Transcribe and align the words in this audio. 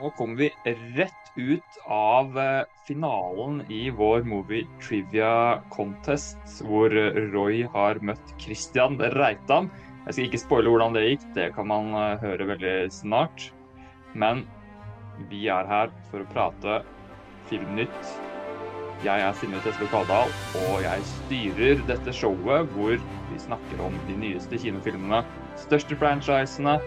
Nå 0.00 0.10
kommer 0.10 0.36
vi 0.36 0.54
rett 0.64 1.32
ut 1.34 1.78
av 1.84 2.38
eh, 2.38 2.62
finalen 2.86 3.60
i 3.68 3.90
vår 3.90 4.22
Movie 4.22 4.64
Trivia 4.80 5.60
Contest, 5.68 6.38
hvor 6.64 6.94
Roy 7.34 7.66
har 7.74 8.00
møtt 8.00 8.32
Christian 8.40 8.96
Reitan. 9.12 9.68
Jeg 10.06 10.14
skal 10.14 10.24
ikke 10.30 10.40
spoile 10.40 10.72
hvordan 10.72 10.96
det 10.96 11.02
gikk, 11.04 11.26
det 11.36 11.50
kan 11.52 11.68
man 11.68 11.92
eh, 11.92 12.24
høre 12.24 12.48
veldig 12.54 12.72
snart. 12.96 13.50
Men 14.16 14.46
vi 15.28 15.42
er 15.52 15.68
her 15.68 15.92
for 16.08 16.24
å 16.24 16.30
prate 16.32 16.80
Filmnytt. 17.52 18.14
Jeg 19.04 19.20
er 19.20 19.36
Sinne 19.36 19.60
Teslo 19.66 19.84
Kadal, 19.92 20.32
og 20.64 20.80
jeg 20.86 21.04
styrer 21.12 21.84
dette 21.92 22.16
showet 22.16 22.72
hvor 22.72 22.96
vi 22.96 23.44
snakker 23.44 23.84
om 23.84 24.00
de 24.08 24.16
nyeste 24.24 24.64
kinofilmene, 24.64 25.20
største 25.60 26.00
franchisene 26.00 26.78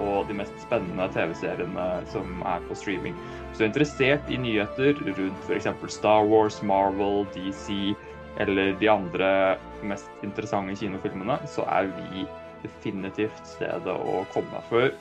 og 0.00 0.28
de 0.28 0.36
mest 0.40 0.54
spennende 0.62 1.08
TV-seriene 1.14 1.86
som 2.12 2.42
er 2.48 2.64
på 2.68 2.76
streaming. 2.78 3.16
Så 3.52 3.64
er 3.64 3.70
interessert 3.70 4.30
i 4.32 4.38
nyheter 4.40 4.98
rundt 5.06 5.46
f.eks. 5.46 5.68
Star 5.92 6.26
Wars, 6.28 6.60
Marvel, 6.66 7.26
DC 7.34 7.94
eller 8.40 8.72
de 8.80 8.88
andre 8.88 9.30
mest 9.84 10.24
interessante 10.24 10.76
kinofilmene, 10.78 11.36
så 11.50 11.64
er 11.68 11.90
vi 11.96 12.26
definitivt 12.62 13.40
stedet 13.48 13.94
å 13.94 14.22
komme. 14.34 14.62
For 14.70 14.92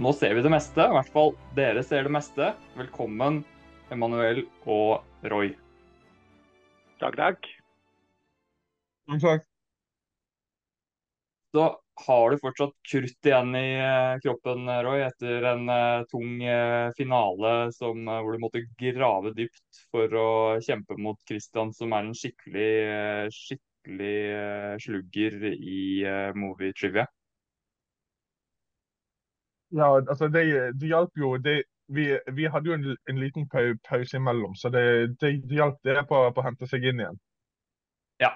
nå 0.00 0.12
ser 0.16 0.36
vi 0.36 0.44
det 0.44 0.52
meste, 0.52 0.86
i 0.86 0.96
hvert 0.96 1.12
fall 1.12 1.34
dere 1.56 1.82
ser 1.84 2.06
det 2.06 2.14
meste. 2.14 2.52
Velkommen, 2.78 3.42
Emanuel 3.92 4.44
og 4.64 5.02
Roy. 5.32 5.52
Takk, 7.02 7.18
takk. 7.18 7.48
Takk. 9.20 9.48
Så 11.52 11.64
har 11.94 12.30
du 12.30 12.38
fortsatt 12.38 12.72
krutt 12.90 13.26
igjen 13.26 13.54
i 13.56 13.68
eh, 13.78 14.18
kroppen, 14.22 14.68
Roy, 14.84 15.02
etter 15.06 15.44
en 15.52 15.68
eh, 15.68 16.04
tung 16.10 16.42
eh, 16.44 16.90
finale 16.96 17.72
som, 17.72 18.06
hvor 18.06 18.32
du 18.32 18.42
måtte 18.42 18.64
grave 18.80 19.32
dypt 19.36 19.82
for 19.92 20.14
å 20.16 20.28
kjempe 20.64 20.96
mot 21.00 21.20
Christian, 21.28 21.72
som 21.76 21.92
er 21.92 22.06
en 22.08 22.16
skikkelig, 22.16 22.70
skikkelig 23.36 24.14
slugger 24.84 25.36
i 25.52 25.82
movie 26.38 26.72
trivia? 26.78 27.06
Ja, 29.72 29.94
altså 29.96 30.28
det, 30.28 30.44
det 30.80 30.88
hjalp 30.90 31.16
jo. 31.16 31.36
Det, 31.40 31.62
vi, 31.92 32.06
vi, 32.36 32.48
hadde 32.48 32.68
jo 32.68 32.76
en, 32.76 32.88
en 33.08 33.20
liten 33.20 33.48
pause 33.48 34.16
imellom, 34.16 34.56
så 34.56 34.68
det, 34.72 34.84
det, 35.20 35.38
det 35.48 35.60
hjalp 35.60 35.80
det 35.84 35.96
på, 36.08 36.24
på 36.32 36.42
å 36.42 36.46
hente 36.46 36.68
seg 36.68 36.84
inn 36.88 37.00
igjen. 37.00 37.20
Ja, 38.20 38.34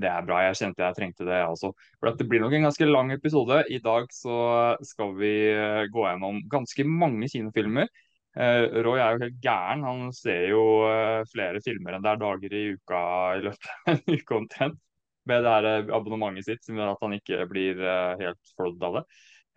det 0.00 0.10
er 0.10 0.24
bra. 0.26 0.40
Jeg 0.48 0.58
kjente 0.58 0.82
jeg 0.82 0.96
trengte 0.96 1.26
det 1.28 1.40
også. 1.46 1.70
For 2.00 2.16
Det 2.18 2.26
blir 2.28 2.42
nok 2.42 2.54
en 2.56 2.66
ganske 2.68 2.88
lang 2.88 3.12
episode. 3.14 3.60
I 3.70 3.78
dag 3.82 4.08
så 4.14 4.38
skal 4.82 5.14
vi 5.18 5.34
eh, 5.52 5.84
gå 5.92 6.06
gjennom 6.08 6.40
ganske 6.50 6.86
mange 6.88 7.30
kinofilmer. 7.30 7.90
Uh, 8.34 8.66
Roy 8.82 8.98
er 8.98 9.14
jo 9.14 9.22
helt 9.22 9.36
gæren. 9.42 9.84
Han 9.86 10.08
ser 10.14 10.48
jo 10.50 10.62
uh, 10.82 11.20
flere 11.30 11.60
filmer 11.62 11.94
enn 11.94 12.02
det 12.02 12.10
er 12.10 12.18
dager 12.18 12.56
i 12.58 12.64
uka 12.74 13.02
i 13.38 13.44
løpet 13.44 13.68
av 13.70 13.92
en 13.92 14.16
uke 14.16 14.38
omtrent. 14.40 14.80
Med 15.24 15.46
det 15.46 15.52
her 15.54 15.92
abonnementet 15.96 16.48
sitt, 16.48 16.64
som 16.66 16.76
gjør 16.76 16.96
at 16.96 17.04
han 17.06 17.14
ikke 17.16 17.46
blir 17.48 17.78
helt 18.20 18.50
flådd 18.58 18.82
av 18.84 18.98
det. 18.98 19.02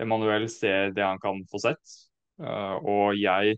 Emanuel 0.06 0.46
ser 0.48 0.94
det 0.96 1.04
han 1.04 1.20
kan 1.20 1.42
få 1.52 1.60
sett. 1.60 1.96
og 2.40 3.18
jeg 3.20 3.58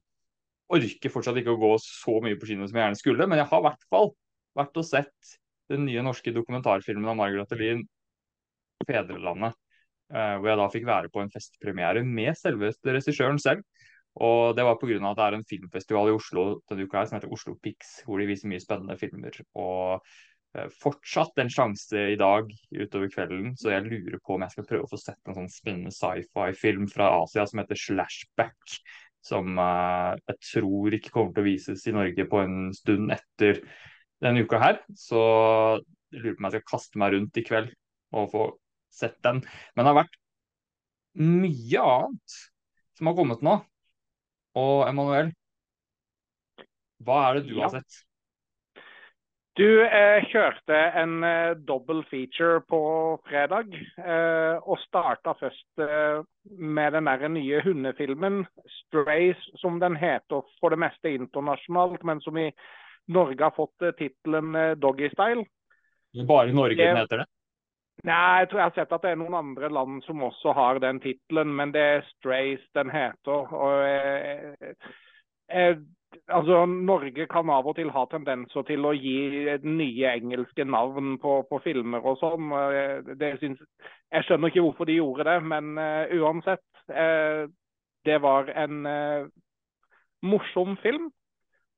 orker 0.74 1.14
fortsatt 1.14 1.38
ikke 1.38 1.54
å 1.54 1.62
gå 1.62 1.70
så 1.84 2.16
mye 2.26 2.40
på 2.40 2.50
kino 2.50 2.66
som 2.66 2.80
jeg 2.80 2.88
gjerne 2.88 2.98
skulle, 2.98 3.28
men 3.30 3.38
jeg 3.44 3.50
har 3.52 3.62
i 3.62 3.68
hvert 3.68 3.86
fall 3.94 4.10
vært 4.58 4.82
og 4.82 4.88
sett 4.90 5.36
den 5.70 5.86
nye 5.88 6.03
norske 6.06 6.34
dokumentarfilmen 6.36 7.09
av 7.12 7.17
Margaret 7.20 7.58
Lien, 7.59 7.84
'Fedrelandet'. 8.86 9.58
Uh, 10.09 10.39
hvor 10.42 10.50
jeg 10.50 10.58
da 10.58 10.70
fikk 10.73 10.86
være 10.89 11.09
på 11.14 11.22
en 11.22 11.30
festpremiere 11.30 12.02
med 12.02 12.34
selveste 12.34 12.95
regissøren 12.95 13.38
selv. 13.42 13.61
Og 14.17 14.56
det 14.58 14.66
var 14.66 14.80
pga. 14.81 14.98
at 14.98 15.20
det 15.20 15.26
er 15.26 15.36
en 15.38 15.45
filmfestival 15.45 16.09
i 16.09 16.16
Oslo 16.17 16.45
denne 16.70 16.88
uka 16.88 16.98
her 16.98 17.05
som 17.05 17.20
heter 17.20 17.32
Oslo 17.32 17.54
Pix, 17.61 17.99
hvor 18.05 18.17
de 18.17 18.26
viser 18.26 18.49
mye 18.49 18.64
spennende 18.64 18.98
filmer. 18.98 19.38
Og 19.54 20.02
uh, 20.02 20.66
fortsatt 20.82 21.38
en 21.38 21.52
sjanse 21.54 22.08
i 22.15 22.17
dag 22.17 22.49
utover 22.73 23.11
kvelden, 23.14 23.54
så 23.60 23.76
jeg 23.76 23.86
lurer 23.86 24.17
på 24.17 24.33
om 24.33 24.48
jeg 24.48 24.55
skal 24.55 24.67
prøve 24.71 24.88
å 24.88 24.92
få 24.92 24.98
sett 24.98 25.30
en 25.30 25.38
sånn 25.38 25.54
spennende 25.54 25.94
sci-fi-film 25.94 26.89
fra 26.89 27.11
Asia 27.20 27.45
som 27.45 27.61
heter 27.61 27.77
Slashback. 27.77 28.80
Som 29.30 29.61
uh, 29.61 30.17
jeg 30.26 30.42
tror 30.55 30.98
ikke 30.98 31.14
kommer 31.14 31.38
til 31.38 31.45
å 31.45 31.49
vises 31.52 31.86
i 31.86 31.94
Norge 31.94 32.26
på 32.32 32.42
en 32.42 32.73
stund 32.73 33.14
etter 33.14 33.61
denne 34.24 34.44
uka 34.46 34.62
her. 34.62 34.82
Så 34.98 35.20
jeg 36.14 36.24
lurer 36.24 36.36
på 36.36 36.42
om 36.42 36.50
jeg 36.50 36.58
skal 36.58 36.70
kaste 36.72 37.02
meg 37.02 37.16
rundt 37.16 37.40
i 37.40 37.46
kveld 37.46 37.72
og 38.18 38.32
få 38.34 38.46
sett 38.94 39.20
den. 39.26 39.44
Men 39.76 39.86
det 39.86 39.92
har 39.92 40.02
vært 40.02 40.20
mye 41.20 41.88
annet 41.96 42.38
som 42.98 43.10
har 43.10 43.18
kommet 43.18 43.46
nå. 43.46 43.60
Og 44.60 44.76
Emanuel, 44.90 45.34
hva 47.06 47.24
er 47.30 47.40
det 47.40 47.50
du 47.50 47.58
ja. 47.58 47.68
har 47.68 47.80
sett? 47.80 48.04
Du 49.60 49.66
eh, 49.84 50.24
kjørte 50.32 50.76
en 51.02 51.24
eh, 51.28 51.58
dobbel 51.68 52.00
feature 52.08 52.62
på 52.70 52.80
fredag. 53.28 53.74
Eh, 54.00 54.56
og 54.64 54.80
starta 54.86 55.34
først 55.40 55.84
eh, 55.84 56.22
med 56.56 56.96
den 56.96 57.10
der 57.10 57.28
nye 57.28 57.60
hundefilmen, 57.66 58.46
'Strays', 58.64 59.42
som 59.60 59.82
den 59.84 59.98
heter 60.00 60.46
for 60.62 60.72
det 60.72 60.80
meste 60.80 61.12
internasjonalt, 61.12 62.04
men 62.08 62.22
som 62.24 62.38
i 62.40 62.48
Norge 63.09 63.43
har 63.43 63.55
fått 63.55 63.81
eh, 63.81 63.95
tittelen 63.97 64.55
eh, 64.55 64.75
'Doggystyle'. 64.75 65.45
Bare 66.27 66.53
Norge 66.53 66.77
den 66.77 66.97
heter 66.97 67.23
det? 67.23 67.30
Nei, 68.08 68.39
jeg 68.39 68.49
tror 68.49 68.61
jeg 68.61 68.70
har 68.70 68.75
sett 68.77 68.93
at 68.95 69.03
det 69.03 69.11
er 69.11 69.20
noen 69.20 69.36
andre 69.36 69.70
land 69.75 70.03
som 70.05 70.21
også 70.23 70.53
har 70.55 70.80
den 70.80 71.02
tittelen, 71.03 71.52
men 71.55 71.73
det 71.75 71.81
er 71.81 72.05
'Strays' 72.08 72.67
den 72.77 72.92
heter. 72.93 73.53
Og, 73.53 73.81
eh, 73.83 74.73
eh, 75.52 75.75
altså, 76.27 76.65
Norge 76.65 77.27
kan 77.27 77.49
av 77.49 77.67
og 77.67 77.75
til 77.75 77.92
ha 77.92 78.05
tendenser 78.05 78.64
til 78.70 78.86
å 78.86 78.93
gi 78.95 79.58
nye 79.64 80.14
engelske 80.15 80.64
navn 80.65 81.17
på, 81.20 81.41
på 81.49 81.59
filmer 81.65 82.05
og 82.05 82.17
sånn. 82.21 82.53
Jeg 83.20 84.26
skjønner 84.26 84.47
ikke 84.47 84.64
hvorfor 84.64 84.86
de 84.86 84.97
gjorde 84.97 85.27
det, 85.27 85.37
men 85.43 85.77
uh, 85.77 86.08
uansett. 86.17 86.65
Uh, 86.89 87.45
det 88.05 88.21
var 88.21 88.49
en 88.55 88.86
uh, 88.86 89.27
morsom 90.23 90.77
film. 90.81 91.11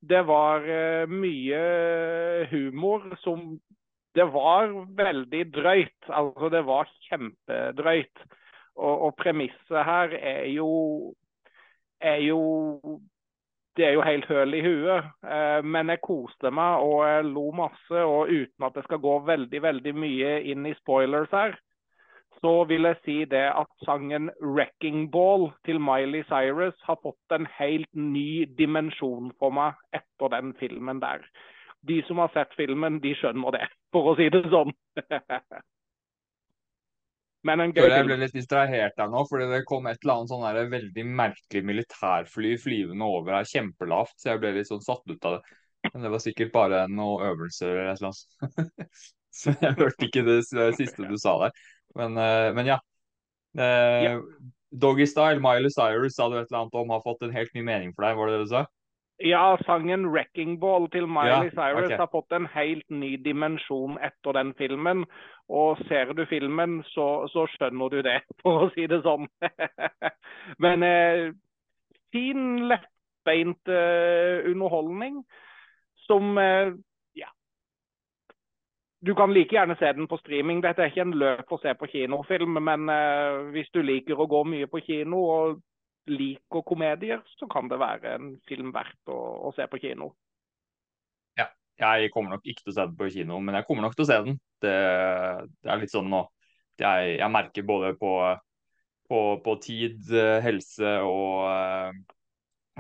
Det 0.01 0.21
var 0.27 0.65
uh, 0.65 1.09
mye 1.09 1.61
humor 2.51 3.11
som 3.21 3.59
Det 4.15 4.25
var 4.27 4.73
veldig 4.97 5.45
drøyt. 5.55 6.09
Altså, 6.09 6.49
det 6.49 6.65
var 6.67 6.89
kjempedrøyt. 7.07 8.23
Og, 8.75 9.01
og 9.07 9.15
premisset 9.15 9.85
her 9.87 10.15
er 10.19 10.45
jo 10.51 11.13
er 12.01 12.17
jo 12.25 12.99
det 13.77 13.85
er 13.87 13.93
jo 13.95 14.03
helt 14.03 14.25
høl 14.27 14.53
i 14.53 14.61
huet. 14.65 15.07
Uh, 15.23 15.63
men 15.63 15.93
jeg 15.93 16.03
koste 16.03 16.51
meg 16.51 16.83
og 16.83 17.05
jeg 17.07 17.29
lo 17.29 17.45
masse. 17.55 18.03
Og 18.03 18.27
uten 18.27 18.67
at 18.67 18.75
det 18.75 18.83
skal 18.83 18.99
gå 18.99 19.19
veldig 19.29 19.61
veldig 19.63 19.95
mye 19.95 20.33
inn 20.51 20.67
i 20.67 20.75
spoilers 20.81 21.31
her, 21.31 21.55
så 22.41 22.53
vil 22.69 22.87
jeg 22.89 22.97
si 23.05 23.17
det 23.29 23.47
at 23.53 23.69
sangen 23.85 24.29
'Wrecking 24.41 25.09
Ball' 25.13 25.51
til 25.65 25.79
Miley 25.79 26.23
Cyrus 26.29 26.77
har 26.87 26.97
fått 27.03 27.35
en 27.35 27.47
helt 27.57 27.89
ny 27.93 28.45
dimensjon 28.57 29.31
for 29.39 29.53
meg 29.53 29.77
etter 29.93 30.33
den 30.35 30.53
filmen 30.59 31.01
der. 31.01 31.25
De 31.87 32.01
som 32.07 32.17
har 32.21 32.31
sett 32.33 32.53
filmen, 32.57 32.99
de 33.01 33.13
skjønner 33.17 33.57
det, 33.57 33.67
for 33.93 34.11
å 34.11 34.17
si 34.17 34.29
det 34.29 34.43
sånn. 34.49 34.73
Men 37.47 37.63
en 37.63 37.71
gøy 37.73 37.81
film. 37.81 37.95
Jeg 37.95 38.05
ble 38.05 38.17
litt 38.21 38.35
distrahert 38.37 38.97
der 38.97 39.09
nå, 39.09 39.23
fordi 39.29 39.47
det 39.49 39.63
kom 39.69 39.87
et 39.89 40.03
eller 40.03 40.19
annet 40.19 40.33
sånn 40.33 40.73
veldig 40.75 41.05
merkelig 41.21 41.63
militærfly 41.65 42.51
flyvende 42.61 43.07
over 43.17 43.39
her 43.39 43.49
kjempelavt, 43.49 44.13
så 44.17 44.33
jeg 44.33 44.43
ble 44.43 44.53
litt 44.59 44.69
sånn 44.69 44.83
satt 44.85 45.01
ut 45.09 45.25
av 45.25 45.39
det. 45.39 45.57
Men 45.89 46.05
det 46.05 46.11
var 46.13 46.21
sikkert 46.21 46.51
bare 46.53 46.83
noen 46.89 47.25
øvelser 47.31 47.71
eller 47.71 47.89
et 47.89 48.03
eller 48.03 48.11
annet. 48.11 49.01
så 49.41 49.55
jeg 49.55 49.77
hørte 49.79 50.05
ikke 50.05 50.25
det 50.27 50.39
siste 50.77 51.09
du 51.09 51.17
sa 51.17 51.37
der. 51.47 51.55
Men, 51.99 52.17
uh, 52.17 52.49
men 52.55 52.69
ja. 52.69 52.79
Uh, 53.57 54.03
ja. 54.05 54.17
Doggy 54.71 55.05
Style, 55.09 55.41
Miley 55.43 55.71
Cyrus 55.73 56.15
sa 56.15 56.29
du 56.29 56.37
et 56.39 56.47
eller 56.47 56.61
annet 56.61 56.77
om 56.79 56.93
har 56.93 57.03
fått 57.03 57.25
en 57.25 57.33
helt 57.35 57.51
ny 57.57 57.63
mening 57.67 57.91
for 57.91 58.07
deg, 58.07 58.15
var 58.15 58.29
det 58.29 58.37
det 58.37 58.45
du 58.45 58.53
sa? 58.53 58.65
Ja, 59.21 59.57
sangen 59.65 60.07
'Wrecking 60.09 60.57
Ball' 60.59 60.89
til 60.89 61.05
Miley 61.07 61.51
ja, 61.51 61.53
Cyrus 61.53 61.85
okay. 61.85 61.97
har 61.97 62.09
fått 62.11 62.31
en 62.33 62.47
helt 62.49 62.89
ny 62.89 63.17
dimensjon 63.21 63.99
etter 64.01 64.33
den 64.33 64.53
filmen. 64.57 65.05
Og 65.49 65.77
ser 65.89 66.13
du 66.17 66.25
filmen, 66.25 66.79
så, 66.93 67.27
så 67.29 67.45
skjønner 67.53 67.91
du 67.91 68.01
det, 68.07 68.21
for 68.41 68.65
å 68.65 68.71
si 68.73 68.87
det 68.89 69.01
sånn. 69.05 69.27
Men 70.63 70.87
eh, 70.87 71.27
fin, 72.15 72.47
lettbeint 72.71 73.69
eh, 73.69 74.47
underholdning 74.49 75.21
som 76.07 76.37
eh, 76.41 76.73
du 79.01 79.15
kan 79.17 79.33
like 79.33 79.55
gjerne 79.55 79.75
se 79.79 79.89
den 79.97 80.07
på 80.07 80.19
streaming. 80.21 80.61
Dette 80.61 80.83
er 80.83 80.91
ikke 80.91 81.05
en 81.07 81.17
løp 81.17 81.53
å 81.53 81.59
se 81.61 81.73
på 81.77 81.89
kinofilm, 81.89 82.59
men 82.61 82.89
uh, 82.91 83.47
hvis 83.53 83.71
du 83.73 83.81
liker 83.81 84.19
å 84.19 84.29
gå 84.29 84.43
mye 84.45 84.69
på 84.69 84.83
kino 84.85 85.23
og 85.25 85.61
liker 86.11 86.61
komedier, 86.65 87.23
så 87.37 87.49
kan 87.49 87.69
det 87.69 87.79
være 87.81 88.13
en 88.17 88.35
film 88.49 88.69
verdt 88.75 89.09
å, 89.09 89.17
å 89.49 89.53
se 89.57 89.65
på 89.69 89.81
kino. 89.81 90.11
Ja, 91.37 91.49
jeg 91.81 92.11
kommer 92.13 92.35
nok 92.35 92.45
ikke 92.45 92.61
til 92.61 92.73
å 92.73 92.77
se 92.77 92.85
den 92.85 92.97
på 92.99 93.09
kino, 93.09 93.41
men 93.41 93.57
jeg 93.57 93.65
kommer 93.65 93.87
nok 93.87 93.97
til 93.97 94.05
å 94.05 94.09
se 94.11 94.21
den. 94.27 94.37
Det, 94.61 94.77
det 95.63 95.73
er 95.73 95.81
litt 95.81 95.93
sånn 95.93 96.09
nå 96.11 96.21
jeg, 96.81 97.15
jeg, 97.17 97.29
merker 97.33 97.65
både 97.65 97.93
på, 97.97 98.13
på, 99.09 99.19
på 99.41 99.55
tid, 99.65 100.13
helse 100.45 100.93
og 101.05 101.47
uh, 101.49 102.17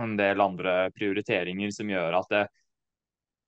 en 0.01 0.13
del 0.17 0.41
andre 0.41 0.75
prioriteringer 0.93 1.73
som 1.73 1.89
gjør 1.89 2.21
at 2.21 2.33
det 2.33 2.45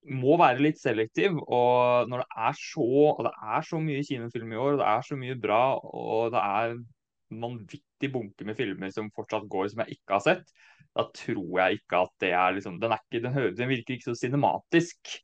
må 0.09 0.38
være 0.39 0.63
litt 0.63 0.81
selektiv. 0.81 1.38
Og 1.44 2.09
når 2.11 2.23
det 2.23 2.44
er 2.50 2.59
så, 2.59 2.88
og 3.13 3.23
det 3.27 3.33
er 3.55 3.67
så 3.67 3.79
mye 3.83 4.03
kinofilm 4.07 4.53
i 4.53 4.59
år, 4.59 4.75
og 4.75 4.83
det 4.83 4.91
er 4.91 5.07
så 5.07 5.17
mye 5.19 5.39
bra, 5.39 5.63
og 5.79 6.33
det 6.33 6.44
er 6.44 6.77
vanvittig 7.44 8.11
bunke 8.13 8.45
med 8.45 8.57
filmer 8.57 8.94
som 8.94 9.11
fortsatt 9.15 9.47
går 9.50 9.71
som 9.71 9.83
jeg 9.83 9.97
ikke 9.97 10.17
har 10.17 10.23
sett, 10.25 10.55
da 10.94 11.07
tror 11.15 11.53
jeg 11.57 11.79
ikke 11.79 12.01
at 12.05 12.11
det 12.21 12.31
er 12.38 12.55
liksom 12.57 12.75
Den, 12.81 12.94
er 12.94 13.01
ikke, 13.01 13.21
den, 13.23 13.33
hører, 13.33 13.53
den 13.57 13.71
virker 13.71 13.95
ikke 13.95 14.11
så 14.11 14.17
cinematisk. 14.19 15.15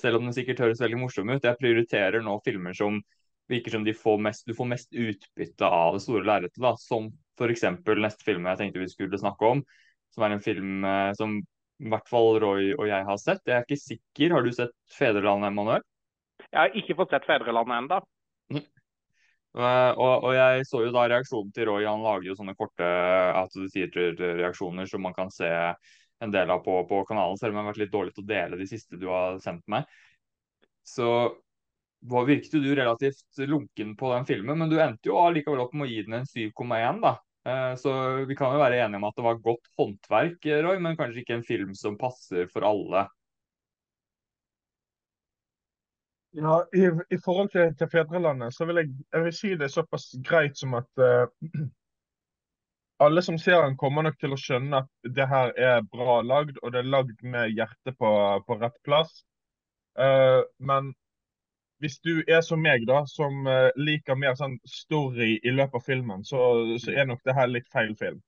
Selv 0.00 0.16
om 0.16 0.24
den 0.24 0.32
sikkert 0.32 0.62
høres 0.64 0.80
veldig 0.80 0.96
morsom 1.02 1.28
ut. 1.28 1.44
Jeg 1.44 1.60
prioriterer 1.60 2.24
nå 2.24 2.38
filmer 2.44 2.76
som 2.76 3.02
virker 3.50 3.74
som 3.74 3.84
de 3.84 3.92
får 3.92 4.20
mest, 4.22 4.46
du 4.46 4.54
får 4.56 4.68
mest 4.70 4.94
utbytte 4.94 5.66
av 5.66 5.98
det 5.98 6.04
store 6.06 6.24
lerretet. 6.24 6.64
Som 6.80 7.10
f.eks. 7.36 7.66
neste 8.00 8.24
film 8.24 8.48
jeg 8.48 8.60
tenkte 8.62 8.80
vi 8.80 8.88
skulle 8.88 9.20
snakke 9.20 9.52
om, 9.56 9.64
som 10.14 10.24
er 10.24 10.36
en 10.36 10.44
film 10.44 10.86
eh, 10.88 11.12
som 11.18 11.40
i 11.80 11.88
hvert 11.88 12.08
fall 12.10 12.34
Roy 12.42 12.72
og 12.74 12.86
jeg 12.90 13.06
har 13.06 13.20
sett. 13.20 13.40
Jeg 13.48 13.56
er 13.56 13.64
ikke 13.64 13.80
sikker. 13.80 14.34
Har 14.36 14.44
du 14.44 14.52
sett 14.52 14.74
'Fedrelandet', 14.92 15.48
Emanuel? 15.48 15.84
Jeg 16.50 16.58
har 16.60 16.76
ikke 16.76 16.96
fått 16.98 17.14
sett 17.14 17.26
'Fedrelandet' 17.28 17.78
ennå. 17.78 18.00
Uh, 19.56 19.92
og, 20.04 20.24
og, 20.24 20.34
jeg 20.36 20.66
så 20.68 20.84
jo 20.84 20.92
da 20.94 21.06
reaksjonen 21.08 21.52
til 21.56 21.70
Roy. 21.70 21.86
Han 21.88 22.04
lager 22.04 22.28
jo 22.30 22.36
sånne 22.38 22.56
korte 22.58 22.84
out 22.84 23.56
of 23.56 23.64
the 23.64 23.70
theater-reaksjoner 23.72 24.90
som 24.90 25.02
man 25.06 25.16
kan 25.16 25.32
se 25.32 25.50
en 26.20 26.32
del 26.34 26.52
av 26.52 26.60
på, 26.64 26.74
på 26.88 27.04
kanalen, 27.08 27.38
selv 27.40 27.54
om 27.54 27.60
jeg 27.60 27.64
har 27.64 27.72
vært 27.72 27.80
litt 27.80 27.94
dårlig 27.94 28.12
til 28.14 28.26
å 28.26 28.28
dele 28.28 28.60
de 28.60 28.66
siste 28.68 29.00
du 29.00 29.08
har 29.08 29.40
sendt 29.40 29.64
meg. 29.72 29.88
Så 30.84 31.08
virket 32.00 32.52
jo 32.52 32.60
du 32.60 32.74
relativt 32.74 33.40
lunken 33.48 33.96
på 33.96 34.12
den 34.12 34.28
filmen, 34.28 34.58
men 34.60 34.68
du 34.68 34.76
endte 34.80 35.08
jo 35.08 35.16
allikevel 35.20 35.64
opp 35.64 35.72
med 35.72 35.88
å 35.88 35.90
gi 35.90 36.04
den 36.04 36.20
en 36.20 36.28
7,1, 36.28 37.00
da. 37.00 37.14
Eh, 37.48 37.74
så 37.76 37.92
vi 38.28 38.36
kan 38.36 38.52
jo 38.52 38.60
være 38.60 38.82
enige 38.84 39.00
om 39.00 39.08
at 39.08 39.16
det 39.16 39.24
var 39.24 39.40
godt 39.44 39.70
håndverk, 39.78 40.46
Roy, 40.66 40.76
men 40.82 40.96
kanskje 40.98 41.22
ikke 41.22 41.38
en 41.38 41.46
film 41.46 41.74
som 41.74 41.96
passer 42.00 42.50
for 42.52 42.66
alle. 42.68 43.06
Ja, 46.36 46.60
i, 46.76 46.84
i 47.10 47.18
forhold 47.24 47.48
til, 47.50 47.72
til, 47.78 47.88
fedrelandet, 47.90 48.54
så 48.54 48.64
vil 48.68 48.76
jeg, 48.76 48.90
jeg 49.12 49.24
vil 49.24 49.32
si 49.34 49.48
det 49.58 49.66
er 49.66 49.72
såpass 49.72 50.12
greit 50.22 50.58
som 50.58 50.76
at 50.78 51.02
uh, 51.02 51.26
alle 53.04 53.22
som 53.26 53.38
ser 53.40 53.64
den, 53.64 53.78
kommer 53.80 54.06
nok 54.06 54.20
til 54.20 54.36
å 54.36 54.38
skjønne 54.38 54.84
at 54.84 55.10
det 55.16 55.26
her 55.26 55.50
er 55.56 55.82
bra 55.90 56.20
lagd, 56.22 56.60
og 56.62 56.70
det 56.74 56.84
er 56.84 56.92
lagd 56.92 57.24
med 57.26 57.56
hjertet 57.56 57.98
på, 57.98 58.12
på 58.46 58.60
rett 58.60 58.78
plass. 58.86 59.24
Uh, 59.98 60.44
men 60.62 60.92
hvis 61.80 61.98
du 62.04 62.20
er 62.28 62.42
som 62.44 62.60
meg, 62.60 62.84
da, 62.88 63.02
som 63.08 63.46
uh, 63.48 63.70
liker 63.80 64.18
mer 64.18 64.36
sånn 64.38 64.58
story 64.68 65.38
i 65.40 65.52
løpet 65.54 65.80
av 65.80 65.86
filmen, 65.86 66.24
så, 66.26 66.40
så, 66.80 66.92
er 66.92 67.08
nok 67.08 67.22
det 67.24 67.36
her 67.36 67.48
litt 67.48 67.70
feil 67.72 67.94
film. 67.98 68.20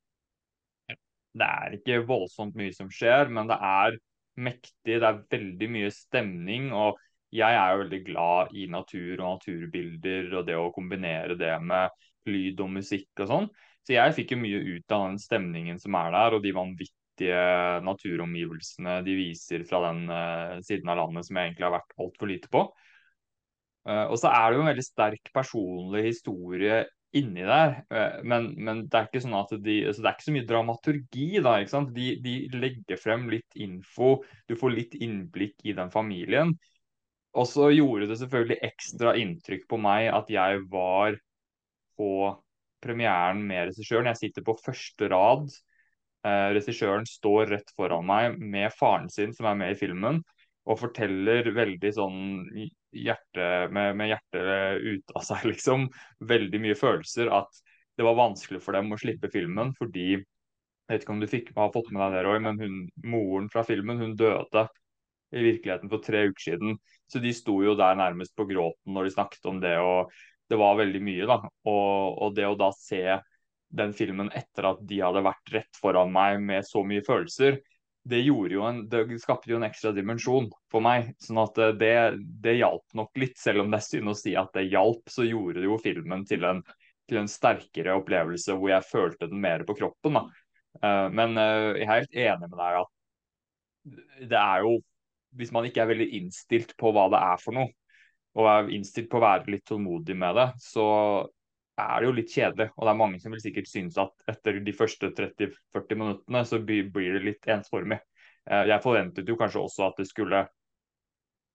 Det 1.33 1.49
er 1.49 1.77
ikke 1.79 2.03
voldsomt 2.09 2.57
mye 2.59 2.73
som 2.77 2.91
skjer, 2.93 3.31
men 3.33 3.49
det 3.49 3.57
er 3.57 3.99
mektig. 4.41 4.99
Det 5.01 5.09
er 5.09 5.21
veldig 5.33 5.69
mye 5.73 5.91
stemning. 5.95 6.71
Og 6.77 7.01
jeg 7.33 7.57
er 7.57 7.73
jo 7.73 7.83
veldig 7.85 8.01
glad 8.05 8.57
i 8.57 8.67
natur 8.73 9.15
og 9.15 9.39
naturbilder 9.39 10.35
og 10.37 10.49
det 10.49 10.59
å 10.61 10.73
kombinere 10.75 11.37
det 11.41 11.55
med 11.65 11.93
lyd 12.29 12.61
og 12.61 12.75
musikk 12.77 13.25
og 13.25 13.31
sånn. 13.31 13.49
Så 13.83 13.97
jeg 13.97 14.15
fikk 14.17 14.35
jo 14.35 14.43
mye 14.43 14.61
ut 14.77 14.95
av 14.95 15.09
den 15.09 15.19
stemningen 15.19 15.81
som 15.83 15.97
er 15.99 16.13
der, 16.15 16.37
og 16.37 16.45
de 16.45 16.53
vanvittige 16.55 17.41
naturomgivelsene 17.83 19.01
de 19.07 19.17
viser 19.19 19.65
fra 19.69 19.81
den 19.89 20.05
uh, 20.13 20.61
siden 20.65 20.93
av 20.93 21.01
landet 21.01 21.27
som 21.27 21.39
jeg 21.39 21.51
egentlig 21.51 21.67
har 21.67 21.77
vært 21.81 21.97
altfor 22.05 22.31
lite 22.31 22.53
på. 22.53 22.67
Uh, 23.83 24.07
og 24.13 24.19
så 24.21 24.31
er 24.31 24.51
det 24.51 24.59
jo 24.59 24.63
en 24.63 24.71
veldig 24.71 24.85
sterk 24.87 25.31
personlig 25.35 26.05
historie 26.07 26.83
inni 27.19 27.43
der. 27.47 27.81
Uh, 27.91 28.21
men, 28.29 28.53
men, 28.55 28.85
det 28.87 28.99
er 28.99 29.09
ikke 29.09 29.23
sånn 29.25 29.39
at 29.41 29.55
de, 29.65 29.79
altså 29.89 30.05
det 30.05 30.11
er 30.11 30.17
ikke 30.17 30.27
så 30.29 30.37
mye 30.37 30.51
dramaturgi, 30.51 31.27
da. 31.43 31.57
ikke 31.59 31.75
sant? 31.75 31.91
De, 31.97 32.13
de, 32.23 32.37
legger 32.55 33.01
frem 33.01 33.27
litt 33.33 33.59
info, 33.59 34.15
du 34.47 34.55
får 34.59 34.77
litt 34.77 34.95
innblikk 35.03 35.67
i 35.67 35.75
den 35.79 35.91
familien. 35.95 36.55
Og 37.33 37.49
så 37.49 37.73
gjorde 37.73 38.11
det 38.11 38.21
selvfølgelig 38.21 38.61
ekstra 38.69 39.17
inntrykk 39.19 39.67
på 39.71 39.81
meg 39.81 40.11
at 40.13 40.31
jeg 40.31 40.63
var 40.71 41.17
på 41.99 42.13
premieren 42.83 43.41
med 43.49 43.71
regissøren. 43.71 44.11
Jeg 44.13 44.21
sitter 44.21 44.47
på 44.47 44.59
første 44.63 45.09
rad. 45.11 45.49
Uh, 46.23 46.53
regissøren 46.55 47.09
står 47.09 47.51
rett 47.51 47.75
foran 47.75 48.07
meg 48.07 48.39
med 48.39 48.71
faren 48.79 49.11
sin, 49.11 49.35
som 49.35 49.49
er 49.51 49.59
med 49.59 49.75
i 49.75 49.81
filmen 49.81 50.23
og 50.63 50.79
forteller 50.79 51.49
veldig 51.55 51.91
sånn 51.97 52.21
hjerte, 52.95 53.47
med, 53.75 53.97
med 53.99 54.13
hjertet 54.13 54.85
ut 54.85 55.15
av 55.17 55.25
seg, 55.27 55.47
liksom. 55.53 55.89
Veldig 56.29 56.61
mye 56.63 56.79
følelser. 56.79 57.33
At 57.35 57.63
det 57.99 58.07
var 58.07 58.19
vanskelig 58.19 58.63
for 58.65 58.77
dem 58.77 58.93
å 58.95 59.01
slippe 59.01 59.31
filmen 59.33 59.75
fordi 59.79 60.15
Jeg 60.17 60.99
vet 60.99 61.05
ikke 61.05 61.13
om 61.15 61.21
du 61.23 61.31
fikk, 61.31 61.51
har 61.57 61.71
fått 61.73 61.93
med 61.95 62.03
deg 62.03 62.15
det, 62.17 62.23
Roy, 62.27 62.39
men 62.43 62.59
hun, 62.61 62.79
moren 63.09 63.47
fra 63.53 63.63
filmen 63.65 64.01
hun 64.03 64.17
døde 64.19 64.67
i 65.33 65.45
virkeligheten 65.47 65.89
for 65.89 66.03
tre 66.05 66.27
uker 66.29 66.43
siden. 66.43 66.75
Så 67.09 67.23
de 67.23 67.31
sto 67.33 67.55
jo 67.65 67.77
der 67.79 67.97
nærmest 67.97 68.35
på 68.37 68.45
gråten 68.51 68.93
når 68.93 69.07
de 69.07 69.13
snakket 69.15 69.49
om 69.49 69.61
det. 69.63 69.77
og 69.81 70.11
Det 70.51 70.59
var 70.61 70.77
veldig 70.83 71.01
mye, 71.07 71.29
da. 71.31 71.39
Og, 71.71 72.19
og 72.27 72.35
det 72.37 72.49
å 72.49 72.59
da 72.61 72.69
se 72.77 73.17
den 73.73 73.95
filmen 73.97 74.29
etter 74.37 74.69
at 74.69 74.83
de 74.85 75.01
hadde 75.01 75.25
vært 75.25 75.55
rett 75.55 75.81
foran 75.81 76.13
meg 76.13 76.43
med 76.45 76.67
så 76.69 76.83
mye 76.85 77.05
følelser, 77.07 77.63
det, 78.09 78.21
gjorde 78.27 78.55
jo 78.57 78.63
en, 78.67 78.79
det 78.91 79.03
skapte 79.23 79.51
jo 79.53 79.59
en 79.59 79.67
ekstra 79.67 79.93
dimensjon 79.95 80.49
for 80.73 80.85
meg. 80.85 81.13
sånn 81.23 81.41
at 81.43 81.59
eh, 81.63 81.75
det, 81.79 81.93
det 82.45 82.57
hjalp 82.59 82.97
nok 82.99 83.21
litt. 83.23 83.37
Selv 83.39 83.65
om 83.65 83.73
det 83.73 83.79
er 83.79 83.87
synd 83.87 84.13
å 84.13 84.17
si 84.19 84.35
at 84.39 84.53
det 84.57 84.69
hjalp, 84.71 85.05
så 85.11 85.27
gjorde 85.27 85.61
det 85.61 85.69
jo 85.69 85.81
filmen 85.83 86.25
til 86.29 86.47
en, 86.49 86.63
til 87.09 87.23
en 87.23 87.31
sterkere 87.31 87.99
opplevelse 88.01 88.57
hvor 88.57 88.73
jeg 88.75 88.89
følte 88.89 89.31
den 89.31 89.43
mer 89.43 89.67
på 89.69 89.77
kroppen. 89.79 90.19
da. 90.19 90.25
Uh, 90.83 91.09
men 91.13 91.37
uh, 91.37 91.77
jeg 91.77 91.85
er 91.85 91.93
helt 91.93 92.15
enig 92.17 92.49
med 92.49 92.57
deg 92.57 92.81
at 92.81 92.93
det 94.31 94.39
er 94.39 94.63
jo 94.65 94.79
Hvis 95.37 95.51
man 95.53 95.67
ikke 95.69 95.83
er 95.83 95.91
veldig 95.91 96.07
innstilt 96.17 96.73
på 96.81 96.93
hva 96.93 97.07
det 97.13 97.19
er 97.21 97.39
for 97.41 97.57
noe, 97.57 97.71
og 98.37 98.49
er 98.49 98.73
innstilt 98.77 99.09
på 99.13 99.17
å 99.17 99.23
være 99.25 99.53
litt 99.55 99.65
tålmodig 99.65 100.17
med 100.21 100.37
det, 100.37 100.45
så 100.61 100.85
er 101.81 102.01
det 102.01 102.09
jo 102.09 102.15
litt 102.17 102.33
kjedelig. 102.33 102.69
Og 102.77 102.85
det 102.85 102.93
er 102.93 103.01
mange 103.01 103.21
som 103.23 103.35
vil 103.35 103.43
sikkert 103.43 103.71
synes 103.71 103.99
at 104.01 104.27
etter 104.31 104.61
de 104.65 104.75
første 104.77 105.13
30-40 105.17 106.01
minuttene 106.01 106.45
så 106.49 106.61
blir 106.63 106.91
det 106.93 107.25
litt 107.25 107.49
ensformig. 107.51 107.99
Eh, 108.51 108.67
jeg 108.71 108.85
forventet 108.85 109.29
jo 109.29 109.39
kanskje 109.41 109.63
også 109.63 109.87
at 109.89 110.03
det 110.03 110.09
skulle 110.11 110.45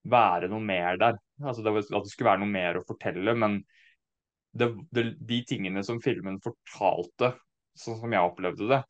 være 0.08 0.50
noe 0.52 0.64
mer 0.64 1.00
der. 1.02 1.20
Altså 1.44 1.66
At 1.66 1.90
det 1.92 2.14
skulle 2.14 2.32
være 2.32 2.44
noe 2.44 2.54
mer 2.54 2.80
å 2.80 2.86
fortelle. 2.88 3.36
Men 3.38 3.62
det, 4.58 4.72
det, 4.96 5.10
de 5.30 5.42
tingene 5.48 5.84
som 5.86 6.02
filmen 6.02 6.42
fortalte, 6.44 7.36
sånn 7.78 8.00
som 8.02 8.14
jeg 8.14 8.30
opplevde 8.32 8.70
det, 8.72 8.84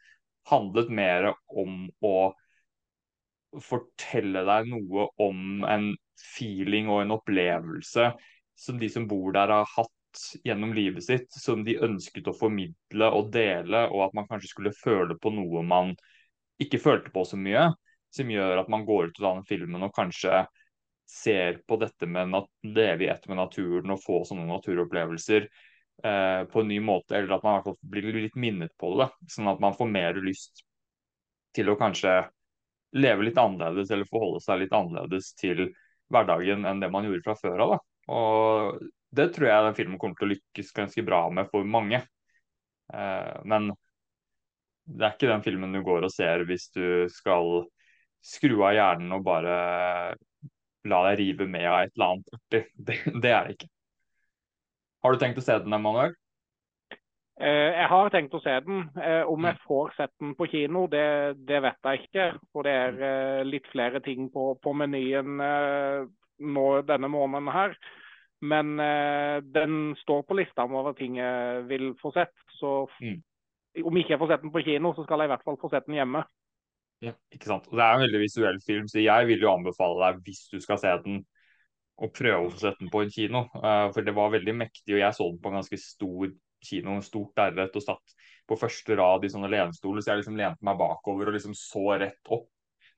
handlet 0.47 0.91
mer 0.93 1.33
om 1.51 1.87
å 2.05 2.17
fortelle 3.63 4.43
deg 4.47 4.69
noe 4.71 5.07
om 5.23 5.63
en 5.67 5.91
feeling 6.19 6.89
og 6.91 7.03
en 7.03 7.15
opplevelse 7.17 8.09
som 8.57 8.79
de 8.79 8.89
som 8.91 9.05
bor 9.09 9.33
der 9.35 9.51
har 9.53 9.69
hatt 9.75 9.91
gjennom 10.43 10.73
livet 10.73 11.03
sitt 11.05 11.31
som 11.33 11.63
de 11.65 11.77
ønsket 11.83 12.27
å 12.29 12.35
formidle 12.35 13.09
og 13.13 13.31
dele, 13.33 13.85
og 13.91 14.07
at 14.07 14.15
man 14.17 14.27
kanskje 14.29 14.51
skulle 14.51 14.75
føle 14.75 15.17
på 15.21 15.31
noe 15.33 15.63
man 15.65 15.93
ikke 16.61 16.81
følte 16.81 17.13
på 17.13 17.23
så 17.27 17.37
mye, 17.39 17.69
som 18.13 18.31
gjør 18.31 18.63
at 18.63 18.69
man 18.71 18.85
går 18.87 19.11
ut 19.11 19.19
av 19.21 19.35
den 19.35 19.47
filmen 19.47 19.85
og 19.85 19.95
kanskje 19.95 20.45
ser 21.07 21.61
på 21.67 21.77
dette 21.79 22.07
med 22.09 22.33
leve 22.63 23.05
i 23.05 23.09
ett 23.11 23.27
med 23.27 23.39
naturen 23.39 23.93
og 23.93 24.01
få 24.03 24.23
sånne 24.27 24.47
naturopplevelser 24.49 25.45
eh, 26.03 26.41
på 26.51 26.61
en 26.61 26.67
ny 26.67 26.79
måte, 26.83 27.15
eller 27.15 27.37
at 27.37 27.45
man 27.45 27.53
i 27.53 27.59
hvert 27.59 27.69
fall 27.69 27.91
blir 27.93 28.21
litt 28.25 28.35
minnet 28.35 28.73
på 28.79 28.91
det. 28.99 29.07
Sånn 29.31 29.47
at 29.51 29.61
man 29.63 29.77
får 29.77 29.91
mer 29.91 30.19
lyst 30.23 30.65
til 31.55 31.71
å 31.71 31.77
kanskje 31.79 32.19
leve 32.97 33.27
litt 33.27 33.39
annerledes 33.39 33.91
eller 33.91 34.09
forholde 34.09 34.41
seg 34.43 34.63
litt 34.63 34.75
annerledes 34.75 35.31
til 35.39 35.67
hverdagen 36.11 36.67
enn 36.67 36.83
det 36.83 36.91
man 36.91 37.07
gjorde 37.07 37.23
fra 37.25 37.37
før 37.39 37.63
av. 37.65 37.77
Og 38.07 38.83
det 39.15 39.29
tror 39.33 39.47
jeg 39.47 39.65
den 39.67 39.77
filmen 39.77 39.99
kommer 40.01 40.19
til 40.19 40.27
å 40.27 40.33
lykkes 40.33 40.73
ganske 40.75 41.03
bra 41.05 41.21
med 41.33 41.47
for 41.51 41.67
mange. 41.67 42.01
Uh, 42.91 43.39
men 43.47 43.71
det 44.87 45.03
er 45.03 45.15
ikke 45.15 45.31
den 45.31 45.43
filmen 45.45 45.75
du 45.75 45.81
går 45.83 46.07
og 46.07 46.13
ser 46.13 46.45
hvis 46.47 46.69
du 46.75 47.07
skal 47.11 47.65
skru 48.23 48.55
av 48.65 48.75
hjernen 48.75 49.15
og 49.15 49.25
bare 49.25 49.55
la 50.87 51.01
deg 51.09 51.17
rive 51.19 51.47
med 51.51 51.67
av 51.67 51.81
et 51.81 51.95
eller 51.95 52.13
annet 52.13 52.37
artig. 52.37 52.63
Det, 52.87 53.01
det, 53.11 53.31
er 53.31 53.47
det 53.47 53.57
ikke. 53.57 53.69
Har 55.03 55.13
du 55.13 55.21
tenkt 55.21 55.39
å 55.39 55.43
se 55.45 55.57
den, 55.63 55.75
Emanuel? 55.75 56.15
Uh, 57.37 57.69
jeg 57.75 57.87
har 57.91 58.11
tenkt 58.11 58.35
å 58.35 58.41
se 58.43 58.55
den. 58.65 58.87
Uh, 58.97 59.23
om 59.29 59.47
jeg 59.47 59.59
mm. 59.59 59.63
får 59.67 59.93
sett 59.99 60.13
den 60.23 60.33
på 60.39 60.47
kino, 60.51 60.87
det, 60.91 61.07
det 61.47 61.61
vet 61.63 61.91
jeg 61.91 62.07
ikke. 62.07 62.27
For 62.51 62.67
det 62.67 62.75
er 62.75 63.47
litt 63.47 63.67
flere 63.71 64.03
ting 64.03 64.31
på, 64.33 64.49
på 64.63 64.75
menyen 64.75 65.39
nå 66.37 66.65
denne 66.87 67.09
måneden 67.11 67.51
her. 67.51 67.75
Men 68.45 68.79
eh, 68.79 69.37
den 69.41 69.95
står 70.03 70.21
på 70.27 70.37
lista 70.37 70.67
over 70.67 70.93
ting 70.97 71.17
jeg 71.17 71.63
vil 71.69 71.93
få 72.01 72.11
sett. 72.13 72.35
Så 72.59 72.83
mm. 73.01 73.17
om 73.83 73.97
ikke 73.97 74.13
jeg 74.13 74.21
får 74.21 74.33
sett 74.33 74.43
den 74.45 74.53
på 74.53 74.65
kino, 74.65 74.93
så 74.93 75.05
skal 75.05 75.23
jeg 75.23 75.31
i 75.31 75.33
hvert 75.33 75.47
fall 75.47 75.57
få 75.61 75.71
sett 75.73 75.87
den 75.89 75.97
hjemme. 75.97 76.21
Ja, 77.03 77.13
ikke 77.33 77.49
sant. 77.49 77.67
Og 77.69 77.77
det 77.77 77.85
er 77.85 77.95
en 77.95 78.05
veldig 78.05 78.21
visuell 78.23 78.59
film, 78.65 78.87
så 78.89 79.01
jeg 79.01 79.29
vil 79.29 79.43
jo 79.43 79.51
anbefale 79.51 79.99
deg, 80.01 80.21
hvis 80.25 80.47
du 80.49 80.57
skal 80.63 80.79
se 80.81 80.93
den, 81.05 81.21
å 81.97 82.09
prøve 82.13 82.45
å 82.45 82.49
få 82.53 82.61
sett 82.61 82.77
den 82.81 82.91
på 82.93 83.03
en 83.03 83.13
kino. 83.13 83.43
Uh, 83.57 83.87
for 83.93 84.05
det 84.05 84.13
var 84.17 84.33
veldig 84.33 84.53
mektig, 84.57 84.95
og 84.95 85.01
jeg 85.01 85.17
så 85.17 85.29
den 85.29 85.39
på 85.41 85.51
en 85.51 85.59
ganske 85.59 85.79
stor 85.81 86.31
kino, 86.65 86.95
en 86.97 87.05
stort 87.05 87.37
lerret, 87.37 87.77
og 87.77 87.85
satt 87.85 88.15
på 88.49 88.57
første 88.57 88.97
rad 88.97 89.25
i 89.25 89.31
sånne 89.33 89.49
lenstoler, 89.51 90.01
så 90.01 90.13
jeg 90.13 90.23
liksom 90.23 90.37
lente 90.39 90.65
meg 90.65 90.77
bakover 90.79 91.29
og 91.29 91.37
liksom 91.37 91.57
så 91.57 91.85
rett 92.01 92.33
opp. 92.33 92.49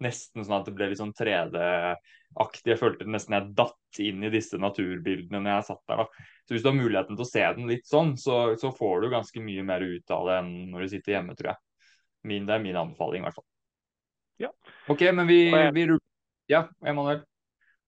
Nesten 0.03 0.46
sånn 0.46 0.62
at 0.62 0.68
det 0.70 0.74
ble 0.77 0.89
litt 0.91 1.01
sånn 1.01 1.15
3D-aktig. 1.18 2.72
Jeg 2.72 2.79
følte 2.79 3.08
nesten 3.10 3.36
jeg 3.36 3.53
datt 3.58 4.00
inn 4.00 4.24
i 4.24 4.32
disse 4.32 4.60
naturbildene 4.62 5.41
når 5.44 5.58
jeg 5.58 5.68
satt 5.70 5.82
der. 5.91 6.03
da. 6.03 6.27
Så 6.48 6.56
hvis 6.56 6.63
du 6.63 6.70
har 6.72 6.77
muligheten 6.77 7.20
til 7.20 7.25
å 7.25 7.29
se 7.29 7.46
den 7.58 7.72
litt 7.72 7.89
sånn, 7.89 8.13
så, 8.18 8.38
så 8.62 8.72
får 8.75 9.03
du 9.03 9.10
ganske 9.13 9.44
mye 9.44 9.65
mer 9.68 9.84
ut 9.84 10.15
av 10.15 10.29
det 10.29 10.38
enn 10.41 10.53
når 10.72 10.86
du 10.86 10.94
sitter 10.96 11.18
hjemme, 11.18 11.36
tror 11.39 11.53
jeg. 11.53 11.63
Min, 12.29 12.48
det 12.48 12.56
er 12.56 12.63
min 12.63 12.79
anbefaling, 12.79 13.24
i 13.24 13.27
hvert 13.27 13.39
fall. 13.39 13.48
Ja. 14.39 14.53
OK, 14.91 15.03
men 15.15 15.27
vi, 15.27 15.41
vi 15.75 15.89
ruller 15.91 16.08
Ja, 16.50 16.63
Emanuel? 16.88 17.25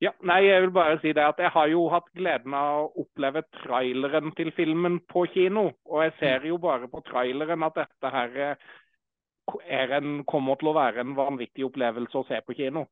Ja, 0.02 0.16
nei, 0.26 0.40
jeg 0.48 0.64
vil 0.64 0.72
bare 0.74 0.98
si 0.98 1.12
det 1.14 1.22
at 1.22 1.38
jeg 1.40 1.52
har 1.54 1.68
jo 1.70 1.84
hatt 1.94 2.08
gleden 2.18 2.56
av 2.58 2.88
å 2.88 3.04
oppleve 3.04 3.44
traileren 3.60 4.32
til 4.34 4.50
filmen 4.58 4.98
på 5.06 5.28
kino. 5.30 5.68
Og 5.86 6.02
jeg 6.02 6.16
ser 6.18 6.48
jo 6.50 6.58
bare 6.62 6.90
på 6.90 7.04
traileren 7.06 7.62
at 7.68 7.78
dette 7.78 8.12
her 8.16 8.56
en, 9.68 10.22
kommer 10.30 10.60
til 10.60 10.72
å 10.72 10.76
være 10.78 11.04
en 11.04 11.16
vanvittig 11.18 11.66
opplevelse 11.68 12.20
å 12.20 12.28
se 12.28 12.40
på 12.46 12.56
kino. 12.58 12.86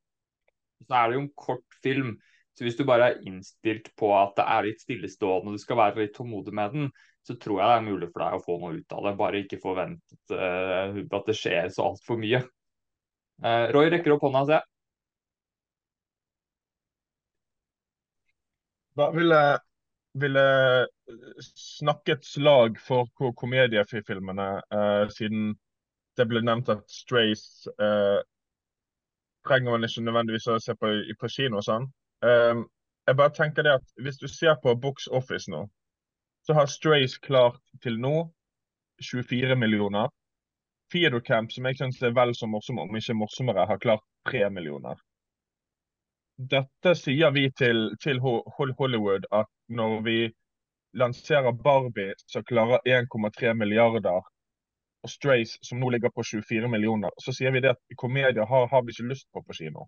Så 0.88 0.96
er 0.96 1.10
det 1.10 1.18
jo 1.18 1.24
en 1.26 1.34
kort 1.38 1.80
film. 1.84 2.18
Så 2.58 2.66
hvis 2.66 2.76
du 2.76 2.84
bare 2.88 3.12
er 3.12 3.22
innstilt 3.28 3.92
på 4.00 4.10
at 4.18 4.34
det 4.36 4.46
er 4.52 4.66
litt 4.68 4.82
stillestående 4.84 5.54
og 5.54 5.56
du 5.56 5.62
skal 5.62 5.80
være 5.80 6.04
litt 6.04 6.16
tålmodig 6.18 6.54
med 6.56 6.74
den, 6.76 6.90
så 7.24 7.36
tror 7.40 7.62
jeg 7.62 7.70
det 7.70 7.78
er 7.78 7.86
mulig 7.86 8.10
for 8.12 8.24
deg 8.24 8.36
å 8.36 8.44
få 8.44 8.58
noe 8.60 8.80
ut 8.80 8.96
av 8.96 9.06
det. 9.06 9.14
Bare 9.20 9.42
ikke 9.44 9.62
forvent 9.64 10.18
uh, 10.34 10.98
at 11.20 11.30
det 11.30 11.38
skjer 11.40 11.70
så 11.72 11.86
altfor 11.92 12.20
mye. 12.20 12.42
Uh, 13.44 13.66
Roy 13.76 13.92
rekker 13.94 14.16
opp 14.16 14.26
hånda, 14.28 14.44
ser 14.50 14.60
jeg. 14.60 14.68
Da 19.00 19.08
vil 19.16 19.32
jeg, 19.32 19.60
vil 20.20 20.40
jeg 20.42 21.48
snakke 21.56 22.18
et 22.18 22.28
slag 22.28 22.80
for 22.84 23.08
komediefilmene, 23.40 24.50
uh, 24.74 25.06
siden 25.16 25.54
det 26.20 26.28
ble 26.30 26.42
nevnt 26.46 26.70
at 26.74 26.84
Strays 26.92 27.68
eh, 27.80 28.20
trenger 29.48 29.76
man 29.76 29.88
ikke 29.88 30.04
nødvendigvis 30.06 30.50
å 30.52 30.60
se 30.62 30.76
på, 30.76 30.92
på 31.20 31.32
kino. 31.32 31.64
sånn. 31.66 31.88
Um, 32.22 32.66
jeg 33.08 33.16
bare 33.16 33.32
tenker 33.34 33.64
det 33.64 33.78
at 33.80 33.86
Hvis 34.04 34.20
du 34.20 34.28
ser 34.28 34.58
på 34.62 34.74
Box 34.76 35.08
Office 35.08 35.50
nå, 35.52 35.64
så 36.44 36.56
har 36.58 36.68
Strays 36.68 37.18
klart 37.18 37.62
til 37.84 38.00
nå 38.04 38.30
24 39.02 39.56
millioner. 39.56 40.12
Theodorcamp, 40.92 41.52
som 41.54 41.66
jeg 41.70 41.80
syns 41.80 42.02
er 42.04 42.16
vel 42.18 42.36
så 42.36 42.50
morsom, 42.50 42.82
om 42.82 42.98
ikke 42.98 43.16
morsommere, 43.16 43.68
har 43.70 43.80
klart 43.82 44.04
3 44.28 44.50
millioner 44.52 45.00
dette 46.40 46.94
sier 46.96 47.32
vi 47.36 47.50
til, 47.52 47.90
til, 48.00 48.20
Hollywood 48.24 49.26
at 49.36 49.50
når 49.68 50.02
vi 50.06 50.20
lanserer 50.98 51.52
Barbie, 51.52 52.14
som 52.28 52.46
klarer 52.48 52.80
1,3 52.88 53.54
milliarder, 53.54 54.22
og 55.04 55.10
Strays, 55.10 55.58
som 55.66 55.80
nå 55.80 55.90
ligger 55.94 56.12
på 56.12 56.24
24 56.24 56.68
millioner, 56.68 57.12
så 57.24 57.34
sier 57.36 57.54
vi 57.56 57.62
det 57.64 57.74
at 57.76 57.98
komedier 57.98 58.46
har, 58.46 58.68
har 58.68 58.84
vi 58.84 58.96
ikke 58.96 59.10
lyst 59.12 59.28
på 59.34 59.44
på 59.44 59.56
kino. 59.62 59.88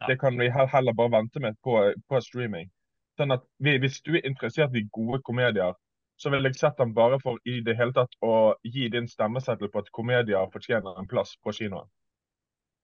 Ja. 0.00 0.06
Det 0.10 0.18
kan 0.20 0.38
vi 0.38 0.50
heller 0.50 0.92
bare 0.92 1.12
vente 1.14 1.40
med 1.40 1.56
på, 1.64 1.78
på 2.08 2.20
streaming. 2.20 2.68
Sånn 3.16 3.32
at 3.32 3.44
vi, 3.64 3.78
Hvis 3.80 4.02
du 4.04 4.16
er 4.16 4.26
interessert 4.28 4.76
i 4.76 4.84
gode 4.92 5.22
komedier, 5.24 5.72
så 6.20 6.30
vil 6.32 6.44
jeg 6.48 6.56
sette 6.56 6.82
dem 6.82 6.94
bare 6.96 7.18
for 7.20 7.40
i 7.48 7.60
det 7.64 7.76
hele 7.76 7.92
tatt 7.96 8.12
å 8.24 8.56
gi 8.64 8.88
din 8.92 9.08
stemmeseddel 9.08 9.72
på 9.72 9.82
at 9.82 9.92
komedier 9.92 10.52
fortjener 10.52 11.00
en 11.00 11.08
plass 11.08 11.34
på 11.44 11.52
kinoen. 11.56 11.88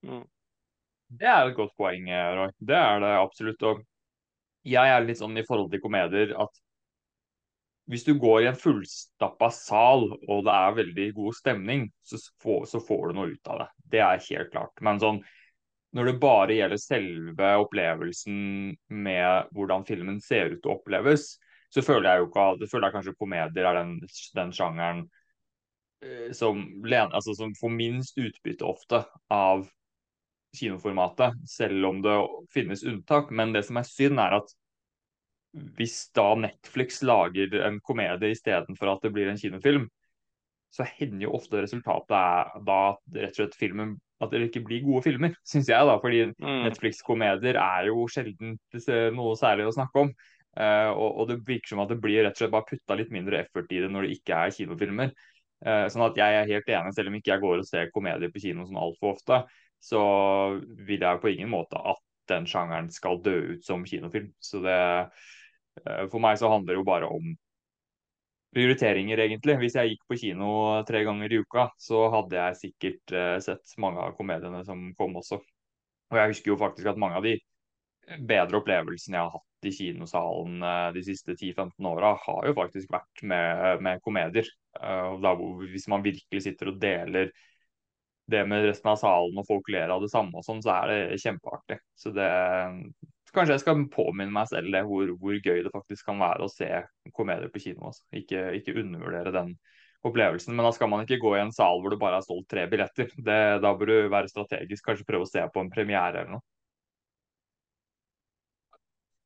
Mm. 0.05 0.25
Det 1.13 1.29
er 1.29 1.47
et 1.49 1.57
godt 1.57 1.73
poeng, 1.77 2.09
Roy. 2.09 2.51
Det 2.57 2.77
er 2.77 3.01
det 3.01 3.13
absolutt. 3.19 3.63
Og 3.69 3.81
jeg 4.65 4.89
er 4.89 5.05
litt 5.05 5.21
sånn 5.21 5.37
i 5.37 5.45
forhold 5.45 5.69
til 5.73 5.81
komedier 5.83 6.33
at 6.39 6.61
hvis 7.91 8.05
du 8.07 8.13
går 8.19 8.41
i 8.41 8.47
en 8.47 8.59
fullstappa 8.59 9.49
sal 9.51 10.05
og 10.13 10.43
det 10.47 10.53
er 10.55 10.75
veldig 10.77 11.07
god 11.17 11.35
stemning, 11.35 11.87
så 12.05 12.19
får, 12.43 12.67
så 12.71 12.79
får, 12.83 13.07
du 13.09 13.17
noe 13.17 13.33
ut 13.33 13.49
av 13.51 13.63
det. 13.63 13.69
Det 13.95 14.03
er 14.03 14.27
helt 14.29 14.53
klart. 14.53 14.83
Men 14.85 15.01
sånn, 15.03 15.19
når 15.93 16.09
det 16.09 16.13
bare 16.21 16.57
gjelder 16.57 16.81
selve 16.81 17.49
opplevelsen 17.65 18.37
med 19.03 19.51
hvordan 19.53 19.83
filmen 19.89 20.21
ser 20.23 20.55
ut 20.55 20.65
og 20.65 20.79
oppleves, 20.79 21.33
så 21.73 21.83
føler 21.83 22.09
jeg 22.09 22.21
jo 22.21 22.29
ikke 22.29 22.47
at, 22.53 22.65
føler 22.71 22.87
jeg 22.87 22.95
kanskje 22.97 23.17
komedier 23.19 23.67
er 23.67 23.79
den, 23.81 23.93
den 24.37 24.55
sjangeren 24.55 25.05
eh, 26.05 26.31
som, 26.37 26.63
altså, 26.87 27.35
som 27.35 27.53
får 27.57 27.73
minst 27.75 28.19
utbytte 28.21 28.67
ofte 28.67 29.03
av 29.33 29.67
kinoformatet, 30.53 31.39
selv 31.49 31.89
om 31.89 32.01
det 32.05 32.15
finnes 32.53 32.85
unntak. 32.85 33.33
Men 33.33 33.55
det 33.55 33.65
som 33.67 33.79
er 33.81 33.89
synd, 33.89 34.21
er 34.21 34.37
at 34.37 34.53
hvis 35.53 36.07
da 36.17 36.33
Netflix 36.39 37.01
lager 37.05 37.59
en 37.67 37.79
komedie 37.85 38.33
istedenfor 38.33 38.95
at 38.95 39.05
det 39.05 39.13
blir 39.13 39.29
en 39.29 39.39
kinofilm, 39.39 39.85
så 40.73 40.85
hender 40.97 41.27
jo 41.27 41.35
ofte 41.37 41.61
resultatet 41.61 42.15
er 42.17 42.63
da 42.65 42.79
rett 43.13 43.35
og 43.35 43.37
slett 43.37 43.57
filmen 43.59 43.93
at 44.23 44.31
det 44.33 44.47
ikke 44.47 44.63
blir 44.65 44.85
gode 44.85 45.03
filmer, 45.05 45.35
syns 45.49 45.69
jeg. 45.69 45.89
da, 45.89 45.97
fordi 46.01 46.23
mm. 46.31 46.63
Netflix-komedier 46.67 47.59
er 47.61 47.89
jo 47.91 48.07
sjelden 48.09 48.57
noe 49.17 49.35
særlig 49.39 49.67
å 49.69 49.75
snakke 49.75 50.07
om. 50.07 50.13
Uh, 50.53 50.89
og, 50.93 51.07
og, 51.17 51.29
det 51.31 51.39
virker 51.47 51.73
som 51.73 51.81
at 51.81 51.89
det 51.89 51.97
blir 52.01 52.21
rett 52.21 52.35
og 52.35 52.43
slett 52.43 52.53
bare 52.53 52.67
putta 52.69 52.97
litt 52.97 53.13
mindre 53.13 53.39
effort 53.41 53.71
i 53.73 53.79
det 53.81 53.87
når 53.89 54.05
det 54.05 54.17
ikke 54.19 54.37
er 54.37 54.53
kinofilmer. 54.53 55.13
Uh, 55.65 55.85
sånn 55.89 56.05
at 56.05 56.17
jeg 56.19 56.39
er 56.39 56.49
helt 56.49 56.69
enig, 56.69 56.93
selv 56.93 57.09
om 57.09 57.17
ikke 57.17 57.33
jeg 57.33 57.43
går 57.43 57.61
og 57.61 57.69
ser 57.69 57.93
komedier 57.93 58.33
på 58.33 58.41
kino 58.43 58.65
sånn 58.67 58.81
altfor 58.81 59.15
ofte, 59.15 59.39
så 59.83 60.01
vil 60.87 61.01
jeg 61.01 61.21
på 61.23 61.31
ingen 61.33 61.51
måte 61.53 61.81
at 61.81 62.01
den 62.31 62.45
sjangeren 62.47 62.89
skal 62.93 63.17
dø 63.23 63.35
ut 63.55 63.65
som 63.65 63.83
kinofilm. 63.87 64.29
Så 64.39 64.61
det 64.63 64.77
For 65.81 66.21
meg 66.21 66.37
så 66.39 66.51
handler 66.51 66.75
det 66.75 66.79
jo 66.81 66.87
bare 66.87 67.09
om 67.09 67.33
prioriteringer, 68.53 69.21
egentlig. 69.25 69.55
Hvis 69.61 69.77
jeg 69.79 69.93
gikk 69.93 70.03
på 70.09 70.19
kino 70.21 70.49
tre 70.87 71.03
ganger 71.07 71.33
i 71.33 71.39
uka, 71.41 71.67
så 71.81 72.05
hadde 72.13 72.37
jeg 72.37 72.59
sikkert 72.59 73.15
uh, 73.15 73.37
sett 73.43 73.77
mange 73.81 74.03
av 74.03 74.13
komediene 74.17 74.61
som 74.67 74.91
kom 74.99 75.17
også. 75.21 75.39
Og 76.11 76.19
jeg 76.19 76.33
husker 76.35 76.53
jo 76.53 76.59
faktisk 76.61 76.91
at 76.91 77.01
mange 77.01 77.17
av 77.17 77.25
de 77.25 77.37
bedre 78.27 78.59
opplevelsene 78.59 79.17
jeg 79.17 79.25
har 79.25 79.33
hatt 79.33 79.69
i 79.69 79.71
kinosalen 79.73 80.59
uh, 80.65 80.91
de 80.93 81.05
siste 81.05 81.33
10-15 81.37 81.89
åra, 81.89 82.13
har 82.27 82.49
jo 82.49 82.57
faktisk 82.59 82.93
vært 82.93 83.25
med, 83.25 83.81
med 83.85 84.03
komedier. 84.05 84.53
Da, 84.73 85.33
hvis 85.69 85.85
man 85.91 86.01
virkelig 86.05 86.47
sitter 86.47 86.71
og 86.71 86.79
deler 86.81 87.27
det 88.31 88.39
med 88.49 88.63
resten 88.65 88.89
av 88.89 88.97
salen 88.97 89.37
og 89.37 89.45
folk 89.45 89.67
ler 89.69 89.91
av 89.93 90.01
det 90.01 90.09
samme 90.09 90.39
og 90.39 90.45
sånn, 90.45 90.63
så 90.65 90.71
er 90.79 90.89
det 90.89 91.19
kjempeartig. 91.21 91.77
Så 91.99 92.13
det 92.15 92.29
Kanskje 93.33 93.55
jeg 93.55 93.63
skal 93.63 93.85
påminne 93.93 94.33
meg 94.33 94.49
selv 94.51 94.75
hvor, 94.87 95.09
hvor 95.19 95.37
gøy 95.37 95.63
det 95.65 95.71
faktisk 95.73 96.05
kan 96.05 96.19
være 96.21 96.45
å 96.45 96.51
se 96.51 96.69
komedier 97.17 97.49
på 97.53 97.61
kino. 97.63 97.89
Altså. 97.89 98.05
Ikke, 98.13 98.45
ikke 98.59 98.75
undervurdere 98.77 99.33
den 99.33 99.55
opplevelsen. 100.05 100.53
Men 100.55 100.67
da 100.67 100.73
skal 100.75 100.91
man 100.91 101.05
ikke 101.05 101.21
gå 101.21 101.33
i 101.37 101.41
en 101.41 101.53
sal 101.55 101.81
hvor 101.81 101.93
det 101.93 102.01
bare 102.01 102.19
er 102.19 102.27
solgt 102.27 102.51
tre 102.53 102.67
billetter. 102.69 103.09
Det, 103.17 103.39
da 103.63 103.73
bør 103.79 103.89
du 103.89 104.11
være 104.13 104.29
strategisk, 104.31 104.85
kanskje 104.85 105.07
prøve 105.07 105.25
å 105.25 105.31
se 105.31 105.45
på 105.49 105.63
en 105.63 105.71
premiere 105.73 106.21
eller 106.21 106.35
noe. 106.35 106.45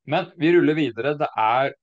Men 0.07 0.31
vi 0.39 0.53
ruller 0.55 0.77
videre. 0.77 1.17
Det 1.19 1.27
er 1.35 1.73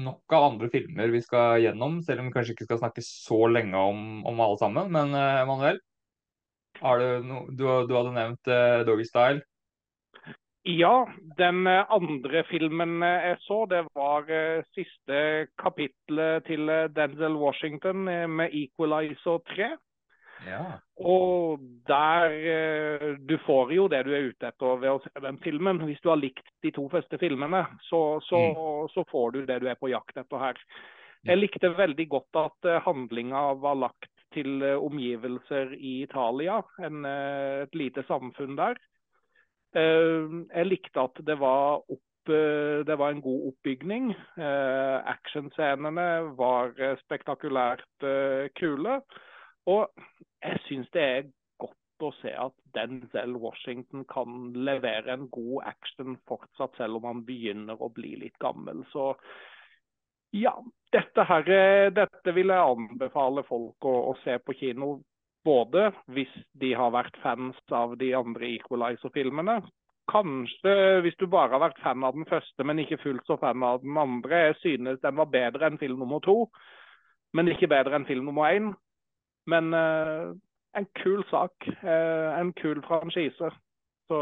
nok 0.00 0.34
av 0.34 0.46
andre 0.48 0.70
filmer 0.72 1.12
vi 1.12 1.20
skal 1.22 1.60
gjennom, 1.62 2.00
selv 2.02 2.22
om 2.22 2.30
vi 2.30 2.34
kanskje 2.34 2.54
ikke 2.56 2.66
skal 2.70 2.80
snakke 2.80 3.04
så 3.04 3.44
lenge 3.52 3.78
om, 3.78 4.22
om 4.26 4.40
alle 4.40 4.56
sammen. 4.62 4.88
Men 4.94 5.12
Emanuel, 5.12 5.82
har 6.80 6.98
du, 6.98 7.26
no, 7.28 7.44
du, 7.50 7.66
du, 7.86 7.92
hadde 7.94 8.14
nevnt 8.16 8.50
uh, 8.50 8.80
Doggy 8.88 9.04
Style. 9.06 9.44
Ja, 10.64 11.06
den 11.36 11.66
eh, 11.68 11.90
andre 11.92 12.44
filmen 12.48 13.02
eh, 13.04 13.30
jeg 13.30 13.40
så, 13.44 13.64
det 13.68 13.82
var 13.96 14.30
siste 14.72 15.18
kapittelet 15.60 16.46
til 16.48 16.70
Denzel 16.96 17.36
Washington 17.36 18.06
med 18.08 18.52
'Equalizer 18.52 19.42
3'. 19.50 19.74
Ja. 20.44 20.64
Og 21.00 21.60
der 21.88 23.16
Du 23.16 23.38
får 23.46 23.72
jo 23.72 23.88
det 23.88 24.04
du 24.04 24.12
er 24.12 24.28
ute 24.28 24.48
etter 24.48 24.80
ved 24.80 24.90
å 24.90 25.00
se 25.00 25.20
den 25.20 25.38
filmen. 25.38 25.78
Hvis 25.84 26.00
du 26.02 26.08
har 26.08 26.20
likt 26.20 26.44
de 26.62 26.70
to 26.70 26.88
første 26.88 27.18
filmene, 27.18 27.64
så, 27.88 28.20
så, 28.20 28.36
mm. 28.36 28.88
så 28.92 29.04
får 29.08 29.30
du 29.30 29.46
det 29.46 29.60
du 29.62 29.68
er 29.68 29.78
på 29.80 29.88
jakt 29.88 30.16
etter 30.16 30.38
her. 30.38 30.58
Jeg 31.24 31.38
likte 31.38 31.76
veldig 31.76 32.08
godt 32.08 32.36
at 32.36 32.84
handlinga 32.84 33.54
var 33.56 33.78
lagt 33.80 34.10
til 34.34 34.62
eh, 34.62 34.80
omgivelser 34.80 35.74
i 35.78 36.00
Italia, 36.04 36.60
en, 36.82 37.04
eh, 37.08 37.62
et 37.64 37.78
lite 37.78 38.04
samfunn 38.08 38.58
der. 38.58 38.78
Eh, 39.74 40.34
jeg 40.54 40.68
likte 40.70 41.04
at 41.04 41.22
det 41.26 41.38
var, 41.40 41.84
opp, 41.90 42.02
det 42.26 42.96
var 42.98 43.12
en 43.12 43.22
god 43.24 43.48
oppbygning. 43.50 44.10
Actionscenene 44.38 46.08
var 46.38 46.72
spektakulært 47.04 48.06
kule. 48.56 49.00
Og 49.68 49.88
jeg 50.44 50.60
syns 50.68 50.88
det 50.92 51.02
er 51.04 51.26
godt 51.60 52.04
å 52.04 52.12
se 52.20 52.32
at 52.46 52.54
Denzel 52.76 53.36
Washington 53.40 54.04
kan 54.10 54.52
levere 54.56 55.12
en 55.14 55.28
god 55.32 55.66
action 55.70 56.16
fortsatt, 56.28 56.76
selv 56.78 57.00
om 57.00 57.10
han 57.10 57.24
begynner 57.26 57.80
å 57.80 57.90
bli 57.92 58.14
litt 58.20 58.38
gammel. 58.42 58.84
Så 58.92 59.12
ja, 60.34 60.54
dette, 60.92 61.24
her, 61.28 61.48
dette 61.94 62.34
vil 62.34 62.50
jeg 62.50 62.74
anbefale 62.74 63.44
folk 63.46 63.86
å, 63.86 63.94
å, 64.10 64.14
se 64.24 64.36
på 64.42 64.56
kino. 64.58 64.96
Både 65.44 65.90
hvis 66.12 66.32
de 66.60 66.72
har 66.74 66.92
vært 66.94 67.16
fans 67.22 67.58
av 67.72 67.98
de 68.00 68.14
andre 68.16 68.54
Equalizer-filmene. 68.56 69.58
Kanskje 70.12 71.00
hvis 71.04 71.16
du 71.20 71.26
bare 71.32 71.52
har 71.52 71.62
vært 71.62 71.80
fan 71.84 72.04
av 72.04 72.16
den 72.16 72.26
første, 72.28 72.64
men 72.64 72.80
ikke 72.80 73.00
fullt 73.02 73.26
så 73.28 73.36
fan 73.40 73.62
av 73.64 73.82
den 73.82 73.96
andre. 74.00 74.48
Jeg 74.48 74.56
synes 74.62 75.00
den 75.02 75.20
var 75.20 75.32
bedre 75.32 75.68
enn 75.68 75.80
film 75.80 76.00
nummer 76.00 76.20
to. 76.24 76.48
men 77.34 77.48
ikke 77.50 77.66
bedre 77.66 77.96
enn 77.96 78.06
film 78.06 78.28
nummer 78.28 78.46
én. 78.54 78.68
Men 79.50 79.74
eh, 79.74 80.30
en 80.78 80.86
kul 81.02 81.24
sak. 81.30 81.66
Eh, 81.66 82.40
en 82.40 82.52
kul 82.52 82.82
franchise. 82.86 83.50
Så 84.08 84.18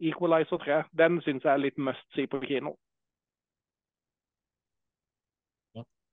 Equalizer 0.00 0.58
3, 0.58 0.82
den 0.98 1.20
syns 1.22 1.44
jeg 1.44 1.52
er 1.52 1.62
litt 1.62 1.78
must 1.78 2.04
see 2.14 2.26
på 2.26 2.40
kino. 2.44 2.74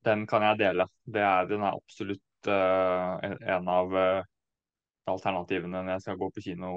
Den 0.06 0.28
kan 0.28 0.46
jeg 0.46 0.60
dele. 0.60 0.88
Er, 1.14 1.46
den 1.50 1.62
er 1.66 1.76
absolutt 1.76 2.24
uh, 2.48 3.20
en 3.56 3.68
av 3.68 3.96
alternativene 5.10 5.82
når 5.84 5.96
jeg 5.96 6.06
skal 6.06 6.20
gå 6.20 6.30
på 6.32 6.44
kino 6.46 6.74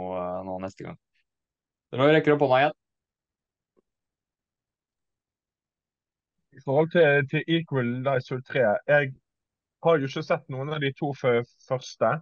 nå 0.47 0.59
neste 0.63 0.87
gang. 0.89 0.99
Nå 1.93 2.09
rekker 2.09 2.33
du 2.33 2.37
opp 2.39 2.47
hånda 2.47 2.61
igjen. 2.63 2.79
I 6.53 6.61
forhold 6.65 6.91
til, 6.93 7.27
til 7.31 7.57
Equalizer 7.57 8.41
3 8.49 8.63
Jeg 8.89 9.13
har 9.85 9.99
jo 9.99 10.09
ikke 10.09 10.23
sett 10.25 10.49
noen 10.53 10.73
av 10.73 10.81
de 10.85 10.93
to 10.99 11.11
første. 11.17 12.13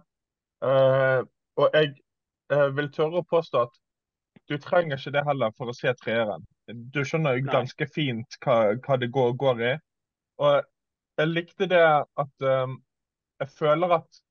Uh, 0.61 1.21
og 1.59 1.77
jeg 1.77 1.93
uh, 2.53 2.69
vil 2.77 2.91
tørre 2.93 3.21
å 3.21 3.27
påstå 3.27 3.65
at 3.65 3.79
du 4.49 4.57
trenger 4.61 4.97
ikke 4.97 5.13
det 5.15 5.23
heller 5.27 5.53
for 5.57 5.71
å 5.71 5.75
se 5.75 5.91
treeren. 6.01 6.43
Du 6.67 7.01
skjønner 7.05 7.37
jo 7.37 7.47
ganske 7.49 7.87
fint 7.93 8.37
hva, 8.43 8.75
hva 8.83 8.97
det 8.99 9.11
går, 9.13 9.33
går, 9.39 9.63
i. 9.69 9.73
Og 10.41 10.61
jeg 11.19 11.31
likte 11.31 11.67
det 11.69 11.83
at 12.23 12.47
um, 12.47 12.77
jeg 13.41 13.49
føler 13.57 13.97
at 13.97 14.21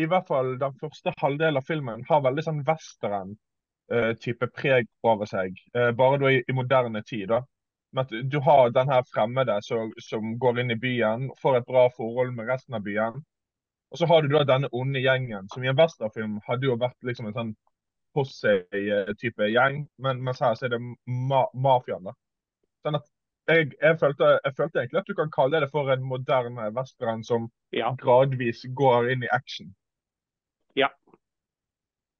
i 0.00 0.06
hvert 0.08 0.28
fall 0.28 0.54
den 0.60 0.76
første 0.80 1.12
halvdelen 1.20 1.60
av 1.60 1.66
filmen 1.68 2.04
har 2.08 2.22
veldig 2.24 2.44
sånn 2.46 2.62
western-type 2.68 4.48
uh, 4.48 4.54
preg 4.56 4.88
over 5.04 5.28
seg. 5.28 5.58
bare 5.98 6.20
da 6.22 6.30
i, 6.32 6.40
i 6.48 6.56
moderne 6.56 7.02
tid. 7.04 7.28
da 7.32 7.42
med 7.92 8.04
at 8.04 8.30
du 8.30 8.38
har 8.40 8.70
den 8.70 8.88
her 8.88 9.02
fremmede 9.14 9.58
som, 9.62 9.92
som, 10.00 10.38
går 10.38 10.60
inn 10.60 10.70
i 10.70 10.80
byen, 10.80 11.28
får 11.42 11.58
et 11.58 11.68
bra 11.68 11.88
forhold 11.96 12.32
med 12.36 12.48
resten 12.48 12.74
av 12.74 12.84
byen. 12.86 13.20
Og 13.92 14.00
så 14.00 14.08
har 14.08 14.22
du 14.22 14.32
da 14.32 14.44
denne 14.48 14.70
onde 14.72 15.02
gjengen, 15.04 15.48
som 15.52 15.64
i 15.64 15.68
en 15.68 15.76
westernfilm 15.76 16.38
hadde 16.46 16.70
jo 16.70 16.78
vært 16.80 16.96
liksom 17.04 17.28
en 17.28 17.36
sånn 17.36 17.52
posse-type 18.16 19.48
gjeng, 19.52 19.82
men 20.04 20.22
mens 20.24 20.40
her 20.40 20.56
så 20.56 20.68
er 20.68 20.74
det 20.74 20.80
ma 20.80 21.44
mafiaen. 21.52 22.08
da. 22.08 22.16
Sånn 22.84 22.96
at 22.96 23.11
jeg, 23.48 23.72
jeg, 23.80 23.98
følte, 23.98 24.28
jeg, 24.44 24.54
følte, 24.56 24.78
egentlig 24.78 25.00
at 25.00 25.08
du 25.08 25.14
kan 25.18 25.32
kalle 25.34 25.60
det 25.64 25.70
for 25.72 25.90
en 25.92 26.04
moderne 26.06 26.68
western 26.76 27.24
som 27.26 27.48
ja. 27.74 27.90
gradvis 27.98 28.64
går 28.78 29.10
inn 29.14 29.26
i 29.26 29.32
action. 29.34 29.72
Ja. 30.78 30.92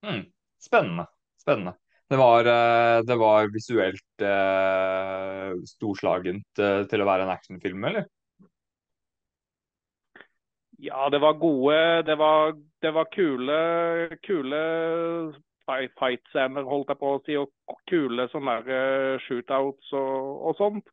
Hmm. 0.03 0.27
Spennende. 0.63 1.07
Spennende. 1.41 1.77
Det 2.13 2.19
var, 2.21 2.45
eh, 2.45 3.03
det 3.09 3.17
var 3.17 3.53
visuelt 3.55 4.25
eh, 4.27 5.53
storslagent 5.65 6.61
eh, 6.61 6.83
til 6.91 7.01
å 7.01 7.07
være 7.09 7.25
en 7.25 7.33
actionfilm, 7.33 7.87
eller? 7.89 8.05
Ja, 10.83 11.07
det 11.15 11.21
var 11.23 11.39
gode 11.39 12.03
Det 12.09 12.17
var, 12.19 12.57
det 12.83 12.91
var 12.91 13.09
kule, 13.15 13.57
kule 14.27 14.63
fight-scener, 15.67 16.67
holdt 16.69 16.93
jeg 16.93 17.01
på 17.01 17.13
å 17.15 17.23
si, 17.27 17.39
og 17.39 17.79
kule 17.91 18.29
sånne 18.33 18.59
der, 18.67 19.23
shootouts 19.27 19.93
og, 19.99 20.33
og 20.51 20.59
sånt. 20.59 20.93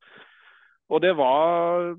Og 0.89 1.01
det 1.03 1.13
var 1.17 1.93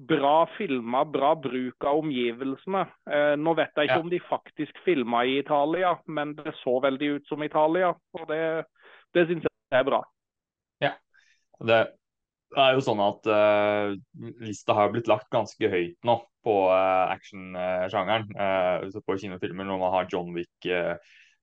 bra 0.00 0.48
filma, 0.56 1.04
bra 1.04 1.34
bruk 1.36 1.84
av 1.84 2.00
omgivelsene. 2.00 2.84
Eh, 3.10 3.34
nå 3.40 3.54
vet 3.58 3.76
jeg 3.76 3.90
ikke 3.90 3.98
ja. 3.98 4.04
om 4.04 4.12
de 4.12 4.20
faktisk 4.24 4.80
filma 4.84 5.24
i 5.28 5.38
Italia, 5.40 5.94
men 6.08 6.34
det 6.38 6.56
så 6.62 6.78
veldig 6.82 7.14
ut 7.16 7.30
som 7.30 7.44
Italia. 7.44 7.92
Og 8.16 8.26
det, 8.30 8.42
det 9.16 9.26
syns 9.28 9.48
jeg 9.48 9.80
er 9.80 9.88
bra. 9.88 10.02
Ja. 10.80 10.94
Det 11.60 11.80
er 12.58 12.74
jo 12.74 12.82
sånn 12.82 13.00
at 13.04 13.28
uh, 13.30 13.92
lista 14.42 14.74
har 14.74 14.90
blitt 14.94 15.10
lagt 15.10 15.28
ganske 15.30 15.68
høyt 15.70 15.98
nå 16.08 16.16
på 16.46 16.54
uh, 16.72 17.12
actionsjangeren. 17.12 18.30
Uh, 18.34 19.00
på 19.04 19.18
kinofilmer 19.20 19.68
når 19.68 19.82
man 19.84 19.94
har 19.94 20.08
John 20.10 20.32
Wick 20.34 20.70
uh, 20.70 20.96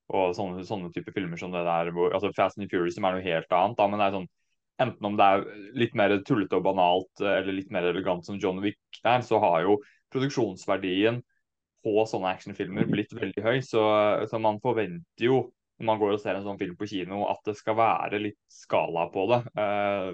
og 0.08 0.34
sånne, 0.38 0.64
sånne 0.68 0.92
typer 0.96 1.16
filmer 1.16 1.40
som 1.40 1.54
det 1.54 1.66
der. 1.68 1.92
Hvor, 1.96 2.14
altså 2.16 2.32
Fast 2.36 2.60
and 2.60 2.72
Furious 2.72 2.96
som 2.96 3.08
er 3.08 3.18
noe 3.18 3.26
helt 3.26 3.52
annet. 3.52 3.78
Da, 3.80 3.88
men 3.92 4.00
det 4.02 4.08
er 4.08 4.18
sånn 4.20 4.30
enten 4.78 5.08
om 5.10 5.16
det 5.18 5.26
er 5.26 5.46
litt 5.78 5.96
mer 5.98 6.14
tullete 6.26 6.58
og 6.60 6.66
banalt 6.68 7.24
eller 7.24 7.56
litt 7.56 7.72
mer 7.74 7.88
elegant 7.90 8.26
som 8.26 8.38
John 8.42 8.62
Wick 8.62 9.02
er, 9.02 9.24
så 9.26 9.40
har 9.42 9.64
jo 9.66 9.80
produksjonsverdien 10.14 11.22
på 11.86 12.06
sånne 12.10 12.32
actionfilmer 12.36 12.90
blitt 12.90 13.14
veldig 13.16 13.44
høy. 13.44 13.58
Så, 13.66 13.84
så, 14.30 14.42
man 14.42 14.62
forventer 14.64 15.30
jo 15.30 15.48
når 15.78 15.90
man 15.92 16.00
går 16.02 16.16
og 16.16 16.22
ser 16.22 16.38
en 16.38 16.46
sånn 16.46 16.58
film 16.58 16.74
på 16.78 16.88
kino, 16.90 17.22
at 17.30 17.42
det 17.46 17.54
skal 17.60 17.78
være 17.78 18.22
litt 18.22 18.40
skala 18.50 19.06
på 19.14 19.28
det. 19.30 19.44
Eh, 19.62 20.12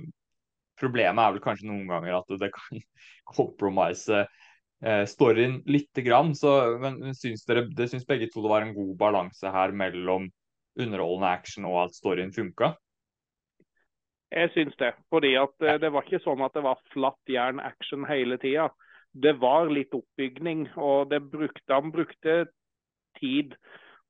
problemet 0.80 1.24
er 1.24 1.36
vel 1.36 1.44
kanskje 1.44 1.70
noen 1.70 1.86
ganger 1.88 2.18
at 2.18 2.34
det 2.42 2.50
kan 2.56 2.82
compromise 3.38 4.26
eh, 4.86 5.04
storyen 5.10 5.62
lite 5.66 6.02
grann. 6.06 6.36
Så, 6.36 6.78
men 6.82 7.16
syns 7.16 7.46
dere, 7.50 7.68
det 7.72 7.90
syns 7.92 8.08
begge 8.08 8.30
to 8.32 8.44
det 8.44 8.54
var 8.54 8.66
en 8.66 8.76
god 8.76 8.96
balanse 9.00 9.52
her 9.52 9.76
mellom 9.76 10.30
underholdende 10.80 11.30
action 11.30 11.68
og 11.70 11.84
at 11.86 11.98
storyen 11.98 12.34
funka? 12.34 12.74
Jeg 14.34 14.50
syns 14.56 14.76
det. 14.80 14.94
Fordi 15.14 15.36
at 15.38 15.68
eh, 15.68 15.80
det 15.82 15.94
var 15.94 16.08
ikke 16.08 16.24
sånn 16.24 16.42
at 16.46 16.56
det 16.58 16.66
var 16.66 16.82
flatt 16.94 17.30
jern 17.30 17.62
action 17.62 18.08
hele 18.10 18.40
tida. 18.42 18.70
Det 19.14 19.36
var 19.38 19.70
litt 19.70 19.94
oppbygning, 19.94 20.72
og 20.82 21.12
det 21.12 21.22
brukte, 21.30 21.70
han 21.70 21.92
brukte 21.94 22.48
tid 23.20 23.54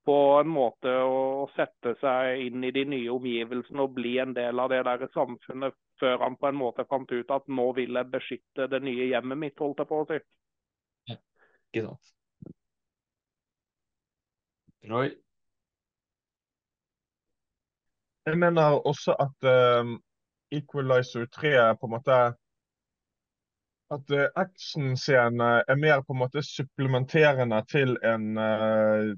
på 0.08 0.16
en 0.40 0.48
måte 0.52 0.92
å 0.92 1.50
sette 1.56 1.94
seg 2.00 2.46
inn 2.46 2.64
i 2.64 2.72
de 2.76 2.84
nye 2.88 3.12
omgivelsene 3.12 3.84
og 3.84 3.96
bli 3.98 4.18
en 4.24 4.32
del 4.36 4.60
av 4.60 4.72
det 4.72 4.82
der 4.88 5.04
samfunnet, 5.14 5.76
før 6.00 6.24
han 6.24 6.36
på 6.40 6.50
en 6.50 6.60
måte 6.60 6.88
fant 6.90 7.12
ut 7.12 7.32
at 7.32 7.48
nå 7.48 7.70
vil 7.76 8.00
jeg 8.00 8.12
beskytte 8.12 8.68
det 8.72 8.82
nye 8.84 9.10
hjemmet 9.12 9.40
mitt, 9.44 9.60
holdt 9.60 9.84
jeg 9.84 9.92
på 9.92 10.02
å 10.04 10.08
si. 10.08 10.20
Ikke 11.74 11.88
sant. 11.88 12.10
Roy? 14.92 15.10
Jeg 18.26 18.38
mener 18.38 18.62
også 18.88 19.16
at 19.20 19.48
um, 19.82 20.04
Equalizer 20.52 21.26
3 21.26 21.48
er 21.48 21.74
på 21.80 21.86
en 21.86 21.92
måte 21.92 22.18
At 23.96 24.12
uh, 24.12 24.28
actionscenene 24.36 25.50
er 25.68 25.76
mer 25.76 26.02
på 26.02 26.14
en 26.14 26.22
måte 26.24 26.44
supplementerende 26.44 27.60
til 27.72 27.98
en 28.04 28.38
uh, 28.38 29.12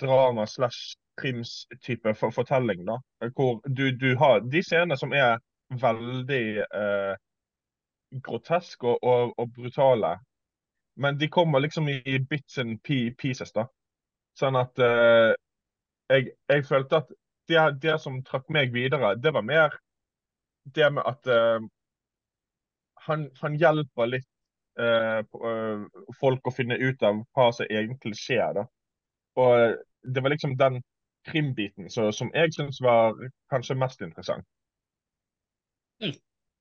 drama 0.00 0.46
slash 0.46 0.96
krims-type 1.20 2.14
for 2.14 2.30
fortelling. 2.30 2.86
da, 2.86 2.96
Hvor 3.36 3.60
du, 3.68 3.90
du, 4.00 4.16
har 4.18 4.40
de 4.40 4.62
scenene 4.62 4.96
som 4.96 5.12
er 5.12 5.38
veldig 5.70 6.46
uh, 6.80 7.14
groteske 8.22 8.86
og, 8.86 8.98
og, 9.02 9.34
og, 9.38 9.52
brutale. 9.54 10.16
Men 10.96 11.18
de 11.18 11.28
kommer 11.28 11.60
liksom 11.60 11.88
i 11.88 12.18
bits 12.18 12.58
and 12.58 12.82
pieces. 12.82 13.52
da. 13.52 13.66
Sånn 14.38 14.56
at 14.56 14.78
uh, 14.80 15.32
jeg, 16.12 16.30
jeg, 16.48 16.64
følte 16.68 17.02
at 17.02 17.12
det, 17.48 17.64
det, 17.82 17.98
som 18.02 18.22
trakk 18.24 18.48
meg 18.52 18.72
videre, 18.74 19.14
det 19.20 19.32
var 19.32 19.44
mer 19.46 19.76
det 20.76 20.88
med 20.92 21.04
at 21.06 21.30
uh, 21.30 21.60
han, 23.06 23.28
han, 23.40 23.58
hjelper 23.60 24.10
litt 24.10 24.28
uh, 24.80 25.22
folk 26.20 26.48
å 26.48 26.54
finne 26.54 26.78
ut 26.80 27.04
av 27.06 27.22
hva 27.36 27.48
som 27.54 27.68
egentlig 27.70 28.16
skjer. 28.18 28.56
da. 28.60 28.66
Og 29.40 29.76
Det 30.02 30.22
var 30.22 30.32
liksom 30.34 30.56
den 30.56 30.80
krimbiten 31.26 31.90
som 31.90 32.30
jeg 32.34 32.52
syns 32.54 32.80
var 32.80 33.16
kanskje 33.50 33.78
mest 33.78 34.02
interessant. 34.04 34.46
Mm. 36.02 36.14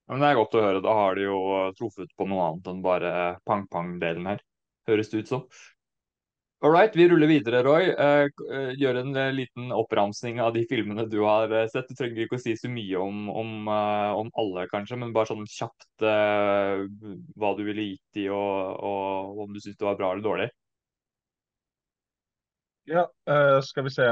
Men 0.10 0.22
Det 0.22 0.28
er 0.28 0.38
godt 0.38 0.58
å 0.58 0.66
høre. 0.66 0.82
Da 0.86 0.98
har 1.00 1.16
de 1.18 1.26
jo 1.26 1.38
truffet 1.78 2.12
på 2.18 2.28
noe 2.30 2.50
annet 2.50 2.68
enn 2.70 2.84
bare 2.86 3.14
pang-pang-delen 3.50 4.30
her. 4.30 4.44
Høres 4.90 5.10
det 5.10 5.24
ut 5.24 5.32
som. 5.32 5.48
All 6.66 6.72
right, 6.72 6.96
vi 6.98 7.08
ruller 7.10 7.30
videre, 7.30 7.62
Roy. 7.66 7.90
Uh, 7.94 8.72
gjør 8.80 9.02
en 9.02 9.18
liten 9.36 9.74
oppramsing 9.76 10.40
av 10.42 10.54
de 10.56 10.64
filmene 10.70 11.08
du 11.10 11.20
har 11.26 11.52
sett. 11.74 11.90
Du 11.90 11.98
trenger 11.98 12.26
ikke 12.26 12.40
å 12.40 12.42
si 12.42 12.56
så 12.58 12.70
mye 12.72 13.02
om, 13.02 13.26
om, 13.30 13.68
om 14.22 14.30
alle, 14.42 14.68
kanskje, 14.72 14.98
men 15.02 15.14
bare 15.14 15.30
sånn 15.34 15.46
kjapt 15.50 16.06
hva 16.06 17.52
du 17.58 17.64
ville 17.68 17.90
gitt 17.92 18.18
de, 18.18 18.30
og, 18.34 18.78
og 18.86 19.44
om 19.46 19.54
du 19.54 19.62
syns 19.62 19.78
det 19.78 19.90
var 19.90 20.00
bra 20.00 20.14
eller 20.14 20.26
dårlig. 20.26 20.50
Ja, 22.86 23.08
skal 23.66 23.88
vi 23.88 23.94
se. 23.94 24.06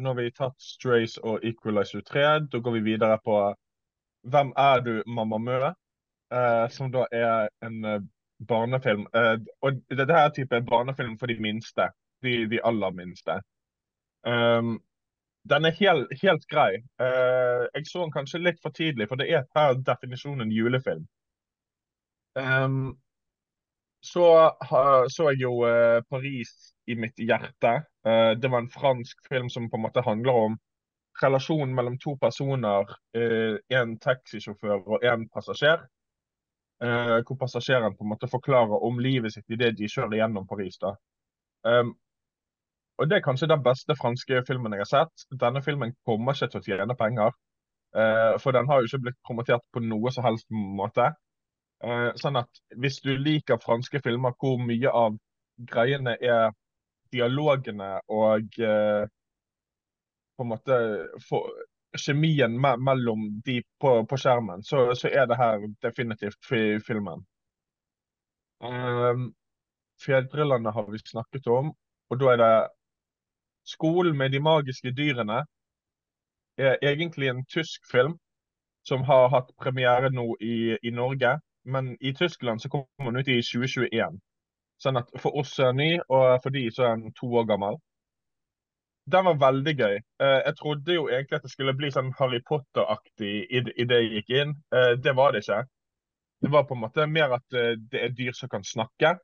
nå 0.00 0.10
har 0.12 0.16
vi 0.18 0.32
tatt 0.36 0.56
Strays 0.60 1.16
og 1.24 1.44
Equalizer 1.48 2.04
3. 2.04 2.24
Da 2.52 2.60
går 2.60 2.76
vi 2.76 2.84
videre 2.92 3.16
på 3.24 3.40
Hvem 4.22 4.52
er 4.56 4.80
du, 4.84 5.02
Mamma 5.06 5.38
Mø? 5.38 5.58
som 6.70 6.90
da 6.92 7.06
er 7.12 7.48
en 7.64 8.08
barnefilm. 8.46 9.06
Uh, 9.16 9.38
og 9.62 9.80
dette 9.90 10.14
er 10.14 10.34
type 10.34 10.60
barnefilm 10.66 11.16
for 11.18 11.26
de 11.26 11.38
minste. 11.40 11.88
De, 12.22 12.46
de 12.50 12.60
aller 12.64 12.90
minste. 12.90 13.40
Um, 14.26 14.78
den 15.48 15.64
er 15.64 15.76
helt, 15.78 16.14
helt 16.22 16.46
grei. 16.50 16.80
Uh, 17.00 17.66
jeg 17.74 17.86
så 17.86 18.02
den 18.02 18.14
kanskje 18.14 18.42
litt 18.42 18.62
for 18.62 18.74
tidlig, 18.74 19.08
for 19.08 19.20
det 19.20 19.30
er 19.32 19.46
per 19.54 19.78
definisjon 19.86 20.42
en 20.42 20.52
julefilm. 20.52 21.06
Um, 22.38 22.98
så 24.02 24.26
uh, 24.62 25.04
så 25.10 25.30
jeg 25.30 25.42
jo 25.42 25.54
uh, 25.66 26.02
Paris 26.10 26.74
i 26.86 26.94
mitt 26.94 27.18
hjerte. 27.18 27.82
det 28.40 28.48
var 28.50 28.62
en 28.62 28.70
fransk 28.72 29.18
film 29.28 29.50
som 29.52 29.66
på 29.68 29.76
en 29.76 29.82
måte 29.82 30.00
handler 30.00 30.32
om 30.32 30.54
relasjonen 31.22 31.74
mellom 31.74 31.98
to 31.98 32.16
personer. 32.20 32.94
en 33.70 33.98
taxisjåfør 33.98 34.88
og 34.96 35.04
en 35.04 35.28
passasjer. 35.28 35.86
eh, 36.82 37.18
hvor 37.26 37.36
passasjeren 37.36 37.96
på 37.96 38.04
en 38.04 38.12
måte 38.12 38.28
forklarer 38.30 38.84
om 38.86 39.00
livet 39.02 39.32
sitt 39.34 39.50
idet 39.50 39.76
de 39.78 39.88
kjører 39.90 40.20
gjennom 40.20 40.46
Paris. 40.46 40.78
da. 40.78 40.94
Um, 41.64 41.96
og 42.98 43.08
Det 43.08 43.16
er 43.16 43.22
kanskje 43.22 43.48
den 43.48 43.62
beste 43.62 43.94
franske 43.96 44.42
filmen 44.46 44.72
jeg 44.72 44.80
har 44.80 44.90
sett. 44.90 45.26
Denne 45.40 45.62
filmen 45.62 45.94
kommer 46.06 46.34
ikke 46.34 46.48
til 46.52 46.60
å 46.60 46.66
tjene 46.66 46.96
penger. 46.98 47.34
Uh, 47.96 48.38
for 48.38 48.52
den 48.52 48.66
har 48.68 48.80
jo 48.80 48.86
ikke 48.86 49.02
blitt 49.06 49.18
promotert 49.26 49.64
på 49.72 49.80
noe 49.80 50.12
som 50.12 50.26
helst 50.26 50.46
måte. 50.50 51.12
Uh, 51.84 52.10
sånn 52.18 52.36
at 52.36 52.62
hvis 52.76 53.00
du 53.04 53.12
liker 53.16 53.60
franske 53.62 54.00
filmer 54.02 54.34
hvor 54.38 54.58
mye 54.58 54.90
av 54.90 55.14
greiene 55.70 56.16
er 56.20 56.50
dialogene 57.14 58.00
og 58.10 58.58
uh, 58.62 59.06
på 60.38 60.46
en 60.46 60.52
måte 60.52 60.78
for, 61.28 61.50
kjemien 61.98 62.54
me 62.60 62.76
mellom 62.76 63.26
de 63.44 63.58
på, 63.80 63.92
på 64.06 64.18
skjermen, 64.20 64.62
så, 64.62 64.86
så, 64.94 65.10
er 65.10 65.26
det 65.26 65.38
her 65.40 65.66
definitivt 65.82 66.38
filmen. 66.86 67.24
Um, 68.62 69.32
Fedrelandet 70.04 70.74
har 70.74 70.90
vi 70.92 70.98
snakket 71.02 71.46
om, 71.50 71.72
og 72.10 72.20
da 72.20 72.32
er 72.32 72.42
det 72.42 72.52
Skolen 73.68 74.16
med 74.16 74.32
de 74.32 74.40
magiske 74.40 74.94
dyrene 74.96 75.42
er 76.58 76.78
egentlig 76.82 77.28
en 77.28 77.44
tysk 77.44 77.84
film 77.90 78.14
som 78.88 79.02
har 79.04 79.28
hatt 79.28 79.50
premiere 79.60 80.08
nå 80.10 80.36
i, 80.40 80.78
i 80.82 80.90
Norge. 80.90 81.34
Men 81.64 81.96
i 82.00 82.14
Tyskland 82.16 82.62
så 82.62 82.68
kommer 82.68 83.10
den 83.10 83.20
ut 83.20 83.28
i 83.28 83.42
2021. 83.44 84.16
Sånn 84.80 84.96
at 84.96 85.10
for 85.20 85.36
oss 85.36 85.52
er 85.58 85.74
den 85.74 85.82
ny, 85.82 85.90
og 86.08 86.38
for 86.42 86.54
de 86.54 86.64
så 86.72 86.86
er 86.88 86.96
den 86.96 87.12
to 87.18 87.28
år 87.36 87.44
gammel. 87.50 87.76
Den 89.12 89.24
var 89.24 89.38
veldig 89.40 89.74
gøy. 89.78 89.96
Eh, 90.22 90.38
jeg 90.44 90.56
trodde 90.58 90.94
jo 90.94 91.08
egentlig 91.08 91.38
at 91.38 91.46
det 91.46 91.52
skulle 91.52 91.76
bli 91.76 91.90
sånn 91.92 92.10
Harry 92.18 92.40
Potter-aktig 92.48 93.32
i, 93.48 93.62
det 93.62 94.00
jeg 94.02 94.10
gikk 94.18 94.32
inn. 94.42 94.54
Eh, 94.74 94.92
det 95.00 95.14
var 95.16 95.32
det 95.32 95.44
ikke. 95.44 95.62
Det 96.44 96.50
var 96.52 96.66
på 96.68 96.76
en 96.76 96.82
måte 96.84 97.06
mer 97.08 97.32
at 97.38 97.56
eh, 97.56 97.74
det 97.90 98.02
er 98.04 98.16
dyr 98.16 98.36
som 98.36 98.52
kan 98.52 98.66
snakke. 98.66 99.16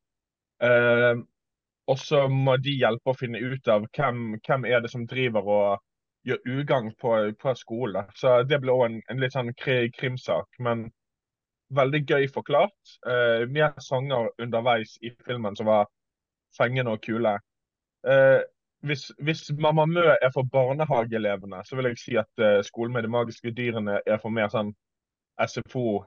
Og 1.84 1.98
så 2.00 2.22
må 2.32 2.54
de 2.64 2.72
hjelpe 2.78 3.12
å 3.12 3.16
finne 3.18 3.40
ut 3.42 3.66
av 3.68 3.84
hvem, 3.92 4.38
hvem 4.46 4.62
er 4.70 4.80
det 4.80 4.88
som 4.88 5.02
driver 5.04 5.48
og 5.56 5.82
gjør 6.24 6.46
ugagn 6.48 6.94
på, 6.96 7.10
på 7.36 7.54
skole. 7.60 8.06
Så 8.16 8.38
det 8.48 8.62
ble 8.62 8.72
òg 8.72 8.84
en, 8.86 8.96
en, 9.12 9.20
litt 9.20 9.34
sånn 9.34 9.52
krimsak. 9.58 10.48
Men 10.64 10.86
veldig 11.76 12.00
gøy 12.08 12.30
forklart. 12.32 12.94
Mer 13.52 13.76
sanger 13.84 14.30
underveis 14.40 14.94
i 15.04 15.12
filmen 15.26 15.58
som 15.58 15.68
var 15.68 15.90
fengende 16.56 16.96
og 16.96 17.04
kule. 17.04 17.34
Uh, 18.04 18.40
hvis, 18.86 19.08
hvis, 19.24 19.44
Mamma 19.58 19.86
Mø 19.88 20.04
er 20.14 20.30
for 20.34 20.46
barnehageelevene, 20.52 21.62
så 21.64 21.76
vil 21.76 21.90
jeg 21.90 22.00
si 22.00 22.16
at 22.20 22.42
uh, 22.42 22.60
Skolen 22.66 22.94
med 22.94 23.06
de 23.06 23.12
magiske 23.12 23.52
dyrene 23.56 24.00
er 24.06 24.20
for 24.22 24.34
mer 24.34 24.50
sånn 24.52 24.74
SFO 25.40 26.04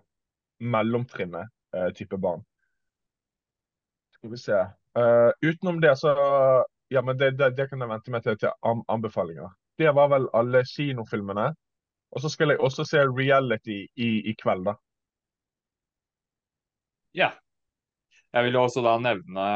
mellomtrinnet-type 0.63 2.18
barn. 2.22 2.42
Skal 4.18 4.32
vi 4.34 4.40
se. 4.42 4.63
utenom 5.46 5.82
det, 5.82 5.94
så 6.00 6.13
Ja, 6.90 7.02
men 7.02 7.18
det, 7.18 7.32
det, 7.38 7.52
det 7.58 7.68
kan 7.70 7.82
jeg 7.84 7.90
vente 7.90 8.12
meg 8.12 8.24
til, 8.24 8.38
til 8.40 8.84
anbefalinger. 8.88 9.52
Det 9.78 9.92
var 9.94 10.08
vel 10.13 10.30
alle 10.34 10.63
kinofilmene. 10.66 11.50
Og 12.16 12.24
så 12.24 12.32
skal 12.32 12.54
jeg 12.54 12.62
også 12.63 12.86
se 12.88 13.02
reality 13.04 13.82
i, 14.00 14.10
i 14.32 14.34
kveld, 14.40 14.63
da. 14.70 14.78
Ja. 17.18 17.32
Jeg 18.34 18.48
vil 18.48 18.60
også 18.60 18.84
da 18.86 18.96
nevne 19.02 19.48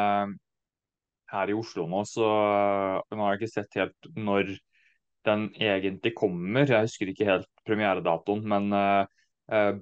her 1.32 1.52
i 1.52 1.56
Oslo 1.56 1.88
nå, 1.90 2.04
så 2.08 2.28
nå 3.12 3.24
har 3.24 3.34
jeg 3.34 3.42
ikke 3.42 3.56
sett 3.56 3.80
helt 3.80 4.12
når 4.18 4.52
den 5.28 5.50
egentlig 5.62 6.14
kommer. 6.18 6.66
Jeg 6.66 6.88
husker 6.88 7.12
ikke 7.12 7.28
helt 7.30 7.50
premieredatoen, 7.68 8.42
men 8.50 8.72
uh, 8.74 9.06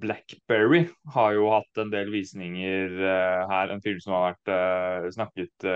Blackberry 0.00 0.84
har 1.14 1.34
jo 1.36 1.48
hatt 1.54 1.80
en 1.80 1.92
del 1.92 2.12
visninger 2.12 2.96
uh, 3.00 3.48
her. 3.50 3.72
En 3.72 3.82
film 3.84 4.00
som 4.04 4.16
har 4.16 4.30
vært 4.30 4.52
uh, 4.52 5.10
snakket 5.16 5.68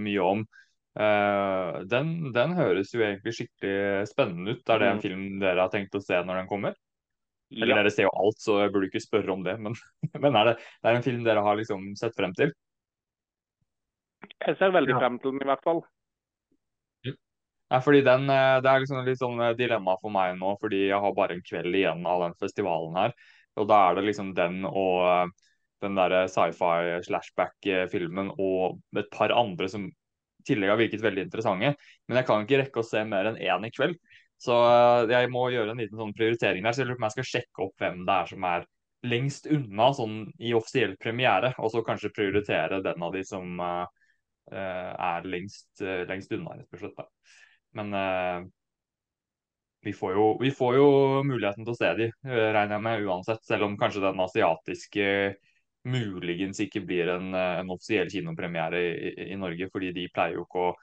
mye 0.00 0.28
om. 0.34 0.46
Den, 0.94 2.10
den, 2.30 2.52
høres 2.54 2.92
jo 2.94 3.00
egentlig 3.02 3.32
skikkelig 3.34 4.06
spennende 4.06 4.52
ut. 4.54 4.68
Er 4.70 4.78
det 4.78 4.86
en 4.86 5.00
mm. 5.00 5.02
film 5.02 5.24
dere 5.42 5.64
har 5.64 5.72
tenkt 5.72 5.96
å 5.98 6.02
se 6.02 6.20
når 6.22 6.38
den 6.38 6.50
kommer? 6.50 6.76
Eller 7.50 7.80
dere 7.80 7.90
ser 7.90 8.06
jo 8.06 8.12
alt, 8.14 8.38
så 8.42 8.60
jeg 8.62 8.70
burde 8.74 8.88
ikke 8.90 9.02
spørre 9.02 9.34
om 9.34 9.42
det. 9.46 9.56
Men, 9.62 9.74
men 10.22 10.38
er 10.38 10.52
det, 10.52 10.54
det 10.60 10.90
er 10.90 10.98
en 11.00 11.06
film 11.06 11.26
dere 11.26 11.42
har 11.42 11.58
liksom 11.58 11.90
sett 11.98 12.14
frem 12.18 12.34
til? 12.38 12.54
Jeg 14.46 14.56
ser 14.60 14.72
veldig 14.74 14.96
frem 14.98 15.18
til 15.20 15.34
den, 15.34 15.42
i 15.44 15.48
hvert 15.48 15.64
fall. 15.64 15.84
Ja, 17.74 17.80
fordi 17.80 18.00
den, 18.04 18.28
eh, 18.30 18.60
Det 18.60 18.70
er 18.70 18.80
liksom 18.80 19.04
litt 19.04 19.18
sånn 19.18 19.40
eh, 19.40 19.56
dilemma 19.58 19.96
for 20.00 20.12
meg 20.14 20.36
nå, 20.38 20.56
fordi 20.60 20.88
jeg 20.88 21.00
har 21.00 21.14
bare 21.16 21.34
en 21.34 21.42
kveld 21.42 21.74
igjen 21.74 22.04
av 22.06 22.20
den 22.22 22.36
festivalen 22.38 22.94
her. 22.96 23.14
Og 23.56 23.68
da 23.68 23.78
er 23.88 23.96
det 23.96 24.04
liksom 24.04 24.34
den 24.34 24.64
og 24.68 25.00
eh, 25.08 25.32
den 25.82 25.96
derre 25.98 26.24
sci-fi 26.28 27.00
slashback-filmen 27.04 28.30
og 28.38 28.78
et 28.96 29.10
par 29.12 29.34
andre 29.34 29.68
som 29.68 29.88
i 29.88 30.44
tillegg 30.46 30.70
har 30.70 30.78
virket 30.80 31.02
veldig 31.02 31.24
interessante. 31.26 31.74
Men 32.08 32.20
jeg 32.20 32.28
kan 32.28 32.44
ikke 32.44 32.60
rekke 32.62 32.80
å 32.80 32.86
se 32.86 33.02
mer 33.04 33.32
enn 33.32 33.40
én 33.40 33.66
i 33.66 33.72
kveld. 33.72 33.98
Så 34.40 34.54
jeg 35.08 35.30
må 35.32 35.46
gjøre 35.52 35.72
en 35.72 35.80
liten 35.80 35.98
sånn 35.98 36.14
prioritering 36.16 36.64
der. 36.64 36.72
Så 36.72 36.82
jeg 36.82 36.88
lurer 36.88 36.98
på 36.98 37.04
om 37.04 37.08
jeg 37.08 37.16
skal 37.16 37.30
sjekke 37.32 37.64
opp 37.64 37.80
hvem 37.80 38.02
det 38.04 38.14
er 38.14 38.32
som 38.32 38.46
er 38.48 38.66
lengst 39.04 39.46
unna 39.52 39.90
sånn 39.96 40.16
i 40.40 40.54
offisiell 40.56 40.96
premiere, 41.00 41.52
og 41.58 41.70
så 41.72 41.82
kanskje 41.84 42.12
prioritere 42.16 42.80
den 42.84 43.04
av 43.04 43.12
de 43.12 43.22
som 43.26 43.60
uh, 43.60 43.84
er 44.52 45.24
lengst, 45.28 45.70
uh, 45.80 46.02
lengst, 46.08 46.34
unna, 46.36 46.58
rett 46.58 46.76
og 46.76 46.82
slett. 46.82 46.98
Da. 46.98 47.06
Men 47.78 47.96
uh, 47.96 48.44
vi, 49.86 49.94
får 49.96 50.12
jo, 50.16 50.26
vi, 50.42 50.50
får 50.54 50.76
jo, 50.78 50.88
muligheten 51.26 51.64
til 51.64 51.74
å 51.74 51.78
se 51.78 51.92
de, 52.00 52.10
regner 52.28 52.76
jeg 52.76 52.86
med 52.88 53.08
uansett. 53.08 53.44
Selv 53.46 53.68
om 53.68 53.78
kanskje 53.80 54.04
den 54.04 54.20
asiatiske 54.24 55.08
muligens 55.84 56.60
ikke 56.64 56.84
blir 56.84 57.10
en, 57.12 57.34
en 57.36 57.72
offisiell 57.74 58.08
kinopremiere 58.12 58.80
i, 58.80 59.10
i, 59.30 59.40
Norge, 59.40 59.68
fordi 59.72 59.92
de 59.96 60.06
pleier 60.12 60.38
jo 60.38 60.46
ikke 60.46 60.68
å 60.70 60.76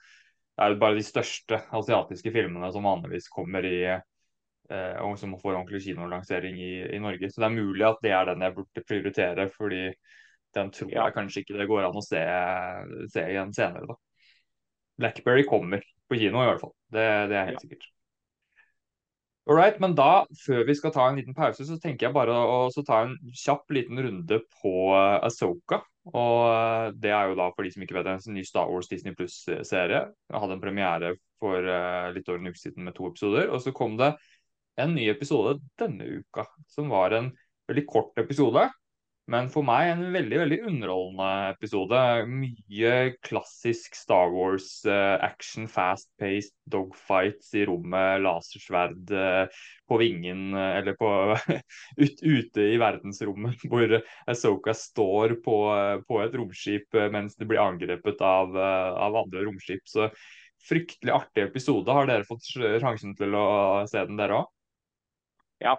det 0.52 0.64
er 0.64 0.74
jo 0.74 0.80
bare 0.82 0.98
de 0.98 1.04
største 1.06 1.58
asiatiske 1.72 2.32
filmene 2.32 2.68
som 2.74 2.84
vanligvis 2.84 3.30
kommer 3.32 3.64
i 3.64 3.78
eh, 3.88 4.96
og 5.00 5.16
som 5.20 5.32
får 5.40 5.54
ordentlig 5.54 5.80
kinolansering 5.86 6.58
i, 6.60 6.72
i, 6.92 6.98
Norge. 7.00 7.30
Så 7.32 7.40
det 7.40 7.48
er 7.48 7.56
mulig 7.56 7.86
at 7.88 8.02
det 8.04 8.12
er 8.12 8.28
den 8.28 8.44
jeg 8.44 8.56
burde 8.58 8.84
prioritere, 8.88 9.46
fordi 9.56 9.86
den 10.56 10.70
tror 10.74 10.92
jeg 10.92 11.16
kanskje 11.16 11.42
ikke 11.42 11.58
det 11.58 11.68
går 11.70 11.88
an 11.88 11.98
å 11.98 12.04
se, 12.04 12.22
se 13.12 13.26
igjen 13.30 13.54
senere. 13.56 13.88
da. 13.88 13.98
Blackberry 15.00 15.46
kommer 15.48 15.82
på 16.08 16.20
kino 16.20 16.42
i 16.42 16.50
hvert 16.50 16.62
fall. 16.62 16.74
Det, 16.92 17.08
det 17.32 17.38
er 17.38 17.50
helt 17.50 17.64
sikkert. 17.64 17.88
Alright, 19.50 19.80
men 19.82 19.96
da, 19.98 20.22
før 20.38 20.60
vi 20.68 20.74
skal 20.78 20.92
ta 20.94 21.08
en 21.10 21.16
liten 21.18 21.34
pause, 21.34 21.64
så 21.66 21.74
tenker 21.82 22.06
jeg 22.06 22.14
bare 22.14 22.30
å 22.30 22.84
ta 22.86 23.00
en 23.02 23.16
kjapp 23.34 23.72
liten 23.74 23.98
runde 23.98 24.38
på 24.60 24.74
uh, 24.94 25.18
Asoka. 25.26 25.80
Og 26.12 26.36
uh, 26.46 26.92
det 26.94 27.10
er 27.10 27.30
jo 27.30 27.38
da, 27.40 27.48
for 27.50 27.66
de 27.66 27.72
som 27.74 27.82
ikke 27.82 27.96
vet 27.96 28.06
det, 28.06 28.14
en 28.20 28.36
ny 28.36 28.44
Star 28.46 28.70
Wars 28.70 28.90
Disney 28.90 29.16
Pluss-serie. 29.18 30.04
Jeg 30.30 30.44
hadde 30.44 30.56
en 30.58 30.62
premiere 30.62 31.10
for 31.42 31.58
uh, 31.58 32.12
litt 32.14 32.30
over 32.30 32.38
en 32.38 32.52
uke 32.52 32.60
siden 32.60 32.86
med 32.86 32.94
to 32.94 33.10
episoder. 33.10 33.50
Og 33.50 33.64
så 33.64 33.74
kom 33.74 33.98
det 33.98 34.12
en 34.78 34.94
ny 34.94 35.08
episode 35.10 35.56
denne 35.80 36.06
uka, 36.22 36.46
som 36.70 36.94
var 36.94 37.18
en 37.18 37.32
veldig 37.66 37.86
kort 37.90 38.22
episode. 38.22 38.68
Men 39.30 39.46
for 39.54 39.62
meg 39.62 39.86
en 39.92 40.00
veldig 40.10 40.38
veldig 40.40 40.56
underholdende 40.66 41.26
episode. 41.52 41.98
Mye 42.26 42.94
klassisk 43.22 43.94
Star 43.94 44.32
Wars-action, 44.34 45.68
uh, 45.68 45.70
fast-paced 45.70 46.56
dogfights 46.72 47.52
i 47.54 47.62
rommet, 47.68 48.18
lasersverd 48.24 49.12
uh, 49.14 49.62
på 49.86 49.98
vingen 50.02 50.50
uh, 50.56 50.72
eller 50.80 50.98
på 50.98 51.12
ut, 52.02 52.18
ute 52.18 52.66
i 52.66 52.80
verdensrommet, 52.82 53.62
hvor 53.70 53.94
Asoka 54.26 54.74
står 54.74 55.38
på, 55.46 55.58
på 56.08 56.20
et 56.24 56.34
romskip 56.40 56.98
mens 57.14 57.38
det 57.38 57.46
blir 57.46 57.62
angrepet 57.62 58.26
av, 58.26 58.58
av 58.58 59.20
andre 59.22 59.46
romskip. 59.46 59.86
Så 59.86 60.10
fryktelig 60.66 61.14
artig 61.14 61.46
episode. 61.46 61.94
Har 61.94 62.10
dere 62.10 62.26
fått 62.26 62.50
sjansen 62.52 63.14
til 63.18 63.38
å 63.38 63.46
se 63.90 64.02
den, 64.02 64.18
dere 64.18 64.42
òg? 64.42 64.52
Ja, 65.62 65.78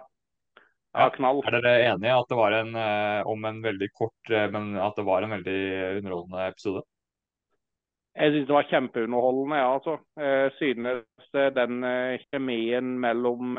ja, 0.94 1.10
knall. 1.14 1.42
Er 1.44 1.56
dere 1.58 1.74
enige 1.90 2.16
at 2.16 2.30
det 2.30 2.38
var 2.38 2.56
en, 2.60 2.74
eh, 2.78 3.20
om 3.26 3.44
en 3.48 3.60
veldig 3.64 3.88
kort, 3.94 4.30
eh, 4.30 4.46
men 4.50 4.74
at 4.78 4.96
det 4.96 5.06
var 5.06 5.22
en 5.22 5.34
veldig 5.36 5.60
underholdende 5.98 6.46
episode? 6.48 6.84
Jeg 8.14 8.30
synes 8.30 8.46
det 8.46 8.54
var 8.54 8.70
kjempeunderholdende. 8.70 9.56
ja, 9.58 9.74
altså. 9.74 9.98
Jeg 10.16 10.52
synes 10.60 11.04
den 11.56 11.84
eh, 11.84 12.20
kjemien 12.30 12.94
mellom 13.02 13.58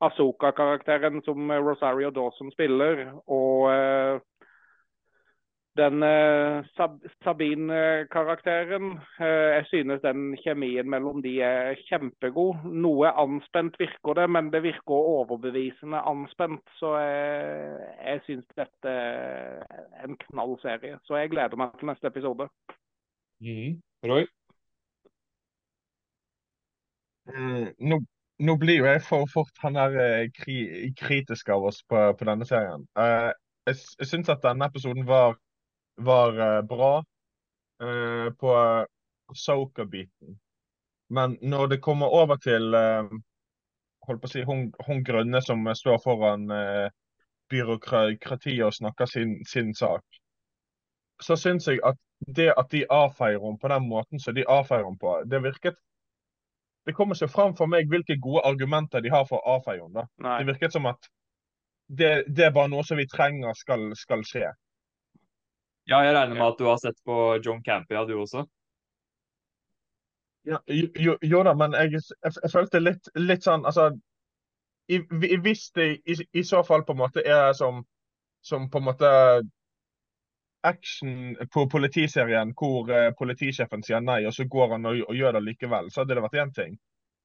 Asoka-karakteren 0.00 1.22
som 1.24 1.50
Rosario 1.50 2.10
Dawson 2.10 2.52
spiller, 2.52 3.08
og 3.26 4.20
den 5.76 6.02
uh, 6.02 6.64
Sabine-karakteren. 7.24 8.96
Uh, 9.20 9.50
jeg 9.56 9.64
synes 9.70 10.02
den 10.02 10.36
kjemien 10.42 10.88
mellom 10.90 11.22
de 11.24 11.34
er 11.44 11.76
kjempegod. 11.88 12.64
Noe 12.64 13.12
anspent 13.24 13.78
virker 13.80 14.18
det, 14.20 14.26
men 14.30 14.50
det 14.54 14.62
virker 14.64 14.96
overbevisende 15.12 16.00
anspent. 16.08 16.64
Så 16.80 16.96
jeg, 16.98 17.92
jeg 18.06 18.24
synes 18.24 18.46
dette 18.56 18.96
er 18.96 20.04
en 20.04 20.18
knall 20.26 20.56
serie. 20.64 20.98
Så 21.04 21.20
jeg 21.20 21.32
gleder 21.34 21.60
meg 21.60 21.76
til 21.78 21.92
neste 21.92 22.12
episode. 22.12 22.48
Mm. 23.40 23.80
Roy? 24.06 24.26
Mm, 27.26 27.72
nå, 27.90 27.98
nå, 28.38 28.54
blir 28.56 28.78
jo 28.78 28.86
jeg 28.86 29.02
for 29.02 29.26
fort 29.32 29.64
han 29.64 29.76
er 29.76 30.28
kri, 30.36 30.92
kritisk 30.98 31.48
av 31.50 31.64
oss 31.72 31.82
på, 31.90 31.98
på 32.18 32.28
denne 32.28 32.46
serien. 32.46 32.86
Uh, 32.98 33.32
jeg, 33.66 33.82
jeg 33.98 34.10
syns 34.12 34.30
at 34.30 34.44
denne 34.44 34.68
episoden 34.70 35.06
var, 35.08 35.34
var 35.96 36.40
uh, 36.40 36.62
bra 36.62 37.04
uh, 37.82 38.32
på 38.32 38.52
Soka-biten. 39.34 40.38
Men 41.08 41.38
når 41.40 41.66
det 41.66 41.80
kommer 41.80 42.06
over 42.06 42.36
til 42.36 42.74
uh, 42.74 43.10
holdt 44.06 44.22
på 44.22 44.28
å 44.28 44.32
si, 44.32 44.44
hun, 44.46 44.68
hun 44.86 45.04
grønne 45.04 45.42
som 45.42 45.66
står 45.74 45.98
foran 46.04 46.46
byråkratiet 47.50 48.62
og 48.62 48.74
snakker 48.74 49.08
sin, 49.10 49.40
sin 49.50 49.72
sak, 49.74 50.04
så 51.22 51.36
syns 51.36 51.66
jeg 51.66 51.80
at 51.86 51.98
det 52.36 52.52
at 52.54 52.70
de 52.70 52.84
avfeier 52.90 53.40
henne 53.42 53.58
på 53.58 53.68
den 53.72 53.88
måten 53.88 54.22
som 54.22 54.34
de 54.36 54.46
avfeier 54.46 54.84
henne 54.86 55.00
på, 55.00 55.18
det 55.26 55.42
virket 55.42 55.76
Det 56.86 56.94
kommer 56.94 57.18
ikke 57.18 57.32
fram 57.34 57.54
for 57.58 57.66
meg 57.66 57.88
hvilke 57.90 58.14
gode 58.22 58.44
argumenter 58.46 59.02
de 59.02 59.10
har 59.10 59.24
for 59.26 59.42
å 59.42 59.56
avfeie 59.56 59.82
henne. 59.82 60.04
Det 60.22 60.46
virket 60.46 60.72
som 60.72 60.86
at 60.86 61.08
det, 61.88 62.10
det, 62.28 62.44
er 62.46 62.52
bare 62.54 62.70
noe 62.70 62.84
som 62.86 62.98
vi 62.98 63.08
trenger 63.10 63.58
skal, 63.58 63.88
skal 63.98 64.22
skje. 64.22 64.52
Ja, 65.86 66.00
jeg 66.02 66.14
regner 66.16 66.34
med 66.34 66.46
at 66.48 66.58
du 66.58 66.66
har 66.66 66.78
sett 66.82 66.96
på 67.06 67.16
John 67.44 67.62
Campia, 67.62 68.04
du 68.04 68.16
også? 68.18 68.42
Ja, 70.46 70.58
jo, 70.66 71.16
jo, 71.22 71.42
da, 71.42 71.54
men 71.58 71.74
jeg, 71.74 72.00
jeg, 72.22 72.50
følte 72.52 72.78
litt, 72.78 73.08
litt, 73.18 73.42
sånn 73.42 73.64
Altså, 73.66 73.88
i, 74.86 75.00
hvis 75.42 75.64
det 75.74 75.86
i, 76.06 76.16
i, 76.38 76.44
så 76.46 76.62
fall 76.66 76.84
på 76.86 76.94
en 76.94 77.00
måte 77.00 77.22
er 77.26 77.50
som, 77.58 77.80
som 78.46 78.68
på 78.70 78.78
en 78.78 78.86
måte 78.86 79.10
action 80.66 81.34
på 81.54 81.66
politiserien 81.70 82.52
hvor 82.58 82.90
uh, 82.90 83.10
politisjefen 83.18 83.82
sier 83.86 84.02
nei, 84.02 84.20
og 84.26 84.34
så 84.34 84.46
går 84.50 84.76
han 84.76 84.86
og, 84.90 85.02
og 85.06 85.18
gjør 85.18 85.38
det 85.38 85.42
likevel, 85.48 85.90
så 85.90 86.02
hadde 86.02 86.18
det 86.18 86.26
vært 86.26 86.38
én 86.42 86.54
ting. 86.54 86.78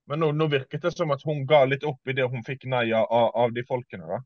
Men 0.10 0.22
nå, 0.22 0.32
nå, 0.38 0.50
virket 0.50 0.86
det 0.86 0.94
som 0.94 1.14
at 1.14 1.22
hun 1.26 1.46
ga 1.50 1.64
litt 1.70 1.86
opp 1.86 2.10
i 2.10 2.18
det 2.18 2.26
hun 2.30 2.46
fikk 2.46 2.68
nei 2.70 2.88
av, 2.98 3.06
av 3.10 3.54
de 3.54 3.66
folkene. 3.66 4.06
da. 4.10 4.22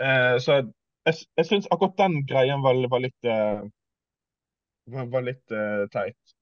Uh, 0.00 0.36
så 0.40 0.60
jeg, 1.08 1.22
jeg 1.40 1.48
syns 1.48 1.70
akkurat 1.70 1.96
den 2.04 2.20
greien 2.28 2.62
var, 2.64 2.78
var 2.92 3.02
litt 3.04 3.28
uh, 3.28 3.62
var, 4.86 5.24
litt 5.26 5.56
teit. 5.94 6.36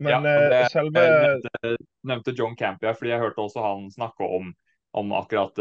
Men 0.00 0.14
ja, 0.14 0.20
det, 0.24 0.60
selve 0.72 1.02
Jeg 1.04 1.16
nevnte, 1.20 1.72
nevnte 2.08 2.32
John 2.36 2.54
Campia 2.56 2.94
fordi 2.96 3.12
jeg 3.12 3.20
hørte 3.20 3.42
også 3.44 3.64
han 3.64 3.90
snakke 3.92 4.24
om 4.24 4.52
om 4.96 5.12
akkurat, 5.14 5.54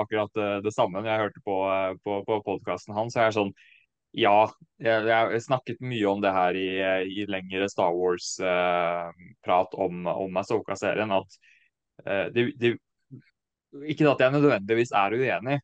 akkurat 0.00 0.38
det 0.64 0.70
samme 0.72 1.02
når 1.02 1.10
jeg 1.10 1.20
hørte 1.20 1.40
på, 1.44 1.56
på, 2.00 2.12
på 2.24 2.36
podkasten 2.46 2.94
hans. 2.96 3.12
Så 3.12 3.20
jeg 3.20 3.28
er 3.28 3.34
sånn 3.36 3.50
ja, 4.16 4.46
jeg, 4.80 5.04
jeg, 5.10 5.42
snakket 5.44 5.82
mye 5.84 6.08
om 6.08 6.22
det 6.24 6.32
her 6.32 6.56
i, 6.56 6.68
i 7.20 7.26
lengre 7.28 7.68
Star 7.68 7.92
Wars-prat 7.92 9.74
eh, 9.76 9.82
om, 9.84 10.06
om 10.08 10.38
Asoka-serien. 10.40 11.12
at 11.12 11.36
eh, 12.06 12.26
det, 12.32 12.46
det, 12.60 12.70
Ikke 13.84 14.08
at 14.08 14.24
jeg 14.24 14.32
nødvendigvis 14.32 14.94
er 14.96 15.18
uenig, 15.18 15.58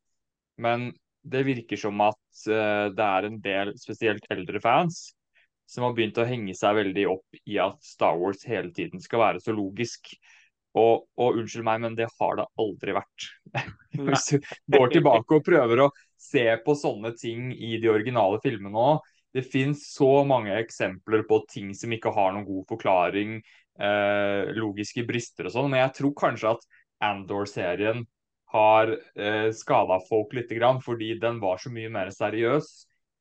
men 0.60 0.90
det 1.22 1.42
virker 1.46 1.78
som 1.78 2.00
at 2.04 2.46
eh, 2.50 2.86
det 2.94 3.08
er 3.08 3.26
en 3.28 3.40
del 3.42 3.72
spesielt 3.80 4.26
eldre 4.32 4.60
fans 4.62 5.10
som 5.70 5.86
har 5.86 5.94
begynt 5.96 6.20
å 6.20 6.28
henge 6.28 6.54
seg 6.58 6.76
veldig 6.80 7.08
opp 7.12 7.42
i 7.48 7.58
at 7.62 7.78
Star 7.86 8.18
Wars 8.20 8.42
hele 8.48 8.72
tiden 8.74 9.00
skal 9.00 9.22
være 9.22 9.42
så 9.42 9.54
logisk. 9.56 10.12
Og, 10.72 11.04
og, 11.20 11.36
unnskyld 11.36 11.66
meg, 11.66 11.82
men 11.84 11.96
det 11.96 12.06
har 12.08 12.36
det 12.38 12.46
aldri 12.60 12.94
vært. 12.96 13.26
Hvis 14.08 14.30
du 14.32 14.52
går 14.72 14.94
tilbake 14.94 15.36
og 15.36 15.44
prøver 15.44 15.84
å 15.84 15.90
se 16.22 16.46
på 16.64 16.76
sånne 16.78 17.12
ting 17.18 17.50
i 17.52 17.76
de 17.80 17.90
originale 17.92 18.40
filmene 18.44 18.84
òg. 18.92 19.10
Det 19.32 19.44
fins 19.48 19.86
så 19.94 20.22
mange 20.28 20.52
eksempler 20.60 21.26
på 21.28 21.42
ting 21.48 21.70
som 21.76 21.92
ikke 21.92 22.12
har 22.12 22.34
noen 22.34 22.44
god 22.48 22.66
forklaring, 22.68 23.38
eh, 23.80 24.52
logiske 24.56 25.04
brister 25.08 25.48
og 25.48 25.54
sånn, 25.54 25.70
men 25.72 25.80
jeg 25.86 25.94
tror 26.00 26.16
kanskje 26.20 26.52
at 26.52 26.66
Andor-serien 27.02 28.04
har 28.52 28.94
eh, 29.16 29.50
skada 29.56 29.98
folk 30.08 30.34
litt, 30.36 30.52
fordi 30.84 31.14
den 31.20 31.40
var 31.40 31.58
så 31.58 31.72
mye 31.72 31.90
mer 31.92 32.10
seriøs. 32.12 32.72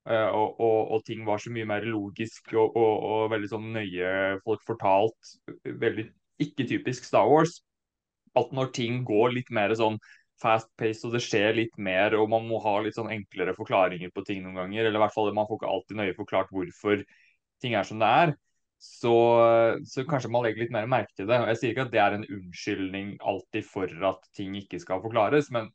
Uh, 0.01 0.33
og, 0.33 0.55
og, 0.57 0.79
og, 0.95 1.01
ting 1.05 1.19
var 1.27 1.37
så 1.37 1.51
mye 1.53 1.67
mer 1.69 1.83
logisk 1.85 2.55
og, 2.57 2.73
og, 2.73 3.27
veldig 3.29 3.49
sånn 3.51 3.67
nøye 3.75 4.39
folk 4.41 4.63
fortalt. 4.65 5.35
Veldig 5.61 6.07
ikke 6.41 6.65
typisk 6.71 7.05
Star 7.05 7.29
Wars. 7.29 7.59
At 8.33 8.49
når 8.55 8.71
ting 8.73 9.03
går 9.05 9.35
litt 9.35 9.51
mer 9.53 9.75
sånn 9.77 9.99
fast-paced 10.41 11.05
og 11.05 11.13
det 11.13 11.21
skjer 11.21 11.53
litt 11.59 11.75
mer, 11.77 12.15
og 12.17 12.31
man 12.31 12.47
må 12.49 12.57
ha 12.63 12.79
litt 12.81 12.97
sånn 12.97 13.11
enklere 13.13 13.53
forklaringer 13.53 14.09
på 14.15 14.23
ting 14.25 14.41
noen 14.41 14.57
ganger, 14.63 14.87
eller 14.87 14.97
i 14.97 15.03
hvert 15.03 15.13
fall 15.13 15.29
man 15.37 15.45
får 15.49 15.59
ikke 15.59 15.73
alltid 15.75 15.99
nøye 15.99 16.17
forklart 16.17 16.55
hvorfor 16.55 17.03
ting 17.61 17.77
er 17.77 17.85
som 17.85 18.01
det 18.01 18.09
er, 18.23 18.33
så, 18.81 19.15
så 19.85 20.03
kanskje 20.09 20.31
man 20.33 20.41
legger 20.41 20.63
litt 20.63 20.73
mer 20.73 20.87
merke 20.89 21.13
til 21.13 21.27
det. 21.29 21.37
Jeg 21.51 21.57
sier 21.59 21.73
ikke 21.75 21.83
at 21.85 21.91
det 21.93 21.99
er 22.01 22.15
en 22.15 22.25
unnskyldning 22.25 23.11
alltid 23.29 23.67
for 23.69 23.91
at 24.09 24.23
ting 24.33 24.55
ikke 24.57 24.79
skal 24.81 25.03
forklares, 25.03 25.51
men 25.53 25.67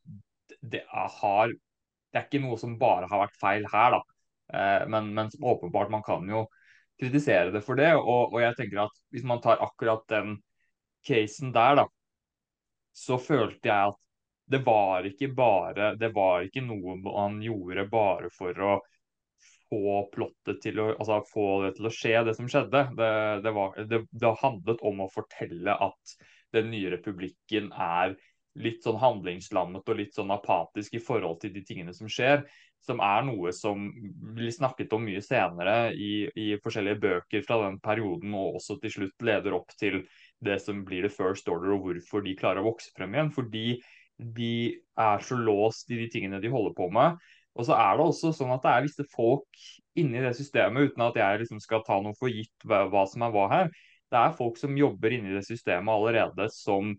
det 0.58 0.80
har, 0.90 1.52
det 1.54 2.18
er 2.18 2.26
ikke 2.26 2.42
noe 2.42 2.58
som 2.58 2.74
bare 2.80 3.06
har 3.06 3.22
vært 3.22 3.38
feil 3.38 3.68
her, 3.70 3.94
da. 3.94 4.00
Eh, 4.58 4.88
men, 4.90 5.12
men 5.14 5.30
åpenbart, 5.38 5.92
man 5.94 6.02
kan 6.06 6.26
jo 6.26 6.48
kritisere 6.98 7.54
det 7.54 7.62
for 7.62 7.78
det. 7.78 7.92
Og, 8.00 8.32
og, 8.32 8.40
jeg 8.42 8.58
tenker 8.58 8.82
at 8.88 8.98
hvis 9.14 9.28
man 9.30 9.42
tar 9.44 9.62
akkurat 9.62 10.02
den 10.10 10.34
casen 11.06 11.54
der, 11.54 11.84
da, 11.84 11.86
så 12.90 13.20
følte 13.22 13.70
jeg 13.70 13.92
at 13.92 14.02
det 14.50 14.60
var 14.62 15.06
ikke 15.06 15.26
bare 15.34 15.88
Det 15.98 16.12
var 16.14 16.44
ikke 16.46 16.62
noe 16.62 16.92
man 17.02 17.40
gjorde 17.42 17.82
bare 17.90 18.28
for 18.34 18.60
å 18.62 18.76
få 19.70 20.06
plottet 20.14 20.60
til 20.62 20.78
å 20.82 20.90
altså 20.94 21.20
få 21.30 21.48
det 21.64 21.74
til 21.76 21.88
å 21.88 21.92
skje, 21.94 22.14
det 22.28 22.36
som 22.38 22.48
skjedde. 22.50 22.84
Det, 22.98 23.10
det, 23.44 23.52
var, 23.56 23.76
det, 23.90 24.02
det 24.10 24.32
handlet 24.42 24.82
om 24.86 25.04
å 25.04 25.10
fortelle 25.12 25.74
at 25.88 26.16
den 26.54 26.70
nye 26.72 26.92
republikken 26.94 27.72
er 27.72 28.16
litt 28.56 28.84
sånn 28.84 29.00
handlingslammet 29.00 29.88
og 29.88 29.98
litt 29.98 30.14
sånn 30.16 30.32
apatisk 30.32 30.96
i 30.96 31.02
forhold 31.02 31.42
til 31.42 31.52
de 31.54 31.62
tingene 31.66 31.94
som 31.96 32.08
skjer. 32.10 32.46
Som 32.86 33.00
er 33.02 33.24
noe 33.26 33.50
som 33.56 33.88
blir 34.36 34.52
snakket 34.54 34.92
om 34.94 35.04
mye 35.08 35.20
senere 35.24 35.90
i, 35.92 36.28
i 36.30 36.46
forskjellige 36.62 37.02
bøker 37.02 37.44
fra 37.44 37.58
den 37.64 37.80
perioden, 37.82 38.34
og 38.38 38.60
også 38.60 38.78
til 38.82 38.94
slutt 38.94 39.26
leder 39.26 39.56
opp 39.58 39.74
til 39.80 40.04
det 40.44 40.60
som 40.62 40.84
blir 40.86 41.04
the 41.04 41.12
first 41.12 41.48
order, 41.50 41.74
og 41.74 41.88
hvorfor 41.88 42.24
de 42.24 42.36
klarer 42.38 42.62
å 42.62 42.70
vokse 42.70 42.92
frem 42.96 43.16
igjen. 43.16 43.32
Fordi 43.34 43.66
de 44.16 44.52
er 44.96 45.24
så 45.24 45.36
låst 45.36 45.90
i 45.92 45.98
de 45.98 46.06
tingene 46.12 46.40
de 46.40 46.52
holder 46.52 46.76
på 46.76 46.88
med. 46.94 47.18
Og 47.56 47.64
så 47.64 47.76
er 47.76 47.96
det 47.96 48.04
også 48.04 48.32
sånn 48.36 48.52
at 48.54 48.64
det 48.64 48.72
er 48.72 48.86
visse 48.86 49.06
folk 49.14 49.66
inni 49.96 50.20
det 50.20 50.34
systemet, 50.36 50.92
uten 50.92 51.04
at 51.06 51.16
jeg 51.16 51.42
liksom 51.42 51.60
skal 51.64 51.84
ta 51.86 51.98
noe 52.04 52.16
for 52.18 52.32
gitt 52.32 52.66
hva, 52.68 53.04
som 53.08 53.24
er 53.24 53.32
hva 53.32 53.46
her. 53.52 53.70
Det 54.12 54.18
er 54.20 54.36
folk 54.36 54.60
som 54.60 54.76
jobber 54.78 55.16
inni 55.16 55.32
det 55.34 55.44
systemet 55.46 55.92
allerede, 55.92 56.50
som 56.52 56.92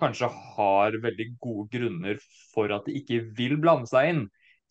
kanskje 0.00 0.28
har 0.56 0.98
veldig 1.02 1.28
gode 1.42 1.68
grunner 1.72 2.20
for 2.52 2.72
at 2.74 2.86
de 2.88 2.98
ikke 3.00 3.22
vil 3.38 3.56
blande 3.62 3.88
seg 3.90 4.12
inn. 4.12 4.22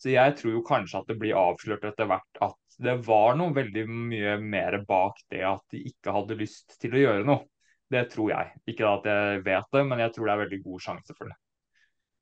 Så 0.02 0.14
jeg 0.14 0.38
tror 0.38 0.56
jo 0.56 0.66
kanskje 0.66 1.02
at 1.02 1.10
det 1.12 1.18
blir 1.22 1.38
avslørt 1.38 1.86
etter 1.90 2.10
hvert 2.10 2.42
at 2.42 2.58
det 2.82 2.96
var 3.06 3.36
noe 3.38 3.54
veldig 3.54 3.84
mye 3.90 4.38
mer 4.42 4.80
bak 4.88 5.20
det 5.30 5.44
at 5.46 5.62
de 5.74 5.84
ikke 5.92 6.14
hadde 6.16 6.40
lyst 6.40 6.78
til 6.82 6.96
å 6.98 7.04
gjøre 7.04 7.28
noe. 7.28 7.46
Det 7.92 8.06
tror 8.14 8.32
jeg. 8.32 8.54
Ikke 8.72 8.88
at 8.88 9.06
jeg 9.10 9.44
vet 9.46 9.76
det, 9.76 9.84
men 9.90 10.02
jeg 10.02 10.14
tror 10.16 10.28
det 10.28 10.34
er 10.34 10.44
veldig 10.46 10.62
god 10.64 10.84
sjanse 10.88 11.18
for 11.18 11.30
det. 11.30 11.38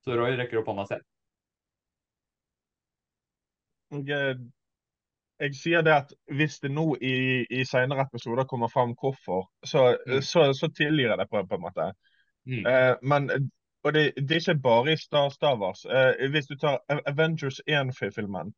Så 0.03 0.17
Roy 0.17 0.35
rekker 0.39 0.61
opp 0.61 0.71
hånda 0.71 0.87
selv. 0.89 1.05
Jeg, 3.91 5.55
sier 5.55 5.81
det 5.81 5.93
at 5.93 6.09
hvis 6.35 6.59
det 6.59 6.71
nå 6.71 6.97
i, 7.01 7.45
i 7.49 7.63
senere 7.65 8.03
episoder 8.03 8.43
kommer 8.43 8.67
fram 8.67 8.91
hvorfor, 8.99 9.47
så, 9.63 9.95
mm. 10.07 10.21
så, 10.21 10.49
så 10.53 10.67
tilgir 10.75 11.09
jeg 11.09 11.17
det 11.17 11.29
på, 11.31 11.45
på 11.47 11.55
en 11.55 11.63
måte. 11.63 11.85
Mm. 12.49 12.65
Eh, 12.67 12.95
men 13.01 13.29
og 13.83 13.93
det, 13.93 14.13
det, 14.15 14.31
er 14.31 14.35
ikke 14.35 14.61
bare 14.61 14.93
i 14.93 14.97
Star, 14.97 15.29
Star 15.29 15.55
Wars. 15.59 15.85
Eh, 15.85 16.29
hvis 16.29 16.47
du 16.47 16.55
tar 16.55 16.79
Avengers 17.05 17.61
1-filmen, 17.69 18.53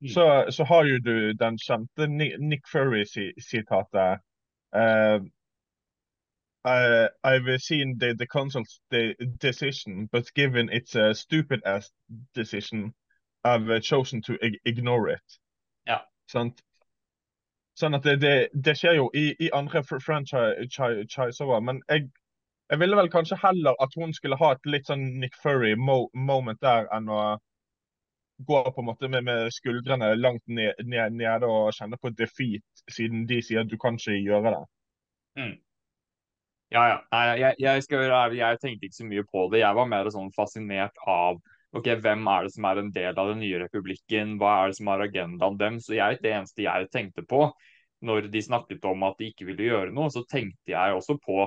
mm. 0.00 0.08
så, 0.08 0.46
så, 0.50 0.64
har 0.64 0.84
jo 0.84 0.98
du 0.98 1.32
den 1.32 1.58
kjente 1.58 2.06
Nick 2.38 2.64
Fury-sitatet. 2.72 4.20
Eh, 4.74 5.20
I, 6.64 7.08
I've 7.24 7.58
seen 7.58 7.98
the, 7.98 8.14
the 8.14 8.26
council's 8.26 8.80
decision, 9.40 10.08
but 10.12 10.32
given 10.34 10.70
it's 10.70 10.94
a 10.94 11.14
stupid 11.14 11.60
ass 11.66 11.90
decision, 12.34 12.94
I've 13.44 13.82
chosen 13.82 14.22
to 14.22 14.36
ignore 14.64 15.12
it. 15.12 15.38
Ja. 15.86 16.02
Sant? 16.30 16.62
Sånn 17.78 17.96
at 17.96 18.04
det, 18.04 18.16
det, 18.20 18.34
det 18.52 18.74
skjer 18.78 18.98
jo 19.00 19.06
i, 19.16 19.30
i 19.40 19.48
andre 19.56 19.82
franchiser 19.82 21.60
men 21.64 21.80
jeg, 21.88 22.10
jeg, 22.68 22.80
ville 22.82 22.98
vel 22.98 23.08
kanskje 23.10 23.40
heller 23.40 23.78
at 23.80 23.96
hun 23.96 24.12
skulle 24.12 24.36
ha 24.38 24.52
et 24.52 24.68
litt 24.68 24.90
sånn 24.90 25.06
Nick 25.22 25.38
Furry-moment 25.40 26.60
der, 26.60 26.86
enn 26.92 27.08
å 27.08 27.22
gå 28.42 28.60
på 28.68 28.82
en 28.82 28.88
måte 28.90 29.08
med, 29.08 29.24
med 29.24 29.48
skuldrene 29.54 30.12
langt 30.18 30.44
ned, 30.46 30.78
ned, 30.84 31.16
nede 31.16 31.48
og 31.48 31.72
kjenne 31.76 31.98
på 32.00 32.12
defeat, 32.18 32.84
siden 32.90 33.26
de 33.30 33.40
sier 33.44 33.64
at 33.64 33.70
du 33.70 33.78
kan 33.80 33.96
ikke 33.96 34.18
gjøre 34.18 34.52
det. 34.52 34.62
Mm. 35.40 35.54
Ja, 36.72 36.82
ja. 36.88 36.98
Nei, 37.12 37.24
jeg, 37.40 37.56
jeg, 37.60 37.84
skal 37.84 38.36
jeg 38.36 38.60
tenkte 38.60 38.88
ikke 38.88 38.98
så 38.98 39.08
mye 39.08 39.24
på 39.28 39.48
det. 39.52 39.60
Jeg 39.60 39.76
var 39.76 39.88
mer 39.88 40.08
sånn 40.12 40.32
fascinert 40.36 41.02
av 41.08 41.40
ok, 41.76 41.88
hvem 42.04 42.28
er 42.28 42.46
det 42.46 42.54
som 42.54 42.68
er 42.68 42.80
en 42.82 42.92
del 42.94 43.18
av 43.18 43.32
den 43.32 43.40
nye 43.42 43.62
republikken, 43.64 44.36
hva 44.40 44.52
er 44.60 44.72
det 44.72 44.78
som 44.78 44.90
er 44.92 45.06
agendaen 45.06 45.58
dem. 45.60 45.80
Så 45.80 45.96
jeg, 45.96 46.20
det 46.22 46.34
eneste 46.34 46.66
jeg 46.66 46.90
tenkte 46.92 47.24
på 47.28 47.46
når 48.02 48.28
de 48.32 48.42
snakket 48.42 48.84
om 48.90 49.04
at 49.06 49.18
de 49.20 49.30
ikke 49.30 49.46
ville 49.46 49.68
gjøre 49.70 49.94
noe, 49.94 50.10
så 50.10 50.24
tenkte 50.28 50.74
jeg 50.74 50.94
også 50.96 51.16
på 51.22 51.44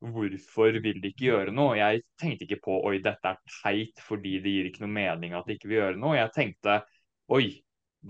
hvorfor 0.00 0.78
vil 0.80 1.00
de 1.02 1.10
ikke 1.12 1.26
gjøre 1.26 1.52
noe. 1.52 1.76
Jeg 1.76 2.04
tenkte 2.20 2.46
ikke 2.46 2.62
på 2.64 2.78
oi, 2.88 2.98
dette 3.04 3.34
er 3.34 3.40
teit 3.60 4.00
fordi 4.06 4.38
det 4.40 4.54
gir 4.54 4.70
ikke 4.70 4.86
noe 4.86 4.94
mening 4.94 5.34
at 5.36 5.48
de 5.48 5.58
ikke 5.58 5.68
vil 5.68 5.82
gjøre 5.82 6.00
noe. 6.00 6.16
Jeg 6.18 6.32
tenkte 6.36 6.80
Oi, 7.30 7.44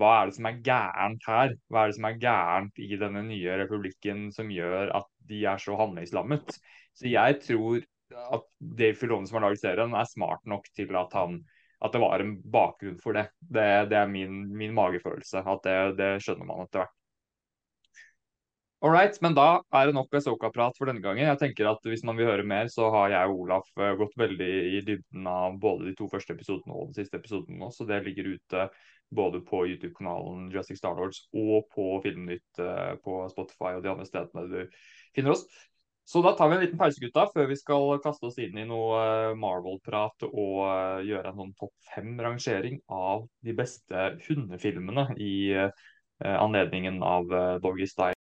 hva 0.01 0.11
er 0.16 0.31
det 0.31 0.37
som 0.38 0.46
er 0.49 0.61
gærent 0.64 1.27
her? 1.29 1.51
Hva 1.68 1.83
er 1.83 1.90
det 1.90 1.96
som 1.99 2.07
er 2.09 2.20
gærent 2.23 2.79
i 2.81 2.96
denne 2.96 3.20
nye 3.27 3.57
republikken 3.61 4.31
som 4.33 4.49
gjør 4.55 4.94
at 4.96 5.09
de 5.29 5.42
er 5.51 5.61
så 5.61 5.77
handlingslammet? 5.77 6.55
Så 6.96 7.11
jeg 7.11 7.40
tror 7.44 7.83
at 8.12 8.46
Dave 8.59 8.99
Filone 8.99 9.29
som 9.29 9.38
har 9.38 9.49
laget 9.49 9.62
serien, 9.62 9.94
er 9.94 10.09
smart 10.09 10.44
nok 10.49 10.68
til 10.77 10.94
at 10.99 11.16
han 11.18 11.40
at 11.81 11.94
det 11.94 12.01
var 12.03 12.20
en 12.20 12.35
bakgrunn 12.53 12.99
for 13.01 13.16
det. 13.16 13.31
Det, 13.40 13.66
det 13.88 13.96
er 13.96 14.09
min, 14.11 14.42
min, 14.53 14.75
magefølelse. 14.77 15.40
At 15.40 15.62
det, 15.64 15.77
det 15.96 16.09
skjønner 16.20 16.49
man 16.49 16.66
etter 16.66 16.83
hvert. 16.83 16.96
All 18.81 18.92
right, 18.94 19.16
men 19.20 19.35
da 19.37 19.61
er 19.77 19.88
det 19.88 19.92
nok 19.92 20.14
Asoka-prat 20.16 20.79
for 20.79 20.88
denne 20.88 21.03
gangen. 21.05 21.27
Jeg 21.27 21.40
tenker 21.40 21.68
at 21.68 21.85
Hvis 21.85 22.05
man 22.05 22.16
vil 22.16 22.31
høre 22.31 22.46
mer, 22.49 22.68
så 22.73 22.88
har 22.94 23.12
jeg 23.12 23.33
og 23.33 23.42
Olaf 23.42 23.68
eh, 23.77 23.92
gått 24.01 24.16
veldig 24.16 24.53
i 24.79 24.79
dybden 24.87 25.27
av 25.29 25.59
både 25.61 25.90
de 25.90 25.92
to 25.99 26.09
første 26.09 26.33
episodene 26.33 26.73
og 26.73 26.88
den 26.88 26.96
siste 26.96 27.20
episoden 27.20 27.61
nå, 27.61 27.68
så 27.77 27.85
det 27.88 28.01
ligger 28.07 28.31
ute 28.33 28.70
både 29.12 29.42
på 29.44 29.66
YouTube-kanalen 29.68 30.49
Jurassic 30.49 30.81
Star 30.81 30.96
Lords 30.96 31.27
og 31.37 31.68
på 31.75 31.90
Filmnytt 32.07 32.62
eh, 32.62 32.94
på 33.05 33.20
Spotify 33.33 33.75
og 33.75 33.85
de 33.85 33.92
andre 33.92 34.09
stedene 34.09 34.46
du 34.49 34.81
finner 35.12 35.37
oss. 35.37 35.44
Så 36.11 36.23
da 36.23 36.33
tar 36.33 36.49
vi 36.49 36.55
en 36.57 36.61
liten 36.61 36.79
pause, 36.79 37.01
gutta, 37.01 37.23
før 37.35 37.44
vi 37.46 37.57
skal 37.59 38.01
kaste 38.03 38.27
oss 38.27 38.38
inn 38.42 38.57
i 38.59 38.64
noe 38.66 38.96
eh, 39.03 39.35
Marvel-prat 39.38 40.25
og 40.27 40.57
uh, 40.64 40.99
gjøre 41.07 41.31
en 41.31 41.38
sånn 41.38 41.53
topp 41.61 41.70
fem-rangering 41.92 42.81
av 42.96 43.29
de 43.46 43.55
beste 43.61 44.09
hundefilmene 44.27 45.05
i 45.23 45.35
uh, 45.55 45.70
anledningen 46.33 46.99
av 47.07 47.31
Doggy 47.62 47.87
Style. 47.87 48.18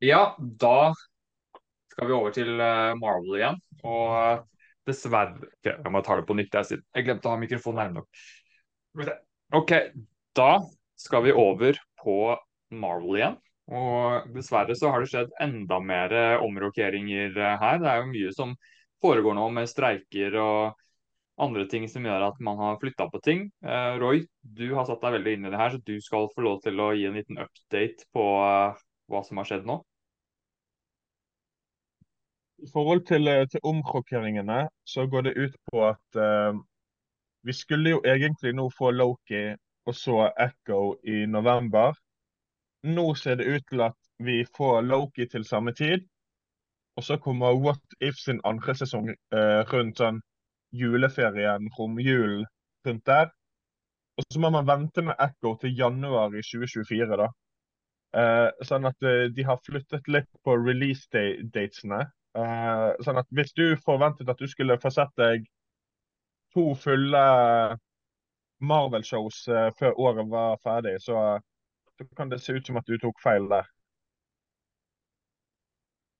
Ja, 0.00 0.36
da 0.38 0.92
skal 1.92 2.08
vi 2.08 2.16
over 2.16 2.32
til 2.32 2.56
Marvel 3.02 3.36
igjen. 3.42 3.60
Og 3.84 4.46
Dessverre. 4.88 5.50
Okay, 5.60 5.74
jeg 5.74 5.92
må 5.94 6.02
ta 6.04 6.16
det 6.18 6.26
på 6.28 6.36
nytt. 6.38 6.54
Jeg, 6.54 6.80
jeg 6.96 7.06
glemte 7.06 7.28
å 7.28 7.34
ha 7.34 7.40
mikrofonen 7.40 7.82
nærme 7.82 8.00
nok. 8.00 9.12
OK, 9.58 9.74
da 10.36 10.50
skal 10.98 11.26
vi 11.26 11.36
over 11.36 11.78
på 12.00 12.18
Marvel 12.74 13.20
igjen. 13.20 13.38
Og 13.68 14.32
dessverre 14.32 14.74
så 14.78 14.90
har 14.92 15.04
det 15.04 15.10
skjedd 15.12 15.32
enda 15.44 15.78
mer 15.84 16.14
omrokeringer 16.40 17.36
her. 17.60 17.80
Det 17.82 17.90
er 17.90 18.00
jo 18.00 18.12
mye 18.14 18.34
som 18.36 18.54
foregår 19.02 19.36
nå 19.36 19.48
med 19.54 19.68
streiker 19.70 20.36
og 20.40 20.78
andre 21.38 21.66
ting 21.70 21.86
som 21.90 22.06
gjør 22.06 22.28
at 22.30 22.40
man 22.42 22.58
har 22.58 22.78
flytta 22.82 23.06
på 23.12 23.20
ting. 23.22 23.44
Eh, 23.62 23.92
Roy, 24.00 24.24
du 24.42 24.66
har 24.74 24.88
satt 24.88 25.02
deg 25.04 25.18
veldig 25.18 25.36
inn 25.36 25.46
i 25.46 25.52
det 25.52 25.60
her, 25.60 25.74
så 25.74 25.82
du 25.86 25.94
skal 26.02 26.30
få 26.34 26.44
lov 26.44 26.62
til 26.64 26.80
å 26.82 26.90
gi 26.96 27.06
en 27.08 27.18
liten 27.18 27.38
update 27.44 28.08
på 28.14 28.24
hva 29.08 29.22
som 29.26 29.40
har 29.40 29.48
skjedd 29.48 29.68
nå. 29.68 29.78
I 32.58 32.68
forhold 32.72 33.06
til, 33.06 33.28
eh, 33.28 33.46
til 33.50 33.60
omrokeringene 33.62 34.68
så 34.86 35.06
går 35.06 35.22
det 35.28 35.36
ut 35.38 35.56
på 35.70 35.84
at 35.88 36.18
uh, 36.18 36.58
vi 37.46 37.52
skulle 37.52 37.90
jo 37.90 38.02
egentlig 38.04 38.52
nå 38.58 38.66
få 38.78 38.90
Loki 38.90 39.54
og 39.86 39.94
så 39.94 40.32
Echo 40.46 40.96
i 41.04 41.26
november. 41.26 41.94
Nå 42.82 43.14
ser 43.14 43.38
det 43.38 43.46
ut 43.46 43.66
til 43.70 43.80
at 43.80 43.96
vi 44.18 44.44
får 44.56 44.80
Loki 44.80 45.26
til 45.26 45.44
samme 45.44 45.72
tid. 45.72 46.06
Og 46.96 47.04
så 47.04 47.16
kommer 47.16 47.54
What 47.54 47.80
If 48.00 48.18
sin 48.18 48.40
andre 48.44 48.74
sesong 48.74 49.08
uh, 49.10 49.62
rundt 49.72 50.02
sånn 50.02 50.20
juleferien, 50.74 51.70
romjulen 51.78 52.44
rundt 52.86 53.06
der. 53.06 53.30
Og 54.18 54.26
så 54.32 54.40
må 54.42 54.50
man 54.50 54.66
vente 54.66 55.02
med 55.06 55.14
Echo 55.22 55.54
til 55.62 55.78
januar 55.78 56.34
i 56.34 56.42
2024, 56.42 57.20
da. 57.22 57.28
Uh, 58.18 58.50
sånn 58.66 58.88
at 58.88 59.06
uh, 59.06 59.28
de 59.30 59.44
har 59.46 59.62
flyttet 59.62 60.10
litt 60.10 60.30
på 60.42 60.56
release-datene. 60.58 62.02
Uh, 62.38 62.92
sånn 63.02 63.18
at 63.18 63.26
Hvis 63.34 63.54
du 63.56 63.64
forventet 63.82 64.28
at 64.30 64.38
du 64.38 64.46
skulle 64.50 64.78
få 64.78 64.92
sett 64.94 65.10
deg 65.18 65.46
to 66.54 66.70
fulle 66.78 67.22
Marvel-shows 68.62 69.40
uh, 69.50 69.68
før 69.78 69.98
året 69.98 70.28
var 70.30 70.60
ferdig, 70.62 70.98
så, 71.02 71.38
så, 71.96 72.06
kan 72.18 72.30
det 72.30 72.40
se 72.44 72.54
ut 72.54 72.68
som 72.68 72.78
at 72.78 72.86
du 72.86 72.98
tok 73.02 73.18
feil 73.22 73.48
der. 73.50 73.66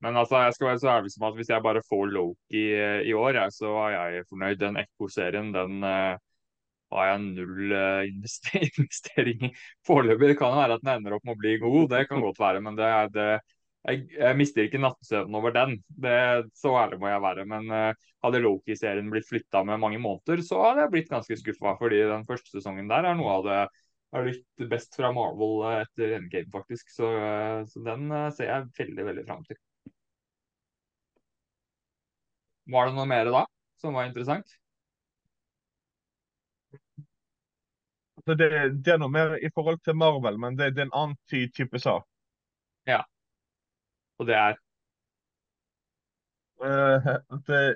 Men 0.02 0.18
altså, 0.18 0.40
jeg 0.46 0.54
skal 0.54 0.68
være 0.70 0.80
så 0.82 0.90
ærlig 0.94 1.12
som 1.14 1.26
at 1.26 1.36
hvis 1.38 1.50
jeg 1.50 1.62
bare 1.62 1.82
får 1.86 2.10
Loki 2.14 2.64
uh, 2.74 3.00
i 3.06 3.14
år, 3.14 3.38
så 3.54 3.74
er 3.84 3.94
jeg 4.16 4.26
fornøyd. 4.30 4.58
Den 4.62 4.80
Ekko-serien 4.82 5.52
den 5.54 5.78
har 5.84 7.10
jeg 7.10 7.22
null 7.28 7.74
investering 8.78 9.50
i 9.50 9.52
foreløpig. 9.86 10.32
Det 10.32 10.40
kan 10.40 10.56
være 10.56 10.78
at 10.78 10.82
den 10.82 10.96
ender 10.96 11.18
opp 11.18 11.26
med 11.26 11.36
å 11.36 11.42
bli 11.44 11.58
god, 11.62 11.84
det 11.94 12.06
kan 12.10 12.26
godt 12.26 12.42
være. 12.42 12.64
Men 12.64 12.78
det, 12.78 12.90
det, 13.14 13.30
jeg, 13.88 14.04
jeg, 14.12 14.36
mister 14.38 14.66
ikke 14.66 14.80
nattesøvnen 14.82 15.36
over 15.38 15.54
den. 15.54 15.76
Det, 15.88 16.14
så 16.56 16.74
ærlig 16.80 16.98
må 17.00 17.10
jeg 17.10 17.24
være. 17.24 17.44
Men 17.48 17.72
uh, 17.72 18.08
hadde 18.24 18.42
Loki-serien 18.44 19.10
blitt 19.12 19.28
flytta 19.28 19.62
med 19.66 19.80
mange 19.82 20.00
måneder, 20.02 20.42
så 20.44 20.60
hadde 20.66 20.84
jeg 20.84 20.94
blitt 20.94 21.12
ganske 21.12 21.38
skuffa. 21.40 21.74
Fordi 21.80 22.02
den 22.10 22.26
første 22.28 22.52
sesongen 22.52 22.90
der 22.90 23.08
er 23.08 23.18
noe 23.18 23.38
av 23.38 23.48
det 23.48 23.58
har 24.14 24.24
blitt 24.24 24.68
best 24.70 24.96
fra 24.96 25.10
Marvel 25.16 25.64
uh, 25.64 25.80
etter 25.82 26.16
Endgame, 26.18 26.52
faktisk. 26.54 26.92
Så, 26.92 27.10
uh, 27.16 27.64
så 27.70 27.84
den 27.86 28.08
ser 28.36 28.52
jeg 28.52 28.70
veldig, 28.78 29.10
veldig 29.10 29.26
fram 29.28 29.44
til. 29.48 29.60
Var 32.68 32.88
det 32.88 32.98
noe 32.98 33.08
mer 33.08 33.30
da 33.32 33.44
som 33.80 33.96
var 33.96 34.08
interessant? 34.10 34.58
Det, 38.28 38.36
det, 38.36 38.92
er 38.92 38.98
noe 39.00 39.08
mer 39.08 39.38
i 39.40 39.48
forhold 39.54 39.78
til 39.80 39.96
Marvel, 39.96 40.36
men 40.36 40.56
det, 40.58 40.74
det 40.76 40.82
er 40.82 40.90
en 40.90 40.98
annen 41.00 41.54
type 41.56 41.80
sak. 41.80 42.04
Ja. 42.84 43.06
Og 44.18 44.26
det 44.26 44.36
er 44.36 44.56
uh, 46.62 47.10
at 47.36 47.52
uh, 47.54 47.74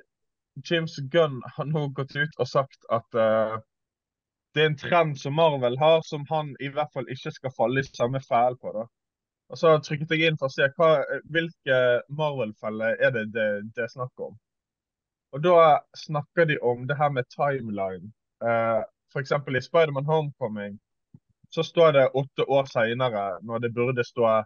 James 0.71 0.97
Gunn 1.13 1.43
har 1.57 1.69
nå 1.69 1.89
gått 1.97 2.17
ut 2.17 2.35
og 2.39 2.49
sagt 2.49 2.89
at 2.91 3.19
uh, 3.19 3.59
det 4.55 4.63
er 4.63 4.71
en 4.71 4.81
trend 4.81 5.15
som 5.21 5.37
Marvel 5.39 5.79
har, 5.81 6.03
som 6.05 6.27
han 6.29 6.53
i 6.61 6.69
hvert 6.69 6.93
fall 6.93 7.09
ikke 7.09 7.33
skal 7.33 7.55
falle 7.57 7.81
i 7.81 7.89
samme 7.89 8.21
fæl 8.21 8.59
på. 8.61 8.73
da. 8.75 8.85
Og 9.53 9.59
Så 9.59 9.73
trykket 9.85 10.13
jeg 10.13 10.29
inn 10.29 10.39
for 10.41 10.51
å 10.51 10.53
se 10.53 10.69
hva, 10.77 10.91
hvilke 11.33 11.79
Marvel-feller 12.13 13.01
er 13.01 13.15
det, 13.17 13.27
det 13.33 13.47
det 13.77 13.87
er 13.87 13.93
snakk 13.93 14.27
om. 14.27 14.37
Og 15.33 15.45
Da 15.45 15.81
snakker 15.97 16.45
de 16.49 16.59
om 16.61 16.87
det 16.89 16.99
her 16.99 17.13
med 17.17 17.29
timeline. 17.33 18.13
Uh, 18.45 18.85
F.eks. 19.13 19.33
i 19.33 19.61
Spiderman 19.65 20.09
Homecoming 20.09 20.79
så 21.53 21.65
står 21.65 21.93
det 21.93 22.11
åtte 22.17 22.45
år 22.49 22.69
seinere, 22.69 23.39
når 23.43 23.59
det 23.59 23.75
burde 23.77 24.05
stå 24.05 24.43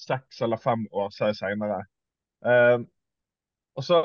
seks 0.00 0.42
eller 0.42 0.60
fem 0.60 0.86
år 0.92 1.10
senere. 1.14 1.84
Uh, 2.44 2.84
og 3.74 3.84
så 3.84 3.98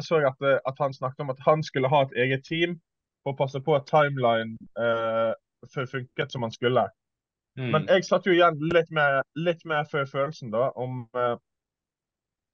så 0.00 0.20
jeg 0.20 0.30
at, 0.30 0.60
at, 0.66 0.78
han 0.80 0.94
snakket 0.94 1.20
om 1.20 1.30
at 1.30 1.42
han 1.44 1.62
skulle 1.62 1.88
ha 1.88 2.02
et 2.02 2.16
eget 2.16 2.44
team 2.48 2.78
for 3.22 3.34
å 3.34 3.36
passe 3.36 3.60
på 3.60 3.74
at 3.76 3.88
timeline 3.90 4.56
uh, 4.80 5.32
funket 5.68 6.32
som 6.32 6.42
han 6.42 6.52
skulle. 6.54 6.86
Mm. 7.58 7.70
Men 7.74 7.88
jeg 7.88 8.06
satt 8.06 8.26
jo 8.26 8.32
igjen 8.32 8.56
litt 8.72 8.90
med, 8.94 9.22
litt 9.34 9.64
med 9.68 9.88
følelsen 9.90 10.52
da 10.54 10.70
om 10.78 11.04
uh, 11.16 11.36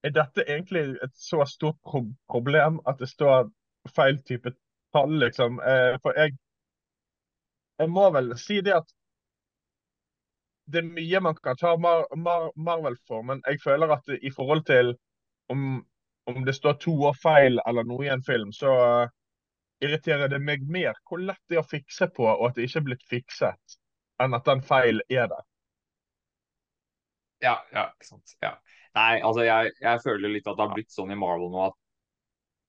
Er 0.05 0.13
dette 0.15 0.45
egentlig 0.47 0.97
et 1.03 1.15
så 1.19 1.45
stort 1.47 1.79
pro 1.83 2.03
problem 2.31 2.81
at 2.87 2.99
det 2.99 3.09
står 3.11 3.49
feil 3.95 4.19
type 4.29 4.53
tall, 4.95 5.17
liksom? 5.19 5.59
Uh, 5.59 5.97
for 6.03 6.17
jeg, 6.19 6.37
jeg 7.81 7.91
må 7.91 8.11
vel 8.15 8.35
si 8.39 8.61
det 8.63 8.75
at 8.77 8.93
det 10.67 10.83
er 10.83 10.89
mye 10.89 11.21
man 11.23 11.37
kan 11.43 11.59
ta 11.59 11.75
Mar 11.79 12.07
Mar 12.17 12.51
Marvel 12.57 12.97
for, 13.09 13.23
men 13.23 13.43
jeg 13.47 13.61
føler 13.63 13.93
at 13.95 14.09
i 14.19 14.31
forhold 14.35 14.65
til 14.67 14.95
om, 15.53 15.85
om, 16.27 16.45
det 16.45 16.55
står 16.55 16.79
to 16.83 16.95
år 17.07 17.15
feil 17.23 17.61
eller 17.67 17.87
noe 17.87 18.07
i 18.07 18.11
en 18.11 18.25
film, 18.27 18.53
så 18.53 18.73
uh, 18.75 19.13
irriterer 19.85 20.29
det 20.33 20.41
meg 20.43 20.65
mer 20.67 20.99
hvor 21.07 21.23
lett 21.23 21.43
det 21.49 21.61
er 21.61 21.63
å 21.63 21.71
fikse 21.71 22.09
på, 22.17 22.27
og 22.27 22.49
at 22.49 22.59
det 22.59 22.67
ikke 22.67 22.83
er 22.83 22.89
blitt 22.89 23.07
fikset, 23.11 23.79
enn 24.23 24.35
at 24.35 24.49
den 24.49 24.65
feil 24.67 25.03
er 25.07 25.31
der. 25.31 25.45
Ja, 27.45 27.57
ja, 27.71 27.91
ikke 27.93 28.09
sant. 28.09 28.35
Ja. 28.43 28.57
Nei, 28.97 29.21
altså 29.21 29.45
jeg, 29.45 29.75
jeg, 29.83 30.03
føler 30.03 30.33
litt 30.33 30.47
at 30.49 30.57
det 30.57 30.65
har 30.65 30.75
blitt 30.75 30.95
sånn 30.95 31.13
i 31.13 31.19
Marvel 31.21 31.51
nå 31.53 31.67
at 31.69 31.77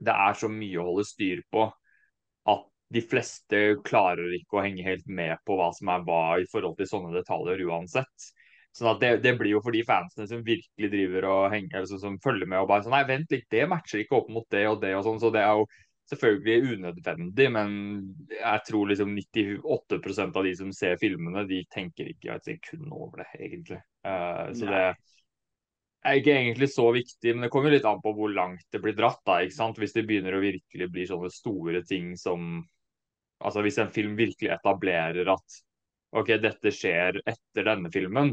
det 0.03 0.13
er 0.13 0.35
så 0.37 0.49
mye 0.51 0.81
å 0.81 0.89
holde 0.91 1.05
styr 1.07 1.39
på 1.49 1.63
at 2.51 2.65
de 2.93 3.03
fleste 3.03 3.61
klarer 3.85 4.35
ikke 4.37 4.59
å 4.59 4.63
henge 4.63 4.85
helt 4.85 5.07
med 5.11 5.35
på 5.47 5.57
hva 5.59 5.71
som 5.75 5.89
er 5.91 6.05
hva 6.07 6.21
i 6.39 6.47
forhold 6.51 6.77
til 6.79 6.89
sånne 6.89 7.15
detaljer 7.17 7.65
uansett. 7.67 8.29
Sånn 8.77 8.91
at 8.91 9.01
det, 9.01 9.09
det 9.25 9.33
blir 9.39 9.55
jo 9.55 9.63
for 9.65 9.73
de 9.73 9.81
fansene 9.87 10.27
som 10.29 10.45
virkelig 10.45 10.91
driver 10.93 11.27
og 11.31 11.49
henger, 11.51 11.81
altså, 11.81 11.97
som 11.99 12.19
følger 12.23 12.49
med 12.49 12.61
og 12.61 12.69
bare 12.69 12.85
sånn 12.85 12.93
Nei, 12.93 13.03
vent 13.09 13.33
litt, 13.33 13.47
det 13.51 13.65
matcher 13.69 14.03
ikke 14.03 14.19
opp 14.19 14.31
mot 14.31 14.47
det 14.53 14.63
og 14.69 14.79
det 14.83 14.93
og 14.95 15.03
sånn. 15.07 15.19
Så 15.23 15.31
det 15.33 15.41
er 15.41 15.57
jo 15.57 15.65
selvfølgelig 16.07 16.77
unødvendig, 16.77 17.47
men 17.51 17.73
jeg 18.37 18.63
tror 18.69 18.91
liksom 18.91 19.11
98% 19.17 20.39
av 20.39 20.47
de 20.47 20.53
som 20.61 20.71
ser 20.75 20.95
filmene, 21.01 21.43
de 21.49 21.63
tenker 21.73 22.13
ikke 22.13 22.37
et 22.37 22.47
sekund 22.47 22.87
over 22.93 23.23
det, 23.23 23.27
egentlig. 23.41 23.81
Uh, 24.07 24.47
så 24.55 24.69
det 24.69 24.85
er 26.07 26.21
ikke 26.21 26.37
egentlig 26.37 26.69
så 26.71 26.87
viktig, 26.95 27.33
men 27.33 27.47
det 27.47 27.51
kommer 27.51 27.73
litt 27.73 27.87
an 27.89 27.99
på 28.03 28.13
hvor 28.15 28.31
langt 28.31 28.63
det 28.71 28.79
blir 28.83 28.95
dratt. 28.95 29.19
da, 29.27 29.41
ikke 29.43 29.57
sant? 29.57 29.81
Hvis 29.81 29.97
det 29.97 30.05
begynner 30.07 30.37
å 30.37 30.43
virkelig 30.43 30.89
bli 30.93 31.07
sånne 31.09 31.33
store 31.33 31.83
ting 31.87 32.13
som 32.19 32.61
Altså 33.45 33.61
hvis 33.65 33.77
en 33.81 33.93
film 33.93 34.15
virkelig 34.17 34.49
etablerer 34.55 35.29
at 35.33 35.61
OK, 36.17 36.31
dette 36.41 36.71
skjer 36.73 37.19
etter 37.27 37.67
denne 37.67 37.91
filmen, 37.93 38.31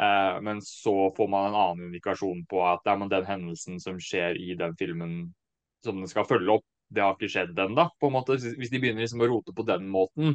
Eh, 0.00 0.40
men 0.42 0.62
så 0.62 1.14
får 1.16 1.28
man 1.28 1.46
en 1.46 1.54
annen 1.54 1.86
indikasjon 1.86 2.44
på 2.50 2.62
at 2.66 2.86
er 2.86 2.98
den 3.10 3.26
hendelsen 3.28 3.80
som 3.80 4.00
skjer 4.02 4.38
i 4.40 4.54
den 4.58 4.74
filmen 4.78 5.18
som 5.84 6.00
den 6.00 6.10
skal 6.10 6.26
følge 6.26 6.58
opp, 6.58 6.66
det 6.90 7.02
har 7.04 7.14
ikke 7.14 7.30
skjedd 7.30 7.58
ennå. 7.58 7.86
Hvis 8.00 8.72
de 8.72 8.80
begynner 8.80 9.04
liksom 9.04 9.22
å 9.22 9.30
rote 9.30 9.54
på 9.54 9.66
den 9.68 9.86
måten, 9.90 10.34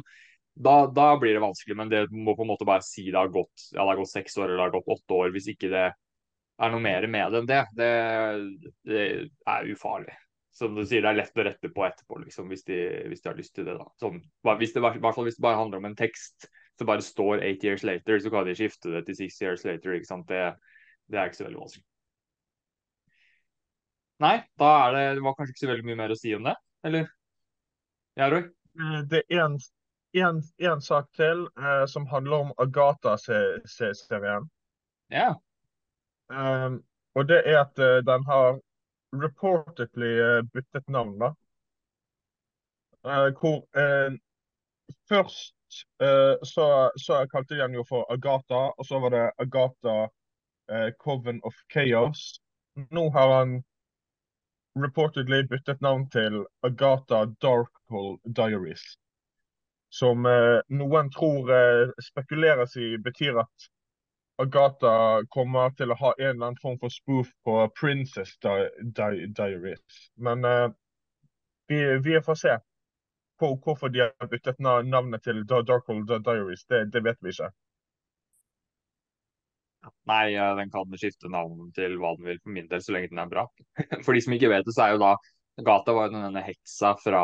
da, 0.54 0.84
da, 0.92 1.12
blir 1.20 1.36
det 1.36 1.42
vanskelig. 1.44 1.76
Men 1.76 1.92
det 1.92 2.06
må 2.12 2.34
på 2.36 2.44
en 2.44 2.52
måte 2.52 2.68
bare 2.68 2.84
si 2.84 3.08
det 3.08 3.18
har 3.18 3.32
gått, 3.32 3.68
ja, 3.72 3.82
det 3.82 3.92
har 3.92 4.00
gått 4.00 4.12
seks 4.12 4.36
år 4.38 4.48
eller 4.48 4.58
det 4.58 4.66
har 4.68 4.74
gått 4.78 4.96
åtte 4.96 5.18
år. 5.18 5.34
Hvis 5.34 5.50
ikke 5.52 5.70
det 5.72 5.86
er 6.60 6.72
noe 6.72 6.84
mer 6.84 7.06
med 7.08 7.32
det 7.32 7.40
enn 7.40 7.50
det. 7.50 7.60
Det, 7.76 7.90
det 8.90 9.04
er 9.54 9.70
ufarlig. 9.72 10.16
Som 10.50 10.74
du 10.74 10.82
sier, 10.82 11.04
det 11.04 11.12
er 11.12 11.18
lett 11.20 11.38
å 11.38 11.44
rette 11.46 11.68
på 11.70 11.84
etterpå, 11.86 12.18
liksom, 12.24 12.48
hvis, 12.50 12.64
de, 12.66 12.78
hvis 13.10 13.22
de 13.22 13.30
har 13.30 13.38
lyst 13.38 13.54
til 13.54 13.68
det. 13.68 13.76
da. 13.78 13.86
Sånn, 14.02 14.18
hvis 14.58 14.74
det, 14.74 14.82
hvert 14.82 15.14
fall 15.14 15.28
hvis 15.28 15.38
det 15.38 15.46
bare 15.46 15.60
handler 15.60 15.78
om 15.78 15.86
en 15.90 15.98
tekst 15.98 16.48
som 16.80 16.88
bare 16.88 17.04
står 17.04 17.44
'eight 17.44 17.64
years 17.64 17.84
later', 17.84 18.18
så 18.18 18.30
kan 18.32 18.46
de 18.46 18.56
skifte 18.56 18.90
det 18.90 19.04
til 19.06 19.16
'six 19.16 19.40
years 19.42 19.64
later'. 19.64 19.94
ikke 19.94 20.08
sant? 20.08 20.28
Det, 20.28 20.54
det 21.06 21.18
er 21.18 21.24
ikke 21.30 21.36
så 21.36 21.44
veldig 21.44 21.60
vanskelig. 21.60 21.84
Nei, 24.20 24.36
da 24.60 24.70
er 24.86 24.92
det, 24.96 25.04
det 25.16 25.22
var 25.24 25.34
kanskje 25.36 25.52
ikke 25.54 25.64
så 25.64 25.70
veldig 25.70 25.86
mye 25.88 26.00
mer 26.02 26.12
å 26.12 26.16
si 26.18 26.34
om 26.36 26.44
det, 26.44 26.56
eller? 26.84 27.06
Ja, 28.20 28.26
Roy? 28.28 28.42
Eh, 28.80 28.98
det 29.12 29.22
er 29.30 29.44
en, 29.44 29.56
en, 30.12 30.42
en 30.58 30.82
sak 30.84 31.08
til 31.16 31.46
eh, 31.56 31.84
som 31.88 32.08
handler 32.10 32.44
om 32.44 32.50
Agatha-serien. 32.60 34.50
Ja. 35.10 35.30
Um, 36.28 36.82
og 37.14 37.28
det 37.28 37.40
er 37.46 37.62
at 37.62 37.80
uh, 37.80 37.98
den 38.06 38.26
har 38.28 38.60
reportedly 39.16 40.20
uh, 40.20 40.42
byttet 40.42 40.88
navn, 40.88 41.18
da. 41.18 41.34
Uh, 43.04 43.30
hvor 43.40 43.64
først 45.08 45.54
så, 46.42 46.90
så 46.98 47.26
kalte 47.30 47.54
de 47.54 47.60
den 47.60 47.74
jo 47.78 47.84
for 47.86 48.06
Agatha, 48.12 48.72
og 48.74 48.86
så 48.86 48.98
var 48.98 49.12
det 49.14 49.30
Agatha 49.38 50.08
Coven 50.98 51.38
of 51.46 51.54
Chaos. 51.72 52.40
Nå 52.90 53.04
har 53.14 53.34
han 53.38 53.52
reportedly 54.82 55.44
byttet 55.46 55.80
navn 55.80 56.08
til 56.10 56.42
Agatha 56.66 57.22
Darkhold 57.42 58.18
Diaries. 58.34 58.82
Som 59.94 60.26
noen 60.68 61.10
tror 61.14 61.54
spekuleres 62.02 62.74
i 62.76 62.96
betyr 62.98 63.38
at 63.46 63.70
Agatha 64.40 65.22
kommer 65.28 65.72
til 65.76 65.92
å 65.92 65.98
ha 66.00 66.12
en 66.18 66.30
eller 66.32 66.46
annen 66.50 66.60
form 66.62 66.78
for 66.80 66.92
spoof 66.92 67.30
på 67.44 67.56
Princess 67.76 68.36
Di 68.40 68.56
Di 68.96 69.26
Diaries. 69.36 70.04
Men 70.16 70.44
uh, 70.46 70.68
vi, 71.68 71.80
vi, 72.04 72.20
får 72.24 72.38
se. 72.40 72.58
På, 73.40 73.54
hvorfor 73.64 73.92
de 73.92 74.04
har 74.04 74.28
byttet 74.30 74.58
navnet 74.60 75.22
til 75.24 75.42
Darkhold 75.48 76.08
Diaries, 76.24 76.64
det, 76.68 76.86
det, 76.92 77.04
vet 77.04 77.20
vi 77.24 77.32
ikke. 77.32 77.50
Nei, 80.10 80.24
den 80.58 80.72
kan 80.72 80.96
skifte 81.00 81.30
navn 81.32 81.70
til 81.76 81.96
hva 82.00 82.12
den 82.18 82.28
vil 82.28 82.40
for 82.42 82.52
min 82.52 82.68
del, 82.68 82.82
så 82.84 82.92
lenge 82.96 83.12
den 83.12 83.22
er 83.22 83.30
bra. 83.30 83.46
For 84.04 84.12
de 84.12 84.20
som 84.24 84.36
ikke 84.36 84.50
vet 84.52 84.66
det, 84.68 84.74
så 84.76 84.86
er 84.86 84.96
jo 84.96 85.00
da 85.04 85.14
Agatha 85.60 85.94
var 85.96 86.12
denne 86.12 86.44
heksa 86.44 86.94
fra 87.00 87.22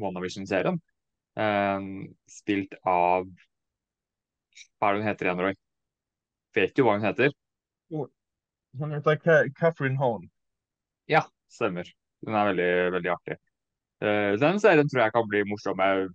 WandaVision-serien. 0.00 0.80
Um, 1.38 2.08
spilt 2.26 2.72
av 2.88 3.28
Hva 4.78 4.88
er 4.88 4.96
det 4.96 5.02
hun 5.02 5.08
heter 5.08 5.28
igjen, 5.28 5.42
Roy? 5.44 5.58
Vet 6.54 6.78
jo 6.78 6.86
hva 6.86 6.96
hun 6.96 7.06
heter. 7.06 7.34
Hun 8.78 8.94
heter 8.94 9.18
Catherine 9.58 9.98
Hone. 9.98 10.28
Ja, 11.08 11.24
stemmer. 11.50 11.88
Hun 12.26 12.36
er 12.36 12.50
veldig, 12.50 12.70
veldig 12.98 13.12
artig. 13.14 13.38
Uh, 14.04 14.34
den 14.38 14.60
serien 14.62 14.88
tror 14.88 15.04
jeg 15.06 15.14
kan 15.14 15.28
bli 15.30 15.44
morsom. 15.48 15.82
Jeg 15.82 16.08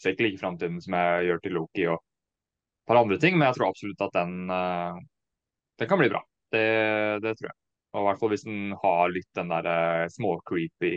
ser 0.00 0.14
ikke 0.14 0.26
like 0.26 0.40
framtiden 0.40 0.80
som 0.82 0.96
jeg 0.96 1.28
gjør 1.28 1.42
til 1.44 1.56
Loki 1.58 1.86
og 1.86 1.98
et 1.98 2.90
par 2.90 3.00
andre 3.02 3.18
ting, 3.22 3.36
men 3.38 3.50
jeg 3.50 3.58
tror 3.58 3.70
absolutt 3.70 4.04
at 4.06 4.16
den, 4.16 4.36
uh, 4.50 4.98
den 5.78 5.90
kan 5.90 6.00
bli 6.00 6.10
bra. 6.12 6.22
Det, 6.50 6.66
det, 7.22 7.36
tror 7.38 7.50
jeg. 7.50 7.58
Og 7.94 8.02
I 8.02 8.06
hvert 8.06 8.20
fall 8.22 8.32
hvis 8.34 8.46
den 8.46 8.74
har 8.82 9.12
litt 9.12 9.30
den 9.38 9.50
der 9.52 9.70
uh, 9.70 10.10
småcreepy 10.10 10.92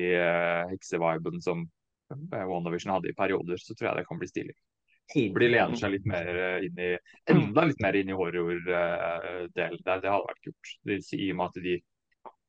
hekseviben 0.71 1.41
som 1.43 1.67
WandaVision 2.13 2.93
hadde 2.93 3.09
i 3.09 3.17
perioder, 3.17 3.57
så 3.57 3.73
tror 3.73 3.89
jeg 3.89 4.01
det 4.01 4.07
kan 4.07 4.19
bli 4.21 4.29
stilig 4.29 4.55
håper 5.11 5.43
de 5.43 5.49
lener 5.51 5.79
seg 5.79 5.95
litt 5.95 6.05
mer 6.09 6.29
eh, 6.33 6.67
inn 6.67 6.79
i 6.79 6.91
enda 7.33 7.65
litt 7.67 7.81
mer 7.83 7.97
inn 7.99 8.11
i 8.11 8.17
horror-delen. 8.17 9.49
Det, 9.53 9.67
det 9.85 9.91
hadde 9.91 10.13
vært 10.13 10.45
kult. 10.45 10.71
I 11.17 11.31
og 11.33 11.39
med 11.39 11.49
at 11.49 11.59
de 11.65 11.75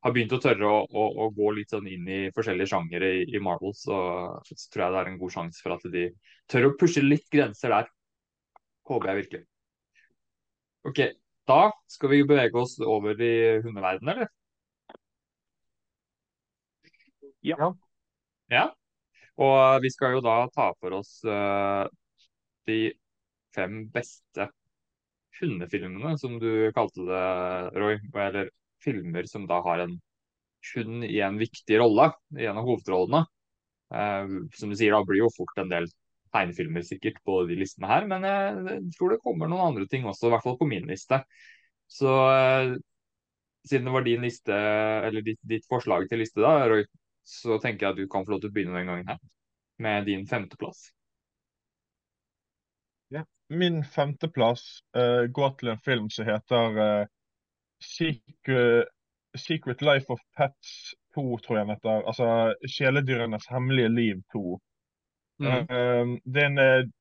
har 0.05 0.12
begynt 0.12 0.34
å 0.36 0.40
tørre 0.42 0.68
å, 0.68 0.78
å, 0.84 1.05
å 1.24 1.30
gå 1.32 1.50
litt 1.57 1.72
sånn 1.72 1.88
inn 1.88 2.09
i 2.12 2.20
forskjellige 2.36 2.74
sjangere 2.74 3.11
i, 3.20 3.24
i 3.36 3.40
Marvel, 3.40 3.72
så, 3.76 3.98
så, 4.44 4.57
tror 4.68 4.84
jeg 4.84 4.94
det 4.94 5.00
er 5.00 5.11
en 5.11 5.20
god 5.22 5.34
sjanse 5.38 5.64
for 5.64 5.76
at 5.78 5.86
de 5.94 6.07
tør 6.52 6.68
å 6.68 6.76
pushe 6.80 7.05
litt 7.05 7.26
grenser 7.32 7.72
der. 7.72 7.90
Håper 8.84 9.11
jeg 9.11 9.20
virkelig. 9.22 9.44
OK, 10.84 11.00
da 11.48 11.61
skal 11.88 12.12
vi 12.12 12.24
bevege 12.28 12.61
oss 12.61 12.76
over 12.84 13.20
i 13.24 13.34
hundeverdenen, 13.64 14.12
eller? 14.12 14.32
Ja. 17.44 17.72
ja. 18.52 18.68
Og 19.40 19.82
vi 19.84 19.90
skal 19.92 20.18
jo 20.18 20.24
da 20.24 20.36
ta 20.52 20.70
for 20.80 21.00
oss 21.00 21.16
uh, 21.24 21.88
de 22.68 22.78
fem 23.54 23.84
beste 23.94 24.48
hundefilmene, 25.40 26.14
som 26.18 26.38
du 26.42 26.70
kalte 26.74 27.06
det, 27.08 27.24
Roy. 27.80 27.98
Eller 28.26 28.50
filmer 28.84 29.26
som 29.30 29.46
da 29.50 29.60
har 29.64 29.84
en 29.84 29.98
hund 30.74 31.04
i 31.04 31.20
en 31.24 31.38
viktig 31.40 31.78
rolle, 31.80 32.10
i 32.38 32.46
en 32.48 32.60
av 32.60 32.68
hovedrollene. 32.68 33.24
Uh, 33.94 34.48
som 34.56 34.72
du 34.72 34.78
sier, 34.78 34.94
da 34.94 35.04
blir 35.06 35.22
jo 35.22 35.32
fort 35.34 35.58
en 35.60 35.70
del 35.70 35.88
tegnefilmer 36.34 36.82
sikkert 36.82 37.20
på 37.26 37.44
de 37.48 37.58
listene 37.60 37.86
her, 37.86 38.08
men 38.10 38.24
jeg 38.26 38.80
tror 38.96 39.12
det 39.12 39.22
kommer 39.22 39.50
noen 39.50 39.68
andre 39.68 39.86
ting 39.90 40.06
også, 40.08 40.26
i 40.26 40.34
hvert 40.34 40.42
fall 40.46 40.58
på 40.58 40.66
min 40.66 40.88
liste. 40.90 41.20
Så 41.90 42.10
uh, 42.10 42.74
siden 43.68 43.86
det 43.88 43.94
var 43.94 44.06
din 44.06 44.24
liste, 44.24 44.56
eller 45.08 45.24
ditt, 45.24 45.40
ditt 45.46 45.68
forslag 45.70 46.08
til 46.10 46.20
liste, 46.24 46.42
da, 46.42 46.66
Roy, 46.70 46.84
så 47.24 47.60
tenker 47.62 47.86
jeg 47.86 47.94
at 47.94 48.02
du 48.02 48.10
kan 48.10 48.26
få 48.26 48.34
lov 48.34 48.42
til 48.42 48.50
å 48.50 48.56
begynne 48.56 48.76
den 48.80 48.90
gangen 48.90 49.14
her, 49.14 49.22
med 49.84 50.08
din 50.10 50.26
femteplass. 50.28 50.88
Min 53.48 53.84
femteplass 53.84 54.80
uh, 54.96 55.26
går 55.32 55.57
til 55.59 55.68
en 55.68 55.80
film 55.84 56.11
som 56.11 56.26
heter 56.26 56.78
uh, 56.80 57.07
Secret, 57.80 58.88
Secret, 59.36 59.82
Life 59.82 60.07
of 60.09 60.20
Pets 60.36 60.94
2, 61.14 61.38
tror 61.38 61.57
jeg 61.57 61.66
den 61.66 61.74
heter. 61.74 62.07
Altså 62.09 62.55
Kjæledyrenes 62.76 63.46
hemmelige 63.50 63.88
liv 63.88 64.22
2. 64.32 64.61
Mm. 65.38 65.46
Uh, 65.46 66.18
det 66.34 66.42
er 66.42 66.46
en 66.46 66.92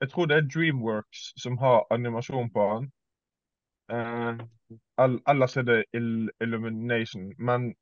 Jeg 0.00 0.10
tror 0.10 0.26
det 0.26 0.36
er 0.36 0.48
Dreamworks 0.54 1.42
som 1.42 1.58
har 1.58 1.86
animasjon 1.90 2.50
på 2.52 2.64
den. 2.74 2.90
ellers 5.28 5.56
er 5.56 5.62
det 5.62 5.84
Ill 5.94 6.30
Illumination. 6.40 7.32
Men 7.38 7.74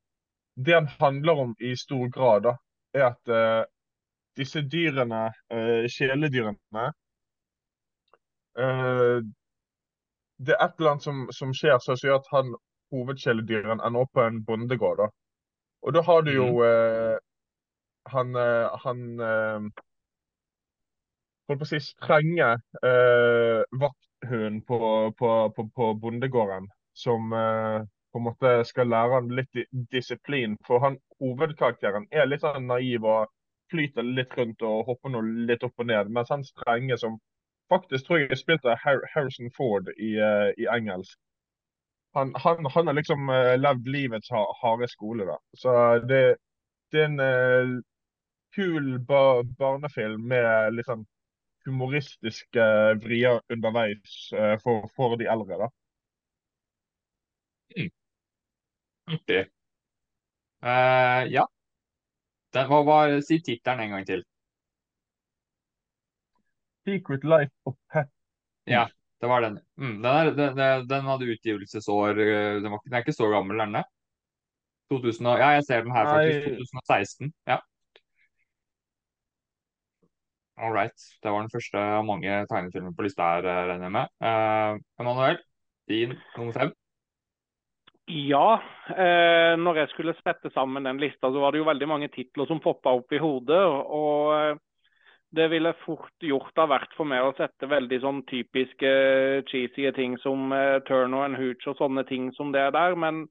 det 0.57 0.75
den 0.75 0.87
handler 0.87 1.33
om 1.33 1.57
i 1.61 1.77
stor 1.77 2.11
grad, 2.11 2.43
da, 2.43 2.53
er 2.95 3.07
at 3.07 3.67
disse 4.37 4.61
dyrene, 4.69 5.33
kjæledyrene, 5.89 6.59
Uh, 6.75 6.93
det 10.43 10.55
er 10.55 10.65
et 10.65 10.75
eller 10.79 10.91
annet 10.91 11.07
som, 11.07 11.25
som 11.33 11.53
skjer 11.57 11.79
som 11.81 11.97
gjør 11.97 12.19
at 12.19 12.31
han 12.33 12.55
hovedkjæledyren 12.93 13.81
ender 13.81 14.05
opp 14.05 14.13
på 14.17 14.25
en 14.27 14.43
bondegård. 14.45 14.99
da. 15.01 15.09
Og 15.83 15.95
da 15.97 16.03
har 16.07 16.21
du 16.27 16.33
jo 16.35 16.49
uh, 16.63 17.17
han, 18.13 18.37
uh, 18.37 18.69
han 18.85 19.01
holdt 21.49 21.63
på 21.63 21.67
å 21.67 21.71
si 21.71 21.81
strenge 21.83 22.51
uh, 22.85 23.63
vakthunden 23.85 24.63
på, 24.69 24.79
på, 25.19 25.33
på, 25.57 25.67
på, 25.77 25.91
bondegården, 26.05 26.69
som 26.95 27.33
på 27.33 28.21
en 28.21 28.27
måte 28.27 28.51
skal 28.69 28.91
lære 28.93 29.19
han 29.19 29.31
litt 29.39 29.63
disiplin. 29.91 30.59
For 30.67 30.85
han 30.85 30.99
hovedkarakteren 31.23 32.07
er 32.13 32.29
litt 32.29 32.45
sånn 32.45 32.69
naiv 32.69 33.07
og 33.09 33.33
flyter 33.73 34.05
litt 34.05 34.35
rundt 34.37 34.63
og 34.69 34.85
hopper 34.91 35.15
noe 35.15 35.47
litt 35.49 35.65
opp 35.65 35.81
og 35.81 35.89
ned. 35.89 36.13
Mens 36.13 36.31
han 36.35 36.45
strenge 36.45 36.99
som 37.01 37.17
faktisk 37.73 38.07
tror 38.07 38.19
jeg 38.19 38.31
jeg 38.31 38.41
spilte 38.41 38.77
Harrison 38.85 39.51
Ford 39.57 39.89
i, 39.99 40.15
uh, 40.21 40.51
i 40.59 40.69
engelsk. 40.77 41.19
Han, 42.17 42.35
han, 42.45 42.67
han, 42.75 42.87
har 42.87 42.97
liksom 42.99 43.31
uh, 43.33 43.55
levd 43.61 43.89
livets 43.89 44.33
harde 44.61 44.89
skole, 44.89 45.27
da. 45.29 45.39
Så 45.57 45.73
det, 46.09 46.23
det 46.93 47.01
er 47.01 47.09
en 47.09 47.21
uh, 47.21 47.81
kul 48.57 48.99
ba 49.09 49.43
barnefilm 49.59 50.29
med 50.29 50.77
litt 50.77 50.91
sånn 50.91 51.07
humoristiske 51.65 52.65
vrier 53.05 53.39
underveis 53.55 54.17
for, 54.65 54.89
for, 54.97 55.15
de 55.17 55.29
eldre, 55.31 55.61
da. 55.63 55.69
Mm. 57.79 57.91
Artig. 59.15 59.45
ja. 61.37 61.47
Den, 62.53 62.67
hva 62.69 62.83
var, 62.85 63.15
Si 63.25 63.39
tittelen 63.47 63.87
en 63.87 63.95
gang 63.95 64.09
til. 64.11 64.27
Secret 66.85 67.25
Life 67.25 67.53
of 67.65 67.77
Pet. 67.93 68.11
Ja, 68.67 68.87
det 69.21 69.31
var 69.31 69.41
den. 69.41 69.59
Mm, 69.77 70.03
den, 70.03 70.13
er, 70.13 70.31
den, 70.37 70.89
den, 70.89 71.11
hadde 71.11 71.33
utgivelsesår 71.35 72.21
eh, 72.21 72.55
den, 72.63 72.71
var, 72.71 72.81
den, 72.85 72.95
er 72.95 73.05
ikke 73.05 73.17
så 73.17 73.29
gammel, 73.31 73.59
den 73.59 73.81
er? 73.83 73.89
2000, 74.93 75.29
ja, 75.41 75.53
jeg 75.57 75.65
ser 75.65 75.85
den 75.87 75.95
her 75.95 76.09
faktisk. 76.11 76.49
2016. 76.73 77.33
Ja. 77.49 77.59
All 80.63 80.73
right. 80.73 80.99
Det 81.23 81.31
var 81.31 81.41
den 81.41 81.51
første 81.55 81.79
av 81.81 82.05
mange 82.07 82.43
tegnefilmer 82.51 82.93
på 82.95 83.07
lista 83.07 83.31
her, 83.37 83.49
eh, 83.49 83.65
regner 83.71 83.89
jeg 83.89 83.97
med. 83.97 84.13
Uh, 84.23 84.83
Emanuel, 85.01 85.41
din 85.91 86.15
nummer 86.37 86.53
fem? 86.59 86.75
Ja, 88.11 88.59
eh, 88.91 89.55
når 89.57 89.79
jeg 89.81 89.91
skulle 89.93 90.15
sette 90.19 90.51
sammen 90.53 90.85
den 90.85 91.01
lista, 91.01 91.31
så 91.31 91.41
var 91.41 91.55
det 91.55 91.63
jo 91.63 91.69
veldig 91.71 91.89
mange 91.89 92.11
titler 92.13 92.51
som 92.51 92.61
poppa 92.61 92.93
opp 92.99 93.15
i 93.15 93.21
hodet. 93.23 93.63
Og 93.63 94.59
det 95.33 95.49
ville 95.49 95.73
fort 95.85 96.25
gjort 96.25 96.59
av 96.61 96.69
hvert 96.73 96.93
for 96.97 97.09
meg 97.09 97.25
å 97.25 97.35
sette 97.39 97.69
veldig 97.69 97.99
sånn 98.03 98.21
typiske 98.29 98.91
cheesy 99.49 99.89
ting 99.97 100.19
som 100.21 100.53
uh, 100.53 100.79
Turner 100.89 101.25
and 101.27 101.39
Hooch 101.41 101.65
og 101.71 101.79
sånne 101.79 102.05
ting 102.09 102.29
som 102.37 102.53
det 102.53 102.61
er 102.61 102.75
der. 102.77 102.97
Men 103.01 103.25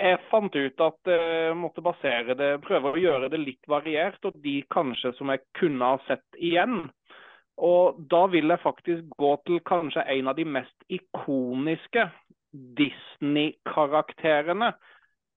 jeg 0.00 0.20
fant 0.30 0.54
ut 0.56 0.80
at 0.80 1.10
jeg 1.12 1.56
måtte 1.60 1.84
basere 1.84 2.34
det, 2.38 2.62
prøve 2.64 2.94
å 2.94 3.00
gjøre 3.00 3.28
det 3.32 3.40
litt 3.42 3.66
variert, 3.68 4.24
og 4.24 4.32
de 4.40 4.62
kanskje 4.72 5.12
som 5.18 5.28
jeg 5.32 5.40
kunne 5.60 5.84
ha 5.92 5.98
sett 6.06 6.40
igjen. 6.40 6.88
Og 7.60 8.00
da 8.08 8.26
vil 8.32 8.48
jeg 8.48 8.62
faktisk 8.62 9.04
gå 9.20 9.32
til 9.44 9.60
kanskje 9.68 10.06
en 10.14 10.28
av 10.32 10.36
de 10.38 10.46
mest 10.48 10.78
ikoniske 10.88 12.02
Disney-karakterene. 12.78 14.72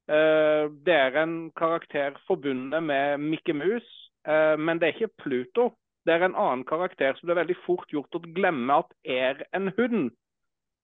Eh, 0.07 0.63
det 0.85 0.95
er 0.95 1.15
en 1.19 1.51
karakter 1.55 2.11
forbundet 2.27 2.83
med 2.83 3.19
Mickey 3.19 3.53
Mouse, 3.53 3.85
eh, 3.85 4.02
men 4.25 4.79
det 4.79 4.87
er 4.87 4.95
ikke 4.95 5.23
Pluto. 5.23 5.69
Det 6.05 6.13
er 6.13 6.25
en 6.25 6.35
annen 6.35 6.65
karakter 6.67 7.15
som 7.15 7.27
det 7.27 7.33
er 7.35 7.41
veldig 7.43 7.57
fort 7.65 7.91
gjort 7.91 8.15
å 8.17 8.21
glemme 8.35 8.81
at 8.83 8.91
er 9.03 9.45
en 9.55 9.71
hund. 9.77 10.11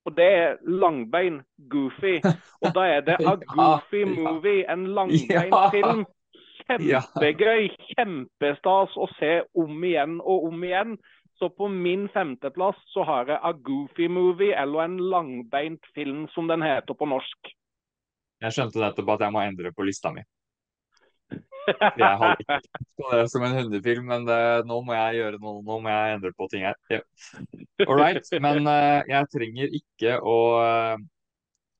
Og 0.07 0.15
det 0.15 0.25
er 0.25 0.55
langbein 0.63 1.41
Goofy. 1.71 2.19
Og 2.63 2.71
da 2.75 2.85
er 2.87 3.03
det 3.07 3.19
A 3.27 3.35
Goofy 3.43 4.05
Movie, 4.07 4.63
en 4.71 4.87
langbeinfilm. 4.95 6.05
Kjempegøy, 6.69 7.71
kjempestas 7.95 8.93
å 8.93 9.07
se 9.17 9.39
om 9.57 9.83
igjen 9.83 10.19
og 10.21 10.51
om 10.51 10.63
igjen. 10.63 10.97
Så 11.39 11.49
på 11.55 11.69
min 11.71 12.09
femteplass 12.13 12.77
så 12.93 13.05
har 13.07 13.31
jeg 13.31 13.39
A 13.41 13.53
Goofy 13.65 14.09
Movie, 14.11 14.53
eller 14.53 14.85
en 14.85 14.97
langbeint 15.11 15.87
film 15.95 16.27
som 16.35 16.49
den 16.51 16.61
heter 16.61 16.97
på 16.99 17.07
norsk. 17.09 17.53
Jeg 18.43 18.55
skjønte 18.55 18.83
nettopp 18.83 19.15
at 19.15 19.23
jeg 19.25 19.35
må 19.35 19.41
endre 19.43 19.71
på 19.75 19.87
lista 19.87 20.11
mi. 20.15 20.23
Jeg 21.69 22.17
har 22.21 22.33
ikke 22.35 22.57
tenkt 22.65 23.03
det 23.11 23.21
som 23.31 23.45
en 23.45 23.55
hundefilm, 23.57 24.09
men 24.09 24.25
det, 24.27 24.39
nå 24.69 24.79
må 24.85 24.95
jeg 24.95 25.19
gjøre 25.19 25.39
noe, 25.41 25.61
nå 25.65 25.77
må 25.83 25.93
jeg 25.93 26.17
endre 26.17 26.31
på 26.37 26.47
ting 26.51 26.65
her. 26.67 26.77
Yeah. 26.91 27.05
All 27.85 27.99
right, 27.99 28.25
men 28.43 28.67
uh, 28.67 28.99
jeg 29.09 29.29
trenger 29.33 29.75
ikke 29.79 30.17
å 30.19 30.37
uh, 30.59 31.01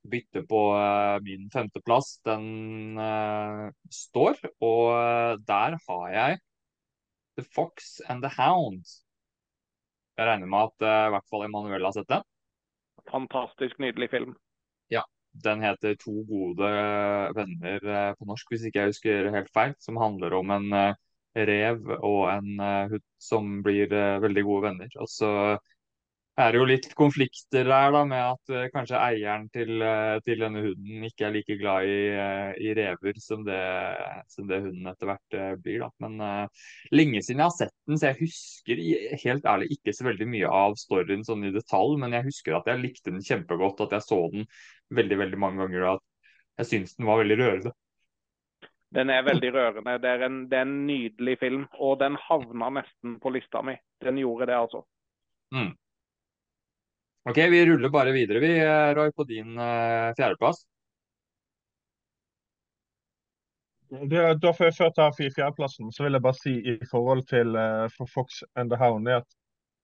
bytte 0.09 0.43
på 0.49 0.63
uh, 0.75 1.17
min 1.25 1.49
femteplass. 1.53 2.17
Den 2.27 2.99
står, 3.93 4.39
og 4.63 5.45
der 5.47 5.77
har 5.89 6.09
jeg 6.15 6.41
The 7.39 7.45
Fox 7.55 7.97
and 8.07 8.25
the 8.25 8.31
Hound. 8.35 8.83
Jeg 10.19 10.27
regner 10.27 10.51
med 10.51 10.67
at 10.67 10.83
i 10.83 11.11
hvert 11.15 11.27
fall 11.31 11.45
Emanuel 11.45 11.85
har 11.87 11.95
sett 11.95 12.09
den? 12.11 12.25
Fantastisk 13.07 13.79
nydelig 13.79 14.09
film. 14.11 14.33
Den 15.33 15.61
heter 15.61 15.95
'To 15.95 16.13
gode 16.27 16.69
venner' 17.37 17.85
eh, 17.95 18.13
på 18.17 18.25
norsk, 18.25 18.49
hvis 18.51 18.65
ikke 18.67 18.79
jeg 18.79 18.93
husker 18.93 19.31
helt 19.35 19.51
feil. 19.53 19.75
Som 19.79 19.99
handler 20.01 20.33
om 20.39 20.51
en 20.51 20.73
eh, 20.73 20.93
rev 21.49 21.91
og 21.99 22.21
en 22.33 22.59
eh, 22.59 22.87
hund 22.95 23.05
som 23.19 23.51
blir 23.63 23.93
veldig 24.25 24.43
gode 24.47 24.65
venner. 24.69 24.89
Og 24.99 25.09
så 25.11 25.31
er 26.39 26.53
det 26.53 26.59
jo 26.59 26.67
litt 26.69 26.85
konflikter 26.97 27.67
der 27.67 27.91
da, 27.93 28.01
med 28.07 28.21
at 28.23 28.51
uh, 28.53 28.67
kanskje 28.73 28.99
eieren 28.99 29.47
til, 29.53 29.81
uh, 29.83 30.19
til, 30.23 30.39
denne 30.43 30.61
hunden 30.63 31.07
ikke 31.07 31.27
er 31.27 31.33
like 31.35 31.57
glad 31.59 31.89
i, 31.89 31.97
uh, 32.15 32.51
i 32.55 32.71
rever 32.77 33.19
som 33.19 33.43
det, 33.47 33.59
som 34.31 34.47
det, 34.47 34.61
hunden 34.63 34.87
etter 34.91 35.09
hvert 35.09 35.37
blir. 35.63 35.83
da. 35.83 35.89
Men 36.05 36.47
lenge 36.95 37.23
siden 37.25 37.43
jeg 37.43 37.49
har 37.49 37.57
sett 37.57 37.75
den, 37.89 37.99
så 37.99 38.11
jeg 38.11 38.19
husker 38.21 38.83
helt 39.25 39.49
ærlig 39.51 39.69
ikke 39.75 39.95
så 39.95 40.07
veldig 40.07 40.29
mye 40.31 40.53
av 40.61 40.77
storyen 40.79 41.25
sånn 41.27 41.49
i 41.49 41.53
detalj, 41.55 41.97
men 41.99 42.15
jeg 42.15 42.29
husker 42.29 42.57
at 42.57 42.71
jeg 42.71 42.83
likte 42.83 43.13
den 43.13 43.25
kjempegodt, 43.25 43.83
at 43.87 43.97
jeg 43.97 44.07
så 44.07 44.21
den 44.33 44.47
veldig 44.95 45.19
veldig 45.25 45.41
mange 45.41 45.65
ganger, 45.65 45.85
og 45.85 45.99
at 45.99 46.63
jeg 46.63 46.71
syns 46.71 46.97
den 46.97 47.09
var 47.09 47.21
veldig 47.21 47.39
rørende. 47.39 47.75
Den 48.95 49.11
er 49.13 49.21
veldig 49.21 49.51
rørende. 49.53 49.99
Det 50.01 50.09
er, 50.09 50.23
en, 50.25 50.39
det 50.49 50.57
er 50.57 50.65
en 50.65 50.79
nydelig 50.87 51.35
film, 51.43 51.67
og 51.77 51.99
den 52.01 52.17
havna 52.25 52.71
nesten 52.79 53.19
på 53.21 53.35
lista 53.35 53.61
mi. 53.65 53.75
Den 54.01 54.17
gjorde 54.17 54.49
det, 54.49 54.57
altså. 54.57 54.81
Mm. 55.53 55.75
Ok, 57.29 57.37
vi 57.37 57.65
ruller 57.65 57.89
bare 57.89 58.11
videre, 58.11 58.39
vi, 58.39 58.59
eh, 58.59 58.93
Roy, 58.95 59.11
på 59.11 59.23
din 59.23 59.57
uh, 59.57 60.13
fjerdeplass. 60.17 60.63
da 64.41 64.53
får 64.53 64.65
jeg 64.65 64.75
før 64.77 64.89
ta 64.95 65.05
fjerdeplassen, 65.17 65.91
så 65.93 66.03
vil 66.03 66.17
jeg 66.17 66.23
bare 66.25 66.37
si 66.37 66.53
i 66.73 66.75
forhold 66.91 67.23
til 67.29 67.53
uh, 67.57 67.85
for 67.93 68.09
Fox 68.13 68.41
and 68.55 68.73
the 68.73 68.77
Hound 68.77 69.09
at 69.09 69.25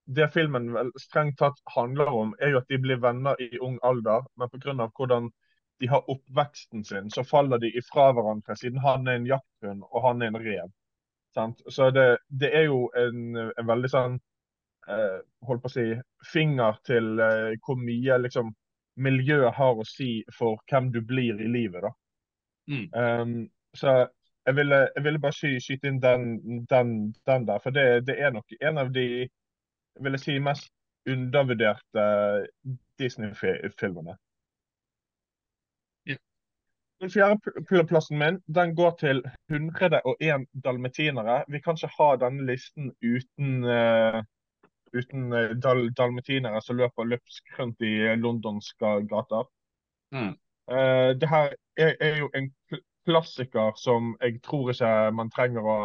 det 0.05 0.27
filmen 0.33 0.71
vel 0.73 0.91
strengt 1.01 1.37
tatt 1.37 1.61
handler 1.75 2.09
om, 2.13 2.33
er 2.39 2.53
jo 2.53 2.61
at 2.61 2.69
de 2.69 2.81
blir 2.81 3.01
venner 3.01 3.37
i 3.41 3.57
ung 3.61 3.79
alder, 3.83 4.25
men 4.37 4.49
pga. 4.49 4.89
hvordan 4.97 5.29
de 5.79 5.89
har 5.89 6.09
oppveksten 6.09 6.83
sin, 6.83 7.09
så 7.09 7.23
faller 7.23 7.57
de 7.57 7.73
ifra 7.77 8.11
hverandre, 8.13 8.55
siden 8.57 8.79
han 8.79 9.07
er 9.07 9.19
en 9.19 9.25
jakthund 9.25 9.83
og 9.91 10.07
han 10.07 10.21
er 10.21 10.33
en 10.33 10.41
rev. 10.41 10.69
Sant? 11.33 11.61
Så 11.69 11.89
det, 11.91 12.17
det, 12.29 12.55
er 12.55 12.69
jo 12.69 12.89
en, 12.95 13.37
en 13.37 13.67
veldig 13.67 13.91
sånn 13.91 14.13
eh, 14.15 14.34
holdt 14.87 15.63
på 15.63 15.71
å 15.71 15.73
si, 15.73 15.85
finger 16.31 16.77
til 16.85 17.19
eh, 17.19 17.55
hvor 17.65 17.79
mye 17.79 18.19
liksom, 18.21 18.51
miljøet 19.01 19.55
har 19.57 19.79
å 19.79 19.87
si 19.87 20.19
for 20.33 20.61
hvem 20.69 20.91
du 20.93 21.01
blir 21.01 21.41
i 21.41 21.49
livet. 21.51 21.81
da. 21.85 21.91
Mm. 22.71 22.85
Um, 22.93 23.33
så 23.77 23.95
jeg 24.45 24.55
ville, 24.55 24.77
jeg 24.95 25.03
ville 25.03 25.21
bare 25.21 25.35
sky, 25.35 25.55
skyte 25.61 25.89
inn 25.89 26.01
den, 26.01 26.37
den, 26.69 26.93
den, 27.25 27.47
der, 27.47 27.59
for 27.63 27.75
det, 27.75 28.05
det, 28.07 28.19
er 28.21 28.31
nok 28.33 28.53
en 28.61 28.77
av 28.77 28.91
de 28.93 29.07
vil 30.01 30.17
jeg 30.17 30.23
si, 30.23 30.37
mest 30.39 30.71
undervurderte 31.09 32.05
Disney-filmene. 32.99 34.15
Den 37.01 37.11
fjerde 37.11 37.83
plassen 37.89 38.17
min 38.17 38.37
den 38.55 38.71
går 38.75 38.93
til 38.99 39.19
101 39.51 40.45
dalmetinere. 40.63 41.43
Vi 41.51 41.59
kan 41.59 41.75
ikke 41.75 41.91
ha 41.97 42.07
denne 42.21 42.45
listen 42.47 42.93
uten 43.03 43.65
uh, 43.67 44.21
uten 44.95 45.33
eh, 45.33 45.53
dal 45.61 45.87
dalmatinere 45.97 46.61
som 46.63 46.79
løper 46.79 47.09
løpsk 47.11 47.59
rundt 47.59 47.83
i 47.85 47.93
londonske 48.19 48.95
gater. 49.11 49.45
Mm. 50.15 50.33
Uh, 50.71 51.11
det 51.21 51.29
her 51.29 51.53
er, 51.77 51.93
er, 52.01 52.17
jo 52.23 52.29
en 52.33 52.49
klassiker 53.05 53.75
som 53.77 54.15
jeg 54.21 54.39
tror 54.45 54.71
ikke 54.73 54.89
man 55.13 55.29
trenger 55.33 55.67
å 55.69 55.77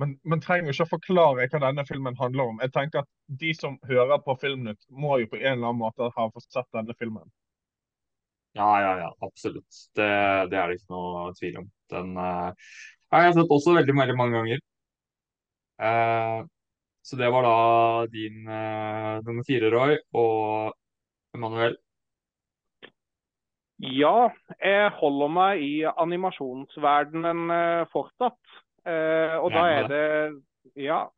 man, 0.00 0.14
man 0.24 0.40
trenger 0.44 0.72
ikke 0.72 0.84
å 0.86 0.94
forklare 0.94 1.46
hva 1.52 1.60
denne 1.62 1.84
filmen 1.88 2.16
handler 2.16 2.52
om. 2.52 2.60
Jeg 2.64 2.72
tenker 2.72 3.02
at 3.02 3.08
De 3.40 3.52
som 3.56 3.76
hører 3.88 4.20
på 4.24 4.36
Filmnytt, 4.40 4.80
må 4.88 5.18
jo 5.20 5.28
på 5.28 5.38
en 5.40 5.58
eller 5.58 5.70
annen 5.70 5.82
måte 5.82 6.08
ha 6.16 6.26
fått 6.32 6.48
sett 6.48 6.68
denne 6.76 6.96
filmen. 6.98 7.28
Ja, 8.56 8.70
ja, 8.82 8.94
ja, 8.98 9.10
absolutt. 9.22 9.68
Det, 9.94 10.08
det 10.50 10.58
er 10.58 10.70
det 10.70 10.80
ikke 10.80 10.94
noe 10.96 11.28
tvil 11.38 11.60
om. 11.60 11.68
Den 11.92 12.16
uh, 12.18 12.72
har 13.12 13.26
jeg 13.26 13.36
sett 13.36 13.52
også 13.56 13.76
veldig, 13.76 13.94
veldig 14.00 14.16
mange 14.18 14.40
ganger. 14.40 14.64
Uh, 15.80 16.48
så 17.02 17.16
det 17.16 17.30
var 17.32 17.46
da 17.46 18.06
din 18.12 18.44
uh, 18.48 19.20
nummer 19.24 19.44
fire, 19.46 19.70
Roy, 19.72 19.96
og 20.12 20.74
Emanuel. 21.34 21.78
Ja, 23.80 24.28
jeg 24.60 24.90
holder 25.00 25.32
meg 25.32 25.62
i 25.64 25.74
animasjonsverdenen 25.88 27.46
uh, 27.48 27.88
fortsatt. 27.92 28.40
Uh, 28.84 29.40
og 29.40 29.50
da 29.56 29.64
er 29.78 29.90
det 29.90 30.06
Ja. 30.76 31.08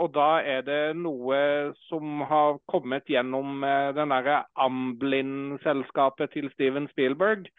og 0.00 0.08
da 0.14 0.40
er 0.40 0.62
det 0.64 0.96
noe 0.96 1.36
som 1.84 2.22
har 2.24 2.56
kommet 2.66 3.04
gjennom 3.12 3.60
den 3.92 4.08
derre 4.08 4.38
Amblin-selskapet 4.56 6.32
til 6.32 6.48
Steven 6.54 6.88
Spielberg. 6.88 7.50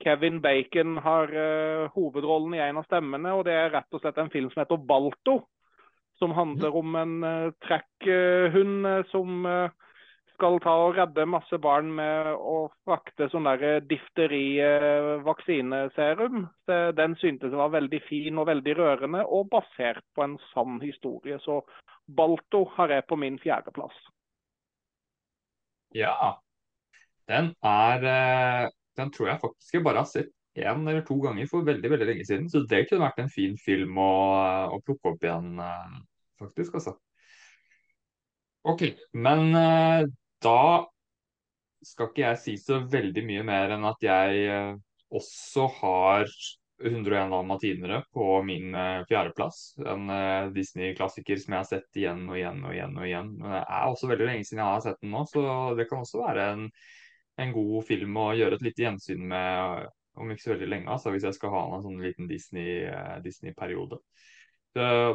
Kevin 0.00 0.40
Bacon 0.40 0.96
har 0.96 1.28
hovedrollen 1.92 2.56
i 2.56 2.62
en 2.64 2.80
av 2.80 2.88
stemmene, 2.88 3.34
og 3.36 3.44
det 3.44 3.52
er 3.52 3.70
rett 3.76 3.92
og 3.92 4.00
slett 4.00 4.18
en 4.18 4.32
film 4.32 4.48
som 4.48 4.64
heter 4.64 4.80
Balto 4.80 5.36
som 6.18 6.32
handler 6.36 6.76
om 6.76 6.94
en 6.98 7.24
uh, 7.24 7.52
trekkhund 7.66 8.86
uh, 8.86 9.04
som 9.10 9.46
uh, 9.46 9.70
skal 10.34 10.60
ta 10.62 10.70
og 10.84 10.94
redde 10.94 11.24
masse 11.26 11.58
barn 11.58 11.94
med 11.96 12.26
å 12.36 12.70
frakte 12.86 13.28
sånn 13.32 13.44
der 13.48 13.80
difteri-vaksineserum. 13.90 16.46
Den 16.94 17.16
syntes 17.18 17.52
var 17.58 17.74
veldig 17.74 18.00
fin 18.06 18.38
og 18.38 18.46
veldig 18.46 18.74
rørende, 18.78 19.26
og 19.26 19.50
basert 19.50 20.06
på 20.14 20.22
en 20.22 20.38
sann 20.52 20.78
historie. 20.78 21.42
Så 21.42 21.66
Balto 22.06 22.70
har 22.76 22.88
jeg 22.94 23.02
på 23.10 23.18
min 23.18 23.34
fjerdeplass. 23.42 23.98
Ja, 25.98 26.38
den 27.26 27.50
er 27.66 28.70
Den 28.94 29.10
tror 29.10 29.26
jeg 29.32 29.42
faktisk 29.42 29.74
jeg 29.74 29.82
bare 29.90 30.06
har 30.06 30.10
sett 30.10 30.37
én 30.58 30.86
eller 30.88 31.04
to 31.06 31.16
ganger 31.22 31.48
for 31.50 31.66
veldig 31.66 31.90
veldig 31.92 32.08
lenge 32.10 32.26
siden. 32.28 32.48
Så 32.50 32.64
det 32.68 32.84
kunne 32.88 33.06
vært 33.06 33.22
en 33.22 33.32
fin 33.32 33.56
film 33.60 33.98
å, 34.02 34.12
å 34.74 34.80
plukke 34.84 35.12
opp 35.12 35.26
igjen, 35.26 35.58
eh, 35.62 35.98
faktisk. 36.42 36.78
altså. 36.80 36.94
OK. 38.68 38.84
Men 39.16 39.54
uh, 39.54 40.04
da 40.44 40.62
skal 41.86 42.10
ikke 42.10 42.24
jeg 42.24 42.40
si 42.42 42.54
så 42.60 42.80
veldig 42.90 43.24
mye 43.26 43.44
mer 43.46 43.74
enn 43.76 43.86
at 43.88 44.02
jeg 44.04 44.48
uh, 44.50 44.72
også 45.14 45.68
har 45.78 46.26
101 46.78 47.32
dalmatinere 47.32 48.02
på 48.14 48.36
min 48.46 48.74
fjerdeplass. 49.08 49.80
En 49.82 50.04
Disney-klassiker 50.54 51.40
som 51.42 51.56
jeg 51.56 51.58
har 51.58 51.66
sett 51.66 51.98
igjen 51.98 52.20
og 52.28 52.36
igjen 52.38 52.60
og 52.62 52.70
igjen. 52.76 52.92
og 52.94 53.06
igjen. 53.08 53.32
Men 53.40 53.56
det 53.56 53.62
er 53.64 53.88
også 53.88 54.10
veldig 54.12 54.28
lenge 54.28 54.46
siden 54.46 54.60
jeg 54.62 54.76
har 54.76 54.84
sett 54.84 55.00
den 55.02 55.10
nå, 55.10 55.24
så 55.26 55.42
det 55.74 55.88
kan 55.90 56.04
også 56.04 56.20
være 56.22 56.44
en, 56.52 56.68
en 57.42 57.56
god 57.56 57.88
film 57.88 58.20
å 58.22 58.28
gjøre 58.38 58.60
et 58.60 58.66
lite 58.68 58.84
gjensyn 58.84 59.26
med 59.32 59.88
om 60.18 60.32
ikke 60.32 60.44
så 60.44 60.54
veldig 60.54 60.68
lenge, 60.72 60.90
altså, 60.92 61.12
hvis 61.14 61.26
jeg 61.28 61.36
skal 61.36 61.54
ha 61.54 61.62
en 61.76 61.86
sånn 61.86 62.02
liten 62.02 62.28
Disney-periode. 62.30 63.22
Disney 63.24 63.54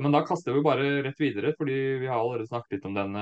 men 0.02 0.12
da 0.12 0.24
kaster 0.28 0.52
vi 0.52 0.62
bare 0.66 1.04
rett 1.06 1.20
videre, 1.22 1.54
fordi 1.56 1.76
vi 2.02 2.08
har 2.08 2.18
allerede 2.20 2.48
snakket 2.50 2.78
litt 2.78 2.88
om 2.90 2.98
den, 2.98 3.14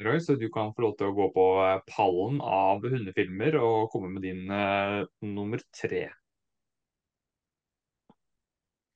Roy. 0.00 0.20
Så 0.22 0.38
du 0.40 0.46
kan 0.52 0.70
få 0.74 0.86
lov 0.86 0.94
til 0.96 1.10
å 1.10 1.16
gå 1.16 1.26
på 1.34 1.46
pallen 1.90 2.38
av 2.40 2.86
hundefilmer 2.86 3.58
og 3.60 3.90
komme 3.92 4.08
med 4.14 4.24
din 4.24 4.46
uh, 4.48 5.02
nummer 5.26 5.60
tre. 5.76 6.06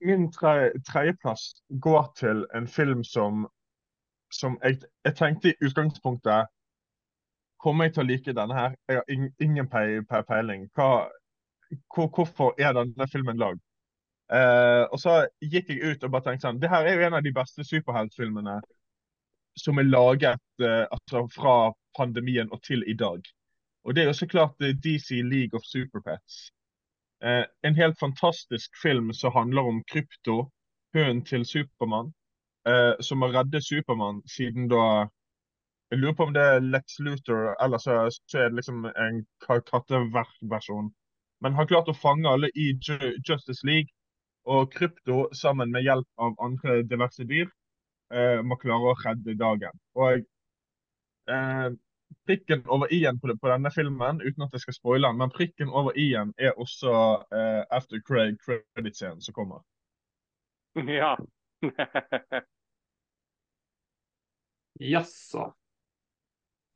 Min 0.01 0.31
tredjeplass 0.33 1.51
går 1.68 2.07
til 2.16 2.47
en 2.57 2.66
film 2.66 3.05
som, 3.05 3.45
som 4.33 4.57
jeg, 4.64 4.81
jeg, 5.05 5.16
tenkte 5.16 5.53
i 5.53 5.59
utgangspunktet 5.61 6.49
Kommer 7.61 7.85
jeg 7.85 7.93
til 7.93 8.07
å 8.07 8.09
like 8.09 8.33
denne 8.33 8.57
her? 8.57 8.77
Jeg 8.89 8.97
har 8.97 9.35
ingen 9.45 9.66
peiling. 9.68 10.62
Hva, 10.73 11.11
hvor, 11.95 12.09
hvorfor 12.14 12.55
er 12.59 12.75
denne 12.77 13.09
filmen 13.12 13.41
lagd? 13.41 13.62
Uh, 14.31 14.87
og 14.95 15.01
så 15.03 15.14
gikk 15.43 15.73
jeg 15.73 15.83
ut 15.83 16.05
og 16.07 16.12
bare 16.14 16.23
tenkte 16.29 16.47
sånn 16.47 16.61
Det 16.62 16.68
her 16.71 16.87
er 16.87 16.95
jo 16.95 17.07
en 17.09 17.16
av 17.18 17.25
de 17.27 17.33
beste 17.35 17.64
superheltfilmene 17.66 18.61
som 19.59 19.81
er 19.83 19.89
laget 19.89 20.62
uh, 20.62 20.85
altså 20.87 21.25
fra 21.35 21.55
pandemien 21.99 22.53
og 22.55 22.62
til 22.62 22.85
i 22.87 22.95
dag. 22.95 23.27
Og 23.85 23.97
det 23.97 24.05
er 24.05 24.11
jo 24.12 24.18
så 24.21 24.29
klart 24.31 24.62
DC 24.85 25.23
League 25.27 25.59
of 25.59 25.66
Superpets. 25.66 26.51
Eh, 27.25 27.45
en 27.62 27.75
helt 27.75 27.99
fantastisk 27.99 28.71
film 28.83 29.12
som 29.12 29.33
handler 29.33 29.62
om 29.62 29.85
krypto, 29.85 30.51
hunden 30.95 31.25
til 31.25 31.47
Supermann, 31.47 32.12
eh, 32.68 32.93
som 33.01 33.23
har 33.23 33.35
reddet 33.39 33.64
Supermann 33.64 34.23
siden 34.29 34.68
da 34.68 35.09
Jeg 35.91 35.99
lurer 35.99 36.14
på 36.14 36.23
om 36.23 36.35
det 36.35 36.43
er 36.43 36.61
Lex 36.61 36.99
Luthor, 36.99 37.57
eller 37.64 37.79
så, 37.79 37.95
så 38.31 38.39
er 38.39 38.49
det 38.49 38.57
liksom 38.61 38.85
en 38.87 39.27
katteversjon. 39.43 40.93
Men 41.41 41.57
har 41.57 41.66
klart 41.66 41.88
å 41.88 41.97
fange 41.97 42.28
alle 42.28 42.51
i 42.55 42.72
Justice 42.80 43.66
League. 43.66 43.88
Og 44.49 44.72
krypto, 44.72 45.28
sammen 45.36 45.70
med 45.72 45.84
hjelp 45.84 46.09
av 46.16 46.34
andre 46.41 46.82
diverse 46.88 47.24
dyr, 47.28 47.49
eh, 48.14 48.41
må 48.43 48.57
klare 48.61 48.93
å 48.93 48.97
redde 49.05 49.34
dagen. 49.38 49.80
Og 50.01 50.24
eh, 51.30 51.68
prikken 52.26 52.64
over 52.66 52.93
i-en 52.93 53.20
på, 53.20 53.36
på, 53.36 53.49
denne 53.53 53.70
filmen, 53.74 54.20
uten 54.24 54.43
at 54.47 54.53
jeg 54.57 54.64
skal 54.64 54.76
spoile 54.78 55.09
den, 55.09 55.20
men 55.20 55.34
prikken 55.34 55.68
over 55.68 55.97
i-en 55.99 56.32
er 56.38 56.57
også 56.57 56.93
eh, 57.36 57.62
after 57.70 58.01
credit-scenen 58.07 59.20
som 59.24 59.36
kommer. 59.36 59.61
Ja. 61.01 61.16
Jaså. 64.80 65.51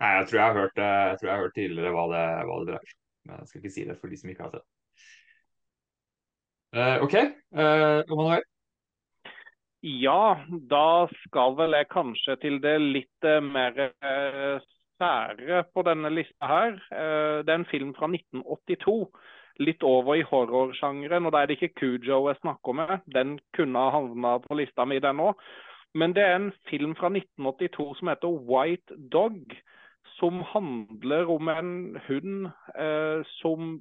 Nei, 0.03 0.11
jeg 0.19 0.27
tror 0.29 0.39
jeg 0.41 0.47
har 0.47 0.59
hørt, 0.59 0.77
jeg 0.77 1.19
tror 1.21 1.29
jeg 1.29 1.37
har 1.37 1.45
hørt 1.45 1.55
tidligere 1.57 1.93
hva 1.95 2.05
det, 2.11 2.25
hva 2.49 2.57
det 2.59 2.67
dreier 2.73 2.89
seg 2.91 2.99
om. 2.99 3.04
Men 3.25 3.39
jeg 3.41 3.49
skal 3.51 3.63
ikke 3.63 3.75
si 3.75 3.87
det 3.89 3.99
for 4.01 4.13
de 4.13 4.19
som 4.21 4.33
ikke 4.33 4.47
har 4.47 4.57
sett. 4.57 4.69
Uh, 6.75 6.97
OK. 7.07 7.15
Uh? 7.55 8.37
Ja, 9.85 10.37
da 10.71 11.07
skal 11.23 11.59
vel 11.59 11.77
jeg 11.77 11.93
kanskje 11.93 12.39
til 12.43 12.57
det 12.65 12.79
litt 12.83 13.29
mer 13.45 13.77
sære 14.99 15.65
på 15.75 15.83
denne 15.87 16.11
lista 16.11 16.49
her. 16.49 16.75
Eh, 16.93 17.45
det 17.45 17.53
er 17.53 17.61
en 17.61 17.71
film 17.71 17.95
fra 17.95 18.09
1982. 18.09 19.09
Litt 19.61 19.83
over 19.87 20.15
i 20.19 20.27
horrorsjangeren. 20.27 21.27
Og 21.27 21.33
da 21.33 21.43
er 21.43 21.47
det 21.47 21.59
ikke 21.59 21.75
Cujo 21.81 22.29
jeg 22.29 22.41
snakker 22.41 22.73
med. 22.73 22.99
Den 23.15 23.39
kunne 23.57 23.79
ha 23.79 23.91
havna 23.95 24.39
på 24.39 24.59
lista 24.59 24.85
mi, 24.85 24.99
den 24.99 25.21
òg. 25.21 25.39
Men 25.95 26.15
det 26.15 26.25
er 26.25 26.37
en 26.37 26.53
film 26.71 26.97
fra 26.99 27.09
1982 27.09 27.99
som 27.99 28.09
heter 28.11 28.29
White 28.51 28.97
Dog. 29.13 29.55
Som 30.19 30.43
handler 30.47 31.31
om 31.31 31.49
en 31.51 31.75
hund 32.07 32.47
eh, 32.79 33.25
som 33.41 33.77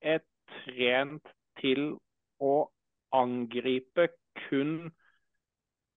er 0.00 0.22
trent 0.62 1.26
til 1.60 1.96
å 2.38 2.68
angripe 3.14 4.08
kun 4.46 4.90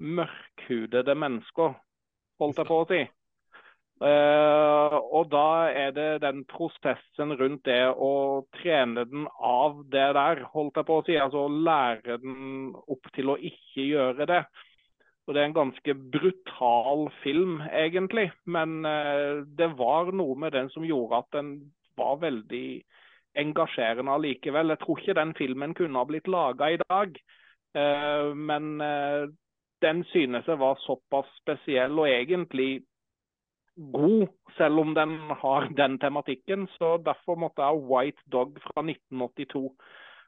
mørkhudede 0.02 1.16
mennesker, 1.16 1.76
holdt 2.42 2.62
jeg 2.62 2.70
på 2.72 2.80
å 2.82 2.88
si. 2.90 3.02
Eh, 4.02 4.96
og 4.98 5.28
da 5.30 5.70
er 5.70 5.92
det 5.94 6.08
den 6.24 6.42
prosessen 6.50 7.36
rundt 7.38 7.68
det 7.70 7.84
å 7.94 8.42
trene 8.58 9.06
den 9.06 9.28
av 9.38 9.84
det 9.94 10.08
der, 10.18 10.42
holdt 10.56 10.80
jeg 10.80 10.88
på 10.90 10.98
å 10.98 11.06
si. 11.06 11.20
Altså 11.22 11.46
lære 11.70 12.18
den 12.24 12.72
opp 12.82 13.12
til 13.14 13.30
å 13.30 13.38
ikke 13.38 13.86
gjøre 13.92 14.26
det. 14.32 14.42
Og 15.32 15.36
Det 15.36 15.42
er 15.42 15.48
en 15.48 15.54
ganske 15.56 15.94
brutal 16.12 17.06
film, 17.24 17.62
egentlig. 17.72 18.32
Men 18.44 18.84
uh, 18.84 19.48
det 19.48 19.70
var 19.80 20.12
noe 20.12 20.36
med 20.36 20.52
den 20.52 20.68
som 20.74 20.84
gjorde 20.84 21.22
at 21.24 21.38
den 21.38 21.54
var 21.96 22.18
veldig 22.20 22.82
engasjerende 23.40 24.12
allikevel. 24.12 24.74
Jeg 24.74 24.82
tror 24.82 25.00
ikke 25.00 25.16
den 25.16 25.32
filmen 25.38 25.74
kunne 25.78 25.96
ha 25.96 26.04
blitt 26.10 26.28
laga 26.28 26.68
i 26.74 26.82
dag. 26.84 27.16
Uh, 27.72 28.36
men 28.36 28.76
den 29.82 30.04
synes 30.12 30.52
jeg 30.52 30.60
var 30.60 30.84
såpass 30.84 31.32
spesiell 31.40 31.96
og 31.96 32.12
egentlig 32.12 32.82
god, 33.96 34.28
selv 34.58 34.84
om 34.84 34.92
den 34.96 35.16
har 35.32 35.72
den 35.80 35.96
tematikken. 36.00 36.68
Så 36.76 36.98
derfor 37.06 37.40
måtte 37.40 37.64
jeg 37.64 37.72
ha 37.72 37.96
White 37.96 38.28
Dog 38.28 38.60
fra 38.68 38.84
1982 38.84 39.64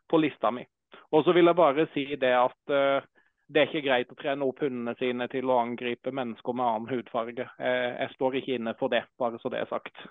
på 0.08 0.24
lista 0.24 0.52
mi. 0.52 0.64
Og 1.12 1.28
så 1.28 1.36
vil 1.36 1.52
jeg 1.52 1.60
bare 1.60 1.88
si 1.92 2.06
det 2.16 2.32
at 2.40 2.72
uh, 2.72 3.04
det 3.48 3.62
er 3.62 3.70
ikke 3.70 3.86
greit 3.86 4.12
å 4.14 4.18
trene 4.20 4.48
opp 4.48 4.62
hundene 4.64 4.96
sine 5.00 5.28
til 5.32 5.52
å 5.52 5.60
angripe 5.62 6.14
mennesker 6.16 6.56
med 6.58 6.66
annen 6.66 6.92
hudfarge. 6.92 7.48
Jeg, 7.60 7.90
jeg 8.00 8.14
står 8.16 8.38
ikke 8.40 8.60
inne 8.60 8.76
for 8.80 8.94
det, 8.94 9.04
bare 9.20 9.42
så 9.42 9.52
det 9.54 9.64
er 9.64 9.72
sagt. 9.72 10.06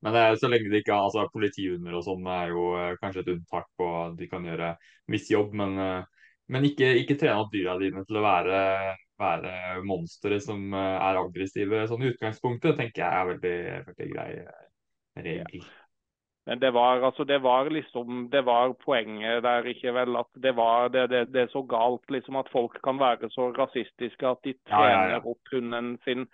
Men 0.00 0.16
det 0.16 0.22
er, 0.24 0.38
så 0.40 0.48
lenge 0.48 0.70
de 0.72 0.80
ikke 0.80 0.96
har 0.96 1.10
altså, 1.10 1.26
politihunder 1.34 1.98
og 1.98 2.06
sånn, 2.06 2.24
er 2.32 2.54
jo 2.54 2.64
uh, 2.72 2.94
kanskje 3.02 3.26
et 3.26 3.34
unntak 3.34 3.68
på 3.76 3.90
at 3.98 4.16
de 4.16 4.30
kan 4.30 4.46
gjøre 4.48 4.72
viss 5.12 5.28
jobb. 5.28 5.52
Men, 5.60 5.76
uh, 5.76 6.32
men 6.50 6.66
ikke, 6.70 6.88
ikke 7.02 7.18
trene 7.20 7.44
opp 7.44 7.52
dyra 7.52 7.76
dine 7.82 8.06
til 8.08 8.18
å 8.18 8.24
være 8.24 8.60
være 9.20 9.82
monstre 9.86 10.40
som 10.42 10.72
eh, 10.74 10.96
er 10.96 11.20
aggressive 11.20 11.84
sånn 11.90 12.04
i 12.04 12.10
utgangspunktet, 12.14 12.78
tenker 12.78 13.04
jeg 13.04 13.20
er 13.20 13.30
veldig, 13.34 13.56
veldig 13.90 14.08
grei 14.14 14.30
eh, 14.40 14.66
regel. 15.20 15.60
Ja. 15.60 15.79
Men 16.46 16.60
det 16.60 16.70
var, 16.72 17.02
altså, 17.04 17.24
det 17.24 17.38
var 17.38 17.68
liksom 17.70 18.30
Det 18.30 18.40
var 18.42 18.72
poenget 18.72 19.42
der, 19.42 19.66
ikke 19.66 19.92
vel? 19.94 20.16
At 20.16 20.30
det, 20.34 20.56
var, 20.56 20.88
det, 20.88 21.06
det, 21.10 21.26
det 21.34 21.42
er 21.42 21.52
så 21.52 21.62
galt 21.62 22.10
liksom 22.10 22.36
at 22.40 22.48
folk 22.52 22.80
kan 22.84 22.98
være 22.98 23.30
så 23.30 23.50
rasistiske 23.52 24.26
at 24.26 24.40
de 24.44 24.54
trener 24.68 25.14
ja, 25.14 25.18
ja, 25.18 25.20
opp 25.24 25.52
hunden 25.52 25.98
sin 26.04 26.26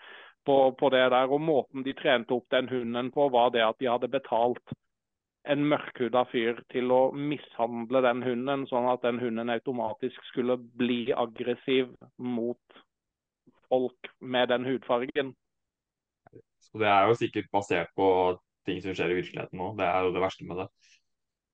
på, 0.46 0.72
på, 0.78 0.90
det 0.94 1.11
der. 1.11 1.26
Og 1.26 1.40
måten 1.40 1.84
de 1.84 1.92
trente 1.92 2.34
opp 2.34 2.46
den 2.50 2.68
hunden 2.68 3.11
på, 3.11 3.28
var 3.28 3.50
det 3.50 3.64
at 3.66 3.78
de 3.80 3.90
hadde 3.90 4.09
betalt 4.09 4.76
en 5.46 5.66
mørkhuda 5.70 6.24
fyr 6.30 6.62
til 6.72 6.90
å 6.90 7.00
mishandle 7.14 8.02
den 8.02 8.22
hunden, 8.26 8.64
sånn 8.70 8.88
at 8.90 9.04
den 9.07 9.20
hunden 9.22 9.50
automatisk 9.50 10.22
skulle 10.30 10.57
bli 10.59 11.12
aggressiv 11.14 11.92
mot 12.18 12.80
folk 13.68 14.11
med 14.20 14.50
den 14.50 14.66
hudfargen. 14.66 15.34
Så 16.66 16.78
Det 16.82 16.90
er 16.90 17.07
jo 17.07 17.14
sikkert 17.18 17.50
basert 17.52 17.92
på 17.94 18.09
ting 18.66 18.82
som 18.84 18.94
skjer 18.96 19.12
i 19.12 19.18
virkeligheten 19.20 19.60
nå. 19.60 19.72
Det 19.78 19.86
er 19.86 20.06
jo 20.06 20.12
det 20.14 20.22
verste 20.22 20.46
med 20.48 20.62
det. 20.62 20.68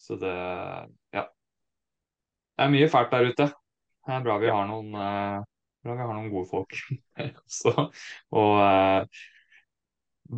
Så 0.03 0.19
det 0.21 0.35
ja. 1.15 1.27
Det 2.53 2.67
er 2.67 2.73
mye 2.73 2.91
fælt 2.91 3.13
der 3.15 3.31
ute. 3.31 3.49
Det 4.03 4.15
er 4.15 4.25
bra 4.25 4.39
vi 4.43 4.51
har 4.51 4.67
noen, 4.67 4.95
uh, 4.99 5.43
bra 5.85 5.95
vi 5.95 6.07
har 6.07 6.17
noen 6.17 6.33
gode 6.33 6.49
folk 6.51 6.79
også. 7.47 7.75
Og 8.35 8.55
uh, 8.59 9.23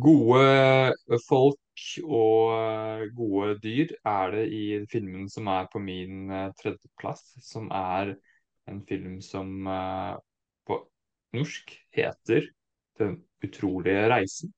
gode 0.05 1.19
folk 1.25 1.61
og 2.07 2.51
eh, 2.55 3.01
gode 3.15 3.57
dyr 3.63 3.89
er 4.07 4.31
det 4.31 4.43
i 4.55 4.61
filmen 4.91 5.27
som 5.31 5.49
er 5.51 5.67
på 5.71 5.79
min 5.83 6.31
tredjeplass, 6.59 7.23
som 7.43 7.67
er 7.67 8.13
en 8.71 8.79
film 8.87 9.17
som 9.23 9.51
på 10.67 10.77
norsk 11.35 11.75
heter 11.95 12.47
Den 12.99 13.17
utrolige 13.43 14.07
reisen. 14.09 14.53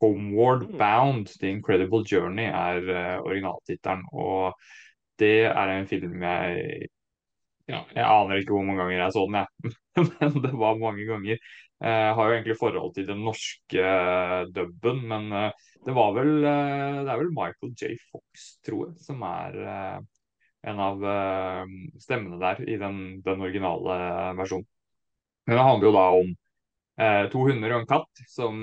Homeward 0.00 0.66
mm. 0.68 0.76
Bound, 0.80 1.32
The 1.40 1.50
Incredible 1.50 2.04
Journey 2.06 2.48
er 2.48 2.86
uh, 2.88 3.16
originaltittelen. 3.26 4.06
Og 4.12 4.56
det 5.20 5.46
er 5.50 5.74
en 5.74 5.90
film 5.90 6.22
jeg 6.24 6.88
ja, 7.70 7.84
Jeg 7.94 8.02
aner 8.02 8.40
ikke 8.40 8.56
hvor 8.56 8.64
mange 8.66 8.82
ganger 8.82 9.04
jeg 9.04 9.14
så 9.14 9.26
den, 9.28 9.40
jeg. 9.40 9.74
men 10.20 10.38
det 10.42 10.54
var 10.58 10.80
mange 10.80 11.04
ganger. 11.06 11.50
Jeg 11.80 12.14
har 12.16 12.26
jo 12.28 12.34
egentlig 12.34 12.58
forhold 12.60 12.94
til 12.94 13.06
den 13.08 13.22
norske 13.24 13.84
dubben, 14.52 15.04
men 15.08 15.52
det 15.86 15.96
var 15.96 16.12
vel 16.16 16.32
eh, 16.44 16.98
Det 17.04 17.12
er 17.12 17.20
vel 17.22 17.32
Michael 17.36 17.72
J. 17.72 17.94
Fox, 18.10 18.48
tror 18.66 18.90
jeg, 18.90 18.98
som 19.04 19.22
er 19.26 19.56
eh, 19.64 20.00
en 20.70 20.82
av 20.84 21.04
eh, 21.08 21.76
stemmene 22.02 22.40
der 22.42 22.60
i 22.68 22.76
den, 22.80 22.98
den 23.24 23.46
originale 23.46 23.96
versjonen. 24.38 24.68
Men 25.48 25.56
det 25.56 25.66
handler 25.66 25.88
jo 25.88 25.96
da 25.96 26.06
om 26.20 26.36
to 27.32 27.42
hunder 27.46 27.72
og 27.72 27.78
en 27.80 27.86
katt 27.88 28.20
som 28.28 28.58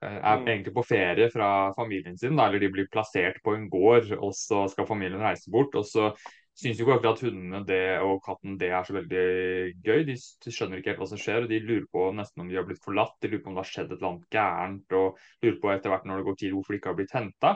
er 0.00 0.40
mm. 0.40 0.48
egentlig 0.48 0.74
på 0.76 0.84
ferie 0.86 1.30
fra 1.32 1.72
familien 1.76 2.18
sin. 2.18 2.36
Da, 2.38 2.46
eller 2.46 2.62
de 2.62 2.70
blir 2.74 2.90
plassert 2.92 3.40
på 3.44 3.54
en 3.56 3.68
gård, 3.72 4.12
og 4.18 4.34
så 4.36 4.66
skal 4.70 4.86
familien 4.88 5.22
reise 5.22 5.50
bort. 5.50 5.74
Og 5.78 5.86
så 5.88 6.12
syns 6.58 6.78
jo 6.78 6.86
ikke 6.86 6.98
akkurat 6.98 7.18
at 7.18 7.24
hundene 7.26 7.62
det, 7.66 7.82
og 8.02 8.20
katten 8.24 8.56
det 8.58 8.70
er 8.74 8.86
så 8.86 8.96
veldig 8.96 9.26
gøy. 9.86 10.04
De, 10.08 10.14
de 10.14 10.54
skjønner 10.54 10.80
ikke 10.80 10.92
helt 10.92 11.02
hva 11.02 11.10
som 11.10 11.20
skjer, 11.22 11.44
og 11.44 11.52
de 11.52 11.60
lurer 11.62 11.88
på 11.94 12.06
nesten 12.18 12.44
om 12.44 12.50
de 12.50 12.58
har 12.58 12.66
blitt 12.68 12.82
forlatt. 12.84 13.16
De 13.22 13.30
lurer 13.32 13.42
på 13.44 13.52
om 13.52 13.58
det 13.58 13.64
har 13.64 13.72
skjedd 13.72 13.92
et 13.92 13.98
eller 13.98 14.10
annet 14.12 14.38
gærent, 14.38 14.96
og 14.98 15.44
lurer 15.44 15.60
på 15.62 15.74
etter 15.74 15.94
hvert 15.94 16.08
når 16.08 16.20
det 16.20 16.28
går 16.28 16.40
tid 16.42 16.56
hvorfor 16.56 16.74
de 16.74 16.80
ikke 16.80 16.92
har 16.92 16.98
blitt 16.98 17.18
henta. 17.18 17.54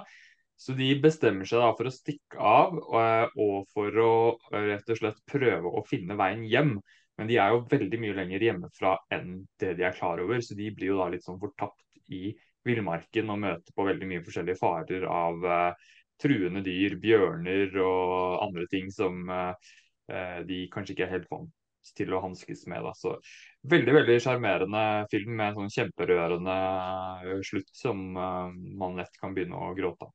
Så 0.63 0.77
de 0.79 0.89
bestemmer 1.03 1.49
seg 1.49 1.63
da 1.63 1.71
for 1.75 1.91
å 1.91 1.95
stikke 1.95 2.39
av 2.39 2.77
og, 2.79 3.39
og 3.43 3.71
for 3.75 3.97
å 3.99 4.13
rett 4.55 4.91
og 4.95 4.99
slett 5.01 5.23
prøve 5.27 5.71
å 5.71 5.83
finne 5.89 6.15
veien 6.19 6.45
hjem. 6.47 6.77
Men 7.19 7.29
de 7.29 7.39
er 7.43 7.51
jo 7.53 7.65
veldig 7.71 7.99
mye 8.01 8.17
lenger 8.17 8.45
hjemmefra 8.47 8.93
enn 9.15 9.43
det 9.61 9.75
de 9.79 9.85
er 9.89 9.97
klar 9.97 10.23
over, 10.23 10.39
så 10.41 10.55
de 10.57 10.71
blir 10.75 10.93
jo 10.93 11.01
da 11.01 11.11
litt 11.13 11.27
sånn 11.27 11.41
fortapt 11.43 11.83
i 12.13 12.33
villmarken 12.67 13.33
og 13.33 13.41
møter 13.43 13.75
på 13.75 13.87
veldig 13.89 14.09
mye 14.11 14.25
forskjellige 14.27 14.61
farer 14.61 15.07
av 15.09 15.49
uh, 15.49 15.89
truende 16.23 16.63
dyr, 16.67 16.99
bjørner 17.03 17.75
og 17.83 18.45
andre 18.45 18.69
ting 18.71 18.93
som 18.95 19.25
uh, 19.31 19.55
de 20.47 20.65
kanskje 20.73 20.95
ikke 20.95 21.07
er 21.09 21.15
helt 21.17 21.31
vant 21.33 21.53
til 21.99 22.15
å 22.15 22.23
hanskes 22.23 22.67
med. 22.71 22.85
Da. 22.87 22.93
Så 22.95 23.17
veldig 23.73 23.95
veldig 23.99 24.19
sjarmerende 24.23 24.83
film 25.11 25.35
med 25.39 25.49
en 25.49 25.61
sånn 25.61 25.73
kjemperørende 25.77 26.57
slutt 27.49 27.73
som 27.75 28.05
uh, 28.19 28.51
man 28.53 29.01
lett 29.01 29.17
kan 29.19 29.35
begynne 29.35 29.59
å 29.59 29.73
gråte 29.79 30.07
av. 30.07 30.15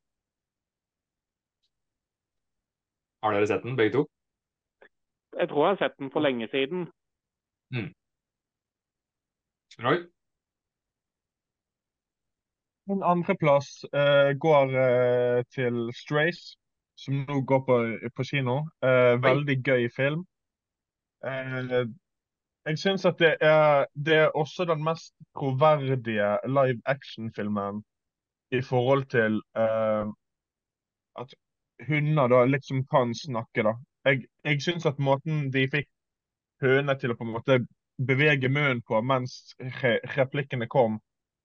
Har 3.25 3.33
dere 3.33 3.49
sett 3.49 3.65
den, 3.65 3.75
begge 3.75 3.97
to? 3.97 4.03
Jeg 5.37 5.49
tror 5.49 5.65
jeg 5.65 5.73
har 5.73 5.79
sett 5.81 5.97
den 5.99 6.11
for 6.13 6.23
lenge 6.23 6.47
siden. 6.53 6.85
Mm. 7.73 7.89
Roy? 9.83 10.05
Min 12.87 13.03
andreplass 13.03 13.85
uh, 13.93 14.31
går 14.39 14.73
uh, 14.73 15.43
til 15.51 15.89
Strays, 15.95 16.57
som 16.95 17.23
nå 17.27 17.41
går 17.41 17.63
på, 17.67 17.77
på 18.15 18.23
kino. 18.23 18.61
Uh, 18.85 19.15
veldig 19.23 19.57
gøy 19.63 19.89
film. 19.95 20.25
Jeg 22.67 22.77
syns 22.79 23.05
at 23.09 23.19
det 23.19 23.33
er, 23.41 23.85
det 23.95 24.15
er 24.15 24.35
også 24.37 24.65
den 24.69 24.83
mest 24.83 25.13
troverdige 25.35 26.29
live 26.45 26.81
action-filmen 26.85 27.81
i 28.51 28.61
forhold 28.61 29.05
til 29.11 29.41
at 29.57 31.33
hunder 31.87 32.27
da 32.27 32.43
liksom 32.45 32.85
kan 32.91 33.15
snakke, 33.15 33.63
da. 33.63 33.73
Jeg, 34.05 34.27
jeg 34.43 34.61
syns 34.61 34.85
at 34.85 34.99
måten 34.99 35.49
de 35.53 35.65
fikk 35.71 35.89
hønene 36.61 36.95
til 36.99 37.13
å 37.13 37.17
på 37.17 37.25
en 37.27 37.33
måte 37.33 37.59
bevege 37.97 38.49
munnen 38.49 38.81
på 38.85 39.01
mens 39.01 39.55
re 39.81 39.97
replikkene 40.15 40.67
kom, 40.69 40.99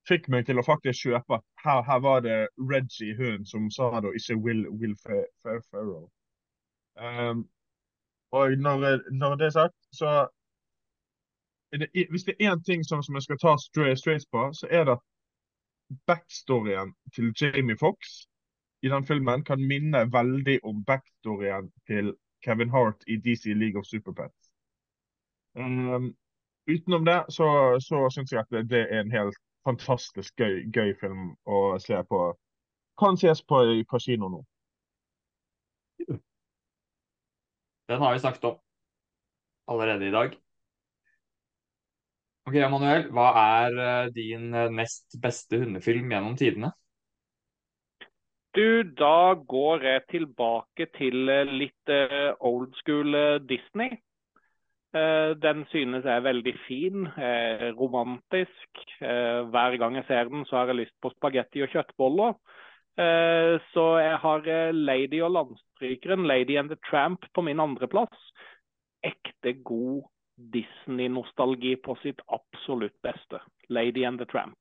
fikk 0.09 0.29
meg 0.29 0.47
til 0.47 0.59
å 0.59 0.67
faktisk 0.67 1.07
kjøpe 1.07 1.39
her, 1.65 1.83
her 1.87 2.01
var 2.03 2.23
det 2.27 2.39
Reggie 2.59 3.15
Hoon 3.19 3.47
som 3.47 3.71
sa 3.71 3.91
og 4.01 4.15
ikke 4.19 4.37
Will, 4.37 4.67
Will 4.71 4.97
Ferrell. 5.03 6.07
Um, 6.97 7.49
og 8.33 8.57
når, 8.59 9.03
når, 9.13 9.37
det 9.37 9.47
er 9.47 9.51
sagt, 9.51 9.79
så 9.93 10.29
er 11.73 11.79
det, 11.79 11.89
Hvis 12.11 12.25
det 12.25 12.35
er 12.41 12.53
én 12.53 12.63
ting 12.63 12.85
som, 12.85 13.03
som, 13.03 13.15
jeg 13.15 13.23
skal 13.23 13.39
ta 13.39 13.57
straight 13.57 14.27
på, 14.33 14.53
så 14.53 14.67
er 14.71 14.85
det 14.85 14.93
at 14.93 15.05
backstoryen 16.07 16.95
til 17.15 17.33
Jamie 17.41 17.77
Fox 17.81 17.97
i 18.83 18.89
den 18.89 19.07
filmen 19.07 19.45
kan 19.45 19.61
minne 19.69 20.13
veldig 20.13 20.59
om 20.65 20.85
backstoryen 20.85 21.73
til 21.87 22.15
Kevin 22.45 22.71
Hart 22.71 23.05
i 23.07 23.17
DC 23.17 23.45
League 23.55 23.79
of 23.79 23.85
Superpets. 23.87 24.51
Um, 25.55 26.17
utenom 26.67 27.05
det 27.05 27.25
så, 27.29 27.79
så 27.89 28.09
syns 28.11 28.33
jeg 28.33 28.41
at 28.41 28.51
det, 28.51 28.71
det, 28.71 28.87
er 28.91 29.01
en 29.01 29.13
helt 29.13 29.37
fantastisk 29.67 30.37
gøy, 30.41 30.63
gøy 30.75 30.95
film 31.01 31.33
å 31.45 31.63
se 31.83 31.99
på. 32.09 32.23
Kan 32.99 33.19
ses 33.21 33.43
på, 33.43 33.63
på 33.89 34.01
kino 34.03 34.29
nå. 34.33 34.43
Den 37.89 38.01
har 38.01 38.15
vi 38.15 38.23
snakket 38.23 38.45
om 38.49 38.59
allerede 39.69 40.09
i 40.09 40.15
dag. 40.15 40.37
Ok, 42.43 42.57
Emanuel, 42.59 43.05
hva 43.15 43.29
er 43.39 43.77
eh, 43.79 44.09
din 44.15 44.49
eh, 44.51 44.71
nest 44.75 45.15
beste 45.23 45.61
hundefilm 45.63 46.11
gjennom 46.11 46.35
tidene? 46.39 46.73
Du, 48.53 48.83
da 48.99 49.35
går 49.49 49.87
jeg 49.87 50.03
tilbake 50.11 50.89
til 50.97 51.31
eh, 51.31 51.53
litt 51.63 51.93
old 52.41 52.75
school 52.81 53.15
Disney. 53.47 53.95
Eh, 54.93 55.33
den 55.41 55.65
synes 55.71 56.05
jeg 56.05 56.17
er 56.17 56.27
veldig 56.27 56.53
fin, 56.67 57.07
eh, 57.07 57.71
romantisk. 57.73 58.83
Eh, 59.01 59.41
hver 59.49 59.77
gang 59.81 59.97
jeg 59.97 60.05
ser 60.07 60.25
den, 60.29 60.45
så 60.45 60.57
har 60.57 60.67
jeg 60.67 60.77
lyst 60.77 60.97
på 61.01 61.11
spagetti 61.17 61.63
og 61.63 61.69
kjøttboller. 61.69 62.35
Så 63.73 63.85
jeg 64.05 64.17
har 64.21 64.73
Lady 64.73 65.23
og 65.23 65.31
landstrykeren, 65.33 66.27
Lady 66.27 66.59
and 66.59 66.69
the 66.69 66.77
Tramp, 66.91 67.25
på 67.35 67.41
min 67.41 67.59
andreplass. 67.59 68.33
Ekte 69.03 69.55
god 69.65 70.03
Disney-nostalgi 70.37 71.77
på 71.77 71.97
sitt 72.03 72.21
absolutt 72.29 72.93
beste. 73.03 73.41
Lady 73.71 74.05
and 74.05 74.19
the 74.19 74.27
Tramp. 74.27 74.59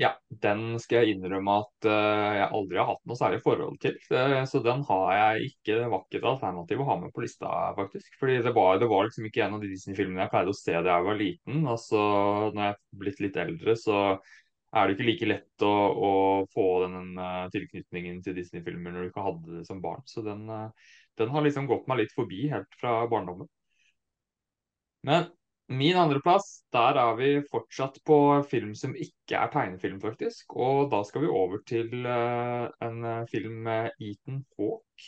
Ja, 0.00 0.08
den 0.40 0.78
skal 0.80 1.02
jeg 1.02 1.18
innrømme 1.18 1.58
at 1.60 1.86
uh, 1.86 2.30
jeg 2.38 2.46
aldri 2.56 2.78
har 2.80 2.86
hatt 2.88 3.02
noe 3.08 3.18
særlig 3.18 3.42
forhold 3.44 3.74
til. 3.82 3.98
Uh, 4.08 4.40
så 4.48 4.62
den 4.64 4.80
har 4.88 5.10
jeg 5.18 5.50
ikke 5.50 5.82
det 5.82 6.22
alternativ 6.30 6.80
å 6.80 6.86
ha 6.88 6.96
med 7.02 7.12
på 7.12 7.24
lista, 7.24 7.50
faktisk. 7.76 8.14
Fordi 8.20 8.38
det 8.46 8.54
var, 8.56 8.78
det 8.80 8.88
var 8.88 9.04
liksom 9.04 9.28
ikke 9.28 9.42
en 9.44 9.58
av 9.58 9.64
de 9.64 9.68
Disney-filmene 9.74 10.24
jeg 10.24 10.32
pleide 10.32 10.54
å 10.54 10.56
se 10.56 10.78
da 10.78 10.94
jeg 10.96 11.08
var 11.10 11.20
liten. 11.20 11.60
Altså, 11.74 12.00
når 12.54 12.62
jeg 12.64 12.72
er 12.72 13.02
blitt 13.04 13.20
litt 13.26 13.38
eldre, 13.44 13.76
så 13.82 13.98
er 14.72 14.88
det 14.88 14.96
ikke 14.96 15.08
like 15.10 15.28
lett 15.28 15.66
å, 15.68 15.74
å 16.08 16.12
få 16.56 16.66
den 16.86 17.12
uh, 17.20 17.44
tilknytningen 17.52 18.24
til 18.24 18.38
Disney-filmer 18.40 18.96
når 18.96 19.04
du 19.04 19.12
ikke 19.12 19.28
hadde 19.28 19.58
det 19.58 19.66
som 19.68 19.84
barn. 19.84 20.00
Så 20.08 20.24
den, 20.24 20.48
den 21.20 21.36
har 21.36 21.44
liksom 21.44 21.68
gått 21.68 21.84
meg 21.92 22.00
litt 22.00 22.16
forbi 22.16 22.46
helt 22.54 22.80
fra 22.80 23.02
barndommen. 23.12 23.50
Men 25.04 25.28
Min 25.70 25.96
andreplass, 25.96 26.64
der 26.74 26.98
er 26.98 27.16
vi 27.16 27.28
fortsatt 27.48 28.00
på 28.04 28.16
film 28.50 28.72
som 28.76 28.96
ikke 28.98 29.38
er 29.38 29.50
tegnefilm, 29.52 30.00
faktisk. 30.02 30.56
Og 30.58 30.90
da 30.92 31.02
skal 31.06 31.22
vi 31.24 31.30
over 31.30 31.62
til 31.66 31.92
uh, 32.02 32.66
en 32.82 33.04
eh, 33.06 33.28
film 33.30 33.62
med 33.68 33.92
Ethan 34.02 34.42
Hawke. 34.58 35.06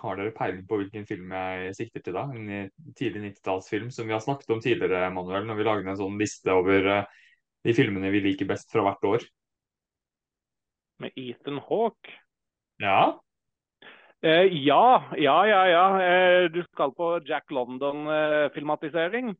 Har 0.00 0.16
dere 0.18 0.34
peiling 0.34 0.64
på 0.66 0.80
hvilken 0.80 1.04
film 1.06 1.30
jeg 1.36 1.76
sikter 1.78 2.02
til 2.02 2.16
da? 2.16 2.24
En 2.34 2.48
eh, 2.50 2.72
tidlig 2.98 3.28
90-tallsfilm 3.28 3.92
som 3.94 4.08
vi 4.08 4.16
har 4.16 4.24
snakket 4.24 4.50
om 4.56 4.64
tidligere, 4.64 5.12
Manuel, 5.14 5.46
når 5.46 5.60
vi 5.60 5.68
lagde 5.68 5.92
en 5.92 6.00
sånn 6.00 6.18
liste 6.18 6.56
over 6.56 6.90
uh, 6.90 7.28
de 7.66 7.76
filmene 7.76 8.10
vi 8.14 8.24
liker 8.24 8.48
best 8.48 8.72
fra 8.72 8.82
hvert 8.88 9.06
år. 9.12 9.28
Med 11.04 11.14
Ethan 11.20 11.60
Hawke? 11.68 12.16
Ja. 12.82 13.20
Eh, 14.26 14.48
ja, 14.66 15.04
ja, 15.16 15.46
ja. 15.46 15.68
ja. 15.68 16.02
Eh, 16.02 16.50
du 16.50 16.62
skal 16.62 16.92
på 16.94 17.20
Jack 17.26 17.50
London-filmatisering? 17.50 19.36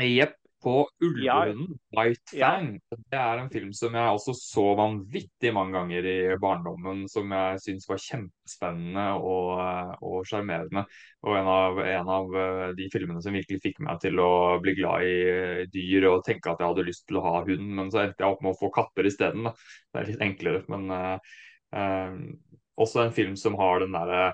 Jepp. 0.00 0.40
På 0.64 0.88
'Ulvehunden', 0.96 1.76
ja. 1.90 2.02
'White 2.02 2.36
Fang'. 2.40 2.80
Ja. 2.88 2.96
Det 3.10 3.18
er 3.20 3.38
en 3.38 3.50
film 3.50 3.72
som 3.76 3.94
jeg 3.94 4.12
også 4.16 4.32
så 4.32 4.62
vanvittig 4.78 5.50
mange 5.52 5.76
ganger 5.76 6.06
i 6.08 6.36
barndommen. 6.40 7.02
Som 7.08 7.34
jeg 7.36 7.58
syns 7.60 7.84
var 7.88 8.00
kjempespennende 8.00 9.04
og 9.20 10.24
sjarmerende. 10.24 10.86
Og 11.28 11.36
en 11.36 11.50
av, 11.52 11.82
en 11.84 12.08
av, 12.08 12.32
eh, 12.44 12.72
de 12.80 12.88
filmene 12.94 13.20
som 13.20 13.36
virkelig 13.36 13.60
fikk 13.60 13.84
meg 13.84 14.00
til 14.00 14.16
å 14.24 14.56
bli 14.64 14.72
glad 14.80 15.04
i 15.04 15.68
dyr 15.68 16.08
og 16.14 16.24
tenke 16.24 16.48
at 16.48 16.64
jeg 16.64 16.70
hadde 16.72 16.88
lyst 16.88 17.04
til 17.10 17.20
å 17.20 17.26
ha 17.28 17.44
hund. 17.44 17.68
Men 17.76 17.92
så 17.92 18.06
endte 18.06 18.24
jeg 18.24 18.32
opp 18.32 18.40
med 18.40 18.54
å 18.56 18.60
få 18.62 18.72
katter 18.72 19.04
isteden. 19.04 19.52
Det 19.92 20.00
er 20.00 20.12
litt 20.14 20.28
enklere. 20.30 20.64
Men 20.72 20.88
også 22.80 23.04
en 23.04 23.14
film 23.14 23.36
som 23.38 23.56
har 23.60 23.82
den 23.84 23.94
derre 23.94 24.32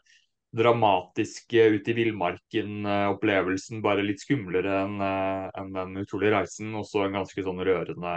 dramatiske 0.57 1.69
ute 1.77 1.93
i 1.93 1.95
villmarken-opplevelsen, 1.95 3.83
bare 3.85 4.03
litt 4.03 4.23
skumlere 4.23 4.81
enn 4.83 4.97
uh, 4.99 5.47
en 5.61 5.71
den 5.77 6.01
utrolige 6.03 6.35
reisen. 6.35 6.75
Også 6.79 7.05
en 7.05 7.21
ganske 7.21 7.45
sånn 7.47 7.63
rørende 7.67 8.15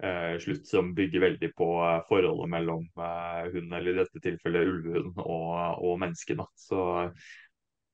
eh, 0.00 0.38
slutt 0.40 0.64
som 0.70 0.94
bygger 0.96 1.26
veldig 1.26 1.52
på 1.58 1.68
forholdet 2.08 2.48
mellom 2.54 2.88
hunden, 2.96 3.76
eller 3.76 3.92
i 3.92 4.00
dette 4.00 4.24
tilfellet 4.24 4.72
ulvehunden, 4.72 5.20
og, 5.20 5.84
og 5.84 6.00
menneskene. 6.00 6.48
Så 6.56 6.80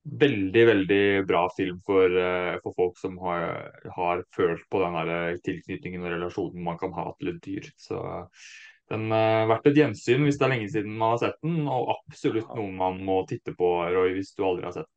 veldig, 0.06 0.62
veldig 0.68 1.02
bra 1.26 1.42
film 1.56 1.80
for, 1.82 2.14
for 2.62 2.78
folk 2.78 3.00
som 3.00 3.18
har, 3.24 3.72
har, 3.96 4.22
følt 4.36 4.62
på 4.70 4.84
den 4.84 4.94
der 5.00 5.40
tilknytningen 5.42 6.06
og 6.06 6.12
relasjonen 6.14 6.62
man 6.68 6.78
kan 6.78 6.94
ha 6.94 7.08
til 7.18 7.32
et 7.32 7.42
dyr. 7.42 7.66
Så 7.74 7.98
den 8.90 9.10
har 9.10 9.44
uh, 9.44 9.48
vært 9.50 9.66
et 9.70 9.78
gjensyn 9.80 10.24
hvis 10.26 10.38
det 10.38 10.46
er 10.46 10.52
lenge 10.52 10.68
siden 10.70 10.94
man 10.98 11.14
har 11.14 11.22
sett 11.24 11.40
den, 11.42 11.64
og 11.66 11.90
absolutt 11.96 12.52
noe 12.54 12.70
man 12.74 13.00
må 13.06 13.20
titte 13.30 13.54
på, 13.58 13.72
Roy, 13.94 14.12
hvis 14.14 14.34
du 14.36 14.44
aldri 14.46 14.66
har 14.68 14.76
sett 14.76 14.86
den. 14.86 14.94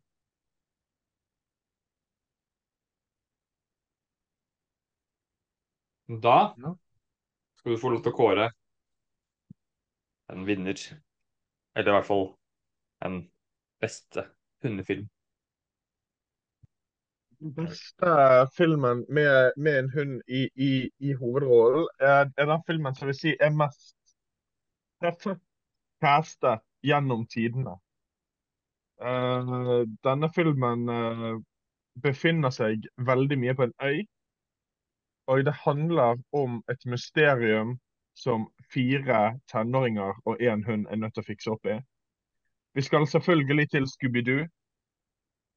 Da 6.22 6.38
skal 7.60 7.76
du 7.76 7.82
få 7.82 7.92
lov 7.94 8.02
til 8.06 8.14
å 8.14 8.18
kåre 8.18 8.50
en 10.34 10.46
vinner. 10.46 10.78
Eller 11.76 11.92
i 11.92 11.96
hvert 11.98 12.08
fall 12.08 12.26
en 13.06 13.22
beste 13.82 14.26
hundefilm. 14.66 15.08
Den 17.40 17.54
beste 17.56 18.14
filmen 18.58 19.06
med, 19.10 19.52
med 19.58 19.80
en 19.80 19.92
hund 19.94 20.22
i, 20.28 20.50
i, 20.56 20.90
i 21.00 21.14
hovedrollen 21.14 21.88
er, 22.00 22.32
er, 22.38 22.46
den 22.46 22.64
filmen 22.68 22.96
som 22.96 23.08
vil 23.08 23.16
si 23.16 23.36
er 23.40 23.54
mest 23.56 23.96
castet 26.04 26.66
gjennom 26.84 27.24
tidene. 27.32 27.78
Uh, 29.00 29.88
denne 30.04 30.28
filmen 30.36 30.84
uh, 30.92 31.40
befinner 32.04 32.52
seg 32.52 32.90
veldig 33.08 33.40
mye 33.40 33.56
på 33.56 33.70
en 33.70 33.76
øy. 33.88 34.04
Og 35.32 35.46
det 35.46 35.56
handler 35.64 36.20
om 36.36 36.60
et 36.72 36.86
mysterium 36.86 37.78
som 38.20 38.50
fire 38.74 39.40
tenåringer 39.52 40.20
og 40.26 40.42
én 40.42 40.66
hund 40.68 40.88
er 40.90 41.00
nødt 41.00 41.16
til 41.16 41.24
å 41.24 41.30
fikse 41.32 41.52
opp 41.56 41.72
i. 41.72 41.80
Vi 42.76 42.84
skal 42.84 43.08
selvfølgelig 43.08 43.70
til 43.70 43.88
Scooby-Doo, 43.88 44.48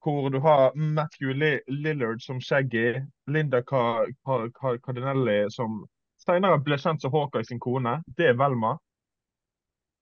hvor 0.03 0.29
du 0.31 0.39
har 0.41 0.75
Matthew 0.75 1.33
Lillard 1.67 2.23
som 2.23 2.41
Shaggy, 2.41 3.03
Linda 3.27 3.63
Cardinelli 3.63 5.51
som 5.51 5.85
senere 6.27 6.59
ble 6.59 6.79
kjent 6.79 7.03
som 7.03 7.13
Hawkeye 7.13 7.45
sin 7.45 7.61
kone. 7.61 8.01
Det 8.07 8.33
er 8.33 8.39
Velma. 8.39 8.77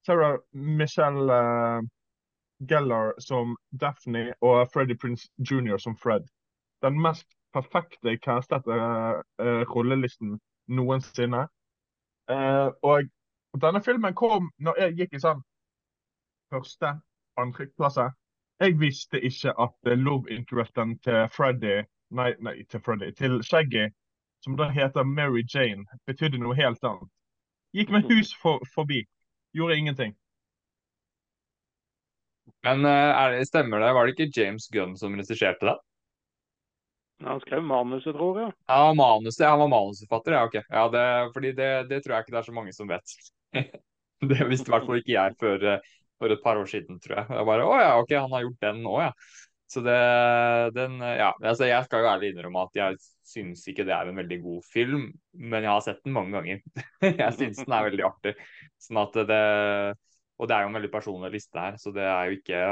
Sarah 0.07 0.39
Michelle 0.53 1.33
Geller 1.33 1.89
Gellar 2.61 3.15
som 3.19 3.57
Daphne 3.71 4.35
og 4.41 4.69
Freddie 4.73 4.97
Prince 4.97 5.29
Jr. 5.39 5.79
som 5.79 5.97
Fred. 5.97 6.27
Den 6.83 7.01
mest 7.03 7.27
perfekte 7.53 8.17
castete 8.19 8.77
uh, 8.77 9.63
rollelisten 9.75 10.39
noensinne. 10.69 11.47
Uh, 12.31 12.69
og 12.83 13.09
denne 13.61 13.83
filmen 13.83 14.15
kom 14.15 14.51
når 14.59 14.81
jeg 14.85 14.97
gikk 14.99 15.17
i 15.17 15.23
sånn 15.25 15.41
første, 16.53 16.93
andre 17.41 17.67
klasse. 17.77 18.11
Jeg 18.61 18.77
visste 18.81 19.21
ikke 19.25 19.55
at 19.61 19.91
love 19.97 20.31
interesten 20.31 20.99
til 21.05 21.29
Freddy, 21.33 21.81
nei, 22.13 22.35
nei, 22.45 22.59
til 22.69 22.83
Freddy, 22.85 23.09
til 23.17 23.39
Shaggy, 23.43 23.87
som 24.45 24.57
da 24.57 24.69
heter 24.69 25.05
Mary 25.05 25.45
Jane, 25.55 25.87
betydde 26.07 26.41
noe 26.43 26.57
helt 26.59 26.85
annet. 26.85 27.09
Gikk 27.77 27.93
med 27.95 28.09
hus 28.11 28.35
for, 28.43 28.61
forbi. 28.75 29.05
Gjorde 29.57 29.79
ingenting. 29.79 30.17
Men 32.63 32.85
uh, 32.85 33.31
det, 33.33 33.47
stemmer 33.49 33.81
det? 33.81 33.93
Var 33.97 34.07
det 34.07 34.17
ikke 34.17 34.41
James 34.41 34.69
Gunn 34.69 34.97
som 34.99 35.17
regisserte 35.17 35.67
det? 35.71 35.77
Han 37.25 37.41
skrev 37.41 37.65
manuset, 37.65 38.15
tror 38.17 38.39
jeg. 38.41 38.53
Ja, 38.69 38.93
manuset, 38.97 39.47
han 39.47 39.61
var 39.61 39.69
manusforfatter, 39.73 40.37
ja. 40.37 40.45
ok. 40.49 40.61
Ja, 40.69 40.85
det, 40.93 41.07
fordi 41.35 41.53
det, 41.57 41.71
det, 41.91 42.03
tror 42.05 42.17
jeg 42.17 42.25
ikke 42.25 42.35
det 42.37 42.41
er 42.41 42.49
så 42.49 42.57
mange 42.57 42.73
som 42.73 42.89
vet. 42.89 43.17
det 44.31 44.49
visste 44.49 44.71
i 44.71 44.75
hvert 44.75 44.87
fall 44.89 45.03
ikke 45.03 45.17
jeg 45.17 45.37
før, 45.41 45.67
eh, 45.75 45.91
for 46.21 46.33
et 46.33 46.43
par 46.45 46.61
år 46.61 46.69
siden, 46.69 46.99
tror 47.03 47.19
jeg. 47.19 47.29
Jeg 47.33 47.49
bare, 47.49 47.69
å 47.69 47.79
ja, 47.81 47.95
ok, 48.03 48.13
han 48.19 48.35
har 48.35 48.45
gjort 48.45 48.67
den 48.67 48.83
nå, 48.85 48.99
ja. 49.03 49.15
Så 49.71 49.81
det, 49.87 49.97
den, 50.75 50.97
ja, 50.99 51.29
altså 51.47 51.69
Jeg 51.69 51.87
skal 51.87 52.03
jo 52.03 52.09
ærlig 52.11 52.33
innrømme 52.33 52.65
at 52.67 52.75
jeg 52.75 52.97
syns 53.31 53.63
ikke 53.71 53.85
det 53.87 53.95
er 53.95 54.09
en 54.11 54.19
veldig 54.19 54.41
god 54.43 54.65
film, 54.67 55.05
men 55.39 55.63
jeg 55.63 55.71
har 55.71 55.85
sett 55.87 56.01
den 56.03 56.17
mange 56.17 56.35
ganger. 56.35 56.63
jeg 57.23 57.37
syns 57.39 57.61
den 57.63 57.77
er 57.77 57.87
veldig 57.87 58.07
artig. 58.09 58.33
Sånn 58.83 58.99
at 59.05 59.21
det, 59.31 59.45
og 60.41 60.51
det 60.51 60.57
er 60.57 60.65
jo 60.65 60.73
en 60.73 60.79
veldig 60.81 60.91
personlig 60.91 61.31
liste 61.37 61.63
her, 61.63 61.79
så 61.79 61.95
det 61.95 62.03
er 62.03 62.27
jo 62.27 62.41
ikke, 62.41 62.65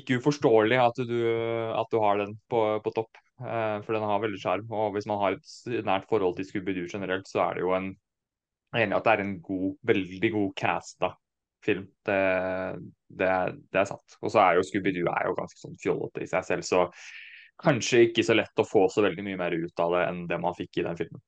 ikke 0.00 0.18
uforståelig 0.22 0.80
at 0.80 1.04
du, 1.04 1.20
at 1.76 1.92
du 1.92 2.00
har 2.00 2.24
den 2.24 2.34
på, 2.48 2.64
på 2.80 2.94
topp. 2.96 3.20
Eh, 3.44 3.76
for 3.84 3.92
den 3.92 4.08
har 4.08 4.24
veldig 4.24 4.40
sjarm. 4.40 4.72
Og 4.72 4.96
hvis 4.96 5.08
man 5.10 5.20
har 5.20 5.36
et 5.36 5.84
nært 5.84 6.08
forhold 6.08 6.38
til 6.38 6.48
Scooby-Doo 6.48 6.88
generelt, 6.88 7.28
så 7.28 7.44
er 7.50 7.58
det 7.58 7.66
jo 7.66 7.76
en 7.76 7.92
jeg 8.74 8.82
er 8.82 8.88
enig 8.88 8.96
at 8.96 9.06
det 9.06 9.12
er 9.12 9.22
en 9.22 9.36
god, 9.44 9.68
veldig 9.88 10.30
god 10.34 10.48
casta 10.58 11.12
film. 11.64 11.86
Det, 12.06 12.18
det, 13.08 13.30
det 13.72 13.80
er 13.80 13.88
sant. 13.88 14.18
Og 14.22 14.32
så 14.32 14.42
er 14.42 14.58
jo 14.58 14.66
Scooby-Doo 14.66 15.08
er 15.12 15.28
jo 15.28 15.36
ganske 15.38 15.60
sånn 15.60 15.78
fjollete 15.82 16.24
i 16.24 16.30
seg 16.30 16.46
selv, 16.48 16.66
så 16.66 16.86
kanskje 17.62 18.06
ikke 18.08 18.24
så 18.26 18.36
lett 18.36 18.60
å 18.60 18.66
få 18.68 18.84
så 18.92 19.04
veldig 19.06 19.24
mye 19.24 19.40
mer 19.40 19.56
ut 19.56 19.82
av 19.82 19.94
det 19.96 20.04
enn 20.10 20.24
det 20.30 20.38
man 20.42 20.56
fikk 20.56 20.80
i 20.80 20.86
den 20.86 20.98
filmen. 20.98 21.22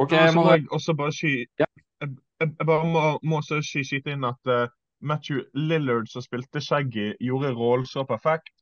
Ok, 0.00 0.14
ja, 0.14 0.28
så 0.30 0.38
må 0.38 0.50
jeg 0.54 0.68
også 0.70 0.96
bare 0.96 1.14
sky... 1.14 1.32
Ja. 1.60 1.66
Jeg, 2.00 2.14
jeg, 2.40 2.52
bare 2.64 2.86
må, 2.88 3.00
må 3.26 3.40
også 3.42 3.58
skyte 3.66 4.14
inn 4.14 4.24
at 4.24 4.48
uh, 4.48 4.70
Matthew 5.04 5.42
Lillard, 5.52 6.08
som 6.08 6.24
spilte 6.24 6.62
Shaggy, 6.64 7.10
gjorde 7.20 7.52
rollen 7.58 7.88
så 7.88 8.06
perfekt 8.08 8.54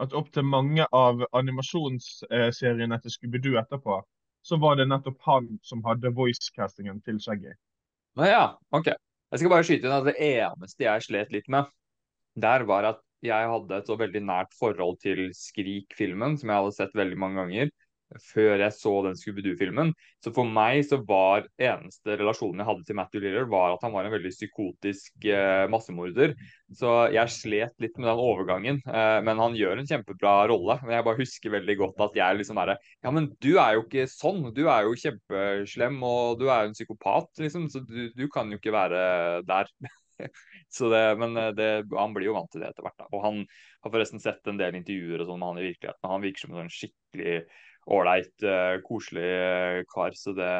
at 0.00 0.14
opp 0.16 0.28
til 0.32 0.44
mange 0.44 0.84
av 0.92 1.22
animasjonsseriene 1.36 2.98
til 3.02 3.12
Scooby-Doo 3.12 3.56
etterpå, 3.60 4.00
så 4.46 4.58
var 4.62 4.76
det 4.78 4.88
nettopp 4.90 5.18
han 5.26 5.48
som 5.64 5.82
hadde 5.86 6.12
voicecastingen 6.14 7.00
til 7.04 7.20
Shaggy. 7.22 7.54
Ja, 8.20 8.54
ok. 8.76 8.92
Jeg 9.32 9.42
skal 9.42 9.52
bare 9.52 9.66
skyte 9.66 9.88
inn 9.88 9.96
at 9.96 10.06
det 10.06 10.16
eneste 10.22 10.86
jeg 10.86 11.04
slet 11.06 11.32
litt 11.34 11.48
med 11.52 11.70
der, 12.38 12.66
var 12.68 12.86
at 12.92 13.02
jeg 13.24 13.48
hadde 13.50 13.78
et 13.80 13.88
så 13.88 13.96
veldig 13.98 14.22
nært 14.28 14.52
forhold 14.54 15.00
til 15.02 15.30
Skrik-filmen, 15.34 16.36
som 16.38 16.52
jeg 16.52 16.60
hadde 16.62 16.76
sett 16.76 16.94
veldig 16.98 17.18
mange 17.18 17.40
ganger 17.42 17.72
før 18.30 18.60
jeg 18.60 18.74
så 18.76 18.92
den 19.06 19.16
Scooby-Doo-filmen. 19.18 19.92
Så 20.22 20.32
for 20.34 20.48
meg 20.48 20.82
så 20.86 20.98
var 21.06 21.46
eneste 21.58 22.16
relasjonen 22.20 22.62
jeg 22.62 22.68
hadde 22.70 22.86
til 22.88 22.98
Matthew 22.98 23.24
Liller, 23.24 23.48
var 23.50 23.74
at 23.74 23.84
han 23.86 23.94
var 23.94 24.06
en 24.06 24.14
veldig 24.14 24.32
psykotisk 24.34 25.26
eh, 25.30 25.66
massemorder. 25.72 26.36
Så 26.76 26.94
jeg 27.14 27.34
slet 27.34 27.74
litt 27.82 27.98
med 27.98 28.08
den 28.10 28.22
overgangen. 28.22 28.80
Eh, 28.86 29.18
men 29.26 29.42
han 29.42 29.58
gjør 29.58 29.82
en 29.82 29.90
kjempebra 29.90 30.36
rolle. 30.52 30.78
Men 30.84 30.98
jeg 30.98 31.08
bare 31.08 31.22
husker 31.22 31.56
veldig 31.58 31.78
godt 31.82 32.06
at 32.08 32.18
jeg 32.22 32.40
liksom 32.40 32.62
er 32.62 32.74
Ja, 32.76 33.12
men 33.12 33.30
du 33.42 33.52
er 33.56 33.76
jo 33.76 33.84
ikke 33.86 34.08
sånn. 34.10 34.50
Du 34.56 34.66
er 34.66 34.86
jo 34.86 34.96
kjempeslem, 35.02 36.00
og 36.06 36.40
du 36.40 36.48
er 36.48 36.64
jo 36.64 36.72
en 36.72 36.78
psykopat, 36.78 37.30
liksom. 37.42 37.70
Så 37.72 37.82
du, 37.86 38.10
du 38.16 38.26
kan 38.32 38.50
jo 38.52 38.60
ikke 38.60 38.74
være 38.74 39.06
der. 39.46 39.70
Så 40.68 40.90
det, 40.90 41.16
men 41.20 41.36
eh, 41.36 41.52
det, 41.56 41.70
han 41.96 42.14
blir 42.14 42.30
jo 42.30 42.36
vant 42.36 42.50
til 42.52 42.62
det 42.62 42.70
etter 42.70 42.86
hvert. 42.86 42.98
Da. 42.98 43.08
Og 43.12 43.24
han 43.24 43.42
har 43.84 43.92
forresten 43.92 44.22
sett 44.22 44.50
en 44.50 44.60
del 44.60 44.78
intervjuer 44.78 45.22
og 45.22 45.30
sånn 45.30 45.40
med 45.42 45.50
han 45.50 45.62
i 45.62 45.68
virkeligheten. 45.70 46.10
Han 46.12 46.24
virker 46.24 46.44
som 46.44 46.54
en 46.54 46.62
sånn 46.64 46.76
skikkelig 46.76 47.38
ålreit, 47.86 48.32
uh, 48.44 48.78
koselig 48.86 49.30
uh, 49.30 49.84
kar. 49.92 50.16
Så 50.18 50.34
det 50.36 50.50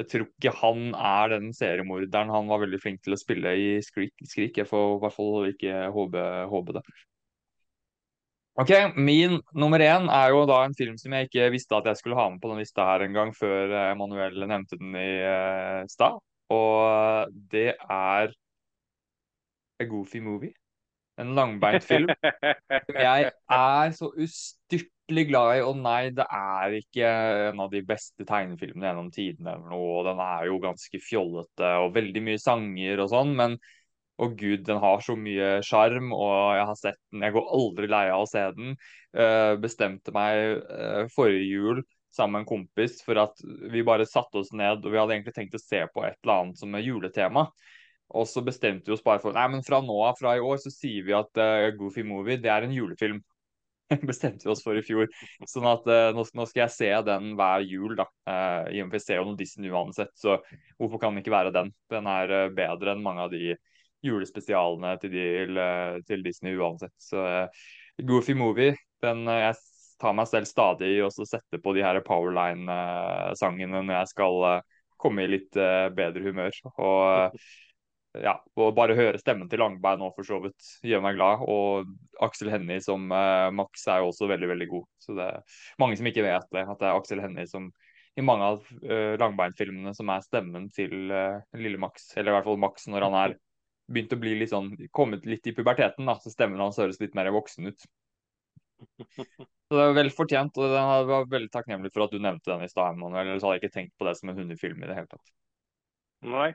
Jeg 0.00 0.08
tror 0.08 0.24
ikke 0.24 0.52
han 0.56 0.94
er 0.96 1.28
den 1.34 1.50
seriemorderen 1.52 2.30
han 2.32 2.48
var 2.48 2.62
veldig 2.62 2.78
flink 2.80 3.02
til 3.04 3.12
å 3.12 3.20
spille 3.20 3.52
i 3.52 3.70
Skrik. 3.84 4.14
Skrik. 4.24 4.56
Jeg 4.56 4.68
får 4.68 4.94
i 4.94 5.00
hvert 5.02 5.16
fall 5.16 5.50
ikke 5.50 5.74
håpe, 5.92 6.22
håpe 6.48 6.76
det. 6.78 6.84
Ok, 8.60 8.72
Min 8.96 9.38
nummer 9.52 9.80
én 9.84 10.08
er 10.12 10.32
jo 10.32 10.46
da 10.48 10.62
en 10.64 10.76
film 10.76 10.96
som 11.00 11.12
jeg 11.14 11.28
ikke 11.28 11.50
visste 11.52 11.76
at 11.76 11.86
jeg 11.88 12.00
skulle 12.00 12.16
ha 12.18 12.26
med 12.32 12.40
på 12.40 12.48
den 12.50 12.60
lista 12.60 12.84
her 12.88 13.04
en 13.04 13.14
gang 13.16 13.30
før 13.36 13.72
Emanuel 13.90 14.40
nevnte 14.48 14.80
den 14.80 14.96
i 14.96 15.12
stad. 15.92 16.18
Og 16.50 17.36
det 17.52 17.76
er 17.76 18.32
A 19.80 19.84
Goofy 19.84 20.20
Movie. 20.20 20.52
En 21.20 21.34
langbeint 21.36 21.84
film 21.84 22.08
jeg 23.06 23.30
er 23.50 23.90
så 23.96 24.08
ustyrtelig 24.16 24.99
skikkelig 25.10 25.26
glad 25.30 25.58
i. 25.58 25.62
Og 25.66 25.76
nei, 25.82 26.10
det 26.14 26.26
er 26.30 26.78
ikke 26.78 27.10
en 27.50 27.60
av 27.60 27.70
de 27.72 27.82
beste 27.82 28.24
tegnefilmene 28.26 28.86
gjennom 28.86 29.10
tidene 29.10 29.56
eller 29.56 29.70
noe. 29.72 29.98
Og 29.98 30.06
den 30.06 30.22
er 30.22 30.46
jo 30.46 30.62
ganske 30.62 31.02
fjollete 31.02 31.74
og 31.82 31.94
veldig 31.94 32.22
mye 32.22 32.40
sanger 32.40 33.02
og 33.02 33.10
sånn, 33.10 33.34
men 33.36 33.58
å 34.20 34.28
gud, 34.36 34.66
den 34.66 34.80
har 34.82 35.00
så 35.00 35.14
mye 35.16 35.62
sjarm, 35.64 36.12
og 36.12 36.52
jeg 36.54 36.66
har 36.68 36.76
sett 36.76 36.98
den. 37.10 37.24
Jeg 37.24 37.34
går 37.34 37.54
aldri 37.56 37.88
lei 37.88 38.04
av 38.12 38.26
å 38.26 38.28
se 38.28 38.42
den. 38.52 38.76
Uh, 39.16 39.56
bestemte 39.58 40.12
meg 40.12 40.60
uh, 40.68 41.08
forrige 41.14 41.48
jul 41.48 41.82
sammen 42.12 42.40
med 42.40 42.42
en 42.42 42.50
kompis 42.50 42.98
for 43.06 43.18
at 43.22 43.38
vi 43.70 43.84
bare 43.86 44.06
satte 44.06 44.42
oss 44.42 44.50
ned, 44.52 44.84
og 44.84 44.92
vi 44.92 44.98
hadde 45.00 45.16
egentlig 45.16 45.34
tenkt 45.34 45.56
å 45.56 45.62
se 45.62 45.80
på 45.94 46.04
et 46.04 46.18
eller 46.20 46.44
annet 46.44 46.60
som 46.60 46.74
er 46.76 46.84
juletema. 46.84 47.46
Og 48.10 48.26
så 48.28 48.42
bestemte 48.44 48.90
vi 48.90 48.96
oss 48.96 49.06
bare 49.06 49.22
for 49.22 49.32
nei, 49.32 49.46
men 49.54 49.64
fra 49.64 49.80
nå 49.82 49.96
av, 50.04 50.18
fra 50.18 50.34
i 50.36 50.44
år, 50.44 50.58
så 50.60 50.72
sier 50.74 51.06
vi 51.06 51.16
at 51.16 51.40
uh, 51.40 51.70
Goofy 51.78 52.04
Movie 52.04 52.42
det 52.42 52.52
er 52.52 52.66
en 52.66 52.76
julefilm. 52.76 53.22
bestemte 54.10 54.46
vi 54.46 54.52
oss 54.52 54.62
for 54.64 54.78
i 54.78 54.84
fjor. 54.84 55.08
Sånn 55.48 55.66
at 55.70 55.86
uh, 55.90 56.10
nå, 56.14 56.24
nå, 56.36 56.46
skal 56.48 56.64
jeg 56.64 56.74
se 56.74 56.90
den 57.06 57.34
hver 57.38 57.64
jul, 57.66 57.96
da. 57.98 58.06
Uh, 58.28 58.70
I 58.70 58.82
og 58.82 58.90
med 58.90 58.96
vi 58.98 59.02
ser 59.02 59.20
jo 59.20 59.26
noe 59.28 59.38
Disney 59.38 59.72
uansett, 59.72 60.12
så 60.18 60.38
hvorfor 60.78 61.02
kan 61.02 61.14
den 61.14 61.24
ikke 61.24 61.34
være 61.34 61.54
den? 61.54 61.72
Den 61.92 62.08
er 62.10 62.34
uh, 62.34 62.46
bedre 62.54 62.94
enn 62.94 63.04
mange 63.04 63.26
av 63.26 63.34
de 63.34 63.56
julespesialene 64.06 64.94
til, 65.02 65.12
de, 65.12 65.64
til 66.08 66.22
Disney 66.24 66.56
uansett. 66.56 66.94
Så 66.96 67.20
Goofy 68.08 68.32
Movie, 68.32 68.72
den 69.04 69.26
jeg 69.28 69.58
tar 70.00 70.14
meg 70.16 70.30
selv 70.30 70.48
stadig 70.48 70.94
i 70.94 71.02
å 71.04 71.10
sette 71.12 71.60
på 71.60 71.74
de 71.76 71.82
her 71.84 72.00
Powerline-sangene 72.06 73.82
når 73.82 73.98
jeg 73.98 74.10
skal 74.14 74.62
komme 74.96 75.26
i 75.26 75.32
litt 75.34 75.52
bedre 75.52 76.24
humør. 76.24 76.56
Og 76.80 77.36
ja, 78.18 78.32
å 78.58 78.70
bare 78.74 78.96
høre 78.98 79.20
stemmen 79.20 79.48
til 79.50 79.60
Langberg 79.62 80.00
nå 80.00 80.08
for 80.16 80.26
så 80.26 80.40
vidt 80.42 80.72
gjør 80.86 81.04
meg 81.04 81.18
glad. 81.18 81.44
Og 81.46 81.90
Aksel 82.26 82.50
Hennie 82.52 82.82
som 82.82 83.06
eh, 83.14 83.50
Max 83.54 83.86
er 83.86 84.02
jo 84.02 84.10
også 84.10 84.30
veldig 84.30 84.50
veldig 84.50 84.68
god. 84.72 84.88
Så 85.02 85.14
det 85.18 85.28
er 85.28 85.60
mange 85.82 85.98
som 86.00 86.10
ikke 86.10 86.26
vet 86.26 86.48
det, 86.56 86.64
at 86.66 86.82
det 86.82 86.88
er 86.88 86.98
Aksel 86.98 87.22
Hennie 87.22 87.46
som 87.50 87.70
i 88.18 88.24
mange 88.26 88.42
av 88.42 88.64
uh, 88.82 89.14
Langbein-filmene 89.20 89.92
som 89.94 90.10
er 90.10 90.24
stemmen 90.24 90.64
til 90.74 91.12
uh, 91.14 91.38
lille 91.54 91.78
Max. 91.80 92.10
Eller 92.18 92.32
i 92.32 92.36
hvert 92.36 92.48
fall 92.48 92.58
Max 92.60 92.88
når 92.90 93.06
han 93.06 93.16
er 93.20 93.36
begynt 93.90 94.14
å 94.14 94.18
bli 94.22 94.34
litt 94.38 94.50
sånn, 94.52 94.72
kommet 94.94 95.26
litt 95.30 95.46
i 95.46 95.54
puberteten, 95.54 96.06
da, 96.10 96.16
så 96.18 96.32
stemmen 96.32 96.60
hans 96.62 96.78
høres 96.82 97.00
litt 97.02 97.14
mer 97.18 97.30
voksen 97.34 97.70
ut. 97.70 97.86
Så 98.80 99.76
det 99.76 99.82
er 99.84 99.96
vel 99.96 100.10
fortjent, 100.14 100.58
og 100.58 100.74
jeg 100.74 101.06
var 101.10 101.30
veldig 101.30 101.50
takknemlig 101.52 101.92
for 101.94 102.06
at 102.06 102.14
du 102.14 102.18
nevnte 102.22 102.50
den 102.52 102.64
i 102.66 102.70
stad, 102.70 102.94
Emanuel. 102.94 103.28
Ellers 103.28 103.46
hadde 103.46 103.58
jeg 103.58 103.64
ikke 103.64 103.76
tenkt 103.76 103.94
på 103.98 104.06
det 104.08 104.16
som 104.18 104.32
en 104.32 104.40
hundefilm 104.40 104.82
i 104.82 104.90
det 104.90 104.96
hele 104.98 105.10
tatt. 105.10 105.32
Nei, 106.26 106.50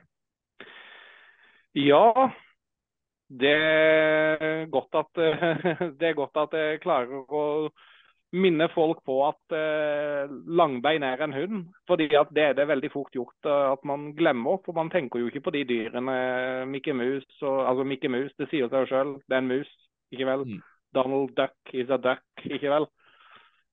ja, 1.76 2.30
det 3.28 3.52
er 3.52 4.66
godt 4.72 4.96
at, 5.02 5.12
det 6.00 6.08
er 6.10 6.18
godt 6.18 6.40
at 6.46 6.56
jeg 6.56 6.82
klarer 6.84 7.24
å 7.26 7.44
minne 8.34 8.66
folk 8.74 9.02
på 9.06 9.16
at 9.26 9.54
eh, 9.54 10.32
langbein 10.58 11.04
er 11.06 11.22
en 11.22 11.34
hund. 11.34 11.64
fordi 11.86 12.08
at 12.16 12.30
det 12.34 12.42
er 12.42 12.54
det 12.58 12.68
veldig 12.68 12.90
fort 12.92 13.14
gjort 13.14 13.46
eh, 13.46 13.72
at 13.72 13.84
man 13.84 14.12
glemmer. 14.18 14.58
For 14.64 14.76
man 14.76 14.90
tenker 14.90 15.20
jo 15.20 15.30
ikke 15.30 15.44
på 15.46 15.54
de 15.54 15.64
dyrene. 15.68 16.18
Mickey 16.66 16.92
Mouse, 16.92 17.28
og, 17.42 17.68
altså 17.68 17.84
Mickey 17.84 18.08
Mouse, 18.08 18.34
det 18.38 18.50
sier 18.50 18.70
seg 18.72 18.88
sjøl, 18.90 19.16
det 19.26 19.38
er 19.38 19.44
en 19.44 19.50
mus, 19.52 19.72
ikke 20.12 20.28
vel? 20.28 20.46
Mm. 20.46 20.62
Donald 20.94 21.34
Duck 21.36 21.74
is 21.74 21.90
a 21.90 21.98
duck, 22.00 22.24
ikke 22.44 22.72
vel? 22.72 22.88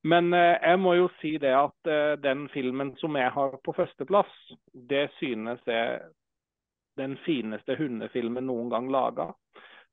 Men 0.03 0.33
eh, 0.35 0.57
jeg 0.61 0.81
må 0.83 0.97
jo 0.99 1.09
si 1.21 1.37
det 1.41 1.53
at 1.55 1.93
den 2.23 2.47
filmen 2.53 2.93
som 3.01 3.15
jeg 3.17 3.31
har 3.33 3.57
på 3.63 3.75
førsteplass, 3.75 4.33
det 4.73 5.07
synes 5.19 5.63
jeg 5.67 6.01
den 6.97 7.17
fineste 7.25 7.75
hundefilmen 7.79 8.47
noen 8.47 8.69
gang 8.69 8.89
laga. 8.91 9.31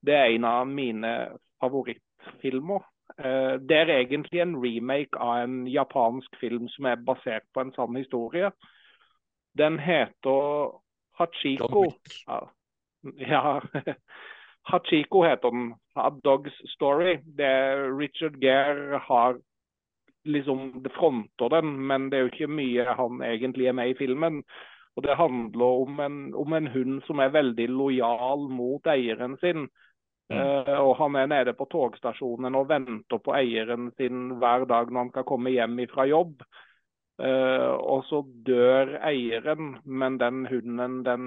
Det 0.01 0.16
er 0.16 0.34
en 0.34 0.46
av 0.48 0.68
mine 0.68 1.12
favorittfilmer. 1.61 2.84
Eh, 3.18 3.55
det 3.61 3.76
er 3.76 3.94
egentlig 3.98 4.40
en 4.40 4.57
remake 4.57 5.18
av 5.18 5.42
en 5.44 5.66
japansk 5.68 6.36
film 6.40 6.68
som 6.68 6.88
er 6.90 7.03
basert 7.07 7.48
på 7.55 7.64
en 7.64 7.72
sann 7.76 7.96
historie. 7.96 8.53
Den 9.59 9.78
heter 9.78 10.72
Hachiko. 11.18 11.90
Ja. 13.18 13.61
Hachiko 14.70 15.24
heter 15.24 15.51
den. 15.51 15.74
A 15.96 16.11
Dog's 16.11 16.57
Story. 16.74 17.18
Det 17.24 17.76
Richard 17.98 18.40
Gere 18.40 18.98
har 18.98 19.40
liksom 20.24 20.84
fronter 20.94 21.48
den, 21.48 21.86
men 21.86 22.11
det 22.11 22.18
er 22.18 22.26
jo 22.26 22.32
ikke 22.32 22.53
mye 22.53 22.84
han 22.96 23.22
egentlig 23.24 23.66
er 23.66 23.72
med 23.72 23.90
i 23.90 23.96
filmen. 23.98 24.42
Og 24.97 25.03
Det 25.07 25.16
handler 25.16 25.64
om 25.84 26.01
en, 26.01 26.18
om 26.34 26.53
en 26.53 26.66
hund 26.66 27.03
som 27.07 27.22
er 27.22 27.34
veldig 27.34 27.68
lojal 27.70 28.49
mot 28.51 28.86
eieren 28.91 29.36
sin. 29.41 29.68
Mm. 30.30 30.38
Uh, 30.38 30.80
og 30.80 30.97
Han 30.99 31.16
er 31.16 31.30
nede 31.30 31.55
på 31.59 31.66
togstasjonen 31.70 32.55
og 32.59 32.68
venter 32.70 33.22
på 33.22 33.34
eieren 33.34 33.91
sin 33.99 34.36
hver 34.43 34.66
dag 34.70 34.91
når 34.91 35.07
han 35.07 35.14
skal 35.14 35.28
komme 35.30 35.55
hjem 35.55 35.78
fra 35.91 36.07
jobb. 36.11 36.43
Uh, 37.20 37.76
og 37.76 38.07
så 38.09 38.22
dør 38.47 38.95
eieren, 39.05 39.74
men 39.84 40.16
den 40.20 40.47
hunden 40.49 41.03
den 41.05 41.26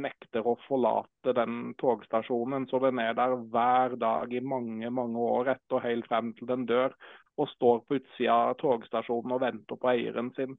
nekter 0.00 0.46
å 0.48 0.54
forlate 0.64 1.34
den 1.36 1.74
togstasjonen. 1.80 2.64
Så 2.70 2.80
den 2.86 3.02
er 3.02 3.12
der 3.18 3.36
hver 3.52 3.98
dag 4.00 4.32
i 4.32 4.40
mange 4.40 4.90
mange 4.90 5.20
år 5.20 5.52
etter, 5.56 5.84
helt 5.84 6.08
frem 6.08 6.32
til 6.38 6.48
den 6.48 6.64
dør. 6.70 6.96
Og 7.36 7.50
står 7.50 7.82
på 7.84 7.98
utsida 7.98 8.38
av 8.50 8.58
togstasjonen 8.62 9.36
og 9.36 9.42
venter 9.42 9.76
på 9.80 9.92
eieren 9.92 10.32
sin. 10.38 10.56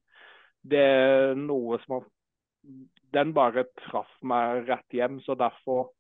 Det 0.66 0.82
er 0.82 1.38
noe 1.40 1.80
som 1.84 2.00
har 2.00 2.10
Den 3.14 3.32
bare 3.36 3.68
traff 3.86 4.12
meg 4.26 4.66
rett 4.68 4.96
hjem, 4.98 5.20
så 5.24 5.36
derfor 5.40 5.92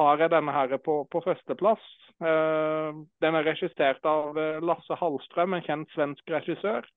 har 0.00 0.22
jeg 0.22 0.32
denne 0.32 0.54
her 0.54 0.72
på, 0.80 0.94
på 1.12 1.20
førsteplass. 1.22 1.82
Uh, 2.24 3.04
den 3.20 3.36
er 3.36 3.44
regissert 3.46 4.04
av 4.08 4.38
Lasse 4.64 4.96
Hallstrøm, 4.96 5.54
en 5.54 5.66
kjent 5.66 5.92
svensk 5.92 6.32
regissør. 6.32 6.88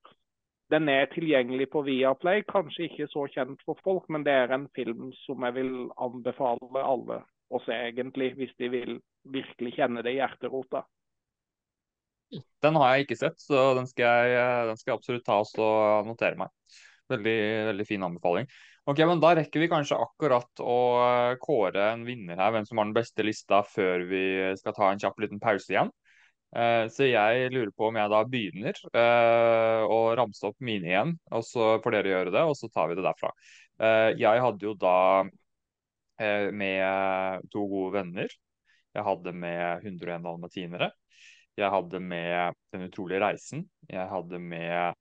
Den 0.71 0.89
er 0.89 1.11
tilgjengelig 1.11 1.67
på 1.69 1.83
Viaplay. 1.85 2.41
Kanskje 2.49 2.87
ikke 2.87 3.09
så 3.11 3.27
kjent 3.35 3.61
for 3.67 3.77
folk, 3.83 4.07
men 4.09 4.23
det 4.25 4.33
er 4.33 4.55
en 4.55 4.69
film 4.73 5.11
som 5.25 5.43
jeg 5.45 5.57
vil 5.59 5.73
anbefale 6.01 6.81
alle 6.81 7.19
å 7.53 7.59
se, 7.65 7.75
egentlig, 7.91 8.31
hvis 8.39 8.55
de 8.57 8.69
vil 8.73 8.95
virkelig 9.35 9.75
kjenne 9.75 10.01
det 10.05 10.15
i 10.15 10.21
hjerterota. 10.21 10.85
Den 12.63 12.77
har 12.79 12.93
jeg 12.93 13.07
ikke 13.07 13.19
sett, 13.19 13.39
så 13.41 13.71
den 13.77 13.87
skal 13.89 14.29
jeg, 14.29 14.67
den 14.69 14.79
skal 14.79 14.93
jeg 14.93 14.99
absolutt 14.99 15.25
ta 15.27 15.39
oss 15.43 15.53
og 15.59 16.07
notere 16.07 16.39
meg. 16.39 16.53
Veldig, 17.11 17.39
veldig 17.69 17.85
fin 17.87 18.05
anbefaling. 18.07 18.47
Ok, 18.89 18.99
men 19.07 19.21
Da 19.23 19.33
rekker 19.37 19.63
vi 19.63 19.69
kanskje 19.71 19.99
akkurat 19.99 20.59
å 20.59 20.77
kåre 21.39 21.91
en 21.93 22.03
vinner 22.07 22.39
her, 22.39 22.51
hvem 22.51 22.65
som 22.67 22.79
har 22.79 22.89
den 22.89 22.95
beste 22.95 23.23
lista, 23.23 23.61
før 23.63 24.03
vi 24.09 24.23
skal 24.59 24.75
ta 24.75 24.89
en 24.91 24.99
kjapp 24.99 25.21
liten 25.23 25.39
pause 25.43 25.71
igjen. 25.71 25.91
Eh, 26.53 26.85
så 26.93 27.07
jeg 27.07 27.51
lurer 27.53 27.71
på 27.73 27.87
om 27.87 27.97
jeg 27.97 28.11
da 28.11 28.19
begynner 28.29 28.81
uh, 28.93 29.87
å 29.89 29.99
ramse 30.19 30.45
opp 30.45 30.59
mine 30.61 30.91
igjen, 30.91 31.13
og 31.33 31.45
så 31.47 31.77
får 31.81 31.95
dere 31.97 32.11
gjøre 32.11 32.33
det, 32.35 32.43
og 32.45 32.57
så 32.59 32.69
tar 32.69 32.91
vi 32.91 32.99
det 32.99 33.07
derfra. 33.07 33.31
Jeg 34.19 34.41
hadde 34.43 34.67
jo 34.67 34.75
da 34.77 34.97
med 36.53 37.47
to 37.51 37.63
gode 37.67 37.95
venner. 37.95 38.35
Jeg 38.93 39.05
hadde 39.07 39.33
med 39.33 39.87
101 39.89 40.21
dalmatinere. 40.23 40.91
Jeg 41.57 41.69
hadde 41.69 41.99
med 41.99 42.53
Den 42.73 42.81
utrolige 42.87 43.19
reisen. 43.21 43.69
Jeg 43.89 44.09
hadde 44.09 44.39
med 44.39 44.93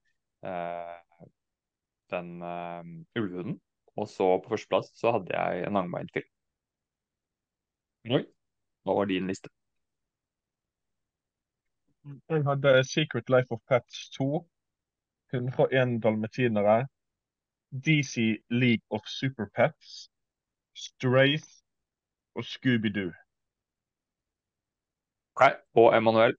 den 2.11 2.43
ulvehunden. 3.17 3.61
Og 3.97 4.09
så 4.09 4.27
på 4.41 4.49
førsteplass 4.49 4.93
så 5.01 5.13
hadde 5.13 5.37
jeg 5.37 5.67
en 5.67 5.77
langbeint 5.77 6.13
film. 6.13 6.29
Oi, 8.17 8.25
hva 8.83 8.95
var 8.97 9.05
din 9.11 9.29
liste? 9.31 9.49
Jeg 12.33 12.43
hadde 12.45 12.73
Secret 12.89 13.29
Life 13.31 13.53
of 13.55 13.61
Pets 13.69 14.09
2, 14.17 14.49
101 15.33 16.01
dalmatinere, 16.03 16.89
DC 17.71 18.43
League 18.51 18.83
of 18.91 19.07
Super 19.07 19.47
Pets, 19.55 20.11
Straith 20.75 21.49
og 22.35 22.43
Scooby-Doo. 22.45 23.13
Okay. 25.37 25.53
Og 25.75 25.97
Emanuel? 25.97 26.37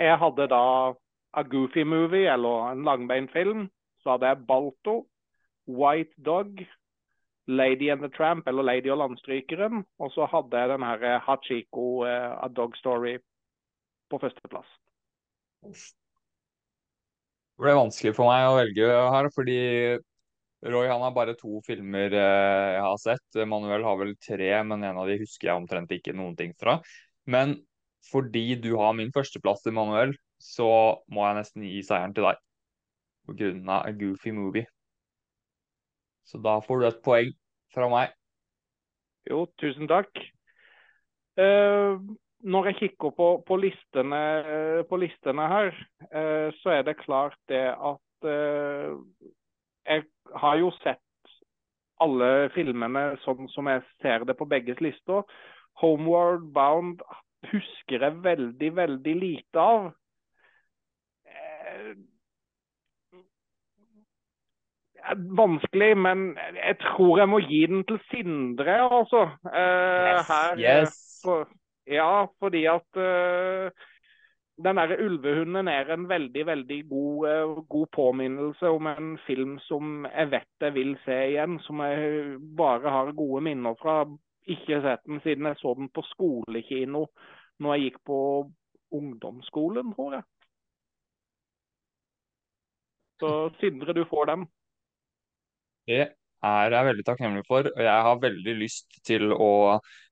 Jeg 0.00 0.16
hadde 0.16 0.46
da 0.48 0.64
A 1.36 1.42
Goofy 1.44 1.84
Movie, 1.84 2.28
eller 2.32 2.72
en 2.72 2.84
langbeint 2.84 3.32
film. 3.32 3.68
Så 4.00 4.14
hadde 4.14 4.30
jeg 4.30 4.46
Balto, 4.48 4.94
White 5.68 6.16
Dog, 6.24 6.62
Lady 7.46 7.90
and 7.92 8.00
the 8.00 8.08
Tramp, 8.08 8.48
eller 8.48 8.62
Lady 8.62 8.90
og 8.90 8.98
landstrykeren. 9.02 9.84
Og 9.98 10.12
så 10.14 10.24
hadde 10.32 10.58
jeg 10.58 10.72
den 10.72 10.86
her 10.88 11.18
Hachiko, 11.26 11.86
uh, 12.08 12.44
A 12.44 12.48
Dog 12.48 12.76
Story 12.76 13.18
på 14.10 14.18
førsteplass. 14.22 14.70
Det 15.60 15.76
ble 17.60 17.76
vanskelig 17.76 18.16
for 18.16 18.32
meg 18.32 18.48
å 18.48 18.56
velge 18.56 18.88
her, 19.14 19.28
fordi 19.36 19.58
Roy 20.72 20.88
han 20.88 21.04
har 21.04 21.12
bare 21.16 21.36
to 21.40 21.60
filmer 21.64 22.12
eh, 22.12 22.70
jeg 22.74 22.84
har 22.84 22.98
sett. 23.00 23.40
Manuel 23.48 23.84
har 23.84 23.96
vel 24.00 24.14
tre, 24.20 24.50
men 24.64 24.84
en 24.84 25.00
av 25.00 25.08
de 25.08 25.16
husker 25.20 25.50
jeg 25.50 25.60
omtrent 25.60 25.92
ikke 25.92 26.16
noen 26.16 26.36
ting 26.36 26.52
fra. 26.60 26.78
Men 27.28 27.58
fordi 28.08 28.54
du 28.62 28.74
har 28.80 28.94
min 28.96 29.12
førsteplass 29.14 29.66
i 29.68 29.74
Manuel, 29.74 30.14
så 30.40 30.70
må 31.12 31.26
jeg 31.26 31.38
nesten 31.40 31.66
gi 31.66 31.82
seieren 31.84 32.14
til 32.16 32.26
deg. 32.28 32.40
På 33.28 33.36
grunn 33.36 33.68
av 33.68 33.86
A 33.88 33.92
Goofy 33.94 34.32
Movie. 34.34 34.66
Så 36.26 36.40
da 36.42 36.56
får 36.64 36.80
du 36.80 36.88
et 36.88 37.02
poeng 37.04 37.30
fra 37.74 37.88
meg. 37.92 38.14
Jo, 39.28 39.44
tusen 39.60 39.90
takk. 39.90 40.10
Uh, 41.38 42.00
når 42.40 42.70
jeg 42.70 42.78
kikker 42.80 43.12
på, 43.16 43.28
på, 43.46 43.58
listene, 43.60 44.20
på 44.88 44.98
listene, 45.00 45.46
her, 45.52 45.70
uh, 46.08 46.48
så 46.62 46.78
er 46.78 46.86
det 46.88 47.00
klart 47.02 47.38
det 47.48 47.68
at 47.74 48.06
Jeg 48.20 50.02
har 50.36 50.56
jo 50.60 50.68
sett 50.82 51.32
alle 52.04 52.50
filmene 52.52 53.14
sånn 53.24 53.48
som 53.48 53.68
jeg 53.70 53.80
ser 54.02 54.26
det 54.28 54.36
på 54.36 54.48
begges 54.48 54.80
lister. 54.84 55.24
Homeward 55.80 56.44
Bound 56.52 57.00
husker 57.48 58.06
jeg 58.06 58.22
veldig, 58.24 58.70
veldig 58.76 59.14
lite 59.16 59.62
av. 59.62 59.90
Eh, 61.26 61.92
vanskelig, 65.40 65.92
men 65.96 66.26
jeg 66.58 66.76
tror 66.84 67.22
jeg 67.22 67.32
må 67.32 67.40
gi 67.44 67.62
den 67.72 67.86
til 67.88 68.00
Sindre, 68.10 68.76
altså. 69.00 69.24
yes, 69.46 70.28
her, 70.28 70.60
yes. 70.60 70.98
For, 71.24 71.48
ja, 71.88 72.26
fordi 72.40 72.66
at 72.70 73.00
den 74.64 74.76
der 74.76 74.96
ulvehunden 75.04 75.68
er 75.68 75.92
en 75.92 76.08
veldig 76.08 76.46
veldig 76.46 76.88
god, 76.88 77.66
god, 77.68 77.86
påminnelse 77.92 78.68
om 78.68 78.86
en 78.86 79.18
film 79.26 79.58
som 79.58 80.06
jeg 80.06 80.30
vet 80.30 80.66
jeg 80.66 80.74
vil 80.74 80.96
se 81.04 81.16
igjen. 81.30 81.58
Som 81.60 81.80
jeg 81.80 82.38
bare 82.56 82.90
har 82.90 83.12
gode 83.12 83.42
minner 83.44 83.74
fra. 83.80 84.04
Ikke 84.48 84.80
sett 84.82 85.04
den 85.06 85.20
siden 85.24 85.48
jeg 85.50 85.58
så 85.60 85.74
den 85.76 85.90
på 85.92 86.04
skolekino 86.08 87.06
når 87.60 87.76
jeg 87.76 87.90
gikk 87.90 87.98
på 88.08 88.18
ungdomsskolen, 88.96 89.92
tror 89.94 90.16
jeg. 90.16 90.24
Så 93.20 93.32
Sindre, 93.60 93.92
du 93.92 94.04
får 94.08 94.30
den. 94.32 94.46
Det 95.86 96.06
er 96.40 96.72
jeg 96.72 96.86
veldig 96.88 97.04
takknemlig 97.04 97.42
for. 97.48 97.68
og 97.68 97.82
Jeg 97.84 98.06
har 98.06 98.22
veldig 98.22 98.54
lyst 98.62 99.02
til 99.04 99.34
å 99.34 99.50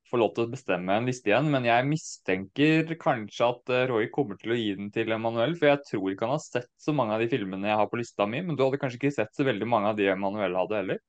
få 0.09 0.21
lov 0.21 0.35
til 0.37 0.47
å 0.47 0.53
bestemme 0.53 0.97
en 0.97 1.09
liste 1.09 1.29
igjen, 1.29 1.49
men 1.53 1.67
jeg 1.69 1.89
mistenker 1.89 2.95
kanskje 3.01 3.49
at 3.49 3.73
eh, 3.75 3.87
Roy 3.91 4.09
kommer 4.13 4.39
til 4.41 4.55
å 4.55 4.57
gi 4.57 4.71
den 4.79 4.93
til 4.95 5.13
Emanuel, 5.13 5.57
for 5.59 5.69
jeg 5.69 5.83
tror 5.85 6.13
ikke 6.13 6.25
han 6.25 6.37
har 6.37 6.45
sett 6.45 6.71
så 6.81 6.95
mange 6.97 7.17
av 7.17 7.25
de 7.25 7.29
filmene 7.33 7.69
jeg 7.69 7.81
har 7.81 7.91
på 7.93 8.01
lista 8.01 8.29
mi, 8.29 8.41
men 8.45 8.57
du 8.57 8.65
hadde 8.65 8.81
kanskje 8.81 9.03
ikke 9.03 9.17
sett 9.19 9.37
så 9.37 9.45
veldig 9.49 9.69
mange 9.69 9.93
av 9.93 9.99
de 10.01 10.09
Emanuel 10.09 10.57
hadde 10.63 10.81
heller? 10.81 11.03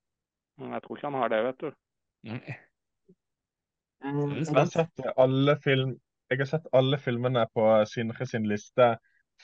Jeg 0.59 0.84
tror 0.84 0.99
ikke 0.99 1.07
han 1.07 1.22
har 1.22 1.32
det, 1.32 1.43
vet 1.47 1.63
du. 1.63 1.70
Mm 4.04 4.36
jeg, 4.39 4.56
har 4.56 4.66
sett 4.66 5.02
alle 5.18 5.58
film, 5.64 5.97
jeg 6.30 6.39
har 6.39 6.45
sett 6.45 6.68
alle 6.74 6.97
filmene 6.97 7.45
på 7.54 7.66
Sindre 7.86 8.26
sin 8.26 8.47
liste 8.47 8.97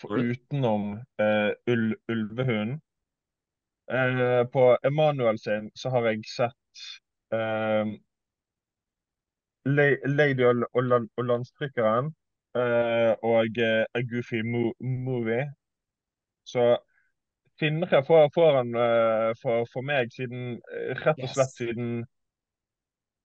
utenom 0.03 0.93
uh, 1.22 1.51
Ul 1.68 1.95
Ulvehunden. 2.10 2.82
Uh, 3.91 4.43
på 4.49 4.78
Emanuel 4.84 5.38
sin 5.39 5.72
så 5.76 5.89
har 5.89 6.08
jeg 6.10 6.24
sett 6.26 6.86
uh, 7.36 7.86
Lady 9.66 10.43
og, 10.45 10.64
og, 10.74 11.10
og 11.18 11.26
landstrykkeren. 11.26 12.14
eh, 12.56 13.14
og 13.24 13.58
eh, 13.60 13.86
A 13.93 14.01
Goofy 14.01 14.41
mo 14.41 14.74
Movie. 14.80 15.45
Så 16.43 16.78
Sindre 17.60 18.03
får, 18.06 18.30
får 18.36 18.56
han 18.58 18.76
eh, 18.76 19.32
for, 19.41 19.66
for 19.74 19.82
meg, 19.82 20.12
siden, 20.16 20.60
eh, 20.72 20.93
rett 21.06 21.24
og 21.24 21.30
slett 21.34 21.56
siden 21.56 22.06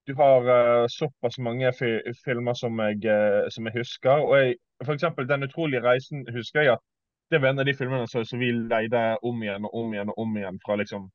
du 0.07 0.15
har 0.15 0.41
uh, 0.49 0.85
såpass 0.89 1.37
mange 1.37 1.73
fi 1.73 2.13
filmer 2.25 2.53
som 2.53 2.79
jeg, 2.79 3.05
uh, 3.05 3.49
som 3.49 3.67
jeg 3.67 3.77
husker. 3.77 4.23
Og 4.25 4.37
jeg, 4.37 4.55
for 4.85 4.93
eksempel 4.93 5.29
Den 5.29 5.43
utrolige 5.43 5.83
reisen 5.85 6.25
husker 6.33 6.61
jeg 6.61 6.73
at 6.73 6.83
det 7.31 7.39
var 7.41 7.53
en 7.53 7.61
av 7.63 7.65
de 7.65 7.75
filmene 7.77 8.07
som, 8.11 8.25
som 8.25 8.41
vi 8.41 8.51
leide 8.51 9.01
om 9.23 9.43
igjen 9.43 9.65
og 9.69 9.75
om 9.83 9.93
igjen 9.93 10.09
og 10.11 10.17
om 10.19 10.33
igjen 10.37 10.57
fra 10.65 10.75
liksom 10.81 11.05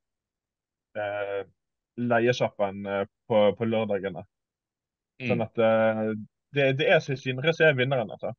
uh, 0.97 1.43
leiesjappen 1.97 2.87
uh, 2.87 3.03
på, 3.29 3.43
på 3.59 3.69
lørdagene. 3.69 4.23
Mm. 5.21 5.29
Sånn 5.29 5.45
at 5.45 5.61
det, 6.57 6.65
det 6.79 6.89
er 6.93 7.01
Sindre 7.01 7.53
som 7.57 7.71
er 7.71 7.77
vinneren, 7.77 8.11
altså. 8.13 8.35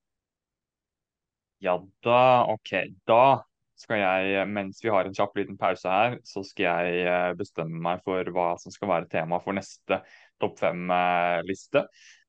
Ja 1.61 1.73
da, 2.05 2.45
OK. 2.53 2.73
Da 3.09 3.41
skal 3.77 4.01
jeg, 4.01 4.45
mens 4.49 4.81
vi 4.81 4.89
har 4.93 5.05
en 5.05 5.13
kjapp 5.13 5.37
liten 5.37 5.57
pause 5.57 5.89
her, 5.89 6.17
så 6.25 6.43
skal 6.45 6.85
jeg 6.97 7.37
bestemme 7.37 7.81
meg 7.81 8.01
for 8.05 8.29
hva 8.33 8.51
som 8.61 8.73
skal 8.73 8.89
være 8.89 9.09
tema 9.09 9.41
for 9.41 9.57
neste 9.57 9.99
topp 10.41 10.59
fem-liste. 10.61 11.85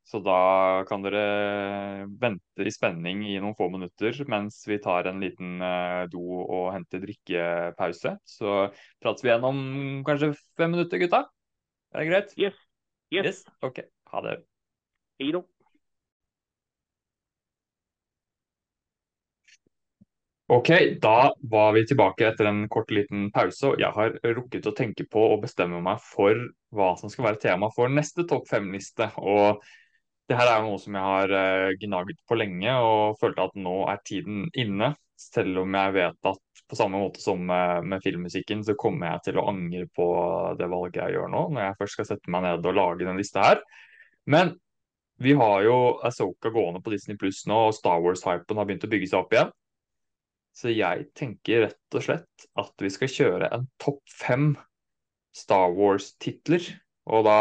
Så 0.09 0.23
da 0.25 0.35
kan 0.89 1.03
dere 1.05 1.23
vente 2.21 2.65
i 2.65 2.73
spenning 2.73 3.21
i 3.29 3.35
noen 3.43 3.57
få 3.59 3.69
minutter 3.73 4.17
mens 4.33 4.63
vi 4.69 4.79
tar 4.81 5.11
en 5.11 5.21
liten 5.21 5.61
eh, 5.61 6.05
do- 6.13 6.45
og 6.47 6.71
henter 6.77 7.03
drikkepause. 7.05 8.15
Så 8.25 8.55
prates 9.03 9.25
vi 9.27 9.33
igjen 9.33 9.45
om 9.51 9.61
kanskje 10.09 10.33
fem 10.57 10.73
minutter, 10.73 11.03
gutta. 11.05 11.27
Er 11.93 12.05
det 12.05 12.09
greit? 12.13 12.35
Yes. 12.41 12.65
Yes. 13.13 13.45
OK. 13.65 13.83
Ha 14.13 14.25
det. 14.29 14.39
Hei 15.21 15.33
da. 15.37 15.45
Ok, 20.51 20.69
da 21.01 21.35
var 21.41 21.73
vi 21.77 21.83
tilbake 21.87 22.25
etter 22.25 22.47
en 22.49 22.63
kort 22.73 22.89
liten 22.91 23.27
pause, 23.35 23.69
og 23.69 23.83
jeg 23.83 23.93
har 23.93 24.15
rukket 24.33 24.65
å 24.71 24.73
tenke 24.73 25.05
på 25.05 25.21
å 25.35 25.41
bestemme 25.43 25.83
meg 25.85 26.01
for 26.01 26.41
hva 26.73 26.95
som 26.97 27.13
skal 27.13 27.27
være 27.27 27.43
tema 27.43 27.69
for 27.75 27.93
neste 27.93 28.25
topp 28.31 28.47
fem-liste. 28.49 29.11
Og 29.21 29.61
det 30.25 30.39
her 30.39 30.49
er 30.49 30.63
jo 30.63 30.71
noe 30.71 30.81
som 30.81 30.97
jeg 30.97 31.05
har 31.05 31.35
gnagd 31.35 31.85
gnaget 31.85 32.25
på 32.25 32.39
lenge, 32.41 32.79
og 32.81 33.21
følte 33.21 33.45
at 33.45 33.61
nå 33.61 33.77
er 33.93 34.01
tiden 34.09 34.49
inne. 34.65 34.95
Selv 35.21 35.67
om 35.67 35.77
jeg 35.77 35.97
vet 35.99 36.33
at 36.33 36.65
på 36.65 36.81
samme 36.81 37.05
måte 37.05 37.21
som 37.21 37.45
med, 37.45 37.85
med 37.93 38.09
filmmusikken, 38.09 38.65
så 38.65 38.79
kommer 38.81 39.13
jeg 39.13 39.27
til 39.29 39.43
å 39.43 39.47
angre 39.53 39.85
på 40.01 40.09
det 40.57 40.73
valget 40.73 41.03
jeg 41.03 41.19
gjør 41.19 41.31
nå, 41.37 41.47
når 41.53 41.65
jeg 41.67 41.79
først 41.83 41.99
skal 41.99 42.11
sette 42.15 42.33
meg 42.33 42.49
ned 42.49 42.73
og 42.73 42.81
lage 42.81 43.05
den 43.05 43.21
lista 43.21 43.45
her. 43.51 43.65
Men 44.25 44.57
vi 45.21 45.37
har 45.37 45.61
jo 45.69 45.79
Asoka 46.09 46.49
gående 46.57 46.81
på 46.81 46.97
Disney 46.97 47.21
Pluss 47.21 47.45
nå, 47.45 47.67
og 47.69 47.77
Star 47.77 48.01
Wars-hypen 48.01 48.57
har 48.57 48.65
begynt 48.65 48.89
å 48.89 48.97
bygge 48.97 49.13
seg 49.13 49.27
opp 49.27 49.37
igjen. 49.37 49.59
Så 50.59 50.73
jeg 50.75 51.07
tenker 51.15 51.69
rett 51.69 51.95
og 51.95 52.03
slett 52.03 52.47
at 52.59 52.83
vi 52.83 52.91
skal 52.91 53.13
kjøre 53.13 53.51
en 53.55 53.69
topp 53.79 54.01
fem 54.11 54.51
Star 55.37 55.71
Wars-titler. 55.77 56.65
Og 57.15 57.23
da 57.29 57.39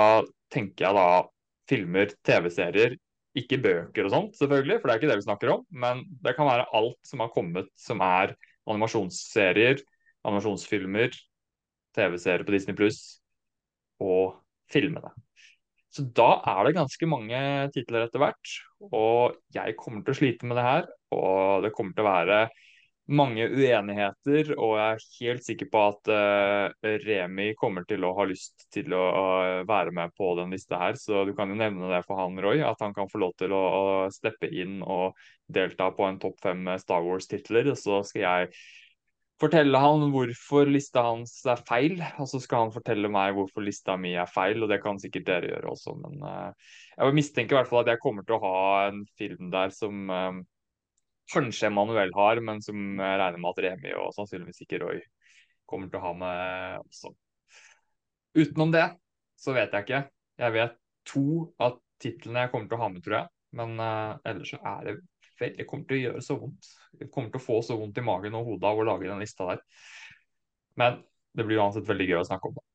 tenker 0.53 0.86
jeg 0.86 0.97
da 0.97 1.07
filmer, 1.68 2.13
TV-serier, 2.28 2.95
ikke 3.38 3.59
bøker 3.61 4.07
og 4.07 4.13
sånt, 4.13 4.38
selvfølgelig, 4.39 4.80
for 4.80 4.89
det 4.89 4.93
er 4.93 5.01
ikke 5.01 5.09
det 5.11 5.20
vi 5.20 5.28
snakker 5.28 5.53
om. 5.55 5.63
Men 5.74 6.03
det 6.26 6.36
kan 6.38 6.49
være 6.49 6.70
alt 6.78 6.99
som 7.05 7.24
har 7.26 7.34
kommet 7.34 7.72
som 7.78 8.01
er 8.05 8.36
animasjonsserier, 8.70 9.82
animasjonsfilmer, 10.28 11.18
TV-serier 11.97 12.45
på 12.45 12.53
Disney 12.53 12.78
Pluss 12.78 13.01
og 14.03 14.38
filmene. 14.72 15.09
Så 15.93 16.05
da 16.13 16.30
er 16.51 16.68
det 16.68 16.78
ganske 16.78 17.09
mange 17.09 17.41
titler 17.74 18.05
etter 18.05 18.22
hvert, 18.22 18.55
og 18.91 19.38
jeg 19.55 19.74
kommer 19.80 20.03
til 20.05 20.13
å 20.13 20.20
slite 20.20 20.45
med 20.49 20.59
det 20.59 20.65
her. 20.68 20.89
Og 21.15 21.63
det 21.65 21.74
kommer 21.74 21.95
til 21.95 22.05
å 22.05 22.11
være 22.11 22.41
mange 23.08 23.45
uenigheter, 23.47 24.51
og 24.60 24.74
jeg 24.76 24.95
er 24.95 25.03
helt 25.22 25.45
sikker 25.45 25.70
på 25.72 25.84
at 25.89 26.10
uh, 26.12 26.88
Remi 27.05 27.51
kommer 27.60 27.86
til 27.88 28.03
å 28.03 28.14
ha 28.18 28.26
lyst 28.28 28.68
til 28.74 28.91
å, 28.95 29.03
å 29.03 29.28
være 29.68 29.93
med 29.95 30.16
på 30.18 30.34
den 30.39 30.51
lista 30.55 30.80
her. 30.82 30.99
Så 30.99 31.24
du 31.28 31.34
kan 31.38 31.51
jo 31.51 31.60
nevne 31.60 31.91
det 31.91 32.03
for 32.08 32.20
han, 32.20 32.39
Roy, 32.43 32.64
at 32.68 32.84
han 32.84 32.95
kan 32.97 33.12
få 33.12 33.22
lov 33.24 33.36
til 33.39 33.55
å, 33.55 33.62
å 33.62 33.86
steppe 34.14 34.51
inn 34.51 34.82
og 34.84 35.16
delta 35.47 35.89
på 35.95 36.08
en 36.08 36.20
topp 36.20 36.41
fem 36.43 36.68
Star 36.82 37.05
Wars-titler. 37.05 37.72
Så 37.80 38.01
skal 38.10 38.26
jeg 38.26 38.51
fortelle 39.39 39.80
han 39.80 40.10
hvorfor 40.12 40.68
lista 40.68 41.05
hans 41.08 41.38
er 41.47 41.62
feil, 41.68 42.01
og 42.18 42.28
så 42.30 42.41
skal 42.43 42.66
han 42.66 42.76
fortelle 42.76 43.12
meg 43.14 43.38
hvorfor 43.38 43.64
lista 43.64 43.95
mi 43.99 44.16
er 44.18 44.30
feil, 44.30 44.60
og 44.64 44.72
det 44.74 44.82
kan 44.84 44.99
sikkert 44.99 45.30
dere 45.30 45.51
gjøre 45.53 45.72
også, 45.76 45.95
men 46.01 46.22
uh, 46.26 46.76
jeg 46.97 47.18
mistenker 47.18 47.55
i 47.55 47.60
hvert 47.62 47.72
fall 47.72 47.84
at 47.86 47.93
jeg 47.93 48.03
kommer 48.03 48.26
til 48.26 48.38
å 48.39 48.43
ha 48.43 48.62
en 48.89 49.03
film 49.20 49.51
der 49.53 49.74
som 49.76 50.10
eh, 50.10 50.39
kanskje 51.34 51.69
Emanuel 51.69 52.13
har, 52.15 52.41
men 52.43 52.61
som 52.63 52.78
jeg 52.78 53.19
regner 53.21 53.41
med 53.41 53.51
at 53.51 53.63
Remi 53.65 53.93
og 53.99 54.13
sannsynligvis 54.15 54.63
ikke 54.63 54.82
Roy 54.84 55.01
kommer 55.67 55.91
til 55.91 55.99
å 55.99 56.05
ha 56.05 56.13
med 56.15 56.86
også. 56.86 57.11
Utenom 58.38 58.71
det 58.73 58.88
så 59.38 59.53
vet 59.55 59.73
jeg 59.73 59.86
ikke. 59.86 60.01
Jeg 60.41 60.55
vet 60.55 60.78
to 61.07 61.25
av 61.63 61.80
titlene 62.01 62.45
jeg 62.45 62.53
kommer 62.53 62.69
til 62.69 62.78
å 62.78 62.84
ha 62.84 62.89
med, 62.93 63.03
tror 63.05 63.19
jeg. 63.19 63.32
Men 63.57 63.78
uh, 63.82 64.17
ellers 64.28 64.53
så 64.53 64.59
er 64.59 64.88
det 64.88 64.95
veldig 65.39 65.57
Det 65.59 65.67
kommer 65.69 65.89
til 65.89 65.97
å 65.97 66.03
gjøre 66.05 66.23
så 66.25 66.38
vondt. 66.41 66.71
Jeg 66.97 67.11
kommer 67.13 67.34
til 67.34 67.41
å 67.41 67.45
få 67.45 67.59
så 67.65 67.78
vondt 67.80 67.99
i 68.01 68.05
magen 68.05 68.38
og 68.38 68.47
hodet 68.51 68.69
av 68.71 68.82
å 68.82 68.88
lage 68.88 69.09
den 69.09 69.21
lista 69.21 69.51
der. 69.51 69.61
Men 70.82 71.01
det 71.38 71.45
blir 71.45 71.61
uansett 71.61 71.88
veldig 71.89 72.09
gøy 72.09 72.19
å 72.21 72.28
snakke 72.28 72.49
om 72.49 72.57
det. 72.57 72.66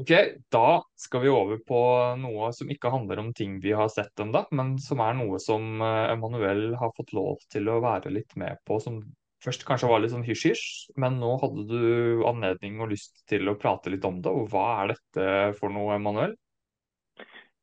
Ok, 0.00 0.10
da 0.48 0.80
skal 0.96 1.20
vi 1.20 1.28
over 1.28 1.58
på 1.66 1.78
noe 2.16 2.46
som 2.56 2.70
ikke 2.72 2.92
handler 2.92 3.20
om 3.20 3.32
ting 3.36 3.58
vi 3.60 3.74
har 3.76 3.90
sett 3.92 4.22
ennå, 4.22 4.46
men 4.56 4.78
som 4.80 5.02
er 5.04 5.16
noe 5.18 5.40
som 5.42 5.82
eh, 5.84 6.12
Emanuel 6.14 6.70
har 6.80 6.94
fått 6.96 7.12
lov 7.16 7.42
til 7.52 7.68
å 7.68 7.80
være 7.84 8.12
litt 8.14 8.32
med 8.40 8.62
på, 8.64 8.78
som 8.80 9.02
først 9.44 9.66
kanskje 9.68 9.90
var 9.90 10.00
litt 10.00 10.14
sånn 10.14 10.24
hysj-hysj, 10.24 10.94
men 11.00 11.18
nå 11.20 11.34
hadde 11.42 11.66
du 11.68 12.24
anledning 12.28 12.80
og 12.80 12.94
lyst 12.94 13.26
til 13.28 13.50
å 13.50 13.58
prate 13.60 13.92
litt 13.92 14.06
om 14.08 14.22
det. 14.24 14.32
Og 14.32 14.48
hva 14.54 14.70
er 14.78 14.94
dette 14.94 15.26
for 15.60 15.74
noe, 15.74 15.98
Emanuel? 15.98 16.32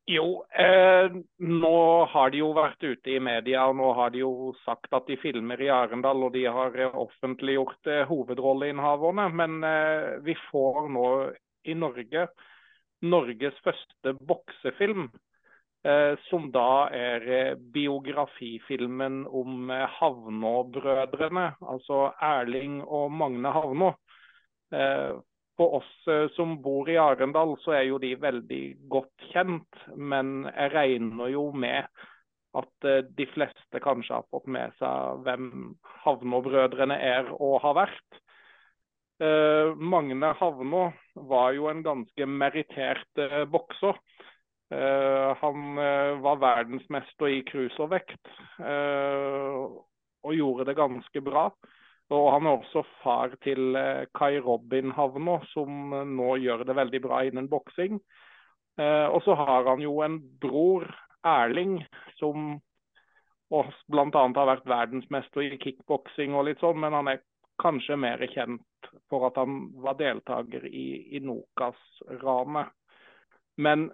Jo, 0.08 0.46
eh, 0.56 1.18
nå 1.44 1.80
har 2.14 2.30
de 2.32 2.40
jo 2.40 2.54
vært 2.56 2.86
ute 2.86 3.12
i 3.12 3.20
media 3.20 3.66
og 3.68 3.76
nå 3.76 3.90
har 3.98 4.14
de 4.14 4.22
jo 4.22 4.54
sagt 4.62 4.94
at 4.96 5.10
de 5.10 5.18
filmer 5.20 5.60
i 5.60 5.68
Arendal 5.74 6.22
og 6.30 6.32
de 6.38 6.46
har 6.46 6.78
eh, 6.80 6.96
offentliggjort 7.02 7.90
eh, 7.92 8.06
hovedrolleinnehaverne. 8.08 9.28
Men 9.42 9.58
eh, 9.68 10.14
vi 10.24 10.38
får 10.48 10.88
nå 10.96 11.10
i 11.68 11.78
Norge 11.78 12.28
Norges 13.06 13.58
første 13.64 14.14
boksefilm. 14.26 15.10
Eh, 15.88 16.18
som 16.28 16.50
da 16.52 16.90
er 16.92 17.26
eh, 17.32 17.56
biografifilmen 17.56 19.22
om 19.30 19.70
eh, 19.72 19.86
Havnå-brødrene, 20.00 21.52
altså 21.62 22.10
Erling 22.24 22.82
og 22.84 23.12
Magne 23.14 23.54
Havnå. 23.56 23.94
For 25.58 25.78
oss 25.80 26.34
som 26.36 26.58
bor 26.62 26.90
i 26.92 26.98
Arendal, 27.02 27.56
så 27.64 27.72
er 27.78 27.86
jo 27.88 27.96
de 28.04 28.12
veldig 28.20 28.64
godt 28.92 29.24
kjent. 29.32 29.80
Men 29.96 30.44
jeg 30.50 30.74
regner 30.74 31.32
jo 31.32 31.46
med 31.56 31.88
at 32.60 32.88
de 33.16 33.26
fleste 33.32 33.82
kanskje 33.82 34.20
har 34.20 34.28
fått 34.28 34.46
med 34.52 34.76
seg 34.78 35.24
hvem 35.24 35.48
Havnå-brødrene 36.04 37.00
er 37.00 37.32
og 37.40 37.62
har 37.64 37.78
vært. 37.80 38.20
Eh, 39.20 39.76
Magne 39.76 40.34
Havnå 40.38 40.92
var 41.14 41.54
jo 41.58 41.66
en 41.72 41.82
ganske 41.84 42.26
merittert 42.30 43.22
eh, 43.22 43.46
bokser. 43.50 43.98
Eh, 44.70 45.30
han 45.42 45.80
var 46.22 46.42
verdensmester 46.44 47.32
i 47.32 47.42
cruiservekt 47.48 48.30
og 50.28 50.34
gjorde 50.36 50.68
det 50.68 50.78
ganske 50.78 51.24
bra. 51.24 51.48
Og 52.14 52.28
han 52.32 52.48
er 52.48 52.60
også 52.60 52.84
far 53.02 53.34
til 53.44 53.76
Kai 54.16 54.38
Robin 54.44 54.94
Havnå, 54.96 55.42
som 55.52 55.92
nå 56.16 56.38
gjør 56.40 56.64
det 56.68 56.76
veldig 56.78 57.02
bra 57.04 57.24
innen 57.28 57.50
boksing. 57.52 57.98
Og 58.80 59.18
så 59.26 59.36
har 59.36 59.68
han 59.68 59.84
jo 59.84 59.98
en 60.06 60.16
bror, 60.40 60.88
Erling, 61.28 61.82
som 62.16 62.62
bl.a. 63.52 64.06
har 64.24 64.52
vært 64.54 64.72
verdensmester 64.72 65.44
i 65.44 65.60
kickboksing 65.60 66.36
og 66.36 66.48
litt 66.48 66.64
sånn, 66.64 66.80
men 66.80 66.96
han 66.96 67.12
er 67.12 67.24
kanskje 67.60 68.00
mer 68.00 68.24
kjent 68.32 68.64
for 69.10 69.28
at 69.28 69.40
han 69.40 69.60
var 69.82 69.98
deltaker 70.00 70.66
i, 70.68 71.16
i 71.18 71.22
Nokas-ranet. 71.24 72.74
Men 73.58 73.90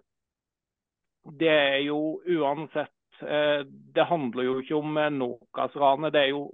det 1.39 1.51
er 1.51 1.77
jo 1.85 2.19
uansett 2.27 3.21
eh, 3.23 3.63
Det 3.63 4.07
handler 4.09 4.43
jo 4.43 4.57
ikke 4.59 4.75
om 4.75 4.97
Nokas-ranet. 5.17 6.13
det 6.13 6.21
er 6.21 6.31
jo 6.33 6.49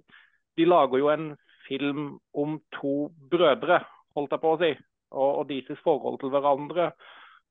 De 0.57 0.65
lager 0.65 0.99
jo 0.99 1.09
en 1.09 1.31
film 1.67 2.19
om 2.33 2.59
to 2.73 3.09
brødre, 3.31 3.83
holdt 4.17 4.31
jeg 4.33 4.41
på 4.41 4.51
å 4.51 4.59
si, 4.59 4.69
og, 5.13 5.29
og 5.39 5.43
deres 5.49 5.81
forhold 5.85 6.19
til 6.21 6.33
hverandre. 6.33 6.91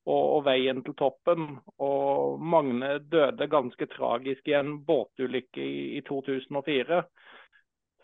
Og, 0.08 0.24
og, 0.38 0.44
veien 0.46 0.80
til 0.84 0.94
toppen. 0.96 1.58
Og 1.84 2.40
Magne 2.40 2.94
døde 3.12 3.48
ganske 3.50 3.86
tragisk 3.92 4.48
i 4.48 4.56
en 4.56 4.78
båtulykke 4.86 5.60
i, 5.60 5.98
i 5.98 6.00
2004. 6.06 7.02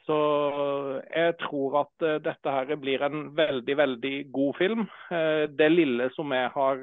Så 0.05 0.17
jeg 1.09 1.37
tror 1.41 1.79
at 1.81 2.05
uh, 2.05 2.19
dette 2.23 2.55
her 2.57 2.77
blir 2.81 3.05
en 3.07 3.31
veldig, 3.37 3.77
veldig 3.81 4.15
god 4.35 4.59
film. 4.59 4.87
Uh, 5.11 5.45
det 5.49 5.71
lille 5.73 6.11
som 6.17 6.33
jeg 6.37 6.51
har, 6.55 6.83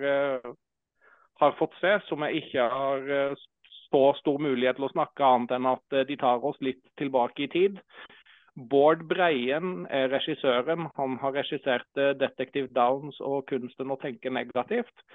har 1.41 1.57
fått 1.60 1.77
se, 1.81 1.98
som 2.07 2.26
jeg 2.26 2.43
ikke 2.43 2.69
har 2.76 3.35
så 3.91 4.02
stor 4.22 4.39
mulighet 4.39 4.80
til 4.80 4.88
å 4.88 4.93
snakke 4.93 5.27
annet 5.27 5.53
enn 5.57 5.68
at 5.69 5.99
de 6.07 6.18
tar 6.18 6.43
oss 6.48 6.57
litt 6.64 6.81
tilbake 6.98 7.45
i 7.45 7.52
tid. 7.52 7.81
Bård 8.72 9.03
Breien 9.07 9.85
er 9.89 10.10
regissøren. 10.11 10.89
Han 10.98 11.18
har 11.22 11.35
regissert 11.35 11.88
'Detektiv 11.95 12.72
Downs' 12.76 13.22
og 13.22 13.45
'Kunsten 13.48 13.91
å 13.91 13.99
tenke 13.99 14.30
negativt'. 14.30 15.06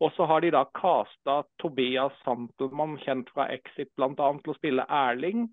Og 0.00 0.12
så 0.12 0.26
har 0.28 0.40
de 0.44 0.50
da 0.52 0.64
casta 0.76 1.42
Tobias 1.62 2.12
Santelmann, 2.24 2.98
kjent 3.00 3.30
fra 3.32 3.48
Exit 3.54 3.88
bl.a., 3.96 4.12
til 4.12 4.52
å 4.52 4.56
spille 4.58 4.84
Erling. 4.92 5.46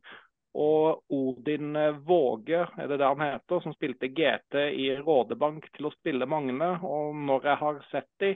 Og 0.53 1.01
Odin 1.09 1.73
Våge, 2.05 2.67
er 2.77 2.87
det 2.87 2.99
det 3.01 3.09
han 3.09 3.23
heter, 3.25 3.63
som 3.63 3.73
spilte 3.73 4.11
GT 4.13 4.59
i 4.77 4.91
Rådebank, 4.99 5.65
til 5.73 5.89
å 5.89 5.93
spille 5.95 6.29
Magne. 6.29 6.75
Og 6.85 7.15
når 7.17 7.49
jeg 7.49 7.61
har 7.63 7.79
sett 7.89 8.09
de, 8.21 8.35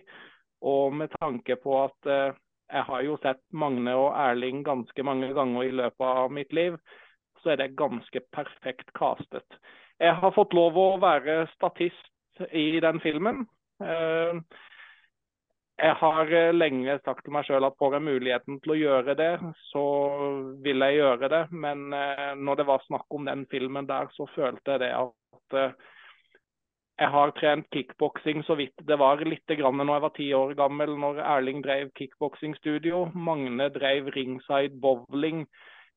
og 0.66 0.96
med 0.98 1.14
tanke 1.20 1.60
på 1.62 1.76
at 1.84 2.10
eh, 2.10 2.38
jeg 2.74 2.84
har 2.90 3.04
jo 3.06 3.18
sett 3.22 3.44
Magne 3.54 3.94
og 3.96 4.10
Erling 4.18 4.64
ganske 4.66 5.06
mange 5.06 5.30
ganger 5.38 5.68
i 5.68 5.76
løpet 5.78 6.08
av 6.24 6.34
mitt 6.34 6.56
liv, 6.58 6.80
så 7.44 7.54
er 7.54 7.62
det 7.62 7.78
ganske 7.80 8.24
perfekt 8.34 8.90
castet. 8.98 9.62
Jeg 10.02 10.18
har 10.18 10.34
fått 10.34 10.56
lov 10.58 10.78
å 10.78 10.88
være 11.02 11.46
statist 11.54 12.42
i 12.52 12.80
den 12.84 13.00
filmen. 13.02 13.46
Eh, 13.82 14.42
jeg 15.78 15.94
har 16.00 16.32
eh, 16.34 16.56
lenge 16.56 16.96
sagt 17.06 17.22
til 17.26 17.34
meg 17.36 17.46
sjøl 17.46 17.68
at 17.68 17.76
får 17.78 17.98
jeg 17.98 18.06
muligheten 18.08 18.58
til 18.64 18.74
å 18.74 18.80
gjøre 18.80 19.14
det, 19.18 19.34
så 19.70 19.84
vil 20.66 20.82
jeg 20.82 20.98
gjøre 20.98 21.30
det. 21.34 21.44
Men 21.54 21.94
eh, 21.94 22.32
når 22.34 22.62
det 22.62 22.66
var 22.70 22.88
snakk 22.88 23.06
om 23.14 23.28
den 23.30 23.46
filmen 23.52 23.90
der, 23.90 24.10
så 24.18 24.26
følte 24.34 24.74
jeg 24.74 24.84
det 24.88 24.90
at 24.98 25.58
eh, 25.62 25.76
jeg 26.98 27.14
har 27.14 27.34
trent 27.38 27.70
kickboksing 27.70 28.42
så 28.48 28.56
vidt 28.58 28.82
det 28.90 28.98
var 28.98 29.22
litt 29.22 29.54
grann 29.60 29.78
når 29.78 29.92
jeg 29.94 30.06
var 30.08 30.16
ti 30.16 30.32
år 30.34 30.56
gammel, 30.58 30.96
når 30.98 31.22
Erling 31.22 31.62
drev 31.62 31.94
kickboksingstudio. 32.00 33.12
Magne 33.14 33.70
drev 33.76 34.10
ringside 34.18 34.82
bowling 34.82 35.46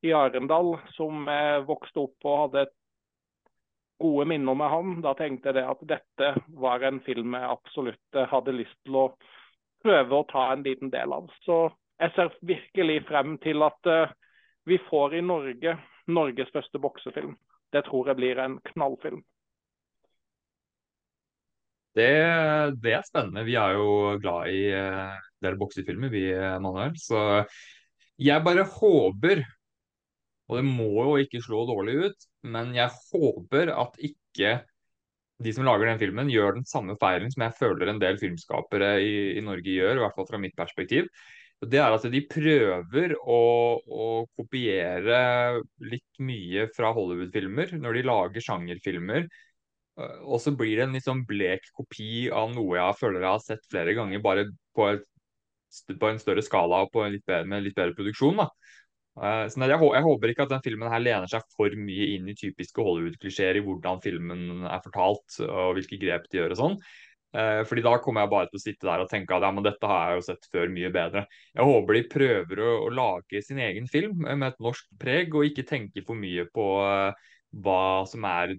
i 0.04 0.12
Arendal, 0.12 0.74
som 0.92 1.24
jeg 1.24 1.64
vokste 1.68 2.04
opp 2.04 2.28
og 2.28 2.38
hadde 2.44 2.68
gode 4.00 4.28
minner 4.28 4.60
med 4.60 4.72
han. 4.76 4.94
Da 5.00 5.16
tenkte 5.16 5.56
jeg 5.56 5.64
at 5.72 5.88
dette 5.88 6.32
var 6.60 6.84
en 6.84 7.00
film 7.08 7.32
jeg 7.36 7.52
absolutt 7.56 8.24
hadde 8.28 8.58
lyst 8.60 8.76
til 8.84 9.00
å 9.00 9.08
prøve 9.84 10.16
å 10.16 10.26
ta 10.30 10.50
en 10.52 10.64
liten 10.66 10.92
del 10.92 11.12
av. 11.16 11.28
Så 11.44 11.62
jeg 12.00 12.14
ser 12.16 12.34
virkelig 12.46 13.00
frem 13.08 13.36
til 13.44 13.64
at 13.66 13.90
uh, 13.90 14.12
vi 14.68 14.78
får 14.90 15.18
i 15.18 15.24
Norge 15.24 15.76
Norges 16.10 16.50
første 16.54 16.80
boksefilm. 16.82 17.36
Det 17.70 17.84
tror 17.86 18.10
jeg 18.10 18.18
blir 18.18 18.40
en 18.42 18.56
knallfilm. 18.72 19.20
Det, 21.94 22.10
det 22.82 22.94
er 22.94 23.06
spennende. 23.06 23.44
Vi 23.46 23.56
er 23.58 23.76
jo 23.76 24.16
glad 24.22 24.50
i 24.50 24.64
uh, 24.74 25.14
del 25.42 25.58
boksefilmer, 25.60 26.10
vi, 26.12 26.24
Manuel. 26.62 26.96
Så 26.98 27.44
jeg 28.20 28.44
bare 28.44 28.66
håper, 28.68 29.44
og 30.50 30.58
det 30.58 30.66
må 30.66 30.90
jo 30.92 31.14
ikke 31.22 31.42
slå 31.44 31.62
dårlig 31.70 31.96
ut, 32.06 32.26
men 32.52 32.74
jeg 32.76 32.92
håper 33.12 33.72
at 33.72 33.96
ikke 34.10 34.58
de 35.40 35.52
som 35.56 35.64
lager 35.66 35.88
den 35.88 36.00
filmen, 36.00 36.30
gjør 36.32 36.58
den 36.58 36.66
samme 36.68 36.96
feilen 37.00 37.32
som 37.32 37.46
jeg 37.46 37.56
føler 37.58 37.90
en 37.90 38.00
del 38.02 38.18
filmskapere 38.20 38.94
i, 39.02 39.12
i 39.38 39.44
Norge 39.44 39.72
gjør, 39.72 39.96
i 39.96 40.02
hvert 40.04 40.16
fall 40.18 40.28
fra 40.28 40.40
mitt 40.42 40.56
perspektiv. 40.58 41.08
Det 41.60 41.80
er 41.80 41.92
at 41.92 42.06
de 42.08 42.20
prøver 42.24 43.14
å, 43.20 43.40
å 43.84 44.04
kopiere 44.38 45.20
litt 45.84 46.20
mye 46.24 46.66
fra 46.76 46.92
Hollywood-filmer 46.96 47.74
når 47.76 47.98
de 47.98 48.04
lager 48.08 48.44
sjangerfilmer. 48.46 49.28
Og 50.00 50.38
så 50.40 50.54
blir 50.56 50.78
det 50.78 50.86
en 50.86 50.96
litt 50.96 51.04
sånn 51.04 51.26
blek 51.28 51.68
kopi 51.76 52.30
av 52.32 52.54
noe 52.54 52.78
jeg 52.78 52.98
føler 53.00 53.26
jeg 53.26 53.34
har 53.34 53.44
sett 53.44 53.68
flere 53.68 53.96
ganger, 53.98 54.22
bare 54.24 54.46
på, 54.76 54.88
et, 54.94 55.04
på 56.00 56.08
en 56.08 56.20
større 56.22 56.44
skala 56.46 56.86
og 56.86 57.00
litt 57.12 57.26
bedre, 57.28 57.48
med 57.52 57.66
litt 57.66 57.76
bedre 57.76 57.96
produksjon. 57.98 58.40
da. 58.40 58.48
Uh, 59.20 59.44
jeg, 59.44 59.76
jeg, 59.76 60.04
håper 60.06 60.32
ikke 60.32 60.46
at 60.46 60.54
den 60.54 60.64
filmen 60.64 60.88
her 60.88 61.02
lener 61.02 61.28
seg 61.28 61.44
for 61.52 61.74
mye 61.76 62.06
inn 62.14 62.28
i 62.32 62.36
typiske 62.38 62.80
Hollywood-klisjeer 62.80 63.58
i 63.58 63.62
hvordan 63.66 64.00
filmen 64.00 64.64
er 64.64 64.80
fortalt 64.80 65.42
og 65.44 65.74
hvilke 65.76 65.98
grep 66.00 66.24
de 66.30 66.40
gjør 66.40 66.54
og 66.54 66.60
sånn. 66.62 66.76
Uh, 67.30 67.60
fordi 67.68 67.84
da 67.84 67.92
kommer 68.02 68.24
jeg 68.24 68.32
bare 68.32 68.48
til 68.50 68.58
å 68.58 68.62
sitte 68.64 68.88
der 68.88 69.02
og 69.04 69.10
tenke 69.10 69.36
at 69.36 69.44
ja, 69.46 69.50
men 69.54 69.66
dette 69.66 69.90
har 69.90 70.08
jeg 70.08 70.18
jo 70.18 70.24
sett 70.30 70.48
før 70.50 70.72
mye 70.72 70.92
bedre. 70.94 71.26
Jeg 71.52 71.68
håper 71.68 71.98
de 71.98 72.06
prøver 72.16 72.62
å, 72.64 72.70
å 72.86 72.94
lage 72.96 73.42
sin 73.44 73.60
egen 73.62 73.86
film 73.92 74.24
med 74.24 74.48
et 74.48 74.64
norsk 74.64 74.88
preg, 74.98 75.36
og 75.36 75.46
ikke 75.46 75.68
tenke 75.68 76.02
for 76.06 76.18
mye 76.18 76.48
på 76.50 76.66
uh, 76.80 77.28
hva 77.60 78.06
som 78.06 78.24
er 78.24 78.56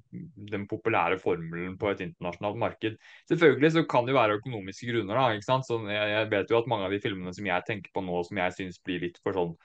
den 0.52 0.70
populære 0.70 1.18
formelen 1.20 1.78
på 1.80 1.90
et 1.90 2.06
internasjonalt 2.06 2.60
marked. 2.60 2.98
Selvfølgelig 3.32 3.74
så 3.76 3.86
kan 3.90 4.08
det 4.08 4.16
være 4.16 4.38
økonomiske 4.40 4.90
grunner. 4.92 5.18
da, 5.18 5.28
ikke 5.36 5.48
sant? 5.48 5.68
Så 5.68 5.80
jeg, 5.88 6.08
jeg 6.14 6.32
vet 6.32 6.52
jo 6.52 6.60
at 6.60 6.72
mange 6.72 6.88
av 6.88 6.96
de 6.96 7.00
filmene 7.04 7.34
som 7.36 7.48
jeg 7.48 7.68
tenker 7.68 7.94
på 7.96 8.04
nå, 8.06 8.24
som 8.28 8.42
jeg 8.44 8.58
syns 8.58 8.82
blir 8.86 9.08
litt 9.08 9.22
for 9.24 9.36
sånn 9.36 9.56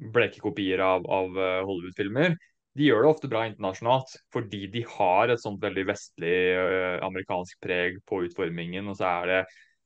bleke 0.00 0.40
kopier 0.40 0.80
av, 0.84 1.06
av 1.06 1.36
eh, 1.38 1.60
Hollywood-filmer, 1.66 2.36
de 2.78 2.86
gjør 2.86 3.02
det 3.02 3.10
ofte 3.10 3.30
bra 3.30 3.46
internasjonalt 3.48 4.12
fordi 4.34 4.66
de 4.70 4.84
har 4.92 5.32
et 5.32 5.42
sånt 5.42 5.58
veldig 5.62 5.84
vestlig 5.88 6.36
uh, 6.54 7.00
amerikansk 7.02 7.58
preg 7.64 7.98
på 8.06 8.22
utformingen. 8.28 8.86
Og 8.92 8.98
så 9.00 9.08
er 9.10 9.30
det 9.30 9.40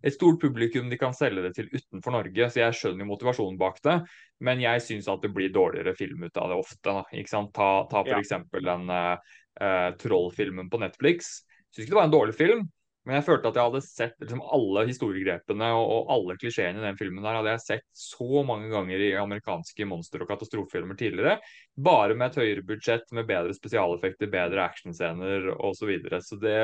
et 0.05 0.17
stort 0.19 0.37
publikum 0.43 0.91
de 0.93 0.99
kan 1.01 1.17
selge 1.17 1.47
det 1.47 1.55
til 1.57 1.71
utenfor 1.73 2.13
Norge. 2.19 2.51
Så 2.53 2.61
jeg 2.61 2.77
skjønner 2.77 3.09
motivasjonen 3.09 3.57
bak 3.61 3.81
det, 3.87 3.97
men 4.45 4.61
jeg 4.61 4.85
syns 4.85 5.09
at 5.09 5.25
det 5.25 5.33
blir 5.33 5.55
dårligere 5.55 5.97
film 5.97 6.27
ut 6.27 6.37
av 6.37 6.53
det 6.53 6.61
ofte. 6.61 6.93
Da? 6.93 7.25
Ta, 7.57 7.71
ta 7.89 8.05
f.eks. 8.05 8.35
Ja. 8.37 8.65
den 8.69 8.93
uh, 8.93 9.89
Troll-filmen 10.05 10.69
på 10.69 10.83
Netflix. 10.85 11.39
Syns 11.73 11.87
ikke 11.87 11.95
det 11.95 12.03
var 12.03 12.11
en 12.11 12.19
dårlig 12.19 12.37
film, 12.37 12.67
men 13.05 13.19
jeg 13.19 13.27
følte 13.27 13.51
at 13.51 13.59
jeg 13.59 13.69
hadde 13.69 13.83
sett 13.85 14.15
liksom, 14.23 14.41
alle 14.57 14.87
historiegrepene 14.89 15.67
og, 15.77 15.91
og 15.93 16.13
alle 16.15 16.37
klisjeene 16.41 16.81
i 16.81 16.87
den 16.87 16.97
filmen 16.97 17.27
der 17.27 17.37
hadde 17.37 17.53
jeg 17.53 17.65
sett 17.65 17.85
så 18.01 18.41
mange 18.49 18.71
ganger 18.73 19.03
i 19.05 19.11
amerikanske 19.21 19.87
monster- 19.91 20.25
og 20.25 20.31
katastrofefilmer 20.31 20.97
tidligere. 20.97 21.37
Bare 21.77 22.17
med 22.17 22.31
et 22.31 22.39
høyere 22.41 22.65
budsjett, 22.65 23.05
med 23.13 23.29
bedre 23.29 23.53
spesialeffekter, 23.57 24.33
bedre 24.33 24.65
actionscener 24.65 25.51
osv. 25.53 25.83
Så, 25.83 25.89
videre. 25.91 26.23
så 26.25 26.39
det, 26.41 26.59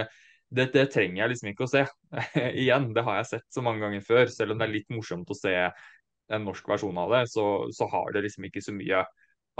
det, 0.48 0.70
det, 0.72 0.86
trenger 0.94 1.20
jeg 1.20 1.32
liksom 1.34 1.50
ikke 1.52 1.66
å 1.66 1.72
se. 1.74 1.84
Igjen, 2.62 2.88
det 2.96 3.04
har 3.04 3.20
jeg 3.20 3.32
sett 3.34 3.48
så 3.52 3.64
mange 3.66 3.84
ganger 3.84 4.06
før. 4.06 4.32
Selv 4.32 4.54
om 4.54 4.62
det 4.62 4.70
er 4.70 4.76
litt 4.78 4.88
morsomt 4.96 5.28
å 5.28 5.36
se 5.36 5.52
en 5.60 6.46
norsk 6.46 6.72
versjon 6.72 7.02
av 7.04 7.12
det, 7.18 7.26
så, 7.34 7.44
så 7.74 7.90
har 7.92 8.14
det 8.14 8.24
liksom 8.24 8.48
ikke 8.48 8.64
så 8.64 8.72
mye 8.72 9.02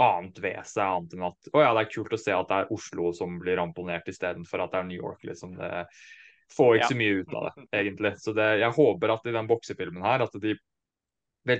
annet 0.01 0.39
ved 0.41 0.65
seg, 0.65 0.81
annet 0.87 1.13
enn 1.13 1.27
at 1.27 1.51
å 1.53 1.61
ja, 1.61 1.75
det 1.75 1.83
er 1.83 1.91
kult 1.93 2.15
å 2.15 2.19
se 2.19 2.33
at 2.33 2.49
det 2.49 2.57
er 2.57 2.73
Oslo 2.73 3.11
som 3.13 3.37
blir 3.41 3.59
ramponert 3.59 4.07
istedenfor 4.09 4.63
at 4.63 4.73
det 4.73 4.81
er 4.81 4.89
New 4.89 4.97
York. 4.97 5.21
liksom 5.27 5.53
det 5.59 5.71
får 6.51 6.75
ikke 6.75 6.85
ja. 6.85 6.91
så 6.91 6.99
mye 6.99 7.21
ut 7.21 7.33
av 7.37 7.47
det, 7.47 7.65
egentlig. 7.79 8.13
Så 8.21 8.35
det, 8.37 8.49
jeg 8.61 8.77
håper 8.77 9.15
at 9.15 9.27
i 9.27 9.35
den 9.35 9.49
boksefilmen 9.49 10.05
her, 10.05 10.25
at 10.25 10.37
de 10.43 10.55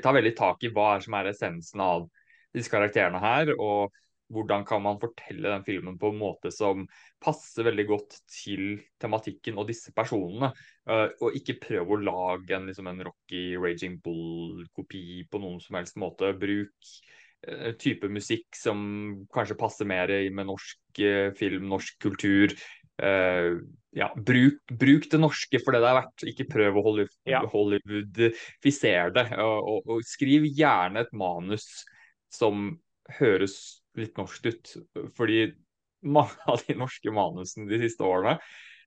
tar 0.03 0.17
veldig 0.17 0.35
tak 0.37 0.63
i 0.67 0.71
hva 0.73 0.95
er 0.95 1.05
som 1.05 1.17
er 1.17 1.31
essensen 1.31 1.83
av 1.83 2.07
disse 2.51 2.71
karakterene 2.71 3.21
her, 3.23 3.53
og 3.55 3.93
hvordan 4.31 4.65
kan 4.67 4.81
man 4.83 4.99
fortelle 4.99 5.49
den 5.51 5.63
filmen 5.67 5.97
på 5.99 6.11
en 6.11 6.19
måte 6.21 6.51
som 6.53 6.85
passer 7.23 7.67
veldig 7.67 7.85
godt 7.89 8.17
til 8.31 8.81
tematikken 9.01 9.59
og 9.59 9.67
disse 9.69 9.93
personene. 9.95 10.51
Uh, 10.87 11.09
og 11.21 11.37
ikke 11.37 11.59
prøve 11.61 11.97
å 11.97 12.01
lage 12.01 12.55
en, 12.55 12.69
liksom 12.69 12.89
en 12.91 13.03
Rocky 13.09 13.57
Raging 13.59 13.99
Bull-kopi 14.03 15.25
på 15.31 15.41
noen 15.43 15.59
som 15.63 15.79
helst 15.79 15.99
måte. 16.01 16.31
Bruk 16.39 16.93
uh, 17.49 17.71
type 17.81 18.09
musikk 18.11 18.47
som 18.57 18.79
kanskje 19.33 19.59
passer 19.59 19.89
mer 19.89 20.13
med 20.31 20.49
norsk 20.49 21.03
uh, 21.03 21.29
film, 21.37 21.67
norsk 21.71 21.99
kultur. 22.07 22.55
Ja, 23.91 24.07
bruk, 24.15 24.61
bruk, 24.79 25.09
det 25.11 25.19
norske 25.19 25.59
for 25.59 25.75
det 25.75 25.81
det 25.83 25.89
er 25.89 25.97
verdt. 25.97 26.23
Ikke 26.31 26.47
prøv 26.47 26.79
å 26.79 26.83
Hollywoodifisere 27.51 29.11
det. 29.17 29.25
Og, 29.35 29.57
og, 29.59 29.89
og, 29.97 30.05
skriv 30.07 30.47
gjerne 30.47 31.03
et 31.03 31.11
manus 31.17 31.67
som 32.31 32.69
høres 33.19 33.57
litt 33.99 34.15
norsk 34.19 34.47
ut. 34.47 34.73
Fordi 35.17 35.43
mange 36.07 36.39
av 36.49 36.63
de 36.63 36.77
norske 36.79 37.11
manusene 37.13 37.67
de 37.69 37.81
siste 37.83 38.05
årene 38.07 38.39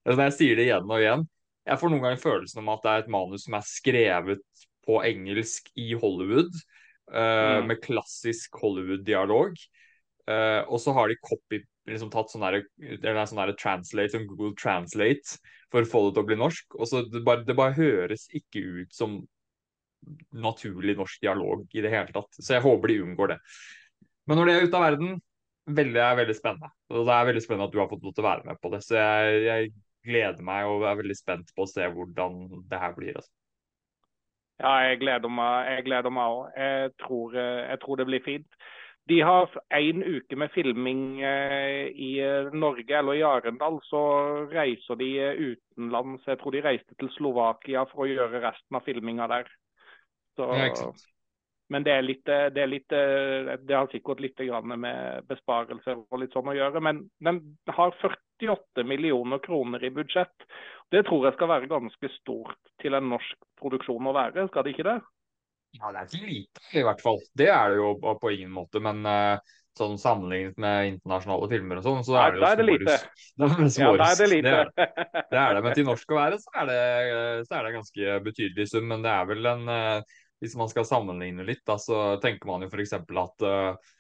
altså 0.05 0.27
jeg 0.27 0.37
sier 0.37 0.59
det 0.59 0.65
igjen 0.67 0.91
og 0.91 1.01
igjen, 1.01 1.23
jeg 1.65 1.81
får 1.81 1.93
noen 1.93 2.03
ganger 2.05 2.21
følelsen 2.21 2.61
om 2.61 2.71
at 2.75 2.83
det 2.85 2.91
er 2.93 3.03
et 3.05 3.13
manus 3.15 3.47
som 3.47 3.55
er 3.57 3.69
skrevet 3.69 4.65
på 4.85 4.99
engelsk 5.01 5.71
i 5.81 5.95
Hollywood. 5.97 6.53
Uh, 7.09 7.61
mm. 7.61 7.71
Med 7.71 7.81
klassisk 7.85 8.59
Hollywood-dialog. 8.61 9.57
Uh, 10.29 10.61
og 10.69 10.77
så 10.81 10.93
har 10.97 11.09
de 11.09 11.17
copy 11.25 11.63
liksom 11.89 12.11
tatt 12.13 12.33
sånn 12.33 12.45
der, 12.47 12.65
sånn 13.29 13.55
translate, 13.61 14.13
sånn 14.15 14.27
Google 14.31 14.55
Translate 14.61 15.39
for 15.73 15.85
å 15.85 15.91
få 15.91 16.03
det 16.07 16.17
til 16.17 16.25
å 16.25 16.29
bli 16.31 16.41
norsk. 16.41 16.77
og 16.79 16.89
så 16.89 17.05
det 17.11 17.25
bare, 17.27 17.45
det 17.45 17.57
bare 17.59 17.77
høres 17.77 18.27
ikke 18.33 18.63
ut 18.81 18.95
som 18.95 19.23
naturlig 20.31 20.97
norsk 20.99 21.23
dialog 21.23 21.65
i 21.73 21.85
det 21.85 21.93
hele 21.93 22.13
tatt. 22.13 22.31
Så 22.37 22.57
jeg 22.57 22.65
håper 22.65 22.93
de 22.93 23.01
unngår 23.05 23.35
det. 23.35 23.39
Men 24.29 24.41
når 24.41 24.49
det 24.49 24.55
er 24.55 24.67
ute 24.69 24.79
av 24.79 24.85
verden, 24.85 25.15
veldig, 25.81 26.01
er 26.01 26.19
veldig 26.21 26.37
spennende. 26.37 26.71
Og 26.93 27.09
det 27.09 27.15
er 27.15 27.31
veldig 27.31 27.45
spennende 27.45 27.69
at 27.69 27.75
du 27.75 27.81
har 27.81 27.89
fått 27.91 28.05
lov 28.05 28.15
til 28.17 28.25
å 28.25 28.29
være 28.29 28.49
med 28.49 28.61
på 28.61 28.73
det. 28.75 28.83
Så 28.85 28.99
jeg, 28.99 29.41
jeg 29.45 29.73
gleder 30.05 30.45
meg 30.45 30.69
og 30.69 30.85
er 30.89 31.01
veldig 31.01 31.17
spent 31.17 31.55
på 31.57 31.65
å 31.65 31.71
se 31.71 31.89
hvordan 31.89 32.45
det 32.71 32.81
her 32.81 32.95
blir. 32.97 33.17
Altså. 33.21 33.33
Ja, 34.63 34.75
jeg 34.87 35.01
gleder 35.03 35.33
meg 35.35 35.73
jeg 35.73 35.87
òg. 36.15 36.45
Jeg, 36.55 36.93
jeg, 37.35 37.79
tror 37.83 38.01
det 38.01 38.09
blir 38.11 38.25
fint. 38.25 38.59
De 39.07 39.21
har 39.21 39.51
én 39.77 40.01
uke 40.03 40.37
med 40.37 40.53
filming 40.55 41.21
eh, 41.21 41.91
i 41.93 42.13
eh, 42.25 42.53
Norge 42.57 42.99
eller 42.99 43.19
i 43.19 43.25
Arendal. 43.29 43.77
Så 43.85 44.01
reiser 44.53 44.97
de 44.97 45.09
eh, 45.21 45.43
utenlands. 45.51 46.25
Jeg 46.27 46.41
tror 46.41 46.55
de 46.55 46.63
reiste 46.65 46.97
til 46.97 47.11
Slovakia 47.19 47.85
for 47.91 48.07
å 48.07 48.09
gjøre 48.09 48.41
resten 48.47 48.79
av 48.79 48.87
filminga 48.87 49.29
der. 49.29 49.51
Så, 50.39 50.49
Men 51.69 51.85
det, 51.85 51.93
er 51.93 52.05
litt, 52.05 52.25
det, 52.25 52.61
er 52.61 52.69
litt, 52.69 52.89
det 52.89 53.77
har 53.77 53.87
sikkert 53.93 54.21
litt 54.21 54.41
med 54.65 55.25
besparelser 55.29 56.03
og 56.03 56.21
litt 56.21 56.35
sånn 56.37 56.51
å 56.53 56.57
gjøre. 56.57 56.81
Men 56.85 57.05
den 57.25 57.41
har 57.73 57.95
48 58.01 58.85
millioner 58.85 59.41
kroner 59.45 59.85
i 59.85 59.93
budsjett. 59.93 60.49
Det 60.93 61.05
tror 61.09 61.25
jeg 61.29 61.37
skal 61.37 61.53
være 61.53 61.71
ganske 61.71 62.11
stort 62.19 62.73
til 62.83 62.97
en 62.97 63.09
norsk 63.13 63.49
produksjon 63.61 64.11
å 64.11 64.17
være, 64.17 64.49
skal 64.49 64.65
det 64.65 64.75
ikke 64.75 64.89
det? 64.91 64.99
Ja, 65.75 65.91
det 65.91 66.01
er 66.01 66.09
ikke 66.09 66.31
lite, 66.31 66.65
i 66.79 66.83
hvert 66.87 67.03
fall. 67.03 67.21
Det 67.35 67.51
er 67.51 67.73
det 67.73 67.79
jo 67.81 68.17
på 68.21 68.31
ingen 68.31 68.53
måte. 68.55 68.81
Men 68.83 69.01
uh, 69.09 69.55
sånn 69.75 69.97
sammenlignet 69.99 70.59
med 70.63 70.91
internasjonale 70.93 71.49
filmer 71.51 71.81
og 71.81 71.87
sånn, 71.87 72.05
så 72.07 72.19
er 72.21 72.35
det 72.35 72.39
jo 72.39 72.45
ja, 72.45 72.51
det 72.55 72.67
smårus. 72.67 73.09
Det 73.35 73.49
er 73.49 73.65
det 73.65 73.71
ja, 73.81 73.89
da 73.99 74.11
er 74.11 74.21
det 74.21 74.29
lite. 74.31 74.53
Det 74.77 74.85
er, 74.85 75.25
det 75.33 75.41
er, 75.41 75.57
det 75.57 75.65
Men 75.67 75.75
til 75.81 75.89
norsk 75.89 76.15
å 76.15 76.21
være, 76.21 76.39
så 76.45 76.55
er 76.61 76.71
det, 76.71 76.79
så 77.49 77.59
er 77.59 77.67
det 77.67 77.75
ganske 77.81 78.21
betydelig 78.29 78.69
sum. 78.71 78.87
Men 78.93 79.03
det 79.03 79.17
er 79.17 79.27
vel 79.33 79.51
en 79.51 79.67
uh, 79.73 80.15
hvis 80.45 80.57
man 80.61 80.71
skal 80.71 80.87
sammenligne 80.87 81.47
litt, 81.49 81.65
da, 81.67 81.79
så 81.81 82.05
tenker 82.23 82.51
man 82.51 82.63
jo 82.63 82.71
f.eks. 82.71 82.95
at 83.01 83.47
uh, 83.49 83.93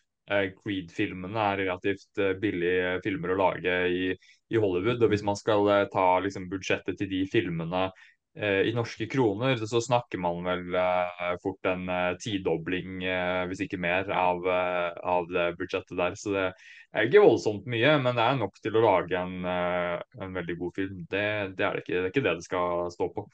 Creed-filmene 0.63 1.43
er 1.51 1.63
relativt 1.65 2.21
billige 2.41 2.99
filmer 3.05 3.35
å 3.35 3.41
lage 3.43 3.75
i, 3.91 4.07
i, 4.15 4.57
Hollywood. 4.57 5.03
Og 5.03 5.11
hvis 5.13 5.25
man 5.27 5.37
skal 5.37 5.69
ta 5.93 6.07
liksom, 6.25 6.47
budsjettet 6.53 6.97
til 7.01 7.11
de 7.11 7.25
filmene 7.33 7.89
i 8.35 8.73
norske 8.75 9.07
kroner, 9.07 9.61
så 9.71 9.79
snakker 9.79 10.19
man 10.19 10.41
vel 10.43 10.77
fort 11.43 11.69
en 11.71 11.85
tidobling, 12.19 12.97
hvis 13.47 13.61
ikke 13.63 13.79
mer, 13.79 14.09
av, 14.11 14.43
av, 14.49 15.29
det 15.31 15.45
budsjettet 15.61 15.95
der. 16.01 16.17
Så 16.19 16.33
det 16.35 16.43
er 16.91 17.07
ikke 17.07 17.23
voldsomt 17.23 17.69
mye, 17.71 17.93
men 18.03 18.19
det 18.19 18.25
er 18.25 18.41
nok 18.41 18.59
til 18.59 18.75
å 18.75 18.83
lage 18.83 19.21
en, 19.21 19.47
en 19.47 20.35
veldig 20.35 20.57
god 20.65 20.81
film. 20.81 21.05
Det, 21.07 21.23
det, 21.55 21.69
er 21.69 21.79
det, 21.79 21.85
ikke, 21.85 21.95
det 21.95 22.03
er 22.03 22.11
ikke 22.11 22.25
det 22.27 22.35
det 22.41 22.49
skal 22.49 22.91
stå 22.97 23.09
på. 23.15 23.29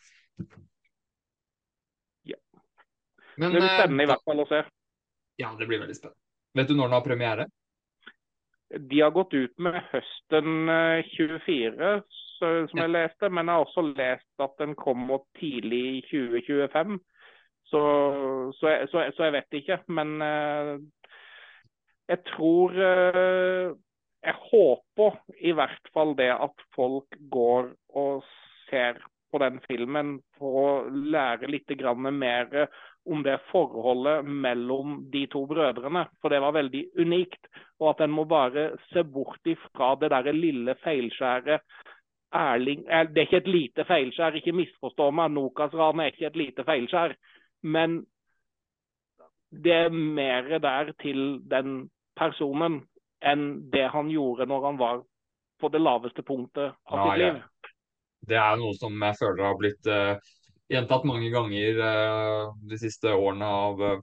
Men, 3.40 3.52
det 3.54 3.60
blir 3.62 3.72
spennende 3.72 4.04
i 4.04 4.08
hvert 4.10 4.26
fall 4.28 4.42
å 4.42 4.48
se. 4.50 4.60
Ja, 5.40 5.54
det 5.56 5.64
blir 5.68 5.80
veldig 5.80 5.96
spennende. 5.96 6.20
Vet 6.58 6.68
du 6.68 6.74
når 6.76 6.90
den 6.90 6.96
har 6.98 7.04
premiere? 7.06 7.46
De 8.90 9.00
har 9.00 9.14
gått 9.14 9.32
ut 9.34 9.62
med 9.64 9.78
høsten 9.90 10.70
24, 11.14 11.92
som 12.40 12.82
jeg 12.82 12.92
leste. 12.92 13.30
Men 13.30 13.48
jeg 13.48 13.56
har 13.56 13.66
også 13.66 13.84
lest 13.90 14.44
at 14.44 14.56
den 14.62 14.74
kommer 14.78 15.24
tidlig 15.40 15.82
i 15.98 16.00
2025. 16.10 16.98
Så, 17.70 17.82
så, 18.58 18.68
jeg, 18.68 18.88
så, 18.90 19.04
så, 19.16 19.28
jeg, 19.28 19.32
vet 19.38 19.60
ikke. 19.60 19.78
Men 19.88 20.16
jeg 22.08 22.18
tror 22.32 22.72
Jeg 24.20 24.34
håper 24.50 25.20
i 25.40 25.52
hvert 25.56 25.92
fall 25.94 26.16
det 26.18 26.28
at 26.34 26.64
folk 26.76 27.14
går 27.32 27.70
og 27.96 28.24
ser 28.68 28.98
på 29.30 29.38
den 29.40 29.60
filmen 29.64 30.16
for 30.38 30.58
å 30.60 30.72
lære 30.90 31.48
litt 31.48 31.70
mer 32.12 32.68
om 33.08 33.22
det 33.24 33.38
forholdet 33.50 34.26
mellom 34.26 34.98
de 35.12 35.24
to 35.32 35.44
brødrene. 35.48 36.04
For 36.20 36.32
det 36.32 36.40
var 36.42 36.56
veldig 36.56 36.84
unikt. 36.98 37.48
Og 37.80 37.94
at 37.94 38.04
en 38.04 38.12
må 38.12 38.26
bare 38.28 38.76
se 38.92 39.02
bort 39.04 39.46
ifra 39.48 39.94
det 40.00 40.10
der 40.12 40.32
lille 40.36 40.74
feilskjæret 40.84 41.64
Erling 42.36 42.84
eh, 42.86 43.06
Det 43.10 43.22
er 43.22 43.28
ikke 43.28 43.42
et 43.42 43.50
lite 43.50 43.86
feilskjær, 43.88 44.38
ikke 44.38 44.56
misforstå 44.56 45.10
meg. 45.16 45.32
Nokas-ranet 45.34 46.04
er 46.04 46.14
ikke 46.14 46.28
et 46.30 46.40
lite 46.40 46.66
feilskjær. 46.66 47.16
Men 47.62 48.00
det 49.50 49.72
er 49.74 49.94
mer 49.94 50.58
der 50.62 50.92
til 51.02 51.40
den 51.50 51.88
personen 52.16 52.84
enn 53.20 53.70
det 53.72 53.88
han 53.92 54.08
gjorde 54.12 54.46
når 54.48 54.66
han 54.68 54.78
var 54.80 55.00
på 55.60 55.68
det 55.68 55.80
laveste 55.82 56.22
punktet 56.24 56.70
av 56.88 57.02
sitt 57.04 57.18
liv. 57.20 57.40
Ja. 57.40 57.72
Det 58.30 58.38
er 58.38 58.60
noe 58.60 58.76
som 58.78 58.94
jeg 58.94 59.18
føler 59.18 59.44
har 59.48 59.58
blitt 59.58 59.90
uh 59.90 60.14
gjentatt 60.70 61.06
mange 61.08 61.30
ganger 61.34 61.80
uh, 61.82 62.52
de 62.70 62.78
siste 62.78 63.10
årene 63.10 63.46
av 63.46 63.80
uh, 63.82 64.02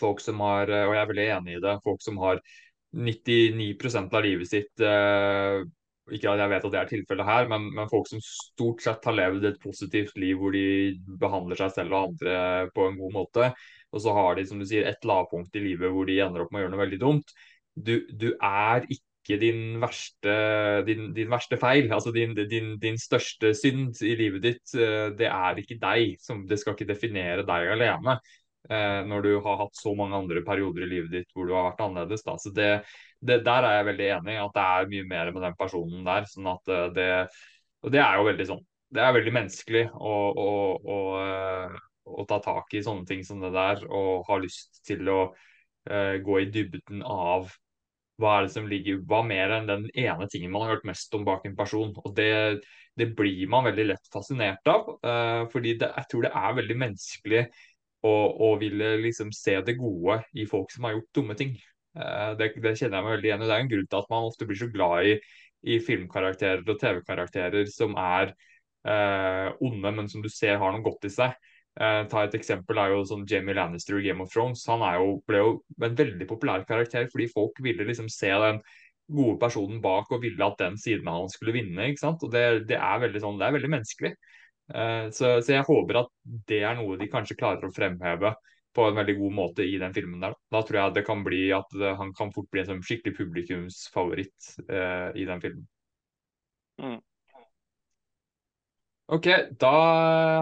folk 0.00 0.22
som 0.22 0.42
har, 0.42 0.70
og 0.70 0.92
jeg 0.94 1.00
er 1.00 1.10
veldig 1.10 1.24
enig 1.36 1.56
i 1.56 1.62
det, 1.62 1.74
folk 1.84 2.02
som 2.02 2.18
har 2.22 2.40
99 2.94 3.74
av 4.02 4.20
livet 4.22 4.50
sitt 4.50 4.82
Ikke 6.12 6.34
at 6.34 6.42
jeg 6.42 6.52
vet 6.52 6.66
at 6.66 6.74
det 6.74 6.80
er 6.80 6.90
tilfellet 6.90 7.28
her, 7.28 7.46
men, 7.48 7.70
men, 7.72 7.88
folk 7.88 8.10
som 8.10 8.20
stort 8.24 8.82
sett 8.84 9.06
har 9.08 9.16
levd 9.16 9.46
et 9.48 9.62
positivt 9.62 10.18
liv 10.20 10.36
hvor 10.36 10.52
de 10.52 10.66
behandler 11.20 11.60
seg 11.60 11.72
selv 11.78 11.96
og 11.96 12.10
andre 12.10 12.68
på 12.76 12.90
en 12.90 12.98
god 13.00 13.14
måte. 13.14 13.48
Og 13.94 14.04
så 14.04 14.12
har 14.16 14.36
de 14.36 14.44
som 14.48 14.60
du 14.60 14.66
sier, 14.68 14.84
et 14.90 15.08
lavpunkt 15.08 15.56
i 15.56 15.64
livet 15.64 15.92
hvor 15.94 16.08
de 16.08 16.20
ender 16.20 16.44
opp 16.44 16.52
med 16.52 16.60
å 16.60 16.64
gjøre 16.66 16.74
noe 16.74 16.84
veldig 16.84 17.00
dumt. 17.00 17.34
Du, 17.74 17.96
du 18.10 18.28
er 18.34 18.84
ikke 18.90 19.38
din 19.40 19.78
verste, 19.80 20.34
din, 20.86 21.08
din 21.16 21.32
verste 21.32 21.56
feil. 21.62 21.88
Altså 21.94 22.12
din, 22.12 22.36
din, 22.36 22.74
din, 22.82 23.00
største 23.00 23.54
synd 23.56 24.02
i 24.04 24.12
livet 24.18 24.44
ditt. 24.44 24.64
Eh, 24.76 25.08
det 25.16 25.30
er 25.30 25.62
ikke 25.62 25.80
deg. 25.80 26.18
Som, 26.20 26.44
det 26.50 26.60
skal 26.60 26.76
ikke 26.76 26.90
definere 26.92 27.46
deg 27.48 27.72
alene. 27.78 28.18
Eh, 28.68 29.00
når 29.04 29.24
du 29.24 29.32
har 29.44 29.58
hatt 29.60 29.76
så 29.76 29.92
mange 29.96 30.16
andre 30.16 30.40
perioder 30.44 30.86
i 30.86 30.88
livet 30.88 31.10
ditt 31.12 31.34
hvor 31.36 31.48
du 31.48 31.54
har 31.56 31.70
vært 31.70 31.82
annerledes. 31.84 32.24
Da. 32.26 32.36
Så 32.40 32.52
det, 32.56 32.70
det, 33.26 33.40
der 33.46 33.66
er 33.66 33.78
jeg 33.78 33.88
veldig 33.90 34.06
enig. 34.18 34.36
At 34.42 34.54
det 34.56 34.66
er 34.66 34.92
mye 34.92 35.08
mer 35.08 35.32
med 35.32 35.42
den 35.46 35.58
personen 35.58 36.06
der. 36.06 36.28
sånn 36.30 36.52
at 36.52 36.70
eh, 36.72 36.86
det, 36.96 37.08
Og 37.84 37.94
det 37.94 38.02
er 38.04 38.20
jo 38.20 38.28
veldig 38.28 38.46
sånn. 38.52 38.62
Det 38.94 39.02
er 39.02 39.16
veldig 39.16 39.34
menneskelig 39.34 39.84
å, 39.90 40.14
å, 40.44 40.50
å, 40.94 40.98
å 42.20 42.28
ta 42.30 42.38
tak 42.44 42.76
i 42.76 42.84
sånne 42.84 43.08
ting 43.08 43.24
som 43.26 43.40
det 43.42 43.50
der, 43.54 43.82
og 43.88 44.28
ha 44.28 44.36
lyst 44.38 44.84
til 44.86 45.08
å 45.10 45.18
uh, 45.32 46.14
gå 46.22 46.36
i 46.38 46.46
dybden 46.54 47.02
av 47.02 47.48
hva 48.22 48.36
er 48.36 48.46
det 48.46 48.52
som 48.54 48.68
ligger 48.70 49.00
Hva 49.10 49.24
mer 49.26 49.50
enn 49.56 49.66
den 49.66 49.88
ene 49.98 50.28
tingen 50.30 50.52
man 50.54 50.62
har 50.62 50.76
hørt 50.76 50.86
mest 50.86 51.16
om 51.18 51.24
bak 51.26 51.48
en 51.48 51.56
person? 51.58 51.90
Og 52.04 52.14
det, 52.14 52.60
det 52.94 53.08
blir 53.18 53.48
man 53.50 53.66
veldig 53.66 53.88
lett 53.88 54.12
fascinert 54.14 54.70
av. 54.70 54.92
Uh, 55.02 55.50
fordi 55.50 55.74
det, 55.80 55.90
jeg 55.90 56.10
tror 56.12 56.28
det 56.28 56.34
er 56.44 56.58
veldig 56.60 56.78
menneskelig 56.84 57.42
å, 58.04 58.50
ville 58.60 58.96
liksom 59.00 59.32
se 59.34 59.56
det 59.64 59.78
gode 59.80 60.20
i 60.36 60.46
folk 60.48 60.72
som 60.72 60.86
har 60.86 60.98
gjort 60.98 61.16
dumme 61.16 61.36
ting. 61.38 61.54
Uh, 61.94 62.34
det, 62.38 62.52
det, 62.58 62.74
kjenner 62.78 62.98
jeg 62.98 63.06
meg 63.06 63.14
veldig 63.16 63.30
igjen 63.30 63.44
i. 63.44 63.48
Det 63.48 63.56
er 63.56 63.64
en 63.64 63.72
grunn 63.72 63.88
til 63.90 64.00
at 64.00 64.12
man 64.12 64.28
ofte 64.30 64.48
blir 64.48 64.60
så 64.60 64.70
glad 64.72 65.10
i, 65.10 65.16
i 65.74 65.80
filmkarakterer 65.82 66.64
og 66.66 66.80
TV-karakterer 66.80 67.70
som 67.72 67.96
er 68.00 68.34
eh, 68.84 69.50
onde, 69.64 69.92
men 69.96 70.08
som 70.08 70.22
du 70.22 70.28
ser 70.32 70.58
har 70.60 70.74
noe 70.74 70.84
godt 70.84 71.08
i 71.08 71.12
seg. 71.12 71.34
Eh, 71.80 72.00
ta 72.10 72.22
et 72.22 72.36
eksempel 72.38 72.78
er 72.78 72.92
jo 72.92 73.02
sånn 73.08 73.26
Jamie 73.30 73.56
Lannister 73.56 73.98
i 73.98 74.04
Game 74.06 74.22
of 74.22 74.32
Thrones. 74.32 74.62
Han 74.70 74.84
jo, 74.84 75.18
ble 75.26 75.40
jo 75.40 75.52
en 75.82 75.98
veldig 75.98 76.28
populær 76.30 76.66
karakter 76.68 77.08
fordi 77.12 77.30
folk 77.32 77.58
ville 77.64 77.86
liksom 77.88 78.10
se 78.12 78.30
den 78.30 78.60
gode 79.14 79.36
personen 79.40 79.82
bak 79.84 80.12
og 80.14 80.22
ville 80.22 80.46
at 80.46 80.60
den 80.60 80.78
siden 80.80 81.08
av 81.10 81.24
han 81.24 81.32
skulle 81.32 81.56
vinne. 81.56 81.90
ikke 81.90 82.04
sant? 82.06 82.22
Og 82.24 82.32
Det, 82.32 82.44
det 82.70 82.78
er 82.78 83.02
veldig 83.02 83.24
sånn, 83.24 83.40
det 83.40 83.48
er 83.48 83.56
veldig 83.58 83.72
menneskelig. 83.74 84.14
Eh, 84.72 85.06
så, 85.12 85.36
så, 85.40 85.56
jeg 85.56 85.68
håper 85.68 86.04
at 86.04 86.12
det 86.48 86.62
er 86.64 86.78
noe 86.78 86.96
de 87.00 87.10
kanskje 87.12 87.36
klarer 87.40 87.66
å 87.68 87.74
fremheve 87.74 88.32
på 88.74 88.88
en 88.88 88.98
veldig 88.98 89.16
god 89.20 89.34
måte 89.36 89.64
i 89.66 89.78
den 89.78 89.94
filmen. 89.94 90.20
der. 90.20 90.36
Da 90.50 90.62
tror 90.62 90.80
jeg 90.80 90.94
det 90.98 91.06
kan 91.06 91.24
bli 91.26 91.46
at 91.54 91.74
han 92.00 92.12
kan 92.18 92.32
fort 92.34 92.50
bli 92.50 92.62
en 92.62 92.70
sånn 92.72 92.84
skikkelig 92.84 93.16
publikumsfavoritt 93.18 94.54
eh, 94.68 95.10
i 95.20 95.26
den 95.28 95.42
filmen. 95.44 95.66
Mm. 96.82 97.00
Ok, 99.14 99.26
da 99.60 99.70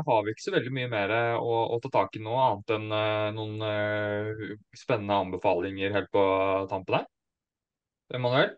har 0.06 0.20
vi 0.22 0.32
ikke 0.32 0.44
så 0.44 0.52
veldig 0.54 0.70
mye 0.72 0.88
mer 0.90 1.12
å, 1.34 1.54
å 1.74 1.78
ta 1.82 1.90
tak 1.96 2.14
i 2.14 2.20
nå, 2.22 2.30
annet 2.38 2.70
enn 2.76 2.84
uh, 2.94 3.30
noen 3.34 3.56
uh, 3.58 4.52
spennende 4.78 5.16
anbefalinger 5.24 5.90
helt 5.96 6.12
på 6.14 6.22
tampen 6.70 7.00
her. 7.00 7.08
Emanuel? 8.14 8.54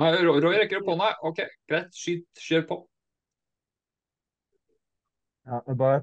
Roy 0.00 0.56
rekker 0.56 0.80
opp 0.80 0.90
hånda. 0.90 1.10
Ok, 1.28 1.44
greit. 1.68 1.92
Skyt, 1.94 2.26
kjør 2.40 2.64
på. 2.70 2.80
Ja, 5.44 5.60
jeg 5.68 5.76
bare 5.76 6.00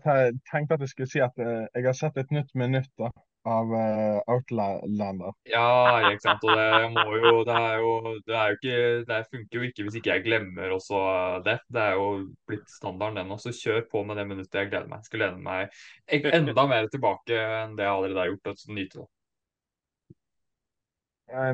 tenkte 0.52 0.76
at 0.78 0.84
jeg 0.86 0.90
skulle 0.92 1.10
si 1.10 1.22
at 1.24 1.38
uh, 1.42 1.66
jeg 1.74 1.86
har 1.88 1.96
sett 1.98 2.18
et 2.22 2.34
nytt 2.34 2.52
minutt 2.54 2.90
da, 3.02 3.08
av 3.50 3.72
uh, 3.74 4.20
Outlander. 4.30 5.32
Ja, 5.50 6.10
ikke 6.12 6.28
sant. 6.28 6.46
Og 6.46 6.60
det 6.60 6.92
må 6.94 7.06
jo 7.18 7.32
Det 7.48 7.56
er 7.56 7.80
jo, 7.82 7.94
det 8.28 8.36
er 8.38 8.52
jo 8.52 8.60
ikke 8.60 8.82
Det 9.10 9.18
funker 9.32 9.58
jo 9.58 9.70
ikke 9.70 9.86
hvis 9.88 9.98
ikke 9.98 10.12
jeg 10.14 10.26
glemmer 10.28 10.76
også 10.76 11.00
det. 11.48 11.58
Det 11.74 11.88
er 11.88 11.98
jo 11.98 12.12
blitt 12.52 12.70
standarden, 12.70 13.18
den 13.24 13.34
også. 13.38 13.56
Kjør 13.62 13.82
på 13.90 14.04
med 14.06 14.22
det 14.22 14.28
minuttet 14.30 14.60
jeg 14.62 14.70
gleder 14.70 14.92
meg. 14.92 15.02
Jeg 15.02 15.10
skal 15.10 15.26
lene 15.26 15.42
meg 15.48 16.30
enda 16.38 16.68
mer 16.70 16.92
tilbake 16.94 17.42
enn 17.64 17.74
det 17.80 17.88
jeg 17.88 17.96
allerede 17.96 18.22
har 18.22 18.32
gjort. 18.36 18.54
Og 18.54 18.78
nyte 18.78 19.02
det. 19.02 19.10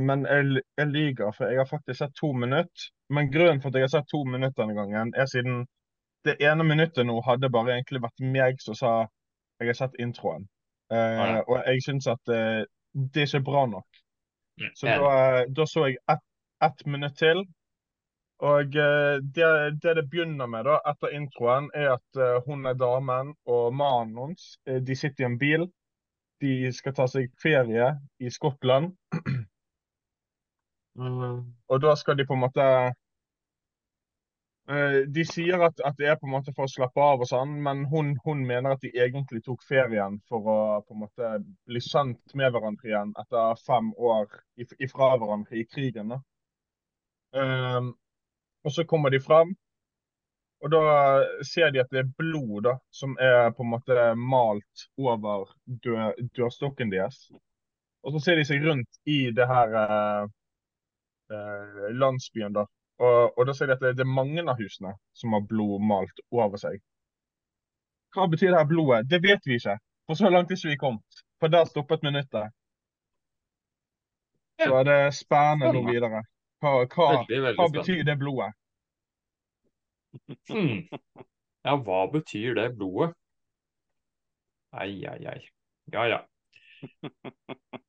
Men 0.01 0.25
jeg, 0.25 0.61
jeg 0.81 0.87
lyver, 0.89 1.31
for 1.37 1.53
jeg 1.53 1.61
har 1.61 1.69
faktisk 1.69 2.01
sett 2.01 2.15
to 2.19 2.33
minutter. 2.33 2.91
Men 3.13 3.31
grunnen 3.31 3.61
for 3.63 3.69
at 3.69 3.79
jeg 3.79 3.85
har 3.87 3.95
sett 3.95 4.07
to 4.11 4.23
minutter 4.25 4.59
denne 4.59 4.75
gangen, 4.75 5.13
er 5.15 5.27
siden 5.29 5.67
det 6.25 6.37
ene 6.43 6.63
minuttet 6.63 7.05
nå 7.05 7.19
hadde 7.25 7.49
bare 7.53 7.75
egentlig 7.75 8.01
vært 8.03 8.23
meg 8.35 8.61
som 8.63 8.77
sa 8.77 8.93
jeg 9.57 9.71
har 9.71 9.77
sett 9.77 10.01
introen. 10.01 10.45
Uh, 10.93 11.41
og 11.49 11.55
jeg 11.65 11.83
syns 11.83 12.07
at 12.07 12.31
uh, 12.31 12.63
det 12.93 13.23
er 13.23 13.29
ikke 13.29 13.47
bra 13.49 13.65
nok. 13.69 14.01
Så 14.77 14.89
da, 14.89 15.45
da, 15.53 15.65
så 15.69 15.87
jeg 15.87 15.97
ett 16.09 16.23
et 16.65 16.85
minutt 16.89 17.17
til. 17.17 17.43
Og 18.41 18.77
uh, 18.77 19.17
det, 19.21 19.49
det, 19.81 19.95
det 19.97 20.05
begynner 20.09 20.49
med 20.49 20.65
da, 20.69 20.77
etter 20.89 21.13
introen, 21.17 21.71
er 21.73 21.97
at 21.97 22.21
hun 22.45 22.65
er 22.65 22.77
damen 22.77 23.33
og 23.45 23.73
mannen 23.75 24.17
hans 24.21 24.55
de 24.65 24.95
sitter 24.95 25.25
i 25.25 25.29
en 25.31 25.37
bil. 25.41 25.67
De 26.41 26.71
skal 26.73 26.93
ta 26.93 27.07
seg 27.09 27.33
ferie 27.41 27.91
i 28.21 28.29
Skottland. 28.33 28.93
Mm. 30.97 31.41
Og 31.69 31.81
da 31.81 31.91
skal 31.93 32.17
de 32.17 32.25
på 32.25 32.33
en 32.33 32.41
måte 32.41 32.63
Eh, 32.67 32.91
De 34.67 35.23
sier 35.23 35.61
at, 35.63 35.77
at 35.87 35.95
det 35.95 36.09
er 36.11 36.17
på 36.19 36.27
en 36.27 36.33
måte 36.33 36.51
for 36.55 36.67
å 36.67 36.71
slappe 36.71 36.99
av, 36.99 37.21
og 37.23 37.29
sånn, 37.29 37.53
men 37.63 37.85
hun, 37.87 38.09
hun 38.25 38.41
mener 38.47 38.73
at 38.75 38.81
de 38.83 38.89
egentlig 38.99 39.39
tok 39.45 39.61
ferien 39.63 40.17
for 40.27 40.49
å 40.51 40.57
på 40.83 40.95
en 40.95 41.03
måte 41.05 41.29
bli 41.69 41.79
kjent 41.85 42.35
med 42.35 42.51
hverandre 42.51 42.89
igjen 42.89 43.13
etter 43.21 43.61
fem 43.63 43.93
år 43.95 44.27
if- 44.59 44.75
ifra 44.83 45.13
hverandre 45.15 45.55
i 45.61 45.63
krigen. 45.71 46.11
da. 46.11 46.19
Um, 47.31 47.93
og 48.67 48.75
så 48.75 48.83
kommer 48.83 49.09
de 49.13 49.21
fram, 49.23 49.55
og 50.59 50.71
da 50.73 50.81
ser 51.45 51.71
de 51.71 51.79
at 51.83 51.91
det 51.93 52.01
er 52.01 52.13
blod 52.17 52.63
da, 52.65 52.73
som 52.91 53.13
er 53.21 53.51
på 53.55 53.63
en 53.63 53.71
måte 53.71 54.07
malt 54.19 54.87
over 54.97 55.51
dør, 55.85 56.15
dørstokken 56.35 56.91
deres. 56.91 57.27
Og 58.03 58.15
så 58.15 58.23
ser 58.25 58.39
de 58.39 58.45
seg 58.47 58.65
rundt 58.65 58.99
i 59.05 59.19
det 59.35 59.45
her 59.47 59.75
eh, 59.83 60.25
eh, 61.31 61.85
landsbyen, 62.01 62.55
da. 62.57 62.65
Og, 62.97 63.37
og 63.37 63.45
da 63.45 63.53
sier 63.53 63.69
de 63.69 63.75
at 63.77 63.83
det, 63.83 63.95
det 63.99 64.05
er 64.05 64.09
mange 64.09 64.41
av 64.41 64.57
husene 64.57 64.95
som 65.17 65.35
har 65.35 65.43
blod 65.49 65.83
malt 65.85 66.21
over 66.33 66.57
seg. 66.61 66.79
Hva 68.15 68.25
betyr 68.31 68.53
det 68.53 68.61
her 68.61 68.69
blodet? 68.69 69.05
Det 69.11 69.19
vet 69.21 69.45
vi 69.45 69.59
ikke. 69.59 69.77
For 70.07 70.17
så 70.17 70.31
langt 70.33 70.51
er 70.51 70.57
ikke 70.57 70.71
vi 70.71 70.79
kommet. 70.81 71.21
For 71.39 71.53
der 71.53 71.67
stoppet 71.69 72.05
minuttet. 72.07 72.53
Så 74.63 74.73
er 74.79 74.87
det 74.87 75.01
spennende 75.13 75.69
nå 75.75 75.83
videre. 75.85 76.23
Hva, 76.63 76.71
hva, 76.89 77.09
Veldig, 77.19 77.41
veldig 77.43 77.59
hva 77.59 77.67
betyr 77.75 78.01
det 78.07 78.17
blodet? 78.17 78.49
Hmm. 80.49 80.87
Ja, 81.67 81.75
hva 81.85 81.99
betyr 82.09 82.57
det 82.57 82.71
blodet? 82.79 83.13
Ai, 84.73 85.05
ai, 85.05 85.19
ai. 85.35 85.41
Ja, 85.93 86.07
ja. 86.09 86.23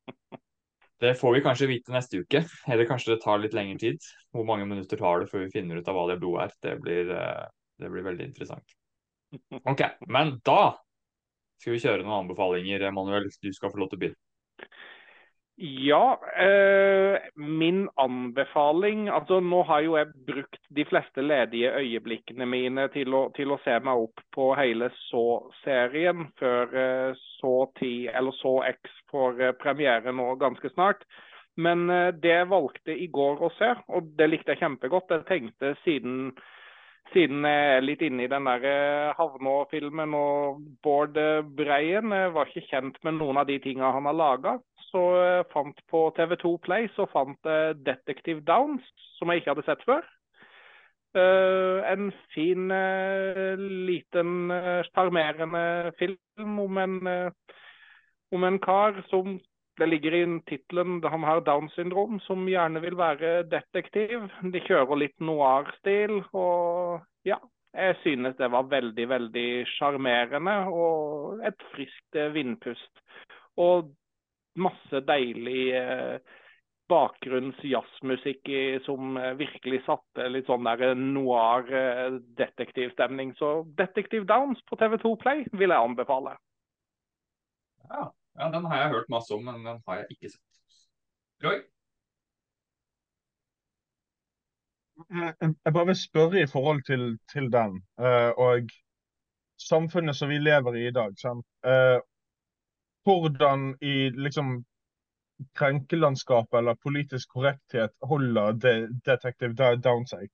Det 0.99 1.13
får 1.15 1.35
vi 1.35 1.43
kanskje 1.45 1.69
vite 1.71 1.95
neste 1.95 2.19
uke, 2.25 2.43
eller 2.67 2.89
kanskje 2.89 3.13
det 3.15 3.23
tar 3.23 3.39
litt 3.39 3.55
lengre 3.55 3.79
tid. 3.79 4.03
Hvor 4.35 4.47
mange 4.49 4.67
minutter 4.67 4.99
tar 4.99 5.23
det 5.23 5.31
før 5.31 5.45
vi 5.45 5.53
finner 5.55 5.79
ut 5.79 5.89
av 5.89 5.95
hva 5.95 6.09
det 6.11 6.19
blodet 6.19 6.49
er? 6.49 6.57
Det 6.67 6.75
blir, 6.83 7.13
eh, 7.15 7.45
det 7.79 7.91
blir 7.93 8.07
veldig 8.07 8.27
interessant. 8.27 8.75
Ok, 9.63 9.85
men 10.09 10.39
da 10.45 10.75
skal 11.61 11.75
vi 11.75 11.83
kjøre 11.83 12.03
noen 12.03 12.25
anbefalinger. 12.25 12.89
Manuel. 12.95 13.29
du 13.31 13.53
skal 13.53 13.71
få 13.71 13.83
lov 13.83 13.93
til 13.93 13.99
å 13.99 14.03
begynne. 14.03 14.69
Ja, 15.61 16.21
eh, 16.37 17.19
min 17.35 17.89
anbefaling 17.97 19.09
Altså, 19.09 19.41
nå 19.41 19.63
har 19.67 19.81
jo 19.83 19.97
jeg 19.99 20.13
brukt 20.29 20.69
de 20.71 20.85
fleste 20.87 21.25
ledige 21.25 21.73
øyeblikkene 21.81 22.47
mine 22.47 22.85
til 22.95 23.11
å, 23.19 23.25
til 23.35 23.51
å 23.51 23.59
se 23.65 23.75
meg 23.83 24.05
opp 24.05 24.23
på 24.37 24.53
hele 24.55 24.87
Så-serien 25.09 26.29
før 26.39 26.77
eh, 26.83 27.25
Så 27.41 27.55
10 27.81 28.07
eller 28.21 28.37
Så 28.39 28.53
X 28.69 29.01
får 29.11 29.43
eh, 29.49 29.57
premiere 29.59 30.15
nå 30.15 30.29
ganske 30.39 30.71
snart. 30.77 31.03
Men 31.59 31.91
eh, 31.91 32.13
det 32.15 32.39
valgte 32.55 32.95
i 32.95 33.11
går 33.11 33.43
å 33.43 33.51
se, 33.59 33.73
og 33.91 34.15
det 34.15 34.31
likte 34.31 34.55
jeg 34.55 34.63
kjempegodt. 34.63 35.11
Jeg 35.11 35.27
tenkte 35.27 35.75
siden 35.83 36.31
siden 37.13 37.43
jeg 37.49 37.69
er 37.75 37.83
litt 37.83 38.03
inne 38.05 38.29
i 38.29 38.31
den 38.31 38.47
der 38.47 38.65
eh, 38.69 39.11
Havnå-filmen 39.19 40.15
og 40.15 40.63
Bård 40.85 41.19
eh, 41.19 41.43
Breien, 41.43 42.15
jeg 42.15 42.33
var 42.35 42.51
ikke 42.51 42.69
kjent 42.71 42.99
med 43.03 43.19
noen 43.19 43.43
av 43.43 43.51
de 43.51 43.59
tingene 43.65 43.91
han 43.99 44.07
har 44.07 44.19
laga. 44.23 44.59
Så 44.89 45.03
fant 45.53 45.81
på 45.93 46.07
TV2 46.17 46.55
Play 46.65 46.89
så 46.95 47.05
fant 47.13 47.45
jeg 47.45 47.77
Detective 47.85 48.41
Downs, 48.47 48.87
som 49.19 49.29
jeg 49.29 49.43
ikke 49.43 49.53
hadde 49.53 49.67
sett 49.67 49.85
før. 49.89 50.07
Uh, 51.17 51.81
en 51.89 52.11
fin, 52.35 52.71
eh, 52.71 53.55
liten, 53.89 54.51
eh, 54.53 54.83
sjarmerende 54.91 55.93
film 55.99 56.59
om 56.61 56.79
en, 56.79 57.07
eh, 57.07 57.55
om 58.33 58.45
en 58.45 58.59
kar 58.59 59.03
som 59.09 59.39
det 59.79 59.89
ligger 59.89 60.15
i 60.15 60.25
tittelen 60.47 61.03
han 61.03 61.23
har 61.23 61.41
Downs 61.47 61.73
syndrom, 61.73 62.19
som 62.21 62.47
gjerne 62.49 62.81
vil 62.83 62.97
være 62.99 63.45
detektiv. 63.51 64.27
De 64.43 64.61
kjører 64.67 64.99
litt 64.99 65.17
noir-stil. 65.21 66.19
Og 66.35 67.01
ja, 67.29 67.39
jeg 67.75 67.97
synes 68.03 68.37
det 68.37 68.51
var 68.51 68.71
veldig, 68.71 69.07
veldig 69.09 69.49
sjarmerende 69.77 70.57
og 70.73 71.45
et 71.47 71.63
friskt 71.75 72.19
eh, 72.19 72.33
vindpust. 72.35 73.05
Og 73.57 73.93
masse 74.61 75.01
deilig 75.07 75.63
eh, 75.79 76.19
bakgrunns-jazzmusikk 76.89 78.49
som 78.85 79.17
eh, 79.17 79.35
virkelig 79.39 79.83
satte 79.87 80.29
litt 80.33 80.47
sånn 80.49 80.65
der 80.69 80.95
noir-detektivstemning. 80.99 83.35
Så 83.39 83.49
Detektiv 83.79 84.23
Downs 84.29 84.61
på 84.69 84.77
TV2 84.81 85.17
Play 85.23 85.39
vil 85.53 85.71
jeg 85.71 85.85
anbefale. 85.91 86.33
Ja, 87.89 88.13
ja, 88.39 88.45
den 88.55 88.65
har 88.71 88.77
jeg 88.83 88.95
hørt 88.97 89.09
masse 89.13 89.31
om, 89.35 89.43
men 89.45 89.57
den 89.67 89.79
har 89.87 89.95
jeg 90.03 90.09
ikke 90.17 90.29
sett. 90.35 90.45
Roy? 91.45 91.59
Jeg 95.15 95.73
bare 95.73 95.87
vil 95.87 95.97
spørre 95.97 96.43
i 96.43 96.51
forhold 96.51 96.83
til, 96.87 97.19
til 97.33 97.53
den, 97.53 97.83
eh, 98.03 98.31
og 98.35 98.71
samfunnet 99.59 100.17
som 100.17 100.29
vi 100.31 100.39
lever 100.43 100.75
i 100.75 100.89
i 100.89 100.95
dag. 100.95 101.15
Hvordan 103.05 103.75
i 103.81 104.11
liksom 104.11 104.65
krenkelandskapet 105.59 106.59
eller 106.59 106.75
politisk 106.83 107.29
korrekthet 107.35 107.95
holder 108.03 108.53
de, 108.53 108.75
Detective 109.07 109.55
Down 109.85 110.07
seg? 110.07 110.29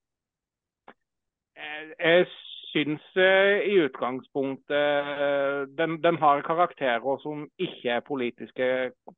Eh, 1.57 1.93
Jeg 1.99 2.27
syns 2.73 3.05
eh, 3.17 3.61
i 3.71 3.77
utgangspunktet 3.85 5.11
eh, 5.27 5.61
den, 5.79 5.99
den 6.03 6.19
har 6.23 6.43
karakterer 6.47 7.21
som 7.23 7.47
ikke 7.59 7.99
er 7.99 8.03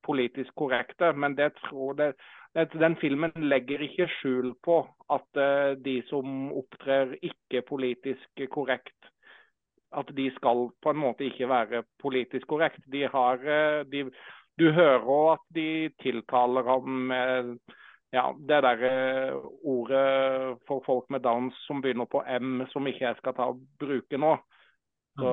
politisk 0.03 0.55
korrekte. 0.57 1.13
Men 1.13 1.37
det 1.39 1.53
tror 1.69 1.93
det, 2.01 2.13
den 2.75 2.97
filmen 3.01 3.33
legger 3.37 3.83
ikke 3.87 4.11
skjul 4.19 4.55
på 4.65 4.83
at 5.13 5.43
de 5.85 6.01
som 6.09 6.53
opptrer 6.57 7.15
ikke 7.23 7.63
politisk 7.69 8.47
korrekt, 8.51 8.97
at 9.93 10.11
de 10.17 10.31
skal 10.35 10.69
på 10.83 10.93
en 10.93 11.01
måte 11.01 11.27
ikke 11.27 11.49
være 11.49 11.85
politisk 12.03 12.49
korrekt. 12.51 12.83
De 12.93 13.07
har 13.13 13.43
eh, 13.43 13.83
de, 13.91 14.07
Du 14.59 14.71
hører 14.73 15.05
òg 15.05 15.33
at 15.35 15.45
de 15.55 15.71
tiltaler 16.01 16.65
ham 16.65 17.13
ja, 18.17 18.35
det 18.39 18.61
der 18.63 18.83
eh, 18.85 19.35
ordet 19.65 20.59
for 20.69 20.83
folk 20.87 21.11
med 21.11 21.21
dans 21.21 21.55
som 21.67 21.81
begynner 21.83 22.07
på 22.07 22.23
M, 22.41 22.63
som 22.73 22.87
ikke 22.87 23.05
jeg 23.05 23.19
skal 23.19 23.35
ta 23.37 23.51
og 23.53 23.61
bruke 23.81 24.21
nå. 24.21 24.37
Så, 25.19 25.33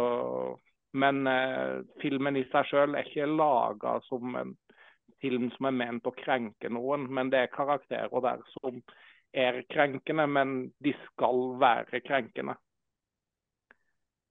men 0.98 1.28
eh, 1.28 1.84
filmen 2.02 2.40
i 2.40 2.46
seg 2.52 2.68
sjøl 2.70 2.96
er 2.96 3.08
ikke 3.08 3.30
laga 3.30 3.98
som 4.10 4.36
en 4.40 4.56
film 5.24 5.50
som 5.56 5.70
er 5.70 5.78
ment 5.80 6.08
å 6.10 6.16
krenke 6.18 6.72
noen. 6.72 7.08
Men 7.14 7.32
det 7.32 7.44
er 7.44 7.56
karakterer 7.56 8.26
der 8.26 8.44
som 8.58 8.82
er 9.34 9.64
krenkende, 9.72 10.28
men 10.28 10.58
de 10.84 10.96
skal 11.06 11.44
være 11.62 12.04
krenkende. 12.06 12.58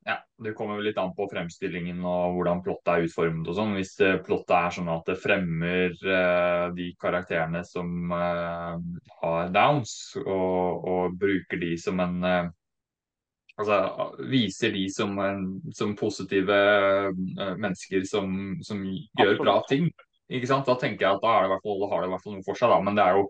Ja, 0.05 0.17
Det 0.45 0.55
kommer 0.59 0.81
litt 0.83 0.99
an 0.99 1.13
på 1.15 1.29
fremstillingen 1.31 2.01
og 2.03 2.37
hvordan 2.37 2.63
plottet 2.65 2.91
er 2.91 3.05
utformet. 3.07 3.49
og 3.49 3.55
sånn. 3.59 3.77
Hvis 3.79 3.93
eh, 4.03 4.19
plottet 4.25 4.55
er 4.57 4.75
sånn 4.75 4.91
at 4.91 5.07
det 5.07 5.19
fremmer 5.23 5.95
uh, 6.03 6.73
de 6.75 6.89
karakterene 6.99 7.63
som 7.67 8.11
uh, 8.11 8.81
har 9.21 9.53
downs, 9.55 10.17
og, 10.25 10.89
og 10.91 11.15
bruker 11.21 11.63
de 11.63 11.77
som 11.79 12.03
en 12.03 12.19
uh, 12.27 12.51
Altså 13.61 13.77
viser 14.33 14.73
de 14.73 14.87
som, 14.89 15.11
en, 15.21 15.43
som 15.77 15.91
positive 15.95 16.57
mennesker 17.61 18.07
som, 18.09 18.57
som 18.65 18.81
gjør 19.21 19.37
bra 19.43 19.59
ting. 19.69 19.91
Ikke 20.33 20.49
sant? 20.49 20.65
Da 20.65 20.79
tenker 20.81 21.05
jeg 21.05 21.19
at 21.19 21.23
da 21.23 21.35
det 21.53 21.59
fall, 21.61 21.85
har 21.91 22.01
det 22.01 22.09
i 22.09 22.13
hvert 22.15 22.25
fall 22.25 22.39
noe 22.39 22.47
for 22.47 22.59
seg. 22.59 22.73
da, 22.73 22.79
Men 22.81 22.97
det 22.97 23.05
er 23.05 23.19
jo 23.21 23.27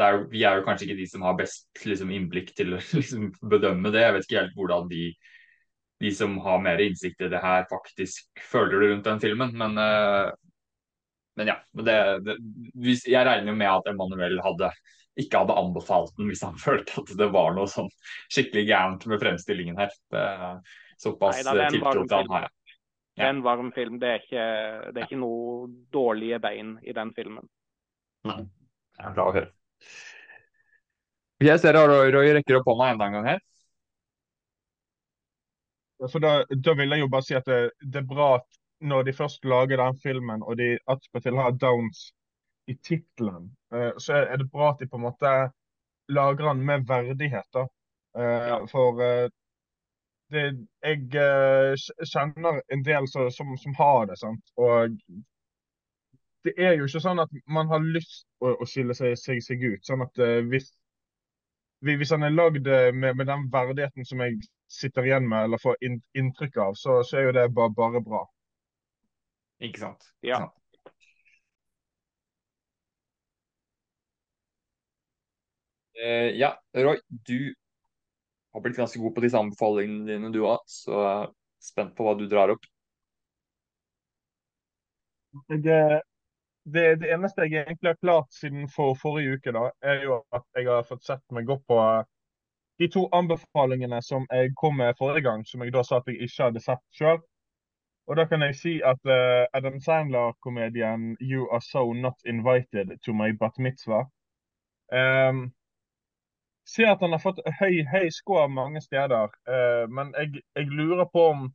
det 0.00 0.06
er, 0.06 0.22
vi 0.32 0.42
er 0.48 0.56
jo 0.56 0.64
kanskje 0.66 0.88
ikke 0.88 0.98
de 1.02 1.06
som 1.10 1.24
har 1.26 1.36
best 1.38 1.84
liksom, 1.84 2.10
innblikk 2.16 2.54
til 2.56 2.78
å 2.78 2.80
liksom, 2.98 3.28
bedømme 3.52 3.92
det. 3.92 4.06
Jeg 4.06 4.16
vet 4.16 4.26
ikke 4.26 4.40
helt 4.40 4.56
hvordan 4.56 4.88
de, 4.90 5.04
de 6.02 6.10
som 6.14 6.38
har 6.42 6.62
mer 6.62 6.80
innsikt 6.82 7.20
i 7.22 7.28
det 7.30 7.40
her, 7.42 7.66
faktisk 7.70 8.40
føler 8.50 8.80
det 8.80 8.88
rundt 8.90 9.04
den 9.06 9.20
filmen. 9.22 9.52
Men, 9.58 9.78
eh, 9.78 10.30
men 11.38 11.52
ja. 11.52 11.58
Det, 11.72 11.98
det, 12.26 12.36
jeg 13.06 13.26
regner 13.28 13.52
jo 13.52 13.58
med 13.58 13.70
at 13.70 13.90
Emanuel 13.92 14.40
hadde, 14.42 14.72
ikke 15.22 15.44
hadde 15.44 15.58
anbefalt 15.60 16.16
den 16.18 16.32
hvis 16.32 16.42
han 16.42 16.58
følte 16.66 17.04
at 17.04 17.12
det 17.20 17.28
var 17.34 17.54
noe 17.54 17.70
sånn 17.70 17.90
skikkelig 18.32 18.66
gærent 18.72 19.06
med 19.12 19.22
fremstillingen 19.22 19.78
her. 19.78 19.94
Det, 20.10 20.24
såpass 21.02 21.44
Neida, 21.46 21.70
tiltro 21.70 22.02
til 22.02 22.18
han 22.18 22.34
har 22.34 22.48
jeg. 22.48 22.56
Det 23.12 23.26
er 23.26 23.34
en 23.34 23.44
varm 23.44 23.70
film. 23.76 24.00
Det 24.00 24.08
er 24.08 24.22
ikke, 24.24 24.44
det 24.88 25.02
er 25.02 25.06
ikke 25.06 25.20
noe 25.20 25.68
dårlige 25.92 26.40
bein 26.42 26.74
i 26.82 26.94
den 26.96 27.12
filmen. 27.14 27.46
Nei. 28.26 28.40
Det 28.96 29.06
er 29.06 29.14
bra 29.14 29.28
å 29.28 29.34
høre. 29.34 29.50
Jeg 31.42 31.58
ser 31.58 31.76
at 31.78 31.90
Roy 31.90 32.30
rekker 32.36 32.60
opp 32.60 32.68
hånda 32.70 32.92
enda 32.92 33.08
en 33.08 33.16
gang 33.18 33.28
her. 33.34 33.40
For 36.10 36.22
da, 36.22 36.32
da 36.50 36.74
vil 36.78 36.94
jeg 36.94 37.04
jo 37.04 37.10
bare 37.12 37.26
si 37.26 37.36
at 37.38 37.46
det, 37.46 37.60
det 37.82 38.02
er 38.02 38.08
bra 38.08 38.34
at 38.40 38.60
når 38.82 39.04
de 39.06 39.14
først 39.14 39.44
lager 39.46 39.78
den 39.78 39.98
filmen, 40.02 40.42
og 40.42 40.56
de 40.58 40.74
attpåtil 40.90 41.38
har 41.38 41.54
Downs 41.54 42.08
i 42.66 42.74
tittelen, 42.74 43.50
uh, 43.74 43.92
så 43.98 44.22
er 44.22 44.40
det 44.40 44.50
bra 44.50 44.72
at 44.72 44.82
de 44.82 44.88
på 44.90 44.98
en 44.98 45.06
måte 45.06 45.34
lager 46.10 46.48
den 46.48 46.64
med 46.66 46.88
verdighet. 46.88 47.46
da. 47.54 47.66
Eh, 48.18 48.48
Ja. 48.48 48.58
For 48.70 48.98
uh, 48.98 49.28
det, 50.32 50.42
jeg 50.82 51.78
kjenner 52.08 52.60
en 52.72 52.82
del 52.84 53.08
som, 53.08 53.30
som, 53.30 53.56
som 53.56 53.74
har 53.78 54.06
det, 54.06 54.18
sant. 54.18 54.52
Og 54.56 54.96
det 56.44 56.54
er 56.58 56.74
jo 56.74 56.88
ikke 56.88 57.02
sånn 57.04 57.22
at 57.22 57.32
man 57.46 57.68
har 57.70 57.84
lyst 57.84 58.26
å, 58.40 58.56
å 58.58 58.66
skille 58.66 58.96
seg, 58.98 59.14
seg, 59.20 59.42
seg 59.44 59.62
ut. 59.62 59.84
Sånn 59.86 60.02
at 60.02 60.22
hvis 60.50 60.72
hvis 61.82 62.12
han 62.14 62.22
er 62.22 62.34
lagd 62.34 62.66
eh, 62.66 62.92
med, 62.94 63.16
med, 63.18 63.26
den 63.26 63.48
verdigheten 63.52 64.06
som 64.06 64.20
jeg 64.22 64.38
sitter 64.70 65.06
igjen 65.08 65.28
med, 65.28 65.48
eller 65.48 65.62
får 65.62 65.80
inn, 65.82 65.98
inntrykk 66.14 66.58
av, 66.62 66.76
så, 66.78 67.00
så, 67.06 67.18
er 67.18 67.28
jo 67.28 67.36
det 67.36 67.48
bare, 67.54 67.74
bare 67.74 68.02
bra. 68.04 68.22
Ikke 69.62 69.82
sant. 69.82 70.12
Ja. 70.22 70.38
Ikke 70.38 70.46
sant? 70.46 70.58
Uh, 76.02 76.30
ja, 76.34 76.54
Roy, 76.74 76.96
du 77.28 77.52
har 78.52 78.62
blitt 78.64 78.78
ganske 78.78 78.98
god 78.98 79.12
på 79.14 79.22
disse 79.24 79.38
anbefalingene 79.38 80.08
dine, 80.08 80.30
du 80.34 80.40
òg. 80.46 80.62
Så 80.70 80.94
jeg 80.96 81.18
er 81.26 81.34
spent 81.62 81.94
på 81.98 82.06
hva 82.06 82.14
du 82.18 82.24
drar 82.30 82.54
opp. 82.54 82.64
Jeg, 85.48 86.02
det, 86.64 87.00
det, 87.00 87.10
eneste 87.14 87.46
jeg 87.46 87.64
egentlig 87.66 87.90
har 87.90 88.00
klart 88.00 88.32
siden 88.34 88.68
for 88.70 88.94
forrige 88.94 89.36
uke, 89.36 89.52
da, 89.52 89.70
er 89.82 90.04
jo 90.04 90.22
at 90.32 90.44
jeg 90.56 90.68
har 90.68 90.86
fått 90.86 91.04
sett 91.04 91.24
meg 91.34 91.50
opp 91.50 91.64
på 91.66 91.78
de 92.78 92.88
to 92.90 93.08
anbefalingene 93.12 94.00
som 94.02 94.26
jeg 94.30 94.54
kom 94.58 94.76
med 94.78 94.96
forrige 94.98 95.26
gang, 95.26 95.44
som 95.46 95.62
jeg 95.62 95.74
da 95.74 95.82
sa 95.86 96.00
at 96.00 96.08
jeg 96.10 96.22
ikke 96.22 96.48
hadde 96.48 96.62
sett 96.62 96.82
sjøl. 96.96 97.20
Og 98.10 98.18
da 98.18 98.24
kan 98.26 98.42
jeg 98.42 98.56
si 98.58 98.72
at 98.82 98.98
uh, 99.06 99.46
Adam 99.54 99.78
Sandler-komedien 99.80 101.16
'You 101.20 101.46
Are 101.52 101.62
So 101.62 101.92
Not 101.92 102.18
Invited 102.26 102.98
to 103.04 103.14
My 103.14 103.30
Bat 103.32 103.58
Mitzvah' 103.58 104.08
um, 105.30 105.52
ser 106.66 106.90
at 106.90 107.00
han 107.00 107.14
har 107.14 107.22
fått 107.22 107.38
høy, 107.60 107.82
høy 107.92 108.10
score 108.10 108.48
mange 108.48 108.82
steder, 108.82 109.30
uh, 109.48 109.86
men 109.90 110.14
jeg, 110.18 110.42
jeg, 110.56 110.66
lurer 110.66 111.06
på 111.12 111.28
om 111.30 111.46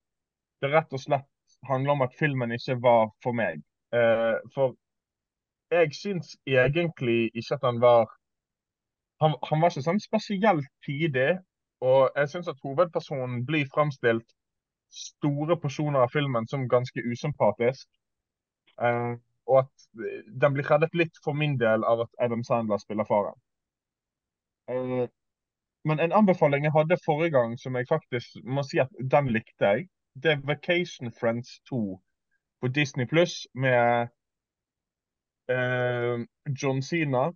det 0.61 0.71
rett 0.71 0.93
og 0.93 1.03
slett 1.03 1.27
handler 1.67 1.97
om 1.97 2.05
at 2.07 2.15
filmen 2.19 2.51
ikke 2.55 2.79
var 2.81 3.11
for 3.23 3.35
meg. 3.35 3.59
Uh, 3.95 4.39
for 4.55 4.75
jeg 5.71 5.93
syns 5.95 6.37
egentlig 6.47 7.31
ikke 7.33 7.55
at 7.55 7.63
han 7.63 7.81
var 7.81 8.07
han, 9.21 9.35
han, 9.49 9.61
var 9.61 9.71
ikke 9.71 9.85
sånn 9.85 10.01
spesielt 10.01 10.67
tidig. 10.85 11.37
Og 11.81 12.09
jeg 12.15 12.29
syns 12.31 12.49
at 12.49 12.61
hovedpersonen 12.63 13.43
blir 13.45 13.69
framstilt 13.73 14.29
store 14.93 15.57
porsjoner 15.61 16.05
av 16.05 16.13
filmen 16.13 16.47
som 16.49 16.67
ganske 16.69 17.03
usympatisk. 17.05 17.87
Eh, 18.81 19.13
og 19.47 19.59
at 19.63 19.85
den 20.43 20.55
blir 20.55 20.69
reddet 20.71 20.95
litt 20.97 21.21
for 21.23 21.37
min 21.37 21.57
del 21.61 21.85
av 21.85 22.05
at 22.05 22.23
Adam 22.23 22.43
Sandler 22.43 22.81
spiller 22.81 23.07
faren. 23.09 23.37
Eh, 24.69 25.05
men 25.87 26.01
en 26.03 26.15
anbefaling 26.19 26.65
jeg 26.65 26.75
hadde 26.75 26.99
forrige 27.05 27.35
gang 27.37 27.55
som 27.59 27.77
jeg 27.77 27.87
faktisk 27.89 28.41
må 28.43 28.65
si 28.67 28.81
at 28.83 28.91
den 28.99 29.29
likte 29.33 29.71
jeg, 29.71 29.87
det 30.23 30.33
er 30.33 30.45
Vacation 30.49 31.13
Friends 31.13 31.59
2 31.69 31.81
på 32.61 32.67
Disney 32.73 33.05
Pluss 33.05 33.45
med 33.53 33.77
eh, 33.77 34.07
John 35.47 36.81
Cena 36.83 37.29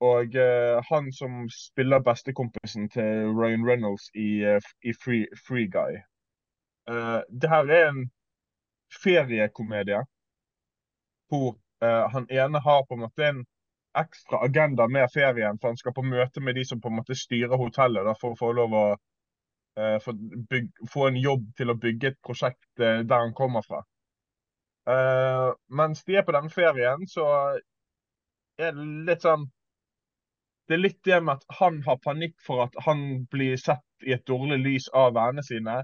og 0.00 0.34
uh, 0.34 0.84
han 0.90 1.12
som 1.12 1.48
spiller 1.50 1.98
bestekompisen 1.98 2.88
til 2.88 3.32
Ryan 3.38 3.66
Reynolds 3.68 4.10
i, 4.14 4.44
uh, 4.46 4.62
i 4.84 4.92
Free, 5.04 5.26
Free, 5.48 5.66
Guy. 5.70 5.98
Uh, 6.90 7.20
det 7.40 7.50
her 7.50 7.66
er 7.66 7.88
en 7.88 8.04
feriekomedie 9.02 10.04
hvor 11.28 11.58
han 12.10 12.24
ene 12.30 12.58
har 12.58 12.80
på 12.88 12.96
en 12.96 13.02
måte 13.04 13.22
en 13.22 13.44
ekstra 14.00 14.40
agenda 14.42 14.88
med 14.88 15.12
ferien, 15.14 15.58
for 15.60 15.68
han 15.68 15.76
skal 15.76 15.92
på 15.94 16.02
møte 16.02 16.40
med 16.40 16.56
de 16.58 16.64
som 16.66 16.80
på 16.80 16.88
en 16.90 16.96
måte 16.96 17.14
styrer 17.14 17.60
hotellet 17.60 18.08
da, 18.08 18.14
for 18.18 18.34
å 18.34 18.38
få 18.40 18.48
lov 18.56 18.74
å 18.74 18.82
få, 20.02 20.14
bygge, 20.50 20.88
få, 20.90 21.04
en 21.06 21.20
jobb 21.20 21.44
til 21.60 21.70
å 21.70 21.76
bygge 21.78 22.10
et 22.10 22.18
prosjekt 22.24 22.82
der 22.82 23.14
han 23.14 23.36
kommer 23.36 23.62
fra. 23.62 23.84
Mens 24.88 26.04
de 26.06 26.16
er 26.16 26.24
på 26.24 26.32
denne 26.32 26.52
ferien, 26.52 27.02
så 27.10 27.24
er 28.58 28.72
det 28.72 28.86
litt 29.08 29.26
sånn 29.26 29.44
det 30.68 30.76
er 30.76 30.82
litt 30.82 30.98
det 31.04 31.18
med 31.24 31.38
at 31.38 31.56
han 31.62 31.78
har 31.86 32.00
panikk 32.04 32.34
for 32.44 32.66
at 32.66 32.74
han 32.84 33.24
blir 33.32 33.56
sett 33.56 34.04
i 34.04 34.12
et 34.12 34.26
dårlig 34.28 34.58
lys 34.60 34.88
av 34.92 35.14
vennene 35.16 35.44
sine. 35.44 35.78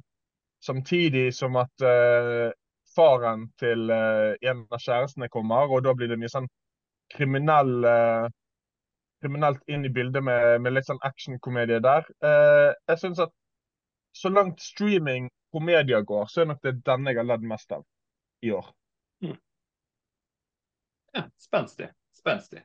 Samtidig 0.64 1.30
som 1.36 1.56
at 1.56 1.84
uh, 1.84 2.50
faren 2.94 3.46
til 3.60 3.88
uh, 3.88 4.36
en 4.44 4.66
av 4.68 4.82
kjærestene 4.84 5.30
kommer, 5.32 5.72
og 5.72 5.86
da 5.86 5.94
blir 5.96 6.12
det 6.12 6.20
mye 6.20 6.32
sånn 6.32 6.50
kriminell 7.16 7.72
uh, 7.88 8.28
kriminelt 9.24 9.64
inn 9.72 9.88
i 9.88 9.92
bildet 9.92 10.24
med, 10.24 10.60
med 10.60 10.76
litt 10.76 10.88
sånn 10.90 11.00
actionkomedie 11.00 11.80
der. 11.80 12.04
jeg 12.20 12.98
syns 13.00 13.22
at 13.24 13.30
så 14.12 14.28
langt 14.28 14.60
streaming 14.60 15.30
komedier 15.54 16.04
går, 16.04 16.26
så 16.28 16.42
er 16.42 16.50
nok 16.50 16.60
det 16.60 16.74
denne 16.84 17.14
jeg 17.14 17.22
har 17.22 17.30
ledd 17.30 17.46
mest 17.48 17.72
av 17.72 17.86
i 18.44 18.52
år. 18.52 18.68
Ja, 21.14 21.28
spenstig. 21.38 21.88
Spenstig. 22.12 22.64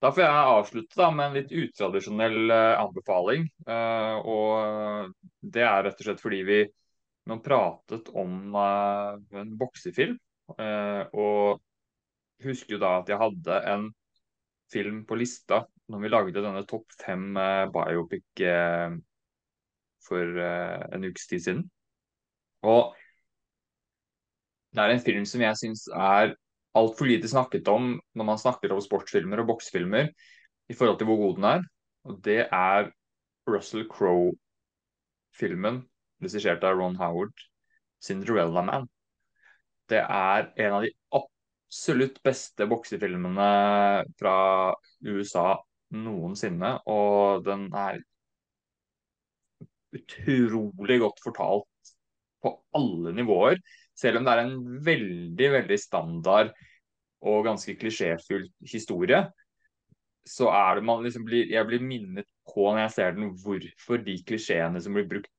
Da 0.00 0.10
får 0.12 0.22
jeg 0.22 0.48
avslutte 0.52 0.98
da, 1.00 1.10
med 1.12 1.26
en 1.26 1.36
litt 1.38 1.52
utradisjonell 1.52 2.50
uh, 2.52 2.78
anbefaling. 2.80 3.46
Uh, 3.68 4.16
og 4.28 5.14
det 5.40 5.64
er 5.64 5.86
rett 5.86 6.00
og 6.00 6.08
slett 6.08 6.22
fordi 6.22 6.42
vi 6.46 6.58
nå 7.26 7.38
pratet 7.42 8.08
om 8.14 8.54
en 8.54 9.54
boksefilm. 9.58 10.14
og 10.46 11.58
husker 12.44 12.76
jo 12.76 12.78
da 12.78 12.92
at 13.00 13.08
jeg 13.10 13.18
hadde 13.18 13.56
en 13.66 13.88
film 14.70 15.00
på 15.08 15.18
lista 15.18 15.64
når 15.90 16.04
vi 16.04 16.12
lagde 16.12 16.44
denne 16.44 16.62
topp 16.70 16.94
fem 17.00 17.34
biopic 17.74 18.44
for 20.06 20.38
en 20.38 21.08
ukes 21.08 21.26
tid 21.26 21.42
siden. 21.48 21.64
Og 22.62 22.94
det 24.70 24.84
er 24.84 24.94
en 24.94 25.02
film 25.02 25.26
som 25.26 25.42
jeg 25.42 25.58
syns 25.64 25.88
er 25.90 26.36
altfor 26.76 27.08
lite 27.08 27.28
snakket 27.30 27.68
om 27.72 27.94
når 28.16 28.28
man 28.28 28.40
snakker 28.40 28.72
om 28.74 28.82
sportsfilmer 28.84 29.42
og 29.42 29.48
boksefilmer 29.52 30.10
i 30.68 30.76
forhold 30.76 30.98
til 31.00 31.08
hvor 31.10 31.20
god 31.22 31.34
den 31.38 31.48
er. 31.50 31.62
Og 32.06 32.18
det 32.24 32.40
er 32.44 32.90
Russell 33.50 33.86
Crowe-filmen, 33.90 35.82
regissert 36.22 36.64
av 36.66 36.78
Ron 36.78 36.98
Howard, 37.00 37.34
'Cinderella 38.02 38.62
Man'. 38.66 38.88
Det 39.88 40.02
er 40.02 40.50
en 40.56 40.72
av 40.78 40.82
de 40.82 40.90
absolutt 41.14 42.18
beste 42.26 42.66
boksefilmene 42.66 43.48
fra 44.18 44.36
USA 45.06 45.54
noensinne. 45.94 46.72
Og 46.90 47.44
den 47.46 47.68
er 47.74 48.02
utrolig 49.96 51.00
godt 51.00 51.22
fortalt 51.24 51.94
på 52.42 52.52
alle 52.76 53.14
nivåer. 53.16 53.60
Selv 53.96 54.20
om 54.20 54.26
det 54.26 54.34
er 54.34 54.44
en 54.44 54.56
veldig, 54.84 55.50
veldig 55.60 55.78
standard 55.80 56.52
og 57.26 57.46
ganske 57.46 57.74
klisjéfull 57.80 58.44
historie, 58.68 59.22
så 60.26 60.50
er 60.52 60.76
det 60.76 60.84
man 60.84 61.04
liksom 61.04 61.24
blir 61.24 61.46
Jeg 61.52 61.66
blir 61.68 61.82
minnet 61.82 62.26
på 62.50 62.66
når 62.66 62.86
jeg 62.86 62.94
ser 62.96 63.16
den, 63.16 63.30
hvorfor 63.42 64.02
de 64.02 64.16
klisjeene 64.26 64.82
som 64.82 64.96
blir 64.96 65.06
brukt, 65.08 65.30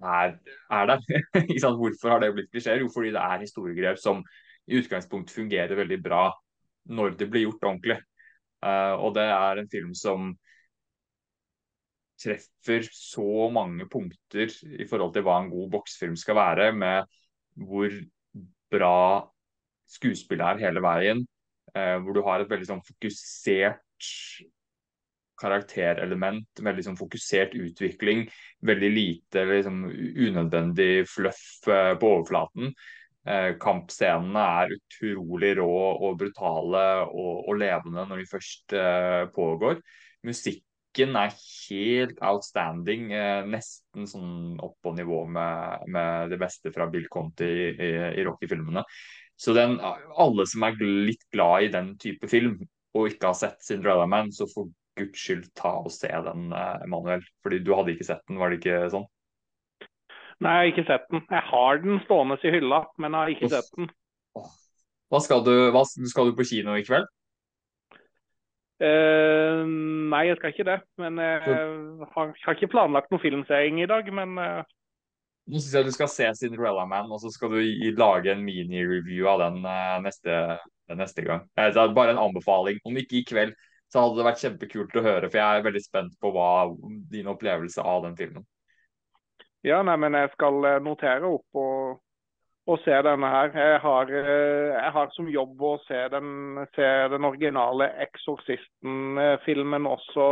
er, 0.00 0.36
er 0.72 0.86
der. 0.88 1.02
hvorfor 1.80 2.14
har 2.14 2.22
det 2.22 2.34
blitt 2.36 2.52
klisjeer? 2.52 2.80
Jo, 2.80 2.90
fordi 2.92 3.12
det 3.16 3.24
er 3.24 3.42
historiegrep 3.42 3.98
som 4.00 4.22
i 4.70 4.78
utgangspunkt 4.78 5.32
fungerer 5.34 5.76
veldig 5.76 5.98
bra 6.02 6.28
når 6.90 7.16
det 7.20 7.28
blir 7.30 7.48
gjort 7.48 7.66
ordentlig. 7.66 7.98
Uh, 8.64 8.94
og 9.00 9.14
det 9.16 9.26
er 9.26 9.60
en 9.60 9.70
film 9.72 9.92
som 9.96 10.32
treffer 12.20 12.84
så 12.92 13.48
mange 13.52 13.86
punkter 13.88 14.52
i 14.76 14.86
forhold 14.88 15.14
til 15.14 15.24
hva 15.24 15.38
en 15.40 15.52
god 15.52 15.70
boksefilm 15.72 16.18
skal 16.20 16.36
være, 16.36 16.72
med 16.76 17.08
hvor 17.60 17.92
bra 18.70 18.96
skuespillet 19.90 20.46
er 20.46 20.64
hele 20.66 20.82
veien. 20.84 21.26
Eh, 21.74 21.98
hvor 22.02 22.16
du 22.16 22.22
har 22.26 22.42
et 22.42 22.50
veldig 22.50 22.68
sånn 22.72 22.86
fokusert 22.86 24.08
karakterelement, 25.40 26.48
veldig 26.60 26.84
sånn 26.84 26.98
fokusert 26.98 27.54
utvikling. 27.58 28.26
Veldig 28.66 28.90
lite 28.92 29.44
liksom, 29.48 29.84
unødvendig 29.90 31.06
fluff 31.08 31.44
eh, 31.70 31.94
på 32.00 32.14
overflaten. 32.16 32.74
Eh, 33.28 33.52
kampscenene 33.60 34.44
er 34.62 34.74
utrolig 34.78 35.54
rå 35.58 35.70
og 35.92 36.18
brutale 36.20 36.84
og, 37.04 37.44
og 37.50 37.60
levende 37.60 38.06
når 38.08 38.22
de 38.22 38.30
først 38.30 38.76
eh, 38.76 39.24
pågår. 39.34 39.80
Musikk 40.28 40.64
musikken 40.90 41.16
er 41.16 41.34
helt 41.70 42.18
outstanding. 42.20 43.12
Eh, 43.12 43.46
nesten 43.46 44.06
sånn 44.06 44.58
opp 44.60 44.76
på 44.82 44.92
nivå 44.94 45.26
med, 45.26 45.86
med 45.88 46.30
det 46.30 46.38
beste 46.38 46.72
fra 46.72 46.88
Bill 46.90 47.08
Conti 47.08 47.44
i, 47.44 47.68
i, 47.70 47.90
i 48.20 48.24
Rocky-filmene. 48.24 48.84
Så 49.36 49.54
den, 49.54 49.78
alle 49.80 50.46
som 50.46 50.62
er 50.64 50.76
litt 50.80 51.24
glad 51.32 51.62
i 51.62 51.70
den 51.72 51.96
type 51.98 52.28
film, 52.28 52.58
og 52.94 53.08
ikke 53.08 53.30
har 53.30 53.34
sett 53.38 53.62
Cinderella 53.64 54.06
Man, 54.06 54.32
så 54.32 54.46
for 54.50 54.68
guds 54.98 55.16
skyld 55.16 55.46
ta 55.56 55.78
og 55.80 55.90
se 55.92 56.08
den, 56.10 56.52
eh, 56.52 56.82
Emanuel. 56.84 57.22
Fordi 57.42 57.62
du 57.64 57.72
hadde 57.74 57.94
ikke 57.94 58.08
sett 58.10 58.26
den, 58.28 58.38
var 58.38 58.50
det 58.50 58.60
ikke 58.60 58.90
sånn? 58.92 59.06
Nei, 60.40 60.52
jeg 60.52 60.60
har 60.60 60.72
ikke 60.72 60.88
sett 60.88 61.08
den. 61.12 61.24
Jeg 61.30 61.46
har 61.50 61.80
den 61.80 62.02
stående 62.06 62.36
i 62.42 62.52
hylla, 62.52 62.84
men 62.98 63.12
jeg 63.12 63.20
har 63.20 63.32
ikke 63.36 63.52
sett 63.52 63.72
den. 63.76 63.90
Hva 65.10 65.18
skal 65.20 65.42
du, 65.44 65.54
hva, 65.74 65.82
skal 65.84 66.30
du 66.30 66.36
på 66.38 66.46
kino 66.48 66.76
i 66.78 66.84
kveld? 66.86 67.08
Uh, 68.80 69.60
nei, 70.08 70.24
jeg 70.30 70.38
skal 70.38 70.54
ikke 70.54 70.68
det. 70.68 70.76
Men 71.00 71.20
jeg 71.20 71.40
har, 72.14 72.34
har 72.44 72.56
ikke 72.56 72.70
planlagt 72.72 73.10
noen 73.12 73.22
filmseing 73.22 73.82
i 73.82 73.88
dag, 73.90 74.06
men 74.16 74.36
uh... 74.40 74.60
Nå 75.50 75.58
syns 75.58 75.74
jeg 75.74 75.88
du 75.88 75.94
skal 75.94 76.10
se 76.12 76.28
Cinderella 76.38 76.84
Man, 76.88 77.10
og 77.10 77.18
så 77.22 77.32
skal 77.32 77.50
du 77.52 77.58
lage 77.98 78.30
en 78.32 78.44
mini-review 78.46 79.26
av 79.28 79.40
den 79.42 79.64
uh, 79.66 79.98
neste, 80.04 80.36
neste, 80.94 81.24
gang. 81.26 81.48
bare 81.56 82.14
en 82.14 82.22
anbefaling. 82.22 82.78
Om 82.86 83.00
ikke 83.02 83.20
i 83.20 83.26
kveld, 83.26 83.56
så 83.90 84.04
hadde 84.04 84.20
det 84.20 84.28
vært 84.28 84.44
kjempekult 84.44 84.96
å 84.96 85.04
høre. 85.04 85.28
For 85.28 85.40
jeg 85.42 85.60
er 85.60 85.66
veldig 85.66 85.82
spent 85.84 86.14
på 86.22 86.32
hva 86.36 86.70
din 87.10 87.28
opplevelse 87.32 87.82
av 87.82 88.04
den 88.06 88.16
filmen. 88.16 88.46
Ja, 89.66 89.82
nei, 89.84 89.96
men 90.00 90.16
jeg 90.16 90.30
skal 90.32 90.62
notere 90.80 91.28
opp 91.28 91.58
og, 91.60 91.98
og 92.70 92.78
se 92.84 92.96
denne 93.04 93.30
her. 93.32 93.50
Jeg 93.56 93.80
har, 93.82 94.12
eh, 94.20 94.68
jeg 94.76 94.92
har, 94.96 95.10
som 95.14 95.28
jobb 95.28 95.62
å 95.62 95.72
se 95.86 96.00
den, 96.12 96.66
se 96.76 96.88
den 97.12 97.24
originale 97.26 97.90
'Eksorsisten'-filmen 98.04 99.88
også 99.90 100.28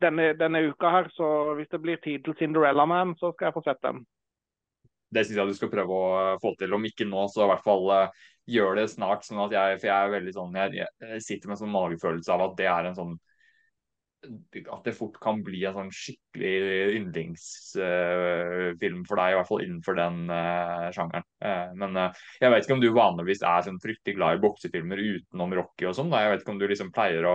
denne, 0.00 0.32
denne, 0.38 0.64
uka 0.68 0.90
her. 0.90 1.08
Så 1.16 1.54
hvis 1.56 1.70
det 1.70 1.80
blir 1.80 1.96
tid 1.96 2.24
til 2.24 2.34
'Cinderella 2.34 2.84
Man', 2.86 3.16
så 3.16 3.32
skal 3.32 3.46
jeg 3.46 3.54
få 3.54 3.64
sett 3.64 3.82
den. 3.82 4.04
Det 5.14 5.26
syns 5.26 5.36
jeg 5.36 5.46
du 5.46 5.54
skal 5.54 5.70
prøve 5.70 5.94
å 5.94 6.38
få 6.42 6.54
til. 6.58 6.74
Om 6.74 6.84
ikke 6.84 7.08
nå, 7.08 7.28
så 7.28 7.44
i 7.44 7.50
hvert 7.52 7.64
fall 7.64 7.84
uh, 7.90 8.08
gjør 8.50 8.74
det 8.80 8.90
snart. 8.90 9.24
sånn 9.24 9.44
at 9.46 9.52
jeg, 9.52 9.80
For 9.80 9.86
jeg 9.86 10.10
er 10.10 10.32
sånn, 10.32 10.54
jeg, 10.54 10.86
jeg 11.00 11.22
sitter 11.22 11.48
med 11.48 11.54
en 11.54 11.62
sånn 11.62 11.76
magefølelse 11.76 12.32
av 12.32 12.40
at 12.48 12.56
det 12.56 12.66
er 12.66 12.84
en 12.90 12.98
sånn 12.98 13.14
at 14.24 14.86
det 14.86 14.94
fort 14.96 15.18
kan 15.22 15.42
bli 15.46 15.60
en 15.68 15.76
sånn 15.76 15.90
skikkelig 15.94 16.52
yndlingsfilm 16.98 19.02
uh, 19.02 19.08
for 19.08 19.20
deg, 19.20 19.32
i 19.32 19.36
hvert 19.38 19.50
fall 19.50 19.64
innenfor 19.64 19.98
den 19.98 20.16
uh, 20.30 20.86
sjangeren. 20.94 21.26
Uh, 21.44 21.68
men 21.80 21.90
jeg 22.40 22.54
vet 22.54 22.64
ikke 22.64 22.76
om 22.78 22.84
du 22.84 22.96
vanligvis 22.96 23.44
er 23.46 23.66
sånn 23.66 23.82
fryktelig 23.82 24.16
glad 24.18 24.38
i 24.38 24.44
boksefilmer 24.44 25.02
utenom 25.02 25.56
Rocky 25.60 25.90
og 25.90 25.98
sånn. 25.98 26.14
Jeg 26.14 26.32
vet 26.32 26.44
ikke 26.44 26.54
om 26.54 26.62
du 26.62 26.68
liksom 26.70 26.94
pleier 26.94 27.24
å 27.30 27.34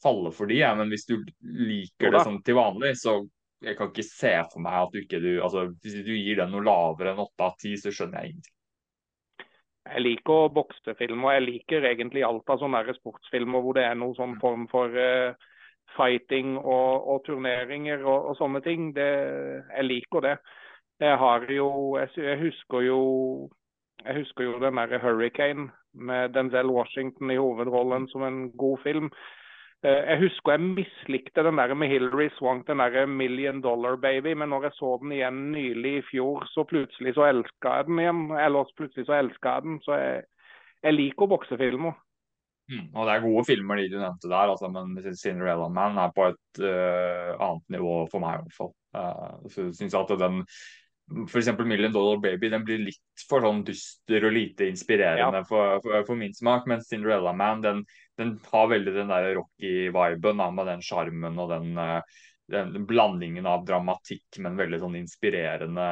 falle 0.00 0.30
for 0.32 0.48
de, 0.48 0.62
ja, 0.62 0.70
men 0.76 0.88
hvis 0.92 1.08
du 1.08 1.18
liker 1.42 2.14
det 2.14 2.24
sånn 2.24 2.40
til 2.44 2.56
vanlig, 2.56 2.94
så 3.00 3.18
jeg 3.60 3.76
kan 3.76 3.90
ikke 3.90 4.06
se 4.06 4.32
for 4.52 4.60
meg 4.64 4.78
at 4.78 4.94
du 4.94 5.02
ikke 5.02 5.18
du, 5.20 5.34
altså 5.44 5.66
Hvis 5.82 5.98
du 6.06 6.14
gir 6.16 6.40
den 6.40 6.54
noe 6.54 6.64
lavere 6.64 7.12
enn 7.12 7.20
åtte 7.20 7.44
av 7.44 7.58
ti, 7.60 7.74
så 7.76 7.92
skjønner 7.92 8.24
jeg 8.24 8.32
ingenting. 8.32 8.56
Jeg 9.90 10.04
liker 10.04 10.50
boksefilmer. 10.54 11.36
Jeg 11.36 11.46
liker 11.46 11.86
egentlig 11.88 12.22
alt 12.24 12.52
av 12.52 12.60
sånne 12.60 12.82
sportsfilmer 13.00 13.64
hvor 13.64 13.76
det 13.76 13.86
er 13.88 13.96
noen 13.98 14.14
sånn 14.16 14.36
form 14.40 14.66
for 14.70 14.92
uh, 14.92 15.32
fighting 15.96 16.58
og, 16.58 17.08
og 17.08 17.22
turneringer 17.26 18.04
og, 18.04 18.30
og, 18.30 18.36
sånne 18.38 18.60
ting. 18.64 18.90
Det, 18.96 19.08
jeg 19.76 19.86
liker 19.86 20.26
det. 20.26 20.36
Jeg 21.00 21.16
har 21.18 21.46
jo 21.48 21.96
Jeg, 21.98 22.08
jeg 22.16 22.38
husker 22.38 22.80
jo 22.84 23.00
jeg 24.04 24.16
husker 24.16 24.44
jo 24.44 24.60
den 24.60 24.76
der 24.76 24.98
'Hurricane' 24.98 25.70
med 25.94 26.28
Denzel 26.28 26.70
Washington 26.70 27.30
i 27.30 27.36
hovedrollen 27.36 28.08
som 28.08 28.22
en 28.22 28.50
god 28.50 28.78
film. 28.82 29.10
Eh, 29.84 30.02
jeg 30.10 30.18
husker 30.18 30.52
jeg 30.52 30.60
mislikte 30.60 31.42
den 31.44 31.58
der 31.58 31.74
med 31.74 31.88
Hilary 31.88 32.28
Swank, 32.28 32.66
den 32.66 32.78
der 32.78 33.06
'Million 33.06 33.62
Dollar 33.62 33.96
Baby'. 33.96 34.34
Men 34.34 34.48
når 34.48 34.62
jeg 34.62 34.72
så 34.74 34.98
den 35.02 35.12
igjen 35.12 35.52
nylig 35.52 35.96
i 35.98 36.02
fjor, 36.10 36.44
så 36.46 36.64
plutselig 36.64 37.14
så 37.14 37.24
elska 37.24 37.68
jeg 37.76 37.84
den 37.84 37.98
igjen. 37.98 38.30
Eller 38.30 38.72
plutselig 38.76 39.06
så 39.06 39.12
elska 39.12 39.48
jeg 39.48 39.62
den. 39.62 39.80
Så 39.80 39.92
jeg, 39.94 40.22
jeg 40.82 40.94
liker 40.94 41.26
boksefilmer. 41.26 41.92
Mm, 42.70 42.90
og 42.94 43.06
det 43.06 43.14
er 43.14 43.24
gode 43.24 43.46
filmer 43.48 43.80
de 43.80 43.88
du 43.90 43.96
nevnte 43.98 44.28
der, 44.30 44.50
altså, 44.52 44.68
men 44.70 45.14
Cinderella 45.18 45.66
Man 45.74 45.96
er 45.98 46.12
på 46.14 46.28
et 46.30 46.60
uh, 46.62 47.32
annet 47.34 47.74
nivå 47.74 47.94
for 48.12 48.22
meg 48.22 48.36
i 48.36 48.44
hvert 48.44 48.58
fall. 48.58 48.70
Uh, 48.94 49.48
så 49.50 49.66
jeg 49.74 49.90
at 49.98 50.12
den 50.20 50.44
F.eks. 51.26 51.48
Million 51.66 51.90
Dollar 51.90 52.20
Baby 52.22 52.52
den 52.52 52.62
blir 52.62 52.84
litt 52.86 53.24
for 53.26 53.42
sånn 53.42 53.64
dyster 53.66 54.28
og 54.28 54.34
lite 54.36 54.68
inspirerende 54.70 55.40
ja. 55.42 55.46
for, 55.48 55.80
for, 55.82 56.04
for, 56.06 56.20
min 56.20 56.36
smak. 56.36 56.68
Mens 56.70 56.86
Cinderella 56.92 57.32
Man 57.34 57.64
den, 57.64 57.82
den 58.20 58.36
har 58.52 58.70
veldig 58.70 58.94
den 58.94 59.10
der 59.10 59.32
rocky-viben 59.40 60.44
med 60.54 60.70
den 60.70 60.86
sjarmen 60.86 61.42
og 61.42 61.50
den, 61.50 61.74
uh, 61.74 62.22
den, 62.54 62.86
blandingen 62.86 63.50
av 63.50 63.66
dramatikk, 63.66 64.38
men 64.38 64.58
veldig 64.60 64.82
sånn 64.84 64.98
inspirerende 65.02 65.90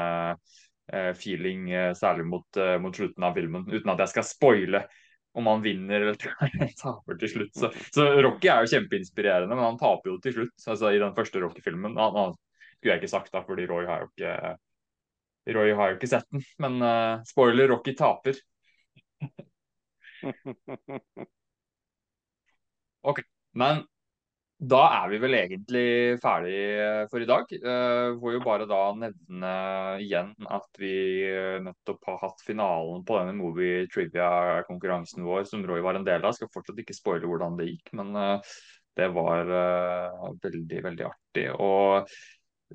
feeling, 1.21 1.67
særlig 1.93 2.25
mot, 2.25 2.57
mot 2.81 2.97
slutten 2.97 3.27
av 3.27 3.35
filmen. 3.37 3.67
Uten 3.69 3.91
at 3.93 3.99
jeg 4.01 4.09
skal 4.09 4.25
spoile 4.25 4.79
om 5.37 5.47
han 5.47 5.63
vinner 5.63 6.01
eller 6.01 6.15
taper 6.83 7.19
til 7.21 7.29
slutt. 7.35 7.55
Så, 7.57 7.73
så, 7.95 8.07
Rocky 8.23 8.49
er 8.51 8.65
jo 8.65 8.73
kjempeinspirerende, 8.75 9.55
men 9.55 9.65
han 9.65 9.81
taper 9.81 10.11
jo 10.13 10.17
til 10.23 10.33
slutt. 10.39 10.57
Altså, 10.67 10.93
I 10.93 11.03
den 11.03 11.17
første 11.17 11.43
Rocky-filmen. 11.43 11.97
Han, 12.01 12.17
han, 12.17 12.33
skulle 12.79 12.95
jeg 12.95 13.03
ikke 13.03 13.11
sagt 13.17 13.33
da, 13.35 13.43
fordi 13.47 13.67
Roy 13.67 13.85
har 13.89 13.99
jo 14.05 14.09
ikke 14.13 14.33
Roy 15.57 15.73
har 15.75 15.87
jo 15.91 15.97
ikke 15.97 16.11
sett 16.11 16.29
den. 16.35 16.43
Men 16.63 16.73
uh, 16.85 17.25
spoiler, 17.27 17.69
Rocky 17.73 17.93
taper. 17.97 18.35
OK. 23.09 23.19
Men 23.59 23.83
da 24.59 24.79
er 24.91 25.11
vi 25.13 25.19
vel 25.23 25.37
egentlig 25.39 25.89
ferdig 26.19 26.57
for 27.13 27.23
i 27.23 27.29
dag. 27.31 27.53
Uh, 27.63 28.17
får 28.19 28.33
jo 28.35 28.41
bare 28.43 28.67
da 28.67 28.81
nevne 28.99 29.53
igjen 30.03 30.33
at 30.51 30.81
vi 30.83 30.95
eh, 31.29 31.61
nettopp 31.63 32.09
har 32.11 32.19
hatt 32.25 32.43
finalen 32.43 33.05
på 33.07 33.21
denne 33.21 33.37
Movie 33.39 33.87
Trivia-konkurransen 33.93 35.23
vår, 35.27 35.47
som 35.47 35.63
Roy 35.67 35.85
var 35.85 36.01
en 36.01 36.09
del 36.09 36.27
av. 36.27 36.35
Skal 36.35 36.51
fortsatt 36.51 36.83
ikke 36.83 36.97
spoile 36.97 37.31
hvordan 37.31 37.55
det 37.61 37.69
gikk, 37.71 37.95
men 38.01 38.11
uh, 38.19 38.59
det 38.99 39.13
var 39.15 39.47
veldig, 40.43 40.79
veldig 40.83 41.05
artig. 41.07 41.45
Og 41.63 42.09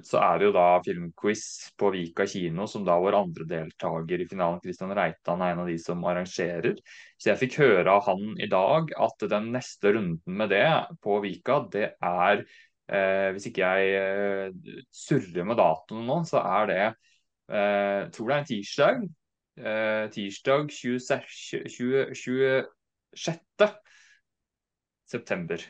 så 0.02 0.18
er 0.26 0.40
det 0.40 0.48
jo 0.48 0.53
da 0.56 0.65
filmquiz 0.82 1.44
på 1.78 1.91
Vika 1.94 2.26
kino, 2.30 2.65
som 2.70 2.86
da 2.86 2.95
vår 2.98 3.14
andre 3.20 3.45
deltaker 3.49 4.24
i 4.24 4.28
finalen, 4.30 4.61
Kristian 4.64 4.94
Reitan, 4.98 5.41
er 5.45 5.53
en 5.53 5.61
av 5.61 5.70
de 5.70 5.76
som 5.82 6.02
arrangerer. 6.10 6.80
Så 7.22 7.30
jeg 7.30 7.41
fikk 7.44 7.60
høre 7.61 7.94
av 7.94 8.07
han 8.07 8.34
i 8.41 8.49
dag 8.49 8.90
at 8.98 9.26
den 9.30 9.52
neste 9.53 9.94
runden 9.94 10.40
med 10.40 10.49
det 10.53 10.65
på 11.03 11.20
Vika, 11.22 11.60
det 11.74 11.91
er 12.02 12.41
eh, 12.41 13.30
Hvis 13.36 13.52
ikke 13.52 13.70
jeg 13.70 13.94
eh, 13.99 14.74
surrer 14.90 15.45
med 15.45 15.61
datoen 15.61 16.10
nå, 16.10 16.18
så 16.26 16.41
er 16.41 16.72
det 16.72 16.82
eh, 16.88 18.10
tror 18.15 18.32
det 18.32 18.36
er 18.36 18.41
en 18.41 18.49
tirsdag. 18.49 19.06
Eh, 19.61 20.10
tirsdag 20.18 20.74
26. 20.74 22.18
26. 22.18 23.70
september 25.14 25.70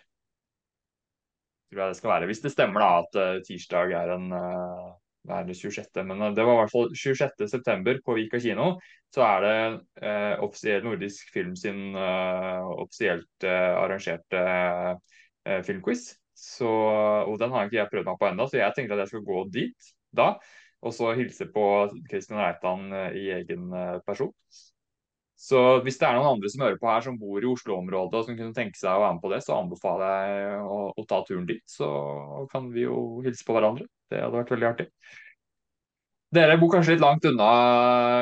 tror 1.74 1.84
jeg 1.84 1.94
det 1.94 2.00
skal 2.00 2.12
være. 2.14 2.28
Hvis 2.30 2.44
det 2.44 2.52
stemmer 2.54 2.84
da 2.84 2.90
at 3.02 3.18
uh, 3.20 3.42
tirsdag 3.48 3.94
er 4.00 4.14
en 4.16 4.28
uh, 4.34 4.92
er 5.34 5.46
det 5.48 5.56
26. 5.58 6.04
Men 6.08 6.22
uh, 6.22 6.30
det 6.36 6.46
var 6.46 6.58
i 6.58 6.62
hvert 6.62 6.74
fall 6.74 6.94
26.9. 6.94 7.96
på 8.06 8.18
Vika 8.20 8.42
kino. 8.44 8.74
Så 9.14 9.22
er 9.22 9.44
det 9.46 9.58
eh, 10.02 10.40
offisiell 10.42 10.82
Nordisk 10.82 11.28
Film 11.30 11.52
sin 11.54 11.94
offisielt 11.94 13.46
arrangerte 13.46 14.40
filmquiz. 15.68 16.08
Så, 16.34 16.66
og 16.66 17.38
den 17.38 17.54
har 17.54 17.68
ikke 17.68 17.78
jeg 17.78 17.92
prøvd 17.92 18.10
meg 18.10 18.18
på 18.18 18.30
ennå, 18.32 18.48
så 18.50 18.58
jeg 18.58 18.74
tenkte 18.74 18.98
at 18.98 19.04
jeg 19.04 19.12
skulle 19.12 19.28
gå 19.28 19.44
dit 19.54 19.92
da. 20.18 20.32
Og 20.82 20.98
så 20.98 21.14
hilse 21.14 21.46
på 21.54 21.68
Kristian 22.10 22.42
Reitan 22.42 22.90
i 23.14 23.28
egen 23.38 23.70
person. 24.02 24.34
Så 25.44 25.60
hvis 25.84 25.98
det 26.00 26.08
er 26.08 26.16
noen 26.16 26.38
andre 26.38 26.50
som 26.52 26.62
hører 26.64 26.80
på 26.80 26.88
her 26.88 27.04
som 27.04 27.18
bor 27.20 27.44
i 27.44 27.50
Oslo-området 27.50 28.16
og 28.16 28.30
som 28.30 28.38
kunne 28.38 28.56
tenke 28.56 28.80
seg 28.80 28.96
å 28.96 29.02
være 29.02 29.16
med 29.18 29.24
på 29.26 29.32
det, 29.34 29.42
så 29.44 29.58
anbefaler 29.58 30.14
jeg 30.30 30.62
å, 30.64 30.78
å, 30.96 31.04
ta 31.10 31.20
turen 31.28 31.50
dit. 31.50 31.64
Så 31.68 31.90
kan 32.54 32.70
vi 32.72 32.86
jo 32.86 33.20
hilse 33.26 33.44
på 33.44 33.58
hverandre. 33.58 33.90
Det 34.08 34.22
hadde 34.24 34.40
vært 34.40 34.54
veldig 34.56 34.70
artig. 34.70 34.88
Dere 36.34 36.56
bor 36.58 36.72
kanskje 36.72 36.96
litt 36.96 37.04
langt 37.04 37.26
unna, 37.30 37.48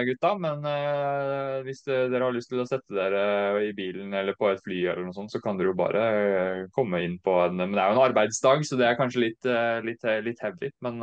gutta, 0.03 0.31
men 0.41 0.65
eh, 0.67 1.59
hvis 1.63 1.85
dere 1.85 2.25
har 2.25 2.33
lyst 2.35 2.49
til 2.51 2.59
å 2.59 2.65
sette 2.67 2.97
dere 2.97 3.21
i 3.63 3.69
bilen 3.77 4.11
eller 4.17 4.35
på 4.35 4.49
et 4.49 4.59
fly, 4.65 4.81
eller 4.81 5.05
noe 5.05 5.15
sånt, 5.15 5.31
så 5.31 5.39
kan 5.43 5.61
dere 5.61 5.69
jo 5.69 5.77
bare 5.79 6.01
uh, 6.01 6.65
komme 6.75 6.99
inn 7.05 7.15
på 7.23 7.37
en 7.45 7.55
Men 7.61 7.77
det 7.77 7.85
er 7.85 7.93
jo 7.93 7.99
en 7.99 8.03
arbeidsdag, 8.07 8.65
så 8.67 8.81
det 8.81 8.89
er 8.89 8.97
kanskje 8.99 9.23
litt, 9.27 9.47
uh, 9.47 9.77
litt, 9.85 10.03
litt 10.25 10.43
heavy. 10.43 10.73
Men 10.83 10.99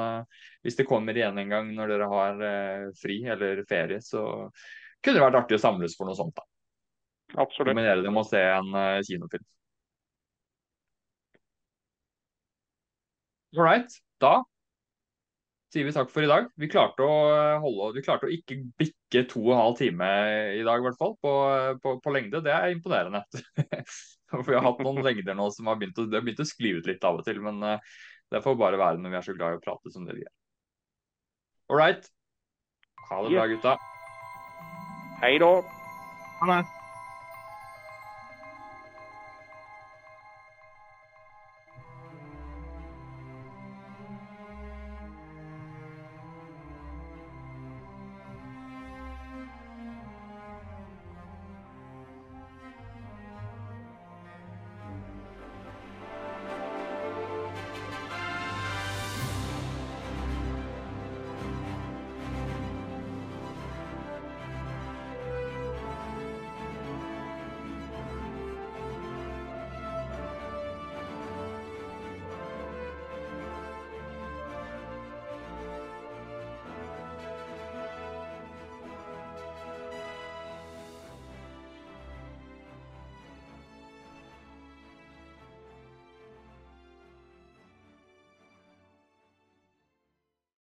hvis 0.66 0.82
det 0.82 0.88
kommer 0.90 1.16
igjen 1.16 1.38
en 1.40 1.54
gang 1.54 1.72
når 1.78 1.94
dere 1.94 2.10
har 2.12 2.44
fri 2.98 3.22
eller 3.30 3.62
ferie, 3.70 4.02
så 4.04 4.26
kunne 5.02 5.18
det 5.18 5.24
vært 5.24 5.40
artig 5.42 5.58
å 5.58 5.62
samles 5.62 5.96
for 5.98 6.08
noe 6.08 6.18
sånt. 6.18 6.34
da. 6.36 6.46
Absolutt. 7.38 7.70
Kombinere 7.70 8.02
det 8.02 8.12
med 8.12 8.24
å 8.24 8.28
se 8.28 8.40
en 8.40 8.70
uh, 8.74 9.00
kinofilm. 9.06 9.46
All 13.56 13.64
right. 13.64 13.98
Da 14.20 14.42
sier 15.72 15.84
vi 15.84 15.92
takk 15.92 16.10
for 16.12 16.24
i 16.24 16.28
dag. 16.30 16.48
Vi 16.58 16.68
klarte 16.72 17.04
å 17.04 17.16
eh, 17.28 17.58
holde, 17.60 17.90
vi 17.98 18.04
klarte 18.04 18.28
å 18.28 18.32
ikke 18.32 18.56
bikke 18.80 19.24
to 19.28 19.42
og 19.42 19.52
en 19.54 19.60
halv 19.60 19.76
time 19.80 20.08
i 20.56 20.62
dag, 20.64 20.80
i 20.80 20.86
hvert 20.86 21.00
fall, 21.00 21.14
på, 21.22 21.32
på, 21.82 21.94
på 22.04 22.14
lengde. 22.14 22.40
Det 22.44 22.54
er 22.54 22.72
imponerende. 22.72 23.20
for 24.30 24.48
vi 24.48 24.56
har 24.56 24.64
hatt 24.64 24.80
noen 24.84 25.02
lengder 25.04 25.36
nå 25.36 25.50
som 25.54 25.68
har 25.68 25.80
begynt 25.80 26.00
å, 26.00 26.06
det 26.08 26.20
har 26.20 26.24
begynt 26.24 26.44
å 26.44 26.48
skli 26.48 26.72
ut 26.78 26.88
litt 26.88 27.04
av 27.04 27.20
og 27.20 27.28
til. 27.28 27.42
Men 27.44 27.60
uh, 27.64 28.00
det 28.32 28.44
får 28.44 28.58
bare 28.60 28.80
være 28.80 29.02
når 29.02 29.14
vi 29.14 29.20
er 29.20 29.28
så 29.28 29.36
glad 29.36 29.56
i 29.56 29.60
å 29.60 29.64
prate 29.64 29.92
som 29.92 30.08
det 30.08 30.16
vi 30.16 30.24
er. 30.24 30.34
All 31.68 31.80
right. 31.80 32.10
Ha 33.10 33.22
det 33.24 33.36
bra, 33.36 33.48
gutta. 33.52 33.76
Hej 35.20 35.38
då! 35.38 35.64
Ha 36.40 36.46
det! 36.46 36.77